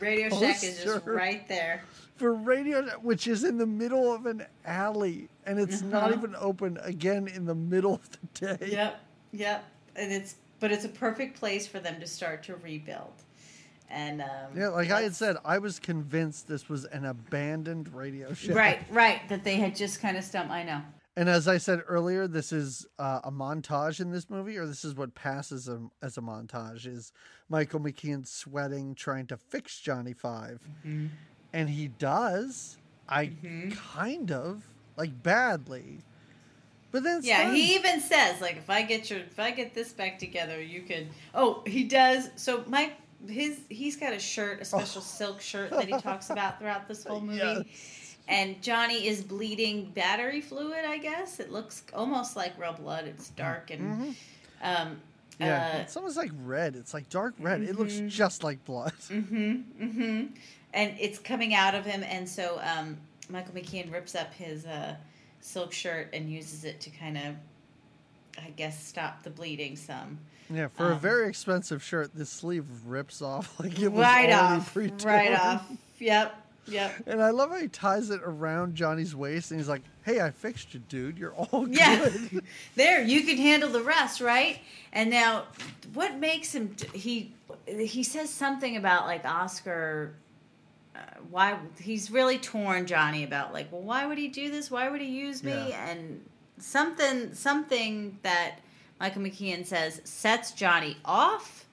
Radio 0.00 0.30
Shack 0.30 0.62
is 0.64 0.82
just 0.82 1.04
right 1.04 1.46
there. 1.48 1.82
for 2.16 2.32
radio, 2.32 2.82
which 3.00 3.26
is 3.26 3.44
in 3.44 3.58
the 3.58 3.66
middle 3.66 4.12
of 4.14 4.24
an 4.26 4.46
alley, 4.64 5.28
and 5.44 5.58
it's 5.58 5.82
not 5.82 6.04
Uh-huh. 6.04 6.14
even 6.18 6.36
open 6.36 6.78
again 6.82 7.28
in 7.28 7.44
the 7.44 7.54
middle 7.54 7.94
of 7.94 8.08
the 8.10 8.56
day. 8.56 8.66
Yep, 8.70 9.00
yep. 9.32 9.64
And 9.96 10.12
it's 10.12 10.36
but 10.60 10.72
it's 10.72 10.84
a 10.86 10.88
perfect 10.88 11.36
place 11.38 11.66
for 11.66 11.78
them 11.80 12.00
to 12.00 12.06
start 12.06 12.42
to 12.44 12.56
rebuild. 12.56 13.12
And 13.90 14.20
um, 14.22 14.28
Yeah, 14.56 14.68
like 14.68 14.90
I 14.90 15.02
had 15.02 15.14
said, 15.14 15.36
I 15.44 15.58
was 15.58 15.78
convinced 15.78 16.48
this 16.48 16.68
was 16.68 16.84
an 16.86 17.04
abandoned 17.04 17.94
radio 17.94 18.32
show. 18.32 18.54
right, 18.54 18.80
right, 18.90 19.28
that 19.28 19.44
they 19.44 19.56
had 19.56 19.76
just 19.76 20.00
kind 20.00 20.16
of 20.16 20.24
stumped. 20.24 20.50
I 20.52 20.62
know. 20.62 20.80
And 21.16 21.28
as 21.28 21.46
I 21.46 21.58
said 21.58 21.80
earlier, 21.86 22.26
this 22.26 22.52
is 22.52 22.86
uh, 22.98 23.20
a 23.22 23.30
montage 23.30 24.00
in 24.00 24.10
this 24.10 24.28
movie, 24.28 24.56
or 24.56 24.66
this 24.66 24.84
is 24.84 24.96
what 24.96 25.14
passes 25.14 25.68
a, 25.68 25.80
as 26.02 26.18
a 26.18 26.20
montage: 26.20 26.86
is 26.86 27.12
Michael 27.48 27.78
McKean 27.80 28.26
sweating, 28.26 28.94
trying 28.96 29.26
to 29.28 29.36
fix 29.36 29.78
Johnny 29.78 30.12
5 30.12 30.60
and 31.54 31.70
he 31.70 31.88
does. 31.88 32.76
I 33.08 33.26
Mhm. 33.28 33.70
kind 33.70 34.30
of 34.32 34.66
like 34.96 35.22
badly, 35.22 36.00
but 36.90 37.04
then 37.04 37.20
Yeah, 37.22 37.44
fine. 37.44 37.54
he 37.54 37.74
even 37.76 38.00
says 38.00 38.40
like, 38.40 38.56
if 38.56 38.68
I 38.68 38.82
get 38.82 39.08
your, 39.08 39.20
if 39.20 39.38
I 39.38 39.50
get 39.52 39.72
this 39.74 39.92
back 39.92 40.18
together, 40.18 40.60
you 40.60 40.82
could. 40.82 41.08
Oh, 41.34 41.62
he 41.66 41.84
does. 41.84 42.30
So 42.36 42.64
Mike, 42.66 42.96
his, 43.28 43.60
he's 43.68 43.96
got 43.96 44.12
a 44.12 44.18
shirt, 44.18 44.60
a 44.60 44.64
special 44.64 45.00
silk 45.02 45.40
shirt 45.40 45.70
that 45.70 45.86
he 45.86 45.96
talks 45.98 46.30
about 46.30 46.58
throughout 46.58 46.88
this 46.88 47.04
whole 47.04 47.20
movie. 47.22 47.38
Yes. 47.38 48.16
And 48.26 48.60
Johnny 48.62 49.06
is 49.06 49.22
bleeding 49.22 49.90
battery 49.94 50.40
fluid. 50.40 50.84
I 50.86 50.98
guess 50.98 51.40
it 51.40 51.52
looks 51.52 51.82
almost 51.92 52.36
like 52.36 52.58
real 52.58 52.72
blood. 52.72 53.06
It's 53.06 53.30
dark 53.30 53.70
and. 53.70 53.82
Mhm. 53.82 54.14
Um, 54.62 55.00
Yeah, 55.38 55.72
uh, 55.74 55.78
it's 55.80 55.96
almost 55.96 56.16
like 56.16 56.30
red. 56.44 56.76
It's 56.76 56.94
like 56.94 57.08
dark 57.10 57.34
red. 57.38 57.62
It 57.62 57.76
looks 57.76 57.94
Mhm. 57.94 58.08
just 58.08 58.42
like 58.44 58.64
blood. 58.64 58.92
Mm-hmm. 59.10 59.84
Mm-hmm. 59.84 60.26
And 60.72 60.94
it's 60.98 61.18
coming 61.18 61.54
out 61.54 61.74
of 61.74 61.84
him, 61.84 62.02
and 62.02 62.28
so 62.28 62.60
um, 62.62 62.96
Michael 63.28 63.54
McKean 63.54 63.92
rips 63.92 64.14
up 64.14 64.32
his 64.34 64.64
uh, 64.64 64.96
silk 65.40 65.72
shirt 65.72 66.08
and 66.12 66.30
uses 66.30 66.64
it 66.64 66.80
to 66.80 66.90
kind 66.90 67.16
of, 67.18 67.34
I 68.38 68.50
guess, 68.50 68.82
stop 68.84 69.22
the 69.22 69.30
bleeding 69.30 69.76
some. 69.76 70.18
Yeah, 70.50 70.68
for 70.68 70.90
a 70.90 70.94
Um, 70.94 71.00
very 71.00 71.28
expensive 71.28 71.82
shirt, 71.82 72.10
this 72.14 72.30
sleeve 72.30 72.66
rips 72.86 73.22
off 73.22 73.58
like 73.60 73.78
it 73.80 73.88
was 73.88 74.02
right 74.02 74.30
already 74.30 74.60
off. 74.60 74.72
pre-torn. 74.72 75.00
Right 75.04 75.32
off. 75.38 75.66
Yep. 75.98 76.34
Yep. 76.66 76.94
And 77.06 77.22
I 77.22 77.28
love 77.30 77.50
how 77.50 77.58
he 77.58 77.68
ties 77.68 78.08
it 78.10 78.22
around 78.24 78.74
Johnny's 78.74 79.14
waist 79.14 79.50
and 79.50 79.60
he's 79.60 79.68
like, 79.68 79.82
Hey, 80.02 80.20
I 80.22 80.30
fixed 80.30 80.72
you, 80.74 80.80
dude. 80.88 81.18
You're 81.18 81.34
all 81.34 81.66
Yeah. 81.70 82.08
good. 82.08 82.42
there 82.74 83.02
you 83.04 83.22
can 83.22 83.36
handle 83.36 83.68
the 83.70 83.82
rest 83.82 84.20
right 84.20 84.60
and 84.92 85.10
now 85.10 85.44
what 85.92 86.16
makes 86.16 86.54
him 86.54 86.74
he 86.94 87.32
he 87.66 88.02
says 88.02 88.30
something 88.30 88.76
about 88.76 89.06
like 89.06 89.24
oscar 89.24 90.14
uh, 90.96 90.98
why 91.30 91.58
he's 91.80 92.10
really 92.10 92.38
torn 92.38 92.86
johnny 92.86 93.24
about 93.24 93.52
like 93.52 93.70
well 93.72 93.82
why 93.82 94.06
would 94.06 94.18
he 94.18 94.28
do 94.28 94.50
this 94.50 94.70
why 94.70 94.88
would 94.88 95.00
he 95.00 95.08
use 95.08 95.42
me 95.42 95.52
Yeah. 95.70 95.88
and 95.90 96.24
something 96.58 97.32
something 97.34 98.18
that 98.22 98.56
michael 99.00 99.22
mckean 99.22 99.64
says 99.66 100.00
sets 100.04 100.52
johnny 100.52 100.96
off 101.04 101.66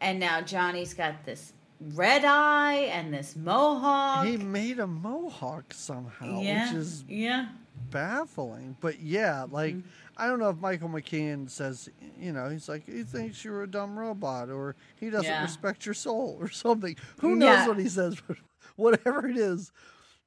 and 0.00 0.18
now 0.18 0.40
johnny's 0.40 0.94
got 0.94 1.24
this 1.24 1.52
red 1.94 2.24
eye 2.24 2.88
and 2.92 3.12
this 3.12 3.36
mohawk 3.36 4.24
he 4.26 4.36
made 4.36 4.78
a 4.78 4.86
mohawk 4.86 5.72
somehow, 5.74 6.40
yeah 6.40 6.66
which 6.68 6.76
is 6.78 7.04
yeah 7.08 7.48
baffling. 7.90 8.76
But 8.80 9.00
yeah, 9.00 9.46
like 9.50 9.74
Mm-hmm. 9.74 9.88
I 10.16 10.26
don't 10.26 10.38
know 10.38 10.50
if 10.50 10.58
Michael 10.58 10.88
McKean 10.88 11.48
says, 11.50 11.88
you 12.18 12.32
know, 12.32 12.48
he's 12.48 12.68
like 12.68 12.86
he 12.86 13.02
thinks 13.02 13.44
you're 13.44 13.62
a 13.62 13.66
dumb 13.70 13.98
robot 13.98 14.48
or 14.50 14.76
he 15.00 15.10
doesn't 15.10 15.26
Yeah. 15.30 15.42
respect 15.42 15.84
your 15.84 15.94
soul 15.94 16.36
or 16.40 16.48
something. 16.50 16.96
Who 17.18 17.34
knows 17.36 17.48
Yeah. 17.48 17.66
what 17.66 17.78
he 17.78 17.88
says? 17.88 18.16
But 18.26 18.36
whatever 18.76 19.28
it 19.28 19.36
is, 19.36 19.72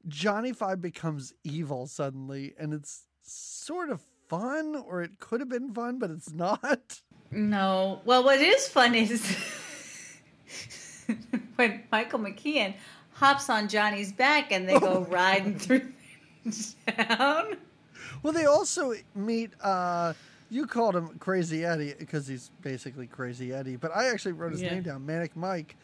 Johnny 0.08 0.54
Five 0.54 0.82
becomes 0.82 1.34
evil 1.44 1.88
suddenly, 1.88 2.54
and 2.60 2.74
it's 2.74 3.05
sort 3.32 3.90
of 3.90 4.02
fun, 4.30 4.76
or 4.88 5.02
it 5.02 5.20
could 5.20 5.40
have 5.40 5.50
been 5.50 5.74
fun, 5.74 6.00
but 6.00 6.10
it's 6.12 6.32
not. 6.32 7.02
No. 7.32 8.02
Well, 8.06 8.24
what 8.24 8.40
is 8.40 8.68
fun 8.68 8.96
is 8.96 9.22
when 11.56 11.84
Michael 11.92 12.20
McKean 12.20 12.74
hops 13.14 13.50
on 13.50 13.68
Johnny's 13.68 14.12
back 14.12 14.52
and 14.52 14.68
they 14.68 14.80
go 14.80 15.02
riding 15.10 15.58
through 15.58 15.92
town. 16.98 17.58
Well, 18.24 18.34
they 18.34 18.46
also 18.46 18.94
meet. 19.16 19.52
uh 19.62 20.14
You 20.50 20.66
called 20.68 20.96
him 20.96 21.18
Crazy 21.20 21.66
Eddie 21.66 21.94
because 21.98 22.28
he's 22.28 22.52
basically 22.62 23.08
Crazy 23.08 23.54
Eddie, 23.54 23.76
but 23.78 23.92
I 23.96 24.08
actually 24.10 24.34
wrote 24.34 24.52
his 24.52 24.62
Yeah. 24.62 24.74
name 24.76 24.84
down, 24.84 25.06
Manic 25.06 25.36
Mike. 25.36 25.76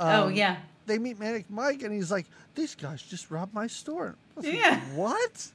oh 0.00 0.26
Um, 0.26 0.34
yeah. 0.34 0.58
they 0.86 0.98
meet 0.98 1.18
Manic 1.18 1.48
Mike, 1.50 1.82
and 1.82 1.92
he's 1.92 2.10
like, 2.10 2.26
"These 2.54 2.74
guys 2.74 3.00
just 3.02 3.30
robbed 3.30 3.54
my 3.54 3.66
store." 3.66 4.16
I 4.36 4.40
was 4.40 4.46
like, 4.46 4.54
Yeah. 4.56 4.80
what? 4.94 5.48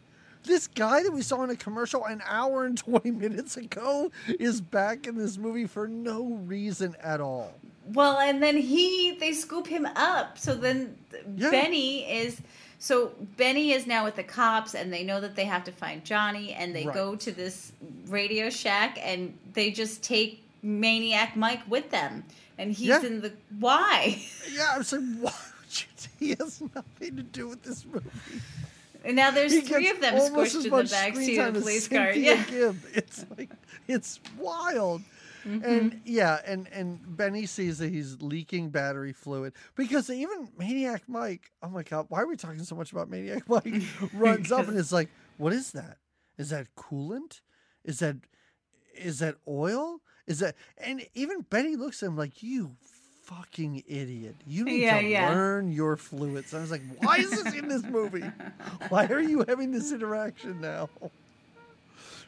This 0.43 0.67
guy 0.67 1.03
that 1.03 1.11
we 1.11 1.21
saw 1.21 1.43
in 1.43 1.49
a 1.49 1.55
commercial 1.55 2.05
an 2.05 2.21
hour 2.25 2.65
and 2.65 2.77
twenty 2.77 3.11
minutes 3.11 3.57
ago 3.57 4.11
is 4.27 4.61
back 4.61 5.05
in 5.05 5.15
this 5.17 5.37
movie 5.37 5.67
for 5.67 5.87
no 5.87 6.23
reason 6.45 6.95
at 7.03 7.19
all. 7.21 7.53
Well, 7.93 8.17
and 8.19 8.41
then 8.41 8.55
he 8.57 9.11
they 9.19 9.33
scoop 9.33 9.67
him 9.67 9.85
up. 9.95 10.37
So 10.37 10.55
then 10.55 10.97
Yeah. 11.35 11.51
Benny 11.51 12.09
is 12.09 12.41
so 12.79 13.11
Benny 13.37 13.73
is 13.73 13.85
now 13.85 14.05
with 14.05 14.15
the 14.15 14.23
cops 14.23 14.73
and 14.75 14.91
they 14.93 15.03
know 15.03 15.19
that 15.19 15.35
they 15.35 15.45
have 15.45 15.65
to 15.65 15.71
find 15.71 16.03
Johnny 16.05 16.53
and 16.53 16.73
they 16.73 16.85
Right. 16.85 16.93
go 16.95 17.15
to 17.17 17.31
this 17.31 17.71
radio 18.07 18.49
shack 18.49 18.97
and 19.01 19.37
they 19.53 19.71
just 19.71 20.01
take 20.03 20.43
Maniac 20.63 21.35
Mike 21.35 21.61
with 21.69 21.89
them. 21.91 22.23
And 22.57 22.71
he's 22.71 22.87
Yeah. 22.87 23.05
in 23.05 23.21
the 23.21 23.33
why? 23.59 24.21
Yeah, 24.53 24.71
I 24.73 24.77
was 24.77 24.91
like, 24.93 25.01
"Why 25.19 25.33
would 25.59 25.81
you?" 25.81 25.87
He 26.19 26.29
has 26.39 26.61
nothing 26.75 27.17
to 27.17 27.23
do 27.23 27.47
with 27.49 27.63
this 27.63 27.85
movie. 27.85 28.09
And 29.04 29.16
now 29.16 29.32
there's 29.32 29.54
He 29.54 29.62
three 29.62 29.89
of 29.89 30.02
them 30.02 30.16
squished 30.16 30.56
in 30.56 30.64
the 30.64 30.70
much 30.70 30.91
back 30.91 31.16
seat 31.16 31.38
of 31.38 31.54
the 31.54 31.62
police 31.62 31.88
car. 31.88 32.12
Yeah. 32.16 32.43
Gibb. 32.43 32.78
It's 32.93 33.26
like 33.38 33.50
it's 33.88 34.20
wild. 34.38 35.02
Mm-hmm. 35.47 35.64
And 35.64 36.02
yeah, 36.06 36.39
and 36.45 36.68
and 36.72 37.00
Benny 37.18 37.45
sees 37.45 37.78
that 37.78 37.89
he's 37.89 38.22
leaking 38.22 38.70
battery 38.70 39.14
fluid 39.14 39.54
because 39.76 40.10
even 40.10 40.50
Maniac 40.58 41.04
Mike, 41.08 41.52
oh 41.64 41.70
my 41.70 41.84
god, 41.84 42.08
why 42.10 42.22
are 42.22 42.28
we 42.28 42.36
talking 42.36 42.64
so 42.64 42.76
much 42.76 42.91
about 42.91 43.10
Maniac 43.10 43.47
Mike? 43.47 43.82
runs 44.14 44.52
up 44.52 44.68
and 44.68 44.78
is 44.78 44.91
like, 44.91 45.10
"What 45.38 45.54
is 45.54 45.72
that? 45.72 45.97
Is 46.38 46.50
that 46.50 46.68
coolant? 46.76 47.39
Is 47.86 48.00
that 48.00 48.18
is 48.93 49.20
that 49.20 49.36
oil? 49.47 50.02
Is 50.28 50.39
that?" 50.39 50.56
And 50.78 51.06
even 51.16 51.45
Benny 51.50 51.78
looks 51.78 52.04
at 52.04 52.08
him 52.08 52.18
like, 52.18 52.43
"You 52.43 52.76
fucking 53.30 53.84
idiot! 53.88 54.36
You 54.47 54.65
need 54.65 54.82
Yeah, 54.82 54.99
to 55.01 55.07
yeah. 55.07 55.30
learn 55.30 55.71
your 55.71 55.95
fluids." 55.95 56.53
I 56.53 56.59
was 56.61 56.71
like, 56.71 56.82
"Why 56.99 57.17
is 57.17 57.30
this 57.30 57.53
in 57.53 57.67
this 57.67 57.84
movie? 57.84 58.23
Why 58.89 59.05
are 59.07 59.21
you 59.21 59.45
having 59.47 59.71
this 59.71 59.91
interaction 59.91 60.59
now?" 60.61 60.89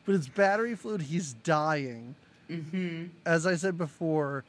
But 0.06 0.16
it's 0.16 0.28
battery 0.28 0.76
fluid. 0.76 1.02
He's 1.02 1.34
dying 1.34 2.16
Mm-hmm. 2.50 3.06
as 3.26 3.48
I 3.48 3.56
said 3.56 3.78
before, 3.78 4.44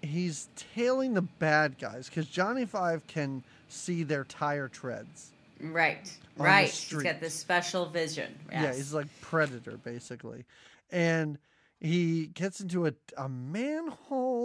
he's 0.00 0.48
tailing 0.74 1.12
the 1.12 1.20
bad 1.20 1.78
guys 1.78 2.08
because 2.08 2.26
Johnny 2.26 2.64
Five 2.64 3.06
can 3.06 3.42
see 3.68 4.04
their 4.04 4.24
tire 4.24 4.68
treads. 4.68 5.30
Right. 5.60 6.10
Right. 6.38 6.70
He's 6.70 7.02
got 7.02 7.20
this 7.20 7.34
special 7.34 7.84
vision. 7.84 8.34
Yes. 8.50 8.62
Yeah, 8.62 8.74
he's 8.74 8.94
like 8.94 9.06
Predator 9.20 9.76
basically, 9.84 10.46
and 10.90 11.36
he 11.78 12.28
gets 12.28 12.60
into 12.60 12.86
a, 12.86 12.94
a 13.18 13.28
manhole 13.28 14.39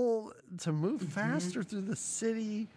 to 0.60 0.72
move 0.72 1.02
Mm-hmm. 1.02 1.10
faster 1.10 1.64
through 1.64 1.82
the 1.82 1.96
city. 1.96 2.68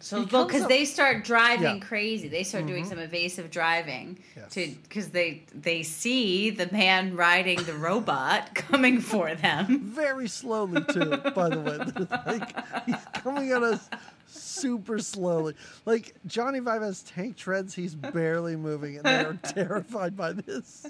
so 0.00 0.22
because 0.24 0.62
up- 0.62 0.68
they 0.68 0.84
start 0.84 1.24
driving 1.24 1.76
Yeah. 1.78 1.84
crazy. 1.86 2.28
They 2.28 2.42
start 2.44 2.66
doing 2.66 2.84
Mhm. 2.84 2.88
some 2.90 2.98
evasive 2.98 3.50
driving 3.50 4.18
Yes. 4.36 4.52
to 4.52 4.68
because 4.82 5.08
they 5.08 5.42
they 5.54 5.82
see 5.82 6.50
the 6.50 6.70
man 6.70 7.16
riding 7.16 7.62
the 7.62 7.72
robot 7.74 8.54
coming 8.54 9.00
for 9.00 9.34
them. 9.34 9.80
Very 9.94 10.28
slowly 10.28 10.82
too, 10.92 11.16
by 11.34 11.48
the 11.48 11.60
way. 11.60 11.78
like 12.26 12.84
he's 12.84 13.04
coming 13.14 13.50
at 13.52 13.62
us 13.62 13.88
super 14.26 14.98
slowly. 14.98 15.54
Like 15.86 16.14
Johnny 16.26 16.60
Five 16.60 16.82
has 16.82 17.02
tank 17.02 17.36
treads, 17.36 17.74
he's 17.74 17.94
barely 17.94 18.56
moving, 18.56 18.96
and 18.98 19.06
they 19.06 19.24
are 19.24 19.34
terrified 19.54 20.16
by 20.18 20.32
this. 20.34 20.86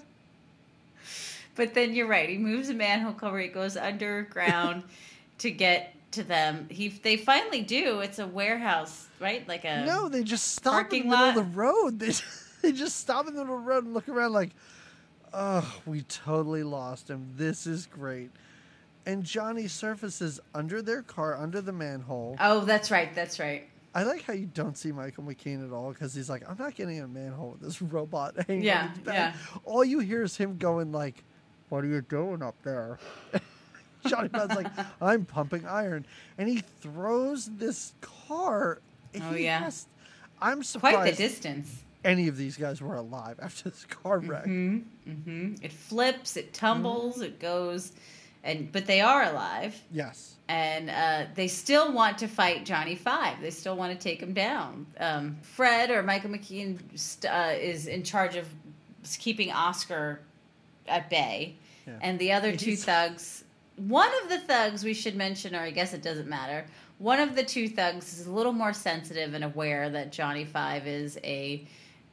But 1.55 1.75
then 1.75 1.93
you're 1.95 2.07
right. 2.09 2.29
He 2.29 2.39
moves 2.39 2.69
a 2.69 2.75
manhole 2.75 3.13
cover. 3.13 3.39
He 3.41 3.49
goes 3.49 3.77
underground 3.77 4.83
to 5.39 5.51
get 5.51 5.95
to 6.13 6.23
them. 6.25 6.67
He 6.71 6.89
they 6.89 7.17
finally 7.17 7.63
do. 7.63 8.01
It's 8.01 8.19
a 8.19 8.27
warehouse, 8.27 9.07
right? 9.21 9.47
Like 9.49 9.65
a 9.65 9.85
No, 9.87 10.09
they 10.09 10.23
just 10.23 10.53
stop 10.55 10.93
in 10.93 11.01
the 11.01 11.05
middle 11.09 11.27
lot? 11.27 11.29
of 11.37 11.53
the 11.53 11.59
road. 11.59 11.99
They, 12.61 12.71
they 12.71 12.73
just 12.73 12.97
stop 12.99 13.29
in 13.29 13.35
the 13.35 13.41
middle 13.45 13.57
of 13.59 13.65
the 13.65 13.69
road 13.71 13.85
and 13.85 13.95
look 13.95 14.09
around 14.09 14.33
like, 14.33 14.51
oh, 15.33 15.81
we 15.87 16.03
totally 16.03 16.65
lost 16.65 17.09
him. 17.09 17.29
This 17.37 17.67
is 17.69 17.87
great. 17.87 18.31
And 19.07 19.23
Johnny 19.23 19.69
surfaces 19.69 20.41
under 20.55 20.83
their 20.83 21.03
car, 21.03 21.37
under 21.37 21.61
the 21.61 21.73
manhole. 21.73 22.37
Oh, 22.41 22.65
that's 22.65 22.91
right. 22.91 23.15
That's 23.15 23.39
right. 23.39 23.69
I 23.95 24.03
like 24.03 24.23
how 24.23 24.33
you 24.33 24.47
don't 24.47 24.77
see 24.77 24.91
Michael 24.93 25.25
McKean 25.25 25.65
at 25.67 25.73
all 25.73 25.93
because 25.93 26.15
he's 26.15 26.29
like, 26.29 26.43
I'm 26.49 26.59
not 26.59 26.75
getting 26.75 26.97
in 26.97 27.05
a 27.05 27.09
manhole 27.09 27.53
with 27.53 27.61
this 27.61 27.81
robot 27.93 28.35
hanging 28.47 28.65
Yeah, 28.65 28.83
on 28.83 28.89
his 28.91 28.99
back. 28.99 29.15
yeah. 29.15 29.33
All 29.65 29.85
you 29.85 30.01
hear 30.01 30.23
is 30.25 30.37
him 30.37 30.59
going 30.59 30.91
like, 30.93 31.23
what 31.69 31.85
are 31.85 31.87
you 31.89 32.01
doing 32.03 32.43
up 32.43 32.57
there? 32.65 32.99
Johnny 34.07 34.29
Five's 34.29 34.55
like, 34.55 34.69
I'm 35.01 35.25
pumping 35.25 35.67
iron. 35.67 36.07
And 36.39 36.49
he 36.49 36.63
throws 36.81 37.47
this 37.47 37.95
car. 38.01 38.81
Oh, 39.21 39.33
He 39.33 39.45
yeah. 39.45 39.61
has- 39.61 39.87
I'm 40.41 40.63
surprised 40.63 40.97
Quite 40.97 41.11
the 41.11 41.17
distance. 41.17 41.83
any 42.05 42.29
of 42.29 42.37
these 42.37 42.57
guys 42.57 42.81
were 42.81 42.95
alive 42.95 43.41
after 43.43 43.71
this 43.71 43.85
car 43.87 44.19
wreck. 44.21 44.45
hmm 44.45 44.79
hmm 45.05 45.55
It 45.63 45.73
flips. 45.73 46.37
It 46.37 46.53
tumbles. 46.55 47.21
It 47.21 47.41
goes, 47.41 47.91
and 48.45 48.71
but 48.71 48.87
they 48.87 49.01
are 49.01 49.25
alive, 49.25 49.75
Yes. 49.91 50.37
and 50.49 50.91
uh, 50.91 51.25
they 51.35 51.49
still 51.49 51.93
want 51.93 52.19
to 52.19 52.29
fight 52.29 52.65
Johnny 52.65 52.95
Five. 52.95 53.41
They 53.41 53.51
still 53.51 53.75
want 53.77 53.93
to 53.93 53.99
take 53.99 54.21
him 54.23 54.33
down. 54.33 54.87
Um, 55.01 55.39
Fred 55.43 55.91
or 55.91 56.05
Michael 56.05 56.31
McKean 56.31 56.79
uh, 57.29 57.57
is 57.59 57.89
in 57.89 58.05
charge 58.05 58.37
of 58.37 58.47
keeping 59.19 59.51
Oscar 59.51 60.21
at 60.87 61.11
bay, 61.11 61.57
Yeah. 61.85 61.95
and 62.01 62.17
the 62.21 62.31
other 62.31 62.55
two 62.55 62.77
thugs. 62.77 63.43
One 63.79 64.11
of 64.23 64.29
the 64.29 64.39
thugs 64.39 64.85
we 64.85 64.95
should 64.95 65.15
mention, 65.17 65.55
or 65.55 65.61
I 65.61 65.71
guess 65.71 65.93
it 65.95 66.03
doesn't 66.03 66.29
matter. 66.29 66.67
One 66.99 67.21
of 67.21 67.37
the 67.37 67.45
two 67.45 67.69
thugs 67.69 68.19
is 68.19 68.27
a 68.27 68.31
little 68.33 68.53
more 68.53 68.73
sensitive 68.73 69.35
and 69.35 69.45
aware 69.45 69.89
that 69.91 70.11
Johnny 70.13 70.45
Five 70.45 70.87
is 70.87 71.19
a 71.23 71.67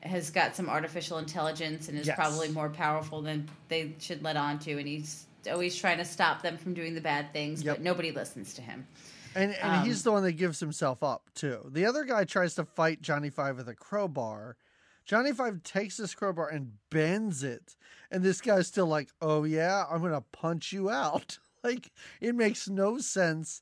has 0.04 0.30
got 0.30 0.56
some 0.56 0.70
artificial 0.70 1.18
intelligence 1.18 1.90
and 1.90 1.98
is 1.98 2.06
Yes. 2.06 2.16
probably 2.16 2.50
more 2.50 2.70
powerful 2.70 3.24
than 3.24 3.50
they 3.70 3.96
should 4.00 4.22
let 4.24 4.38
on 4.38 4.60
to, 4.60 4.78
and 4.78 4.88
he's 4.88 5.26
always 5.52 5.76
trying 5.76 5.98
to 5.98 6.06
stop 6.06 6.44
them 6.44 6.58
from 6.58 6.76
doing 6.76 6.94
the 6.94 7.02
bad 7.02 7.34
things, 7.34 7.64
Yep. 7.64 7.78
but 7.78 7.84
nobody 7.84 8.12
listens 8.12 8.54
to 8.54 8.62
him. 8.62 8.86
And, 9.34 9.54
and 9.56 9.78
Um, 9.80 9.86
he's 9.86 10.04
the 10.04 10.12
one 10.12 10.22
that 10.24 10.34
gives 10.34 10.60
himself 10.60 11.02
up, 11.02 11.32
too. 11.34 11.68
The 11.74 11.86
other 11.86 12.04
guy 12.04 12.24
tries 12.24 12.54
to 12.56 12.66
fight 12.66 13.02
Johnny 13.02 13.32
Five 13.32 13.58
with 13.58 13.68
a 13.68 13.74
crowbar. 13.74 14.58
Johnny 15.06 15.34
Five 15.34 15.64
takes 15.64 15.98
this 15.98 16.14
crowbar 16.14 16.50
and 16.50 16.74
bends 16.92 17.42
it. 17.44 17.76
And 18.12 18.24
this 18.24 18.42
guy's 18.42 18.68
still 18.68 18.86
like, 18.88 19.10
oh, 19.24 19.44
yeah, 19.44 19.86
I'm 19.90 20.02
going 20.02 20.12
to 20.14 20.22
punch 20.22 20.72
you 20.72 20.90
out. 20.92 21.40
Like, 21.66 21.92
it 22.22 22.36
makes 22.36 22.70
no 22.70 22.98
sense. 23.00 23.62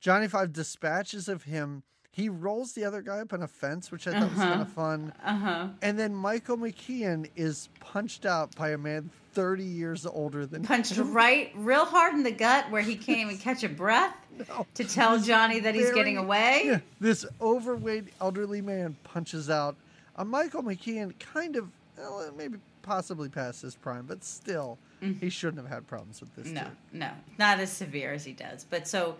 Johnny 0.00 0.28
Five 0.28 0.52
dispatches 0.52 1.28
of 1.28 1.42
him. 1.44 1.82
He 2.12 2.28
rolls 2.28 2.72
the 2.72 2.84
other 2.84 3.00
guy 3.00 3.18
up 3.20 3.32
on 3.32 3.42
a 3.42 3.48
fence, 3.48 3.92
which 3.92 4.06
I 4.08 4.12
thought 4.12 4.30
was 4.30 4.38
Uh-huh. 4.40 4.48
kind 4.50 4.62
of 4.62 4.72
fun. 4.72 5.12
Uh 5.24 5.36
huh. 5.36 5.68
And 5.82 5.98
then 5.98 6.14
Michael 6.14 6.56
McKean 6.56 7.30
is 7.36 7.68
punched 7.80 8.26
out 8.26 8.54
by 8.56 8.70
a 8.70 8.78
man 8.78 9.10
30 9.34 9.62
years 9.62 10.04
older 10.04 10.44
than 10.44 10.64
Punched 10.64 10.92
him. 10.96 11.12
right, 11.12 11.52
real 11.54 11.84
hard 11.84 12.14
in 12.14 12.24
the 12.24 12.32
gut 12.32 12.68
where 12.72 12.82
he 12.82 12.96
can't 12.96 13.18
even 13.18 13.38
catch 13.48 13.62
a 13.62 13.68
breath 13.68 14.14
No. 14.48 14.66
to 14.74 14.84
tell 14.84 15.20
Johnny 15.20 15.60
that 15.60 15.74
he's 15.76 15.84
very- 15.84 15.94
getting 15.94 16.16
away. 16.16 16.62
Yeah, 16.66 16.80
this 17.00 17.24
overweight 17.40 18.08
elderly 18.20 18.62
man 18.62 18.96
punches 19.04 19.48
out 19.48 19.76
a 20.16 20.24
Michael 20.24 20.64
McKean, 20.64 21.16
kind 21.20 21.54
of, 21.54 21.68
well, 21.96 22.32
maybe 22.36 22.58
possibly 22.88 23.28
past 23.28 23.62
his 23.62 23.74
prime, 23.76 24.06
but 24.06 24.24
still, 24.24 24.78
he 25.20 25.28
shouldn't 25.30 25.62
have 25.62 25.70
had 25.70 25.86
problems 25.86 26.20
with 26.20 26.34
this. 26.34 26.46
No, 26.48 26.62
dude. 26.64 27.00
no, 27.00 27.10
not 27.38 27.60
as 27.60 27.70
severe 27.70 28.12
as 28.12 28.24
he 28.24 28.32
does. 28.32 28.64
But 28.68 28.88
so 28.88 29.16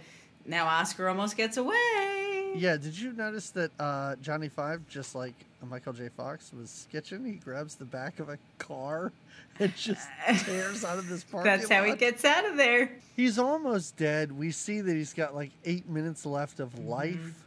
now 0.46 0.66
Oscar 0.66 1.08
almost 1.08 1.36
gets 1.36 1.56
away. 1.56 2.52
Yeah, 2.56 2.76
did 2.78 2.98
you 2.98 3.12
notice 3.12 3.50
that 3.50 3.70
uh, 3.78 4.16
Johnny 4.22 4.48
Five, 4.48 4.80
just 4.88 5.14
like 5.14 5.34
Michael 5.68 5.92
J. 5.92 6.08
Fox, 6.08 6.50
was 6.52 6.88
skitching? 6.92 7.26
He 7.26 7.32
grabs 7.34 7.74
the 7.76 7.84
back 7.84 8.18
of 8.20 8.28
a 8.30 8.38
car 8.58 9.12
and 9.60 9.74
just 9.76 10.08
tears 10.44 10.84
out 10.84 10.98
of 10.98 11.08
this 11.08 11.22
parking 11.24 11.50
That's 11.52 11.68
how 11.70 11.84
he 11.84 11.94
gets 11.94 12.24
out 12.24 12.46
of 12.46 12.56
there. 12.56 12.90
He's 13.14 13.38
almost 13.38 13.96
dead. 13.96 14.32
We 14.32 14.50
see 14.50 14.80
that 14.80 14.94
he's 14.94 15.12
got 15.12 15.34
like 15.34 15.50
eight 15.64 15.88
minutes 15.88 16.24
left 16.24 16.58
of 16.58 16.70
Mm-hmm. 16.74 16.88
life, 16.88 17.44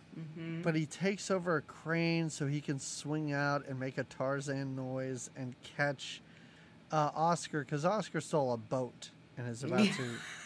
but 0.64 0.76
he 0.76 0.86
takes 0.86 1.30
over 1.32 1.58
a 1.58 1.62
crane 1.62 2.30
so 2.30 2.48
he 2.48 2.62
can 2.62 2.80
swing 2.80 3.32
out 3.34 3.66
and 3.68 3.80
make 3.80 3.98
a 3.98 4.04
Tarzan 4.04 4.76
noise 4.76 5.30
and 5.36 5.56
catch 5.78 6.22
uh, 6.92 7.12
Oscar 7.16 7.62
because 7.62 7.86
Oscar 7.86 8.22
stole 8.22 8.54
a 8.54 8.58
boat 8.58 9.10
and 9.38 9.48
is 9.48 9.64
about 9.64 9.86
to, 9.86 10.04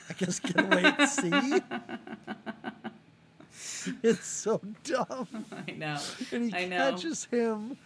I 0.10 0.14
guess, 0.14 0.40
get 0.40 0.60
away 0.60 0.84
at 0.86 1.06
sea. 1.08 1.62
it's 4.04 4.26
so 4.28 4.62
dumb. 4.84 5.28
I 5.68 5.72
know. 5.72 5.98
And 6.32 6.52
he 6.54 6.56
I 6.58 6.66
know. 6.68 6.92
catches 6.92 7.26
him. 7.26 7.78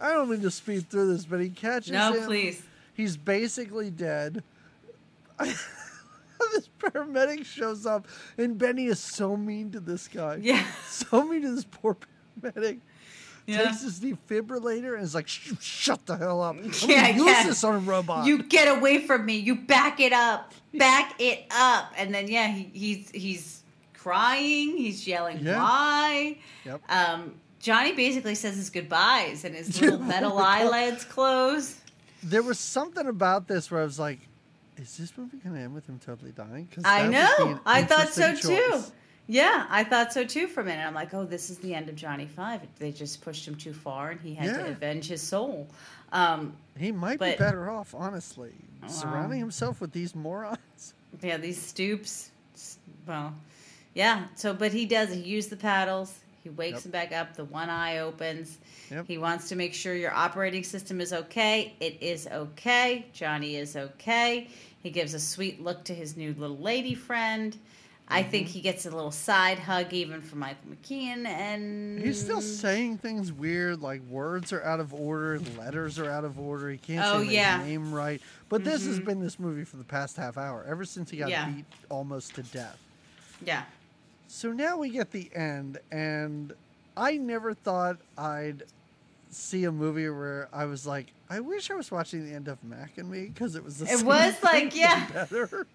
I 0.00 0.12
don't 0.12 0.30
mean 0.30 0.42
to 0.42 0.50
speed 0.50 0.88
through 0.90 1.12
this, 1.12 1.24
but 1.24 1.40
he 1.40 1.48
catches 1.50 1.92
No, 1.92 2.12
him. 2.12 2.24
please. 2.26 2.62
He's 2.94 3.16
basically 3.16 3.90
dead. 3.90 4.42
this 6.52 6.68
paramedic 6.78 7.44
shows 7.44 7.86
up, 7.86 8.06
and 8.36 8.58
Benny 8.58 8.86
is 8.86 8.98
so 9.00 9.36
mean 9.36 9.70
to 9.72 9.80
this 9.80 10.08
guy. 10.08 10.38
Yeah. 10.40 10.64
So 10.88 11.24
mean 11.24 11.42
to 11.42 11.54
this 11.54 11.64
poor 11.64 11.96
paramedic. 12.42 12.80
Yeah. 13.46 13.62
Takes 13.64 13.82
his 13.82 14.00
defibrillator 14.00 14.94
and 14.94 15.02
is 15.02 15.14
like, 15.14 15.26
shut 15.26 16.04
the 16.04 16.16
hell 16.18 16.42
up. 16.42 16.56
I'm 16.56 16.64
Yeah, 16.86 17.08
use 17.08 17.24
yeah. 17.26 17.44
this 17.46 17.64
on 17.64 17.76
a 17.76 17.78
robot. 17.78 18.26
You 18.26 18.42
get 18.42 18.68
away 18.68 19.06
from 19.06 19.24
me. 19.24 19.36
You 19.38 19.54
back 19.54 20.00
it 20.00 20.12
up. 20.12 20.52
Back 20.74 21.14
it 21.18 21.46
up. 21.50 21.92
And 21.96 22.14
then 22.14 22.28
yeah, 22.28 22.48
he, 22.48 22.64
he's 22.74 23.10
he's 23.10 23.62
crying. 23.94 24.76
He's 24.76 25.06
yelling 25.06 25.38
Yeah. 25.40 25.56
why. 25.56 26.38
Yep. 26.66 26.82
Um, 26.90 27.34
Johnny 27.58 27.92
basically 27.92 28.34
says 28.34 28.54
his 28.56 28.68
goodbyes, 28.68 29.44
and 29.44 29.54
his 29.54 29.80
little 29.80 29.98
metal 29.98 30.36
eyelids 30.38 31.04
close. 31.06 31.74
There 32.22 32.42
was 32.42 32.58
something 32.58 33.06
about 33.06 33.48
this 33.48 33.70
where 33.70 33.80
I 33.80 33.84
was 33.84 33.98
like, 33.98 34.18
is 34.78 34.96
this 34.96 35.12
movie 35.16 35.38
going 35.38 35.54
to 35.56 35.60
end 35.62 35.74
with 35.74 35.86
him 35.88 35.98
totally 35.98 36.32
dying? 36.32 36.68
I 36.84 37.08
that 37.08 37.38
would 37.38 37.46
be 37.48 37.52
know. 37.54 37.60
I 37.66 37.82
thought 37.84 38.08
so 38.08 38.28
interesting 38.28 38.56
too. 38.56 38.82
Yeah, 39.30 39.66
I 39.68 39.84
thought 39.84 40.12
so 40.12 40.24
too 40.24 40.46
for 40.46 40.62
a 40.62 40.64
minute. 40.64 40.86
I'm 40.86 40.94
like, 40.94 41.12
oh, 41.12 41.24
this 41.24 41.50
is 41.50 41.58
the 41.58 41.74
end 41.74 41.88
of 41.90 41.96
Johnny 41.96 42.24
Five. 42.26 42.62
They 42.78 42.92
just 42.92 43.20
pushed 43.20 43.46
him 43.46 43.56
too 43.56 43.74
far, 43.74 44.10
and 44.10 44.20
he 44.20 44.34
had 44.34 44.54
to 44.54 44.66
avenge 44.70 45.08
his 45.08 45.20
soul. 45.20 45.68
Um, 46.12 46.56
He 46.78 46.92
might 46.92 47.20
be 47.20 47.36
better 47.36 47.68
off, 47.70 47.94
honestly, 47.94 48.52
Wow. 48.80 48.88
surrounding 48.88 49.38
himself 49.40 49.80
with 49.82 49.92
these 49.92 50.14
morons. 50.14 50.94
yeah, 51.22 51.36
these 51.36 51.60
stoops. 51.60 52.30
Well, 53.06 53.34
yeah. 53.94 54.26
So, 54.36 54.54
but 54.54 54.72
he 54.72 54.86
does. 54.86 55.12
He 55.12 55.20
used 55.20 55.50
the 55.50 55.56
paddles. 55.56 56.14
He 56.42 56.48
wakes 56.50 56.76
Yep. 56.76 56.84
him 56.86 56.90
back 56.92 57.12
up. 57.12 57.34
The 57.34 57.44
one 57.44 57.68
eye 57.68 57.98
opens. 57.98 58.56
Yep. 58.90 59.06
He 59.08 59.18
wants 59.18 59.48
to 59.50 59.56
make 59.56 59.74
sure 59.74 59.94
your 59.94 60.14
operating 60.14 60.62
system 60.64 61.00
is 61.02 61.12
okay. 61.12 61.74
It 61.80 61.98
is 62.00 62.26
okay. 62.28 63.04
Johnny 63.12 63.56
is 63.56 63.76
okay. 63.76 64.48
He 64.82 64.90
gives 64.90 65.14
a 65.14 65.20
sweet 65.20 65.62
look 65.62 65.84
to 65.84 65.94
his 65.94 66.16
new 66.16 66.34
little 66.38 66.58
lady 66.58 66.94
friend. 66.94 67.56
I 68.10 68.22
think 68.22 68.46
Mm-hmm. 68.46 68.52
he 68.54 68.60
gets 68.62 68.86
a 68.86 68.90
little 68.90 69.10
side 69.10 69.58
hug 69.58 69.92
even 69.92 70.22
from 70.22 70.38
Michael 70.38 70.70
McKean, 70.70 71.26
and 71.26 71.98
He's 72.00 72.18
still 72.18 72.40
saying 72.40 72.98
things 72.98 73.30
weird, 73.30 73.82
like 73.82 74.00
words 74.08 74.50
are 74.50 74.62
out 74.62 74.80
of 74.80 74.94
order, 74.94 75.38
letters 75.58 75.98
are 75.98 76.10
out 76.10 76.24
of 76.24 76.38
order. 76.38 76.70
He 76.70 76.78
can't 76.78 77.04
Oh, 77.04 77.22
say 77.22 77.34
yeah. 77.34 77.58
the 77.58 77.66
name 77.66 77.92
right. 77.92 78.22
But 78.48 78.64
this 78.64 78.86
has 78.86 78.98
been 78.98 79.20
this 79.20 79.38
movie 79.38 79.64
for 79.64 79.76
the 79.76 79.84
past 79.84 80.16
half 80.16 80.38
hour, 80.38 80.64
ever 80.66 80.86
since 80.86 81.10
he 81.10 81.18
got 81.18 81.28
Yeah. 81.28 81.50
beat 81.50 81.66
almost 81.90 82.34
to 82.36 82.42
death. 82.44 82.78
yeah. 83.44 83.64
So 84.26 84.52
now 84.52 84.78
we 84.78 84.88
get 84.90 85.10
the 85.10 85.30
end, 85.34 85.76
and 85.90 86.54
I 86.96 87.18
never 87.18 87.52
thought 87.52 87.98
I'd 88.16 88.62
see 89.30 89.64
a 89.64 89.72
movie 89.72 90.08
where 90.08 90.48
I 90.52 90.64
was 90.64 90.86
like, 90.86 91.12
I 91.30 91.40
wish 91.40 91.70
I 91.70 91.74
was 91.74 91.90
watching 91.90 92.24
the 92.24 92.34
end 92.34 92.48
of 92.48 92.62
Mac 92.64 92.98
and 92.98 93.10
Me 93.10 93.26
because 93.26 93.54
it 93.54 93.62
was 93.62 93.78
the 93.78 93.84
It 93.84 93.98
same 93.98 94.06
was 94.06 94.34
like, 94.42 94.70
but 94.70 94.76
yeah. 94.76 95.06
better. 95.12 95.66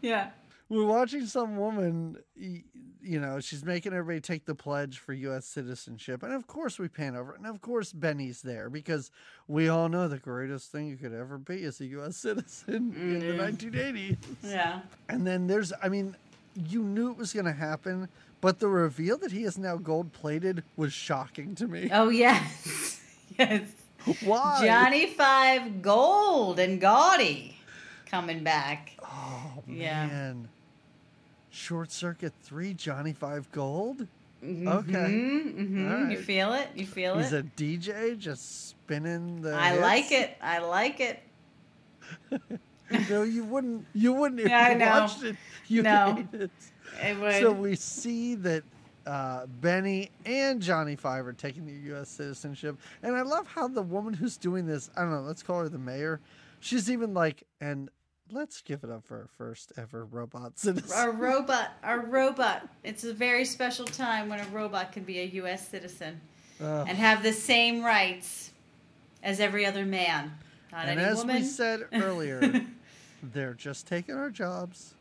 Yeah. 0.00 0.30
We're 0.68 0.84
watching 0.84 1.26
some 1.26 1.56
woman, 1.56 2.18
you 2.34 3.20
know, 3.20 3.38
she's 3.38 3.64
making 3.64 3.92
everybody 3.92 4.20
take 4.20 4.46
the 4.46 4.54
pledge 4.56 4.98
for 4.98 5.12
U.S. 5.12 5.46
citizenship. 5.46 6.24
And 6.24 6.32
of 6.32 6.48
course, 6.48 6.78
we 6.78 6.88
pan 6.88 7.14
over. 7.14 7.34
And 7.34 7.46
of 7.46 7.60
course, 7.60 7.92
Benny's 7.92 8.42
there 8.42 8.68
because 8.68 9.12
we 9.46 9.68
all 9.68 9.88
know 9.88 10.08
the 10.08 10.18
greatest 10.18 10.72
thing 10.72 10.88
you 10.88 10.96
could 10.96 11.14
ever 11.14 11.38
be 11.38 11.62
is 11.62 11.80
a 11.80 11.86
U.S. 11.86 12.16
citizen 12.16 12.92
in 12.96 13.20
the 13.20 13.26
mm-hmm. 13.26 13.76
1980s. 13.76 14.16
Yeah. 14.42 14.80
And 15.08 15.24
then 15.24 15.46
there's, 15.46 15.72
I 15.80 15.88
mean, 15.88 16.16
you 16.56 16.82
knew 16.82 17.12
it 17.12 17.16
was 17.16 17.32
going 17.32 17.46
to 17.46 17.52
happen, 17.52 18.08
but 18.40 18.58
the 18.58 18.68
reveal 18.68 19.18
that 19.18 19.30
he 19.30 19.44
is 19.44 19.56
now 19.58 19.76
gold 19.76 20.12
plated 20.12 20.64
was 20.76 20.92
shocking 20.92 21.54
to 21.56 21.68
me. 21.68 21.90
Oh 21.92 22.08
yes. 22.08 23.00
yes. 23.38 23.62
Why? 24.24 24.62
Johnny 24.64 25.06
Five 25.06 25.82
Gold 25.82 26.58
and 26.58 26.80
Gaudy 26.80 27.56
coming 28.06 28.42
back. 28.44 28.92
Oh, 29.02 29.62
Yeah. 29.66 30.06
man. 30.06 30.48
Short 31.50 31.90
Circuit 31.90 32.32
3, 32.42 32.74
Johnny 32.74 33.12
Five 33.12 33.50
Gold? 33.52 34.06
Okay. 34.44 34.92
Mm-hmm. 34.92 35.92
All 36.04 36.10
You 36.10 36.18
feel 36.18 36.52
it? 36.52 36.68
You 36.76 36.86
feel 36.86 37.16
He's 37.18 37.32
it? 37.32 37.46
a 37.46 37.60
DJ 37.60 38.16
just 38.18 38.68
spinning 38.68 39.40
the. 39.42 39.54
I 39.56 39.70
hits? 39.70 39.82
like 39.82 40.12
it. 40.12 40.36
I 40.42 40.58
like 40.58 41.00
it. 41.00 41.22
No, 43.10 43.24
you 43.24 43.42
wouldn't. 43.44 43.84
You 43.94 44.12
wouldn't 44.12 44.40
if 44.42 44.48
Yeah, 44.48 44.72
you 44.72 44.78
watched 45.00 45.24
it. 45.24 45.36
You 45.66 45.82
No. 45.82 46.14
hate 46.32 46.40
it. 46.40 46.50
It. 47.02 47.40
So 47.42 47.50
we 47.50 47.74
see 47.74 48.36
that 48.36 48.62
uh, 49.06 49.46
Benny 49.46 50.10
and 50.24 50.60
Johnny 50.60 50.96
Five 50.96 51.26
are 51.26 51.32
taking 51.32 51.64
the 51.66 51.72
U.S. 51.90 52.08
citizenship, 52.08 52.78
and 53.02 53.14
I 53.16 53.22
love 53.22 53.46
how 53.46 53.68
the 53.68 53.82
woman 53.82 54.14
who's 54.14 54.36
doing 54.36 54.66
this. 54.66 54.90
I 54.96 55.02
don't 55.02 55.12
know. 55.12 55.20
Let's 55.20 55.42
call 55.42 55.60
her 55.60 55.68
the 55.68 55.78
mayor. 55.78 56.20
She's 56.60 56.90
even 56.90 57.14
like, 57.14 57.44
and 57.60 57.88
let's 58.32 58.60
give 58.60 58.82
it 58.82 58.90
up 58.90 59.04
for 59.04 59.18
our 59.18 59.28
first 59.38 59.72
ever 59.76 60.04
robot 60.04 60.58
citizen. 60.58 60.90
our 60.96 61.12
robot, 61.12 61.72
our 61.84 62.00
robot. 62.00 62.68
It's 62.82 63.04
a 63.04 63.14
very 63.14 63.44
special 63.44 63.84
time 63.84 64.28
when 64.28 64.40
a 64.40 64.46
robot 64.46 64.92
can 64.92 65.04
be 65.04 65.20
a 65.20 65.24
U.S. 65.24 65.68
citizen 65.68 66.20
and 66.58 66.88
have 66.88 67.22
the 67.22 67.32
same 67.32 67.84
rights 67.84 68.50
as 69.22 69.40
every 69.40 69.64
other 69.66 69.84
man. 69.84 70.32
Not 70.72 70.86
and 70.88 70.98
any 70.98 71.08
as 71.08 71.18
woman. 71.18 71.36
we 71.36 71.42
said 71.44 71.86
earlier, 71.92 72.64
they're 73.22 73.54
just 73.54 73.86
taking 73.86 74.16
our 74.16 74.30
jobs. 74.30 74.94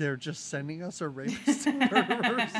They're 0.00 0.16
just 0.16 0.48
sending 0.48 0.82
us 0.82 1.02
our 1.02 1.10
rapists 1.10 1.66
and 1.66 1.78
murderers. 1.92 2.52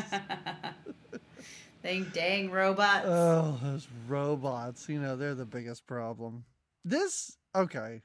They 1.81 2.01
dang 2.01 2.51
robots. 2.51 3.07
Oh, 3.07 3.57
those 3.63 3.87
robots. 4.07 4.87
You 4.87 5.01
know, 5.01 5.15
they're 5.15 5.33
the 5.33 5.47
biggest 5.47 5.87
problem. 5.87 6.45
This, 6.85 7.35
okay. 7.55 8.03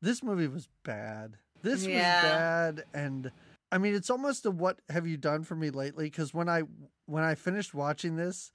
This 0.00 0.22
movie 0.22 0.48
was 0.48 0.68
bad. 0.84 1.36
This 1.60 1.84
Yeah. 1.84 1.96
was 2.22 2.30
bad. 2.30 2.84
And 2.94 3.30
I 3.70 3.76
mean, 3.76 3.94
it's 3.94 4.08
almost 4.08 4.46
a 4.46 4.50
what 4.50 4.78
have 4.88 5.06
you 5.06 5.18
done 5.18 5.44
for 5.44 5.54
me 5.54 5.68
lately? 5.68 6.06
Because 6.06 6.32
when 6.32 6.48
I, 6.48 6.62
when 7.04 7.24
I 7.24 7.34
finished 7.34 7.74
watching 7.74 8.16
this, 8.16 8.52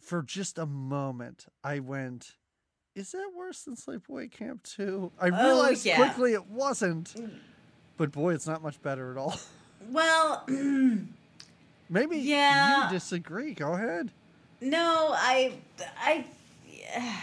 for 0.00 0.22
just 0.22 0.56
a 0.56 0.64
moment, 0.64 1.44
I 1.62 1.80
went, 1.80 2.36
is 2.94 3.12
that 3.12 3.32
worse 3.36 3.64
than 3.64 3.76
Sleepaway 3.76 4.30
Camp 4.32 4.62
2? 4.62 5.12
I 5.20 5.28
Oh, 5.28 5.44
realized 5.44 5.84
yeah. 5.84 5.96
quickly 5.96 6.32
it 6.32 6.46
wasn't. 6.46 7.12
Mm. 7.12 7.30
But 7.96 8.12
boy, 8.12 8.34
it's 8.34 8.46
not 8.46 8.62
much 8.62 8.80
better 8.82 9.10
at 9.10 9.16
all. 9.16 9.38
well, 9.90 10.44
Maybe 11.88 12.18
Yeah. 12.18 12.86
you 12.86 12.92
disagree. 12.92 13.54
Go 13.54 13.74
ahead. 13.74 14.10
no, 14.60 15.10
I, 15.16 15.52
I, 16.00 16.24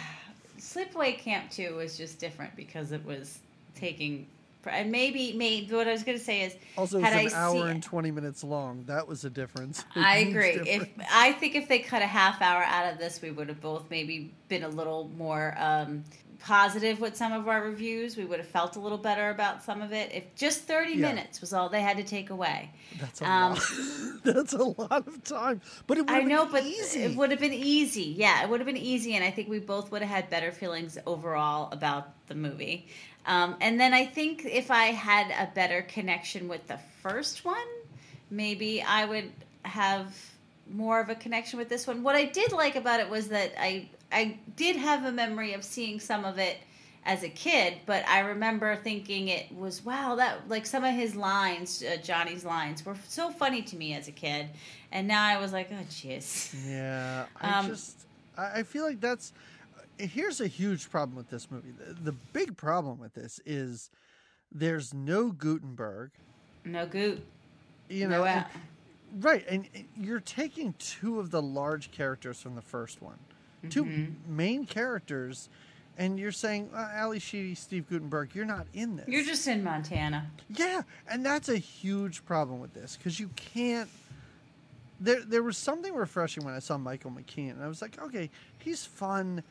Sleepaway 0.60 1.18
Camp 1.18 1.50
Two 1.52 1.76
was 1.76 1.98
just 1.98 2.20
different 2.20 2.56
because 2.56 2.92
it 2.92 3.04
was 3.06 3.40
taking. 3.76 4.28
And 4.66 4.94
maybe, 4.94 5.34
maybe 5.34 5.76
what 5.76 5.90
I 5.90 5.92
was 5.92 6.04
going 6.04 6.18
to 6.18 6.24
say 6.24 6.44
is, 6.44 6.56
Also, 6.78 6.98
it's 7.00 7.08
an 7.10 7.14
I 7.14 7.30
hour 7.34 7.66
see- 7.66 7.72
and 7.72 7.84
20 7.84 8.12
minutes 8.12 8.46
long. 8.46 8.86
That 8.88 9.06
was 9.06 9.26
a 9.26 9.30
difference. 9.30 9.84
A 9.98 10.00
I 10.00 10.16
agree. 10.20 10.52
If. 10.52 10.88
I 11.12 11.34
think 11.34 11.56
if 11.56 11.68
they 11.68 11.80
cut 11.80 12.02
a 12.02 12.08
half 12.08 12.42
hour 12.42 12.64
out 12.64 12.94
of 12.94 12.98
this, 12.98 13.22
we 13.22 13.30
would 13.32 13.50
have 13.50 13.60
both 13.60 13.84
maybe 13.90 14.32
been 14.48 14.64
a 14.64 14.70
little 14.70 15.10
more 15.18 15.54
um, 15.58 16.06
positive 16.44 17.00
with 17.00 17.16
some 17.16 17.32
of 17.32 17.48
our 17.48 17.64
reviews. 17.64 18.18
We 18.18 18.26
would 18.26 18.40
have 18.40 18.48
felt 18.48 18.76
a 18.76 18.80
little 18.80 18.98
better 18.98 19.30
about 19.30 19.64
some 19.64 19.82
of 19.82 19.94
it 19.94 20.12
if 20.14 20.36
just 20.36 20.64
30 20.64 20.92
Yeah. 20.94 21.08
minutes 21.08 21.40
was 21.42 21.54
all 21.54 21.70
they 21.70 21.82
had 21.82 21.96
to 21.98 22.04
take 22.04 22.30
away. 22.30 22.70
That's 23.00 23.22
a 23.22 23.26
Um, 23.26 23.54
lot. 23.54 23.62
That's 24.24 24.54
a 24.54 24.64
lot 24.64 25.08
of 25.08 25.24
time. 25.24 25.62
But 25.88 25.98
it 25.98 26.02
would 26.02 26.10
I 26.10 26.20
have 26.20 26.28
know, 26.28 26.44
been 26.44 26.52
but 26.52 26.64
easy. 26.64 27.02
it 27.04 27.16
would 27.16 27.32
have 27.32 27.40
been 27.40 27.54
easy. 27.54 28.14
Yeah, 28.18 28.44
it 28.44 28.50
would 28.50 28.60
have 28.60 28.68
been 28.68 28.76
easy, 28.78 29.16
and 29.16 29.24
I 29.24 29.32
think 29.32 29.48
we 29.48 29.60
both 29.60 29.90
would 29.92 30.02
have 30.02 30.12
had 30.12 30.30
better 30.30 30.52
feelings 30.52 30.98
overall 31.08 31.70
about 31.72 32.10
the 32.28 32.36
movie. 32.36 32.88
Um, 33.26 33.56
and 33.62 33.80
then 33.80 33.94
I 33.94 34.06
think 34.06 34.44
if 34.46 34.70
I 34.70 34.88
had 34.88 35.28
a 35.32 35.50
better 35.54 35.82
connection 35.84 36.50
with 36.50 36.68
the 36.68 36.78
first 37.02 37.46
one, 37.46 37.56
maybe 38.30 38.82
I 38.84 39.06
would 39.06 39.32
have 39.64 40.14
more 40.70 41.00
of 41.00 41.10
a 41.10 41.16
connection 41.16 41.58
with 41.60 41.70
this 41.70 41.88
one. 41.88 42.04
What 42.04 42.16
I 42.16 42.26
did 42.26 42.52
like 42.52 42.76
about 42.76 43.00
it 43.00 43.10
was 43.10 43.30
that 43.30 43.54
I 43.58 43.90
I 44.14 44.38
did 44.56 44.76
have 44.76 45.06
a 45.06 45.12
memory 45.12 45.54
of 45.54 45.64
seeing 45.64 46.00
some 46.00 46.24
of 46.26 46.38
it 46.38 46.58
as 47.06 47.24
a 47.24 47.30
kid, 47.30 47.74
but 47.86 48.08
I 48.08 48.20
remember 48.20 48.76
thinking 48.78 49.28
it 49.28 49.52
was 49.52 49.84
wow 49.84 50.16
that 50.16 50.48
like 50.48 50.66
some 50.66 50.84
of 50.86 50.94
his 50.94 51.16
lines, 51.16 51.84
uh, 51.84 51.98
Johnny's 52.02 52.46
lines, 52.46 52.86
were 52.86 52.96
so 53.08 53.30
funny 53.30 53.62
to 53.64 53.76
me 53.76 53.94
as 53.94 54.08
a 54.08 54.12
kid, 54.12 54.48
and 54.92 55.08
now 55.08 55.24
I 55.26 55.38
was 55.38 55.52
like, 55.52 55.70
oh 55.72 55.84
jeez. 55.90 56.54
Yeah, 56.68 57.26
I 57.42 57.60
Um, 57.60 57.68
just 57.68 58.06
I 58.38 58.64
feel 58.64 58.84
like 58.86 59.02
that's 59.02 59.34
here's 59.98 60.40
a 60.42 60.48
huge 60.48 60.90
problem 60.90 61.18
with 61.18 61.30
this 61.30 61.52
movie. 61.52 61.72
The, 61.78 61.94
the 61.94 62.12
big 62.32 62.56
problem 62.56 63.00
with 63.00 63.14
this 63.14 63.40
is 63.46 63.90
there's 64.52 64.94
no 64.94 65.32
Guttenberg. 65.32 66.12
No 66.66 66.86
goot. 66.86 67.22
You 67.90 68.08
No 68.08 68.20
know, 68.20 68.26
out. 68.26 68.48
and- 69.14 69.24
right? 69.24 69.46
And 69.50 69.68
you're 69.98 70.20
taking 70.22 70.74
two 70.80 71.20
of 71.20 71.32
the 71.32 71.42
large 71.42 71.92
characters 71.92 72.40
from 72.42 72.56
the 72.56 72.62
first 72.62 73.02
one, 73.02 73.20
2 73.70 73.86
Mm-hmm. 73.86 74.36
main 74.38 74.66
characters, 74.66 75.50
and 75.98 76.20
you're 76.20 76.32
saying 76.32 76.70
uh, 76.74 76.90
Ally 76.94 77.18
Sheedy, 77.20 77.56
Steve 77.56 77.88
Guttenberg, 77.90 78.34
you're 78.34 78.46
not 78.46 78.66
in 78.74 78.96
this. 78.96 79.08
You're 79.08 79.24
just 79.24 79.48
in 79.48 79.64
Montana. 79.64 80.30
Yeah, 80.50 80.82
and 81.10 81.26
that's 81.26 81.50
a 81.50 81.58
huge 81.58 82.26
problem 82.26 82.60
with 82.60 82.74
this 82.74 82.98
because 82.98 83.20
you 83.20 83.30
can't. 83.36 83.90
There, 85.00 85.22
there 85.22 85.44
was 85.44 85.58
something 85.58 85.94
refreshing 85.94 86.46
when 86.46 86.54
I 86.54 86.60
saw 86.60 86.78
Michael 86.78 87.12
McKean, 87.12 87.52
and 87.52 87.64
I 87.64 87.68
was 87.68 87.82
like, 87.82 88.02
okay, 88.02 88.30
he's 88.60 88.86
fun. 88.86 89.44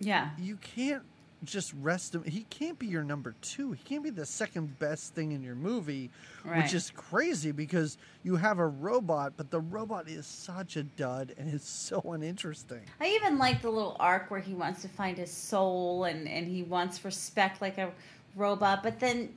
Yeah. 0.00 0.30
You 0.38 0.56
can't 0.56 1.02
just 1.44 1.72
rest 1.80 2.14
him. 2.14 2.22
He 2.24 2.44
can't 2.50 2.78
be 2.78 2.86
your 2.86 3.02
number 3.02 3.34
two. 3.40 3.72
He 3.72 3.82
can't 3.84 4.02
be 4.02 4.10
the 4.10 4.26
second 4.26 4.78
best 4.78 5.14
thing 5.14 5.32
in 5.32 5.42
your 5.42 5.54
movie, 5.54 6.10
Right. 6.44 6.58
which 6.62 6.74
is 6.74 6.90
crazy 6.94 7.50
because 7.52 7.96
you 8.22 8.36
have 8.36 8.58
a 8.58 8.66
robot, 8.66 9.34
but 9.36 9.50
the 9.50 9.60
robot 9.60 10.08
is 10.08 10.26
such 10.26 10.76
a 10.76 10.82
dud 10.82 11.34
and 11.38 11.52
it's 11.52 11.68
so 11.88 12.00
uninteresting. 12.04 12.82
I 13.00 13.06
even 13.08 13.38
like 13.38 13.62
the 13.62 13.70
little 13.70 13.96
arc 14.00 14.30
where 14.30 14.40
he 14.40 14.54
wants 14.54 14.82
to 14.82 14.88
find 14.88 15.16
his 15.18 15.30
soul 15.30 16.04
and, 16.04 16.28
and 16.28 16.46
he 16.46 16.62
wants 16.62 17.04
respect 17.04 17.60
like 17.60 17.78
a 17.78 17.90
robot, 18.36 18.82
but 18.82 19.00
then 19.00 19.34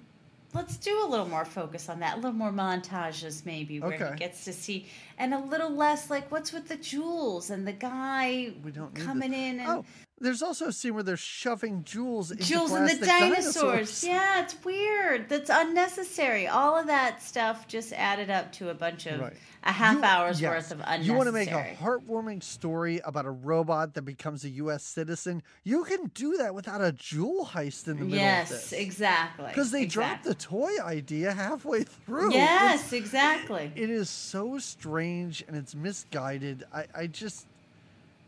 let's 0.53 0.77
do 0.77 1.03
a 1.05 1.07
little 1.07 1.27
more 1.27 1.45
focus 1.45 1.89
on 1.89 1.99
that, 2.01 2.13
a 2.13 2.17
little 2.17 2.31
more 2.31 2.51
montages 2.51 3.45
maybe 3.45 3.79
where 3.79 3.93
Okay. 3.93 4.09
he 4.11 4.17
gets 4.17 4.45
to 4.45 4.53
see, 4.53 4.85
and 5.17 5.33
a 5.33 5.39
little 5.39 5.71
less 5.71 6.09
like 6.09 6.31
what's 6.31 6.51
with 6.53 6.67
the 6.67 6.75
jewels 6.75 7.49
and 7.49 7.65
the 7.67 7.71
guy 7.73 8.53
We 8.63 8.71
don't 8.71 8.93
coming 8.93 9.33
in 9.33 9.59
and 9.61 9.69
Oh, 9.69 9.85
there's 10.23 10.41
also 10.41 10.67
a 10.67 10.71
scene 10.73 10.93
where 10.95 11.03
they're 11.03 11.17
shoving 11.17 11.83
jewels 11.83 12.31
into 12.31 12.43
Jules 12.43 12.71
and 12.71 12.87
the 12.89 12.95
plastic 12.97 13.07
dinosaurs. 13.29 14.03
Yeah, 14.03 14.41
it's 14.41 14.55
weird. 14.63 15.29
That's 15.29 15.49
unnecessary. 15.53 16.47
All 16.47 16.77
of 16.77 16.87
that 16.87 17.21
stuff 17.21 17.67
just 17.67 17.93
added 17.93 18.29
up 18.29 18.51
to 18.53 18.69
a 18.69 18.73
bunch 18.73 19.05
of 19.05 19.19
Right. 19.21 19.33
a 19.63 19.71
half 19.71 19.97
You- 19.97 20.03
hour's 20.03 20.41
yes. 20.41 20.49
worth 20.49 20.71
of 20.71 20.79
unnecessary. 20.79 21.05
You 21.05 21.13
want 21.13 21.27
to 21.27 21.31
make 21.33 21.51
a 21.51 21.75
heartwarming 21.81 22.41
story 22.43 22.99
about 23.05 23.25
a 23.25 23.31
robot 23.31 23.93
that 23.93 24.01
becomes 24.03 24.43
a 24.45 24.49
U.S. 24.49 24.83
citizen? 24.83 25.43
You 25.63 25.83
can 25.83 26.07
do 26.13 26.37
that 26.37 26.55
without 26.55 26.81
a 26.81 26.91
jewel 26.91 27.45
heist 27.45 27.87
in 27.87 27.97
the 27.97 28.05
middle 28.05 28.13
of 28.13 28.19
yes, 28.19 28.71
exactly. 28.73 29.47
Because 29.47 29.71
they 29.71 29.85
dropped 29.85 30.23
the 30.23 30.35
toy 30.35 30.71
idea 30.81 31.33
halfway 31.33 31.83
through. 31.83 32.33
Yes, 32.33 32.93
exactly. 32.93 33.65
It's- 33.75 33.83
it 33.83 33.89
is 33.89 34.09
so 34.09 34.57
strange 34.57 35.43
and 35.47 35.55
it's 35.57 35.75
misguided. 35.75 36.63
I, 36.73 36.85
I 36.95 37.07
just, 37.07 37.45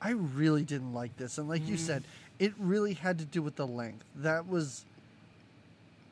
I 0.05 0.11
really 0.11 0.63
didn't 0.63 0.93
like 0.93 1.17
this. 1.17 1.39
And 1.39 1.49
like 1.49 1.63
Mm. 1.63 1.69
you 1.69 1.77
said, 1.77 2.03
it 2.37 2.53
really 2.59 2.93
had 2.93 3.17
to 3.17 3.25
do 3.25 3.41
with 3.41 3.55
the 3.55 3.65
length. 3.65 4.05
That 4.15 4.47
was, 4.47 4.85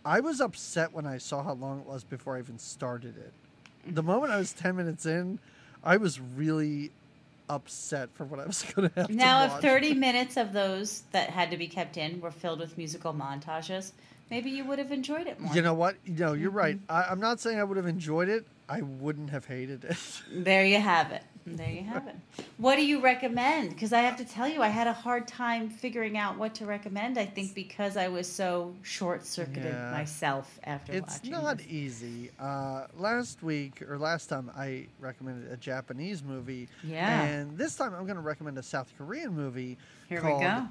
I 0.03 0.19
was 0.19 0.41
upset 0.41 0.93
when 0.93 1.05
I 1.05 1.19
saw 1.19 1.43
how 1.43 1.53
long 1.53 1.81
it 1.81 1.85
was 1.85 2.03
before 2.03 2.35
I 2.35 2.39
even 2.39 2.57
started 2.57 3.15
it. 3.17 3.33
The 3.93 4.01
moment 4.01 4.31
I 4.33 4.37
was 4.37 4.51
10 4.53 4.75
minutes 4.75 5.05
in, 5.05 5.37
I 5.83 5.97
was 5.97 6.19
really 6.19 6.89
upset 7.49 8.09
for 8.15 8.25
what 8.25 8.39
I 8.39 8.47
was 8.47 8.63
going 8.75 8.89
to 8.89 8.95
have 8.95 9.07
to 9.07 9.13
do. 9.13 9.17
Now, 9.19 9.45
to 9.47 9.55
if 9.57 9.61
30 9.61 9.93
minutes 9.93 10.37
of 10.37 10.53
those 10.53 11.03
that 11.11 11.29
had 11.29 11.51
to 11.51 11.57
be 11.57 11.67
kept 11.67 11.95
in 11.97 12.19
were 12.19 12.31
filled 12.31 12.59
with 12.59 12.77
musical 12.79 13.13
montages, 13.13 13.91
maybe 14.31 14.49
you 14.49 14.65
would 14.65 14.79
have 14.79 14.91
enjoyed 14.91 15.27
it 15.27 15.39
more. 15.39 15.53
You 15.53 15.61
know 15.61 15.75
what? 15.75 15.97
No, 16.07 16.33
you're 16.33 16.49
right. 16.49 16.77
Mm-hmm. 16.77 16.91
I, 16.91 17.11
I'm 17.11 17.19
not 17.19 17.39
saying 17.39 17.59
I 17.59 17.63
would 17.63 17.77
have 17.77 17.85
enjoyed 17.85 18.29
it. 18.29 18.47
I 18.67 18.81
wouldn't 18.81 19.29
have 19.29 19.45
hated 19.45 19.83
it. 19.83 19.97
There 20.31 20.65
you 20.65 20.79
have 20.79 21.11
it. 21.11 21.21
There 21.45 21.69
you 21.69 21.83
have 21.83 22.07
it. 22.07 22.15
What 22.57 22.77
do 22.77 22.85
you 22.85 23.01
recommend? 23.01 23.69
Because 23.71 23.91
I 23.91 23.99
have 23.99 24.15
to 24.17 24.25
tell 24.25 24.47
you, 24.47 24.61
I 24.61 24.69
had 24.69 24.87
a 24.87 24.93
hard 24.93 25.27
time 25.27 25.69
figuring 25.69 26.17
out 26.17 26.37
what 26.37 26.55
to 26.55 26.65
recommend. 26.65 27.17
I 27.17 27.25
think 27.25 27.53
because 27.53 27.97
I 27.97 28.07
was 28.07 28.31
so 28.31 28.73
short 28.81 29.25
circuited 29.25 29.73
Yeah. 29.73 29.91
myself 29.91 30.57
after 30.63 30.93
It's 30.93 31.15
watching. 31.17 31.31
not 31.31 31.57
this. 31.57 31.67
easy. 31.67 32.31
Uh, 32.39 32.87
last 32.97 33.43
week 33.43 33.81
or 33.81 33.97
last 33.97 34.27
time, 34.27 34.49
I 34.55 34.87
recommended 34.99 35.51
a 35.51 35.57
Japanese 35.57 36.23
movie. 36.23 36.69
Yeah. 36.83 37.23
And 37.23 37.57
this 37.57 37.75
time, 37.75 37.93
I'm 37.93 38.03
going 38.05 38.15
to 38.15 38.21
recommend 38.21 38.57
a 38.57 38.63
South 38.63 38.91
Korean 38.97 39.33
movie. 39.35 39.77
Here 40.07 40.21
we 40.21 40.29
called 40.29 40.41
go. 40.41 40.67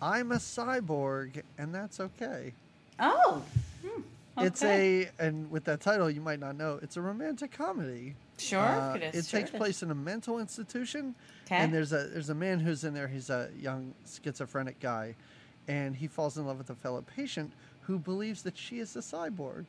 I'm 0.00 0.32
a 0.32 0.36
Cyborg, 0.36 1.42
and 1.58 1.74
that's 1.74 2.00
okay. 2.00 2.52
Oh, 2.98 3.42
hmm, 3.84 4.00
It's 4.38 4.62
a, 4.62 5.10
and 5.18 5.50
with 5.50 5.64
that 5.64 5.80
title, 5.80 6.08
you 6.10 6.20
might 6.20 6.40
not 6.40 6.56
know, 6.56 6.78
it's 6.82 6.96
a 6.96 7.00
romantic 7.02 7.52
comedy. 7.52 8.14
Sure. 8.38 8.58
Uh, 8.60 8.94
it 8.96 9.02
it 9.14 9.24
sure 9.26 9.40
takes 9.40 9.50
is. 9.50 9.56
place 9.56 9.82
in 9.82 9.90
a 9.90 9.94
mental 9.94 10.38
institution, 10.38 11.14
Okay. 11.46 11.56
and 11.56 11.72
there's 11.72 11.92
a 11.92 12.04
there's 12.08 12.30
a 12.30 12.34
man 12.34 12.60
who's 12.60 12.84
in 12.84 12.94
there. 12.94 13.08
He's 13.08 13.30
a 13.30 13.50
young 13.58 13.94
schizophrenic 14.06 14.80
guy, 14.80 15.14
and 15.68 15.94
he 15.96 16.06
falls 16.06 16.36
in 16.38 16.46
love 16.46 16.58
with 16.58 16.70
a 16.70 16.74
fellow 16.74 17.02
patient 17.02 17.52
who 17.82 17.98
believes 17.98 18.42
that 18.42 18.56
she 18.56 18.78
is 18.78 18.96
a 18.96 19.00
cyborg, 19.00 19.66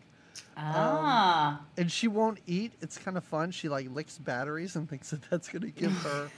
ah, 0.57 1.61
and 1.77 1.91
she 1.91 2.07
won't 2.07 2.39
eat. 2.47 2.73
It's 2.81 2.97
kind 2.97 3.17
of 3.17 3.23
fun. 3.23 3.51
She 3.51 3.69
like 3.69 3.87
licks 3.93 4.17
batteries 4.17 4.75
and 4.75 4.89
thinks 4.89 5.09
that 5.11 5.21
that's 5.29 5.47
going 5.49 5.61
to 5.63 5.71
give 5.71 5.91
her. 5.91 6.29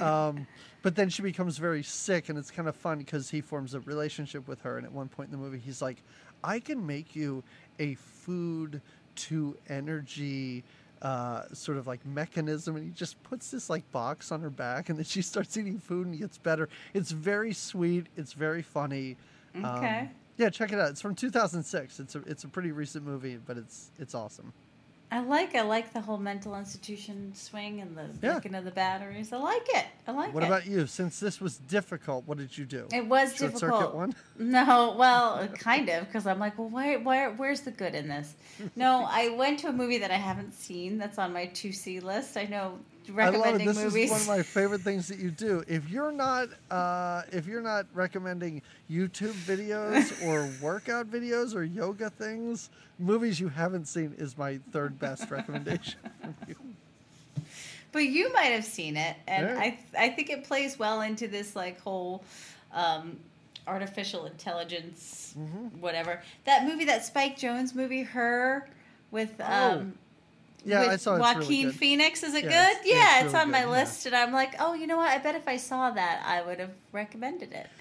um, 0.00 0.46
but 0.82 0.96
then 0.96 1.08
she 1.08 1.22
becomes 1.22 1.58
very 1.58 1.82
sick, 1.82 2.28
and 2.28 2.38
it's 2.38 2.50
kind 2.50 2.68
of 2.68 2.74
fun 2.76 2.98
because 2.98 3.30
he 3.30 3.40
forms 3.40 3.74
a 3.74 3.80
relationship 3.80 4.48
with 4.48 4.60
her. 4.62 4.76
And 4.76 4.86
at 4.86 4.92
one 4.92 5.08
point 5.08 5.30
in 5.30 5.38
the 5.38 5.42
movie, 5.44 5.58
he's 5.58 5.80
like, 5.82 6.02
"I 6.42 6.58
can 6.60 6.84
make 6.86 7.14
you 7.14 7.42
a 7.78 7.94
food 7.94 8.80
to 9.16 9.56
energy." 9.68 10.64
Uh, 11.02 11.42
sort 11.52 11.78
of 11.78 11.88
like 11.88 12.06
mechanism, 12.06 12.76
and 12.76 12.84
he 12.84 12.90
just 12.92 13.20
puts 13.24 13.50
this 13.50 13.68
like 13.68 13.82
box 13.90 14.30
on 14.30 14.40
her 14.40 14.50
back, 14.50 14.88
and 14.88 14.96
then 14.96 15.04
she 15.04 15.20
starts 15.32 15.56
eating 15.56 15.76
food 15.78 16.06
and 16.06 16.16
gets 16.16 16.38
better. 16.38 16.68
It's 16.94 17.10
very 17.10 17.52
sweet. 17.52 18.06
It's 18.16 18.32
very 18.34 18.62
funny. 18.62 19.16
Um, 19.56 19.64
Okay. 19.64 20.08
yeah, 20.36 20.48
check 20.48 20.72
it 20.72 20.78
out. 20.78 20.90
It's 20.90 21.00
from 21.00 21.16
2006. 21.16 21.98
It's 21.98 22.14
a 22.14 22.18
it's 22.20 22.44
a 22.44 22.48
pretty 22.48 22.70
recent 22.70 23.04
movie, 23.04 23.36
but 23.36 23.58
it's 23.58 23.90
it's 23.98 24.14
awesome. 24.14 24.52
I 25.12 25.20
like 25.20 25.54
I 25.54 25.60
like 25.60 25.92
the 25.92 26.00
whole 26.00 26.16
mental 26.16 26.56
institution 26.56 27.32
swing 27.34 27.82
and 27.82 27.94
the 27.94 28.06
Yeah. 28.22 28.34
looking 28.34 28.54
of 28.54 28.64
the 28.64 28.70
batteries. 28.70 29.30
I 29.30 29.36
like 29.36 29.66
it. 29.68 29.84
I 30.08 30.12
like 30.12 30.32
What 30.32 30.42
it. 30.42 30.48
What 30.48 30.56
about 30.60 30.66
you? 30.66 30.86
Since 30.86 31.20
this 31.20 31.38
was 31.38 31.58
difficult, 31.58 32.26
what 32.26 32.38
did 32.38 32.56
you 32.56 32.64
do? 32.64 32.88
It 32.92 33.06
was 33.06 33.36
Short 33.36 33.52
difficult. 33.52 33.80
circuit 33.82 33.94
one. 33.94 34.14
No, 34.38 34.96
well, 34.98 35.46
kind 35.58 35.88
of, 35.90 36.06
because 36.06 36.26
I'm 36.26 36.38
like, 36.38 36.58
well, 36.58 36.68
where, 36.70 36.98
where, 36.98 37.30
where's 37.32 37.60
the 37.60 37.70
good 37.70 37.94
in 37.94 38.08
this? 38.08 38.34
No, 38.74 39.04
I 39.08 39.28
went 39.36 39.60
to 39.60 39.68
a 39.68 39.72
movie 39.72 39.98
that 39.98 40.10
I 40.10 40.16
haven't 40.16 40.54
seen. 40.54 40.96
That's 40.96 41.18
on 41.18 41.34
my 41.34 41.46
to 41.46 41.72
see 41.72 42.00
list. 42.00 42.38
I 42.38 42.44
know 42.44 42.78
I 43.18 43.28
love 43.30 43.54
it. 43.60 43.64
This 43.64 43.76
movies. 43.76 44.04
is 44.06 44.10
one 44.10 44.20
of 44.20 44.26
my 44.28 44.42
favorite 44.58 44.80
things 44.82 45.08
that 45.08 45.18
you 45.18 45.30
do. 45.30 45.62
If 45.66 45.88
you're 45.90 46.12
not 46.12 46.48
uh, 46.70 47.22
if 47.32 47.46
you're 47.46 47.60
not 47.62 47.86
recommending 47.94 48.62
YouTube 48.90 49.32
videos 49.46 50.12
or 50.26 50.48
workout 50.64 51.10
videos 51.10 51.54
or 51.54 51.64
yoga 51.64 52.10
things, 52.10 52.70
movies 52.98 53.40
you 53.40 53.48
haven't 53.48 53.86
seen 53.86 54.14
is 54.18 54.36
my 54.38 54.58
third 54.72 54.98
best 54.98 55.30
recommendation. 55.30 55.98
from 56.20 56.34
you. 56.48 56.56
but 57.92 58.04
you 58.04 58.32
might 58.32 58.52
have 58.52 58.64
seen 58.64 58.96
it, 58.96 59.16
and 59.26 59.46
Yeah. 59.48 59.58
I, 59.60 59.78
I 59.98 60.08
think 60.10 60.30
it 60.30 60.44
plays 60.44 60.78
well 60.78 61.00
into 61.02 61.28
this 61.28 61.54
like 61.56 61.80
whole 61.80 62.22
um, 62.72 63.16
artificial 63.66 64.26
intelligence, 64.26 65.34
Mm-hmm. 65.38 65.80
whatever. 65.80 66.20
That 66.44 66.64
movie, 66.66 66.84
that 66.86 67.04
Spike 67.06 67.38
Jonze 67.38 67.74
movie, 67.74 68.02
her 68.02 68.68
with. 69.10 69.40
Um, 69.40 69.94
Oh, 69.94 69.98
Yeah, 70.64 70.80
with 70.80 70.90
I 70.90 70.96
saw 70.96 71.16
it's 71.16 71.24
really 71.26 71.40
Joaquin 71.40 71.66
good. 71.66 71.74
Phoenix. 71.76 72.22
Is 72.22 72.34
it 72.34 72.44
Yeah, 72.44 72.50
good? 72.50 72.70
it's- 72.78 72.86
yeah, 72.86 73.16
it's 73.16 73.24
it's, 73.26 73.32
really 73.34 73.42
on 73.44 73.50
my 73.50 73.60
good, 73.62 73.66
yeah. 73.66 73.70
list, 73.72 74.06
and 74.06 74.14
I'm 74.14 74.32
like, 74.32 74.54
oh, 74.60 74.74
you 74.74 74.86
know 74.86 74.96
what? 74.96 75.08
I 75.10 75.18
bet 75.18 75.34
if 75.34 75.48
I 75.48 75.56
saw 75.56 75.90
that, 75.90 76.22
I 76.26 76.42
would 76.42 76.60
have 76.60 76.72
recommended 76.92 77.52
it. 77.52 77.68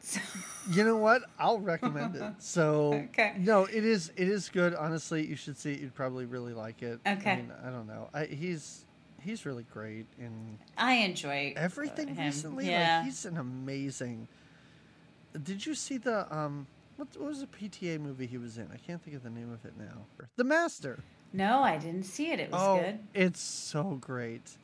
So, 0.00 0.20
You 0.70 0.84
know 0.84 0.96
what? 0.98 1.22
I'll 1.38 1.58
recommend 1.58 2.14
it. 2.16 2.22
So 2.38 2.94
Okay. 3.10 3.34
no, 3.38 3.64
it 3.64 3.84
is 3.84 4.12
it 4.16 4.28
is 4.28 4.48
good. 4.48 4.72
Honestly, 4.74 5.26
you 5.26 5.34
should 5.36 5.56
see 5.58 5.72
it. 5.72 5.80
You'd 5.80 5.94
probably 5.94 6.26
really 6.26 6.52
like 6.52 6.82
it. 6.82 7.00
Okay. 7.06 7.30
I 7.32 7.36
mean, 7.36 7.52
I 7.64 7.70
don't 7.70 7.86
know. 7.88 8.08
I, 8.14 8.26
he's 8.26 8.84
he's 9.20 9.44
really 9.44 9.64
great 9.72 10.06
in 10.18 10.58
I 10.78 10.94
enjoy 10.94 11.54
everything 11.56 12.08
him. 12.14 12.24
recently. 12.26 12.68
Yeah. 12.70 12.98
Like 12.98 13.06
he's 13.06 13.24
an 13.24 13.36
amazing. 13.36 14.28
did 15.42 15.64
you 15.66 15.74
see 15.74 15.98
the 15.98 16.32
um? 16.36 16.66
What, 16.96 17.08
what 17.18 17.28
was 17.28 17.40
the 17.40 17.46
PTA 17.46 17.98
movie 18.00 18.26
he 18.26 18.38
was 18.38 18.56
in? 18.58 18.68
I 18.72 18.76
can't 18.78 19.02
think 19.02 19.16
of 19.16 19.22
the 19.24 19.30
name 19.30 19.52
of 19.52 19.64
it 19.64 19.74
now. 19.78 20.06
The 20.36 20.44
Master. 20.44 21.00
No, 21.32 21.62
I 21.62 21.76
didn't 21.78 22.04
see 22.04 22.30
it. 22.30 22.40
It 22.40 22.50
was 22.50 22.60
oh, 22.62 22.80
good. 22.80 22.98
it's 23.14 23.40
so 23.40 23.98
great, 24.00 24.56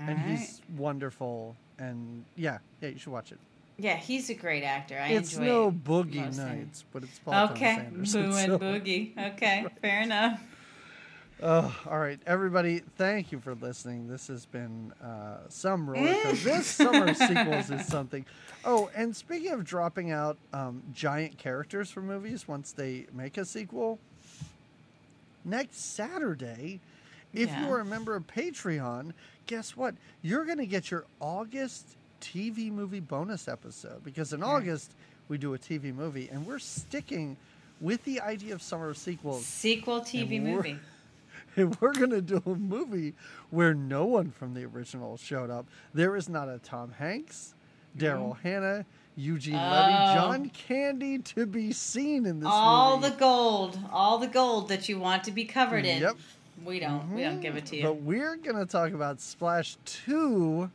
All 0.00 0.08
and 0.08 0.18
right. 0.18 0.38
he's 0.38 0.60
wonderful. 0.76 1.56
And 1.78 2.24
yeah, 2.36 2.58
yeah, 2.80 2.88
you 2.90 2.98
should 2.98 3.12
watch 3.12 3.32
it. 3.32 3.38
Yeah, 3.78 3.96
he's 3.96 4.30
a 4.30 4.34
great 4.34 4.62
actor. 4.64 4.98
I 4.98 5.08
it's 5.08 5.34
enjoy 5.34 5.44
no 5.46 5.68
it 5.68 5.84
Boogie 5.84 6.24
mostly. 6.24 6.44
Nights, 6.44 6.84
but 6.92 7.02
it's 7.02 7.18
Paul 7.18 7.34
Thomas 7.34 7.50
Okay, 7.52 7.66
Anderson. 7.66 8.30
Boo 8.30 8.36
and 8.36 8.46
so- 8.52 8.58
Boogie. 8.58 9.32
Okay, 9.34 9.66
fair 9.82 10.00
enough. 10.02 10.40
Oh, 11.42 11.76
all 11.90 11.98
right, 11.98 12.18
everybody. 12.26 12.78
Thank 12.96 13.30
you 13.30 13.38
for 13.40 13.54
listening. 13.54 14.08
This 14.08 14.28
has 14.28 14.46
been 14.46 14.90
uh, 15.04 15.40
some 15.50 15.88
roller 15.90 16.14
coaster. 16.22 16.48
this 16.48 16.66
summer 16.66 17.12
sequels 17.12 17.70
is 17.70 17.86
something. 17.86 18.24
Oh, 18.64 18.88
and 18.96 19.14
speaking 19.14 19.52
of 19.52 19.62
dropping 19.62 20.12
out 20.12 20.38
um, 20.54 20.82
giant 20.94 21.36
characters 21.36 21.90
for 21.90 22.00
movies 22.00 22.48
once 22.48 22.72
they 22.72 23.04
make 23.12 23.36
a 23.36 23.44
sequel, 23.44 23.98
next 25.46 25.94
Saturday, 25.94 26.80
if 27.32 27.48
Yeah. 27.48 27.66
you 27.66 27.72
are 27.72 27.80
a 27.80 27.84
member 27.84 28.14
of 28.14 28.26
Patreon, 28.26 29.12
guess 29.46 29.76
what? 29.76 29.94
You're 30.22 30.44
going 30.44 30.58
to 30.58 30.66
get 30.66 30.90
your 30.90 31.06
August 31.20 31.96
TV 32.20 32.70
movie 32.70 33.00
bonus 33.00 33.46
episode 33.48 34.02
because 34.04 34.32
in 34.32 34.42
August 34.42 34.92
we 35.28 35.38
do 35.38 35.54
a 35.54 35.58
TV 35.58 35.94
movie, 35.94 36.28
and 36.30 36.46
we're 36.46 36.58
sticking 36.58 37.36
with 37.80 38.02
the 38.04 38.20
idea 38.20 38.54
of 38.54 38.62
summer 38.62 38.94
sequels. 38.94 39.44
Sequel 39.44 40.00
TV 40.00 40.40
movie. 40.42 40.78
And 41.56 41.76
we're 41.80 41.92
going 41.94 42.10
to 42.10 42.22
do 42.22 42.42
a 42.46 42.54
movie 42.54 43.14
where 43.50 43.74
no 43.74 44.04
one 44.06 44.30
from 44.30 44.54
the 44.54 44.64
original 44.64 45.16
showed 45.16 45.50
up. 45.50 45.66
There 45.94 46.16
is 46.16 46.28
not 46.28 46.48
a 46.48 46.58
Tom 46.58 46.92
Hanks, 46.92 47.54
mm-hmm. 47.96 48.04
Daryl 48.06 48.38
Hannah, 48.40 48.86
Eugene 49.16 49.54
Levy, 49.54 49.94
Oh. 49.94 50.14
John 50.14 50.50
Candy 50.50 51.18
to 51.18 51.46
be 51.46 51.72
seen 51.72 52.26
in 52.26 52.40
this 52.40 52.48
All 52.50 52.98
the 52.98 53.10
gold, 53.10 53.78
all 53.90 54.18
the 54.18 54.26
gold 54.26 54.68
that 54.68 54.88
you 54.88 54.98
want 54.98 55.24
to 55.24 55.30
be 55.30 55.44
covered 55.44 55.86
in. 55.86 56.02
Yep. 56.02 56.16
We 56.64 56.80
don't. 56.80 57.12
We 57.12 57.22
don't 57.22 57.32
mm-hmm. 57.32 57.40
give 57.40 57.56
it 57.56 57.66
to 57.66 57.76
you. 57.76 57.82
But 57.82 58.02
we're 58.02 58.36
going 58.36 58.56
to 58.56 58.66
talk 58.66 58.92
about 58.92 59.20
Splash 59.20 59.76
2 59.84 60.70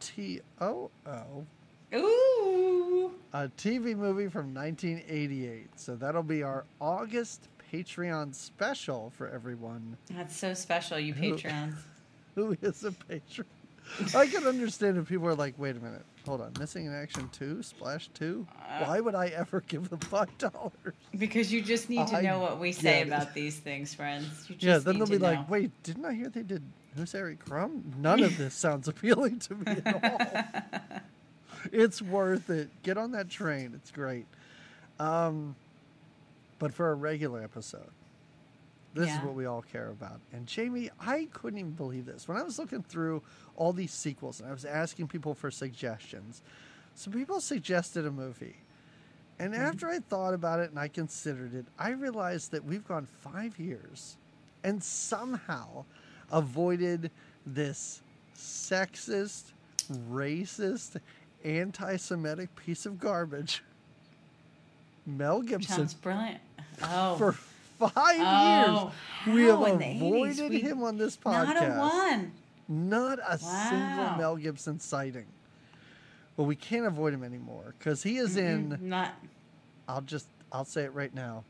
T 0.00 0.40
O 0.60 0.90
O, 1.06 1.46
Ooh. 1.94 3.12
a 3.32 3.48
TV 3.56 3.96
movie 3.96 4.28
from 4.28 4.54
1988. 4.54 5.68
So 5.76 5.96
that'll 5.96 6.22
be 6.22 6.42
our 6.42 6.64
August 6.80 7.48
Patreon 7.72 8.34
special 8.34 9.12
for 9.16 9.28
everyone 9.28 9.96
That's 10.10 10.36
so 10.36 10.54
special, 10.54 10.98
you 10.98 11.14
Who- 11.14 11.34
Patreons. 11.34 11.74
who 12.34 12.56
is 12.62 12.84
a 12.84 12.92
patron. 12.92 13.46
I 14.14 14.26
can 14.26 14.46
understand 14.46 14.98
if 14.98 15.08
people 15.08 15.26
are 15.28 15.34
like, 15.34 15.54
wait 15.58 15.76
a 15.76 15.80
minute, 15.80 16.04
hold 16.24 16.40
on, 16.40 16.52
missing 16.58 16.86
in 16.86 16.94
action 16.94 17.28
two, 17.32 17.62
splash 17.62 18.08
two? 18.08 18.46
Uh, 18.60 18.84
Why 18.84 19.00
would 19.00 19.14
I 19.14 19.28
ever 19.28 19.62
give 19.66 19.88
them 19.88 20.00
five 20.00 20.36
dollars? 20.38 20.94
Because 21.16 21.52
you 21.52 21.62
just 21.62 21.88
need 21.88 22.06
to 22.08 22.16
I 22.16 22.20
know 22.22 22.40
what 22.40 22.58
we 22.60 22.72
say 22.72 23.02
about 23.02 23.34
these 23.34 23.56
things, 23.58 23.94
friends. 23.94 24.50
Yeah, 24.58 24.78
then 24.78 24.98
they'll 24.98 25.06
be 25.06 25.18
to 25.18 25.22
like, 25.22 25.50
wait, 25.50 25.70
didn't 25.82 26.04
I 26.04 26.14
hear 26.14 26.28
they 26.28 26.42
did 26.42 26.62
Who's 26.96 27.12
Harry 27.12 27.36
Crumb? 27.36 27.92
None 27.98 28.22
of 28.22 28.38
this 28.38 28.54
sounds 28.54 28.88
appealing 28.88 29.38
to 29.40 29.54
me 29.54 29.64
at 29.66 30.02
all. 30.02 31.00
it's 31.70 32.00
worth 32.00 32.48
it. 32.48 32.70
Get 32.82 32.96
on 32.96 33.12
that 33.12 33.28
train. 33.28 33.72
It's 33.74 33.90
great. 33.90 34.26
Um, 34.98 35.56
but 36.58 36.72
for 36.72 36.90
a 36.90 36.94
regular 36.94 37.42
episode, 37.42 37.90
this 38.96 39.08
Yeah. 39.08 39.18
is 39.18 39.24
what 39.24 39.34
we 39.34 39.46
all 39.46 39.62
care 39.62 39.88
about. 39.90 40.20
And 40.32 40.46
Jamie, 40.46 40.90
I 41.00 41.28
couldn't 41.32 41.58
even 41.58 41.72
believe 41.72 42.06
this. 42.06 42.26
When 42.26 42.36
I 42.36 42.42
was 42.42 42.58
looking 42.58 42.82
through 42.82 43.22
all 43.56 43.72
these 43.72 43.92
sequels 43.92 44.40
and 44.40 44.48
I 44.48 44.52
was 44.52 44.64
asking 44.64 45.08
people 45.08 45.34
for 45.34 45.50
suggestions, 45.50 46.42
some 46.94 47.12
people 47.12 47.40
suggested 47.40 48.06
a 48.06 48.10
movie. 48.10 48.56
And 49.38 49.52
Mm-hmm. 49.52 49.62
after 49.62 49.88
I 49.88 49.98
thought 49.98 50.32
about 50.34 50.60
it 50.60 50.70
and 50.70 50.78
I 50.78 50.88
considered 50.88 51.54
it, 51.54 51.66
I 51.78 51.90
realized 51.90 52.52
that 52.52 52.64
we've 52.64 52.86
gone 52.86 53.06
five 53.06 53.58
years 53.58 54.16
and 54.64 54.82
somehow 54.82 55.84
avoided 56.32 57.10
this 57.46 58.00
sexist, 58.34 59.52
racist, 60.10 60.96
anti 61.44 61.96
Semitic 61.96 62.54
piece 62.56 62.86
of 62.86 62.98
garbage. 62.98 63.62
Mel 65.06 65.42
Gibson 65.42 65.76
Sounds 65.76 65.94
brilliant. 65.94 66.40
Oh, 66.82 67.16
for 67.16 67.36
five 67.78 67.92
Oh, 68.20 68.92
years. 69.26 69.34
We 69.36 69.42
have 69.44 69.60
in 69.62 69.78
80s? 69.80 69.96
avoided 69.96 70.50
We- 70.50 70.60
him 70.60 70.82
on 70.82 70.96
this 70.98 71.16
podcast. 71.16 71.54
not 71.54 71.62
a 71.62 71.78
one. 71.78 72.32
Not 72.68 73.18
a 73.26 73.38
single 73.38 74.16
Mel 74.16 74.36
Gibson 74.36 74.80
sighting. 74.80 75.26
Well, 76.36 76.46
we 76.46 76.56
can't 76.56 76.84
avoid 76.86 77.14
him 77.14 77.22
anymore 77.24 77.74
because 77.78 78.02
he 78.02 78.16
is 78.18 78.36
in. 78.36 78.70
Mm, 78.70 78.80
Not 78.82 79.14
I'll 79.88 80.00
just 80.02 80.26
I'll 80.52 80.64
say 80.64 80.82
it 80.84 80.92
right 80.92 81.14
now. 81.14 81.44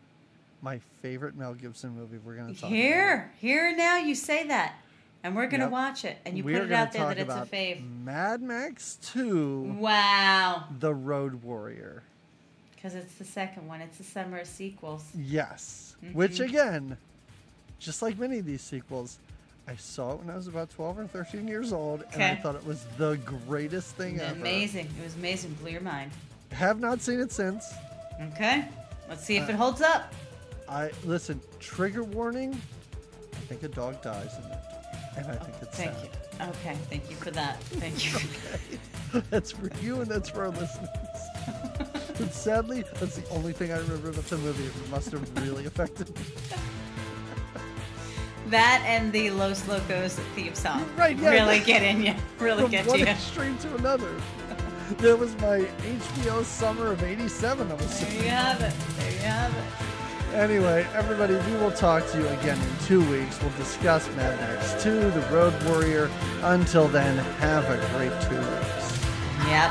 My 0.63 0.79
favorite 1.01 1.35
Mel 1.37 1.55
Gibson 1.55 1.91
movie. 1.97 2.19
We're 2.19 2.37
going 2.37 2.55
to 2.55 2.61
talk 2.61 2.71
here, 2.71 3.33
here 3.39 3.75
now. 3.77 3.97
You 3.99 4.15
say 4.15 4.47
that, 4.49 4.75
and 5.23 5.35
we're 5.37 5.47
gonna 5.49 5.65
Yep. 5.65 5.71
watch 5.73 6.05
it, 6.05 6.19
and 6.27 6.37
you 6.37 6.45
We're 6.45 6.61
put 6.61 6.67
it 6.71 6.73
out 6.73 6.93
there 6.93 7.07
that 7.07 7.19
it's 7.19 7.33
a 7.35 7.47
fave. 7.47 7.83
Mad 8.05 8.43
Max 8.43 8.97
Two: 9.03 9.77
Wow, 9.79 10.65
The 10.79 10.95
Road 10.95 11.43
Warrior. 11.43 12.03
Because 12.87 13.03
it's 13.05 13.15
the 13.17 13.25
second 13.25 13.67
one. 13.67 13.81
It's 13.81 13.99
the 13.99 14.05
summer 14.05 14.39
of 14.39 14.47
sequels. 14.47 15.05
Yes, 15.17 15.97
which 16.13 16.39
Mhm. 16.39 16.49
again, 16.49 16.97
just 17.81 18.01
like 18.01 18.17
many 18.17 18.39
of 18.39 18.47
these 18.47 18.63
sequels, 18.63 19.19
I 19.67 19.75
saw 19.75 20.13
it 20.13 20.21
when 20.21 20.31
I 20.31 20.37
was 20.37 20.47
about 20.47 20.71
twelve 20.71 20.97
or 20.99 21.07
thirteen 21.09 21.49
years 21.49 21.73
old, 21.73 22.05
and 22.13 22.23
I 22.23 22.37
thought 22.37 22.55
it 22.55 22.65
was 22.65 22.85
the 22.97 23.17
greatest 23.25 23.97
thing 23.97 24.21
ever. 24.21 24.33
Amazing. 24.39 24.89
It 24.99 25.03
was 25.03 25.17
amazing. 25.17 25.55
Blew 25.55 25.71
your 25.73 25.81
mind. 25.81 26.13
Have 26.53 26.79
not 26.79 27.01
seen 27.01 27.19
it 27.19 27.33
since. 27.33 27.73
Okay, 28.35 28.69
let's 29.09 29.25
see 29.25 29.37
if 29.37 29.49
Uh, 29.49 29.53
it 29.53 29.57
holds 29.57 29.81
up. 29.83 30.13
I 30.69 30.91
listen. 31.05 31.41
Trigger 31.59 32.05
warning. 32.05 32.53
I 33.33 33.37
think 33.49 33.65
a 33.65 33.69
dog 33.69 34.01
dies 34.01 34.31
in 34.39 34.53
it, 34.53 34.59
and 35.17 35.27
I 35.27 35.35
think 35.37 35.57
it's 35.61 35.77
Thank 35.77 35.93
sad. 35.93 36.05
you. 36.05 36.47
Okay, 36.51 36.77
thank 36.89 37.11
you 37.11 37.17
for 37.17 37.31
that. 37.33 37.61
Thank 37.65 38.05
you. 38.13 38.17
okay. 39.15 39.27
that's 39.31 39.51
for 39.51 39.71
you 39.83 40.01
and 40.03 40.11
that's 40.11 40.29
for 40.29 40.43
our 40.45 40.51
listeners. 40.51 40.89
but 42.19 42.33
sadly, 42.33 42.85
that's 43.01 43.17
the 43.17 43.29
only 43.31 43.53
thing 43.53 43.73
I 43.73 43.79
remember 43.79 44.11
about 44.11 44.25
the 44.27 44.39
movie. 44.39 44.65
It 44.65 44.91
must 44.91 45.11
have 45.13 45.43
really 45.43 45.67
affected 45.71 46.09
me. 46.17 46.25
that 48.49 48.83
and 48.87 49.13
the 49.13 49.31
Los 49.31 49.67
Locos 49.69 50.15
theme 50.35 50.55
song. 50.55 50.89
Right, 50.97 51.17
yeah. 51.19 51.31
Really 51.31 51.61
get 51.61 51.83
in 51.83 52.03
you. 52.03 52.15
Really 52.39 52.63
From 52.63 52.71
get 52.71 52.87
one 52.87 52.99
to 52.99 53.05
you. 53.05 53.11
extreme 53.11 53.59
to 53.59 53.75
another. 53.77 54.11
That 54.99 55.19
was 55.19 55.35
my 55.39 55.67
HBO 55.83 56.45
summer 56.45 56.93
of 56.93 57.03
'87. 57.03 57.71
I 57.71 57.75
was 57.75 58.01
There 58.01 58.13
you 58.23 58.29
have 58.31 58.61
it. 58.63 58.73
There 58.99 59.11
you 59.13 59.19
have 59.19 59.53
it. 59.53 60.35
Anyway, 60.35 60.87
everybody, 60.95 61.35
we 61.35 61.57
will 61.59 61.73
talk 61.73 62.07
to 62.11 62.19
you 62.19 62.29
again 62.29 62.59
in 62.61 62.87
two 62.87 63.01
weeks. 63.11 63.41
We'll 63.41 63.51
discuss 63.57 64.07
Mad 64.17 64.39
Max 64.41 64.81
2, 64.83 65.11
The 65.13 65.21
Road 65.33 65.55
Warrior. 65.65 66.11
Until 66.43 66.89
then, 66.89 67.17
have 67.39 67.65
a 67.65 67.77
great 67.97 68.13
two 68.29 68.37
weeks. 68.37 68.99
Yep. 69.49 69.71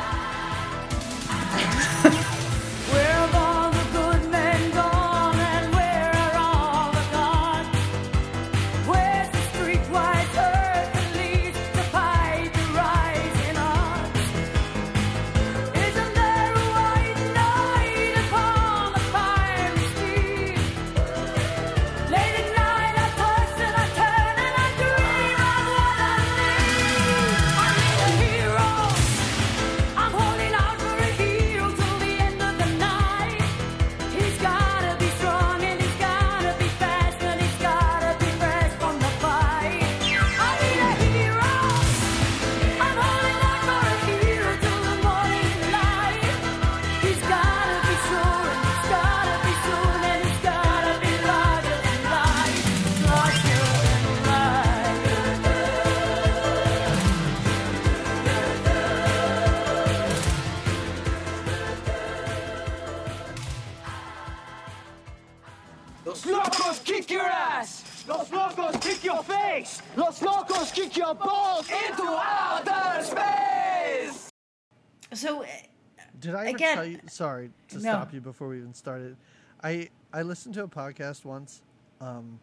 Sorry 77.15 77.49
to 77.69 77.75
No. 77.75 77.81
stop 77.81 78.13
you 78.13 78.19
before 78.19 78.49
we 78.49 78.57
even 78.57 78.73
started. 78.73 79.15
I 79.63 79.89
I 80.11 80.21
listened 80.23 80.53
to 80.55 80.63
a 80.63 80.67
podcast 80.67 81.23
once, 81.23 81.61
um, 82.01 82.41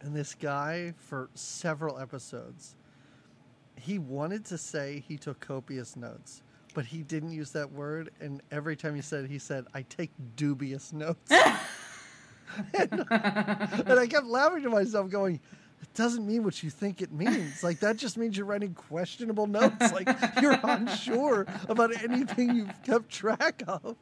and 0.00 0.16
this 0.16 0.34
guy 0.34 0.94
for 0.98 1.30
several 1.34 1.96
episodes, 2.00 2.74
he 3.76 4.00
wanted 4.00 4.44
to 4.46 4.58
say 4.58 4.98
he 5.06 5.16
took 5.16 5.38
copious 5.38 5.94
notes, 5.94 6.42
but 6.74 6.86
he 6.86 7.04
didn't 7.04 7.30
use 7.30 7.52
that 7.52 7.70
word. 7.70 8.10
And 8.20 8.42
every 8.50 8.74
time 8.74 8.96
he 8.96 9.00
said, 9.00 9.26
it, 9.26 9.30
he 9.30 9.38
said, 9.38 9.64
"I 9.72 9.82
take 9.82 10.10
dubious 10.34 10.92
notes." 10.92 11.30
and, 11.30 12.92
and 13.10 13.98
I 14.00 14.08
kept 14.08 14.26
laughing 14.26 14.64
to 14.64 14.70
myself, 14.70 15.08
going. 15.08 15.38
It 15.80 15.94
doesn't 15.94 16.26
mean 16.26 16.44
what 16.44 16.62
you 16.62 16.70
think 16.70 17.02
it 17.02 17.12
means. 17.12 17.62
Like 17.62 17.80
that 17.80 17.96
just 17.96 18.16
means 18.16 18.36
you're 18.36 18.46
writing 18.46 18.74
questionable 18.74 19.46
notes. 19.46 19.92
Like 19.92 20.08
you're 20.40 20.58
unsure 20.62 21.46
about 21.68 22.02
anything 22.02 22.54
you've 22.56 22.82
kept 22.82 23.08
track 23.10 23.62
of. 23.66 23.96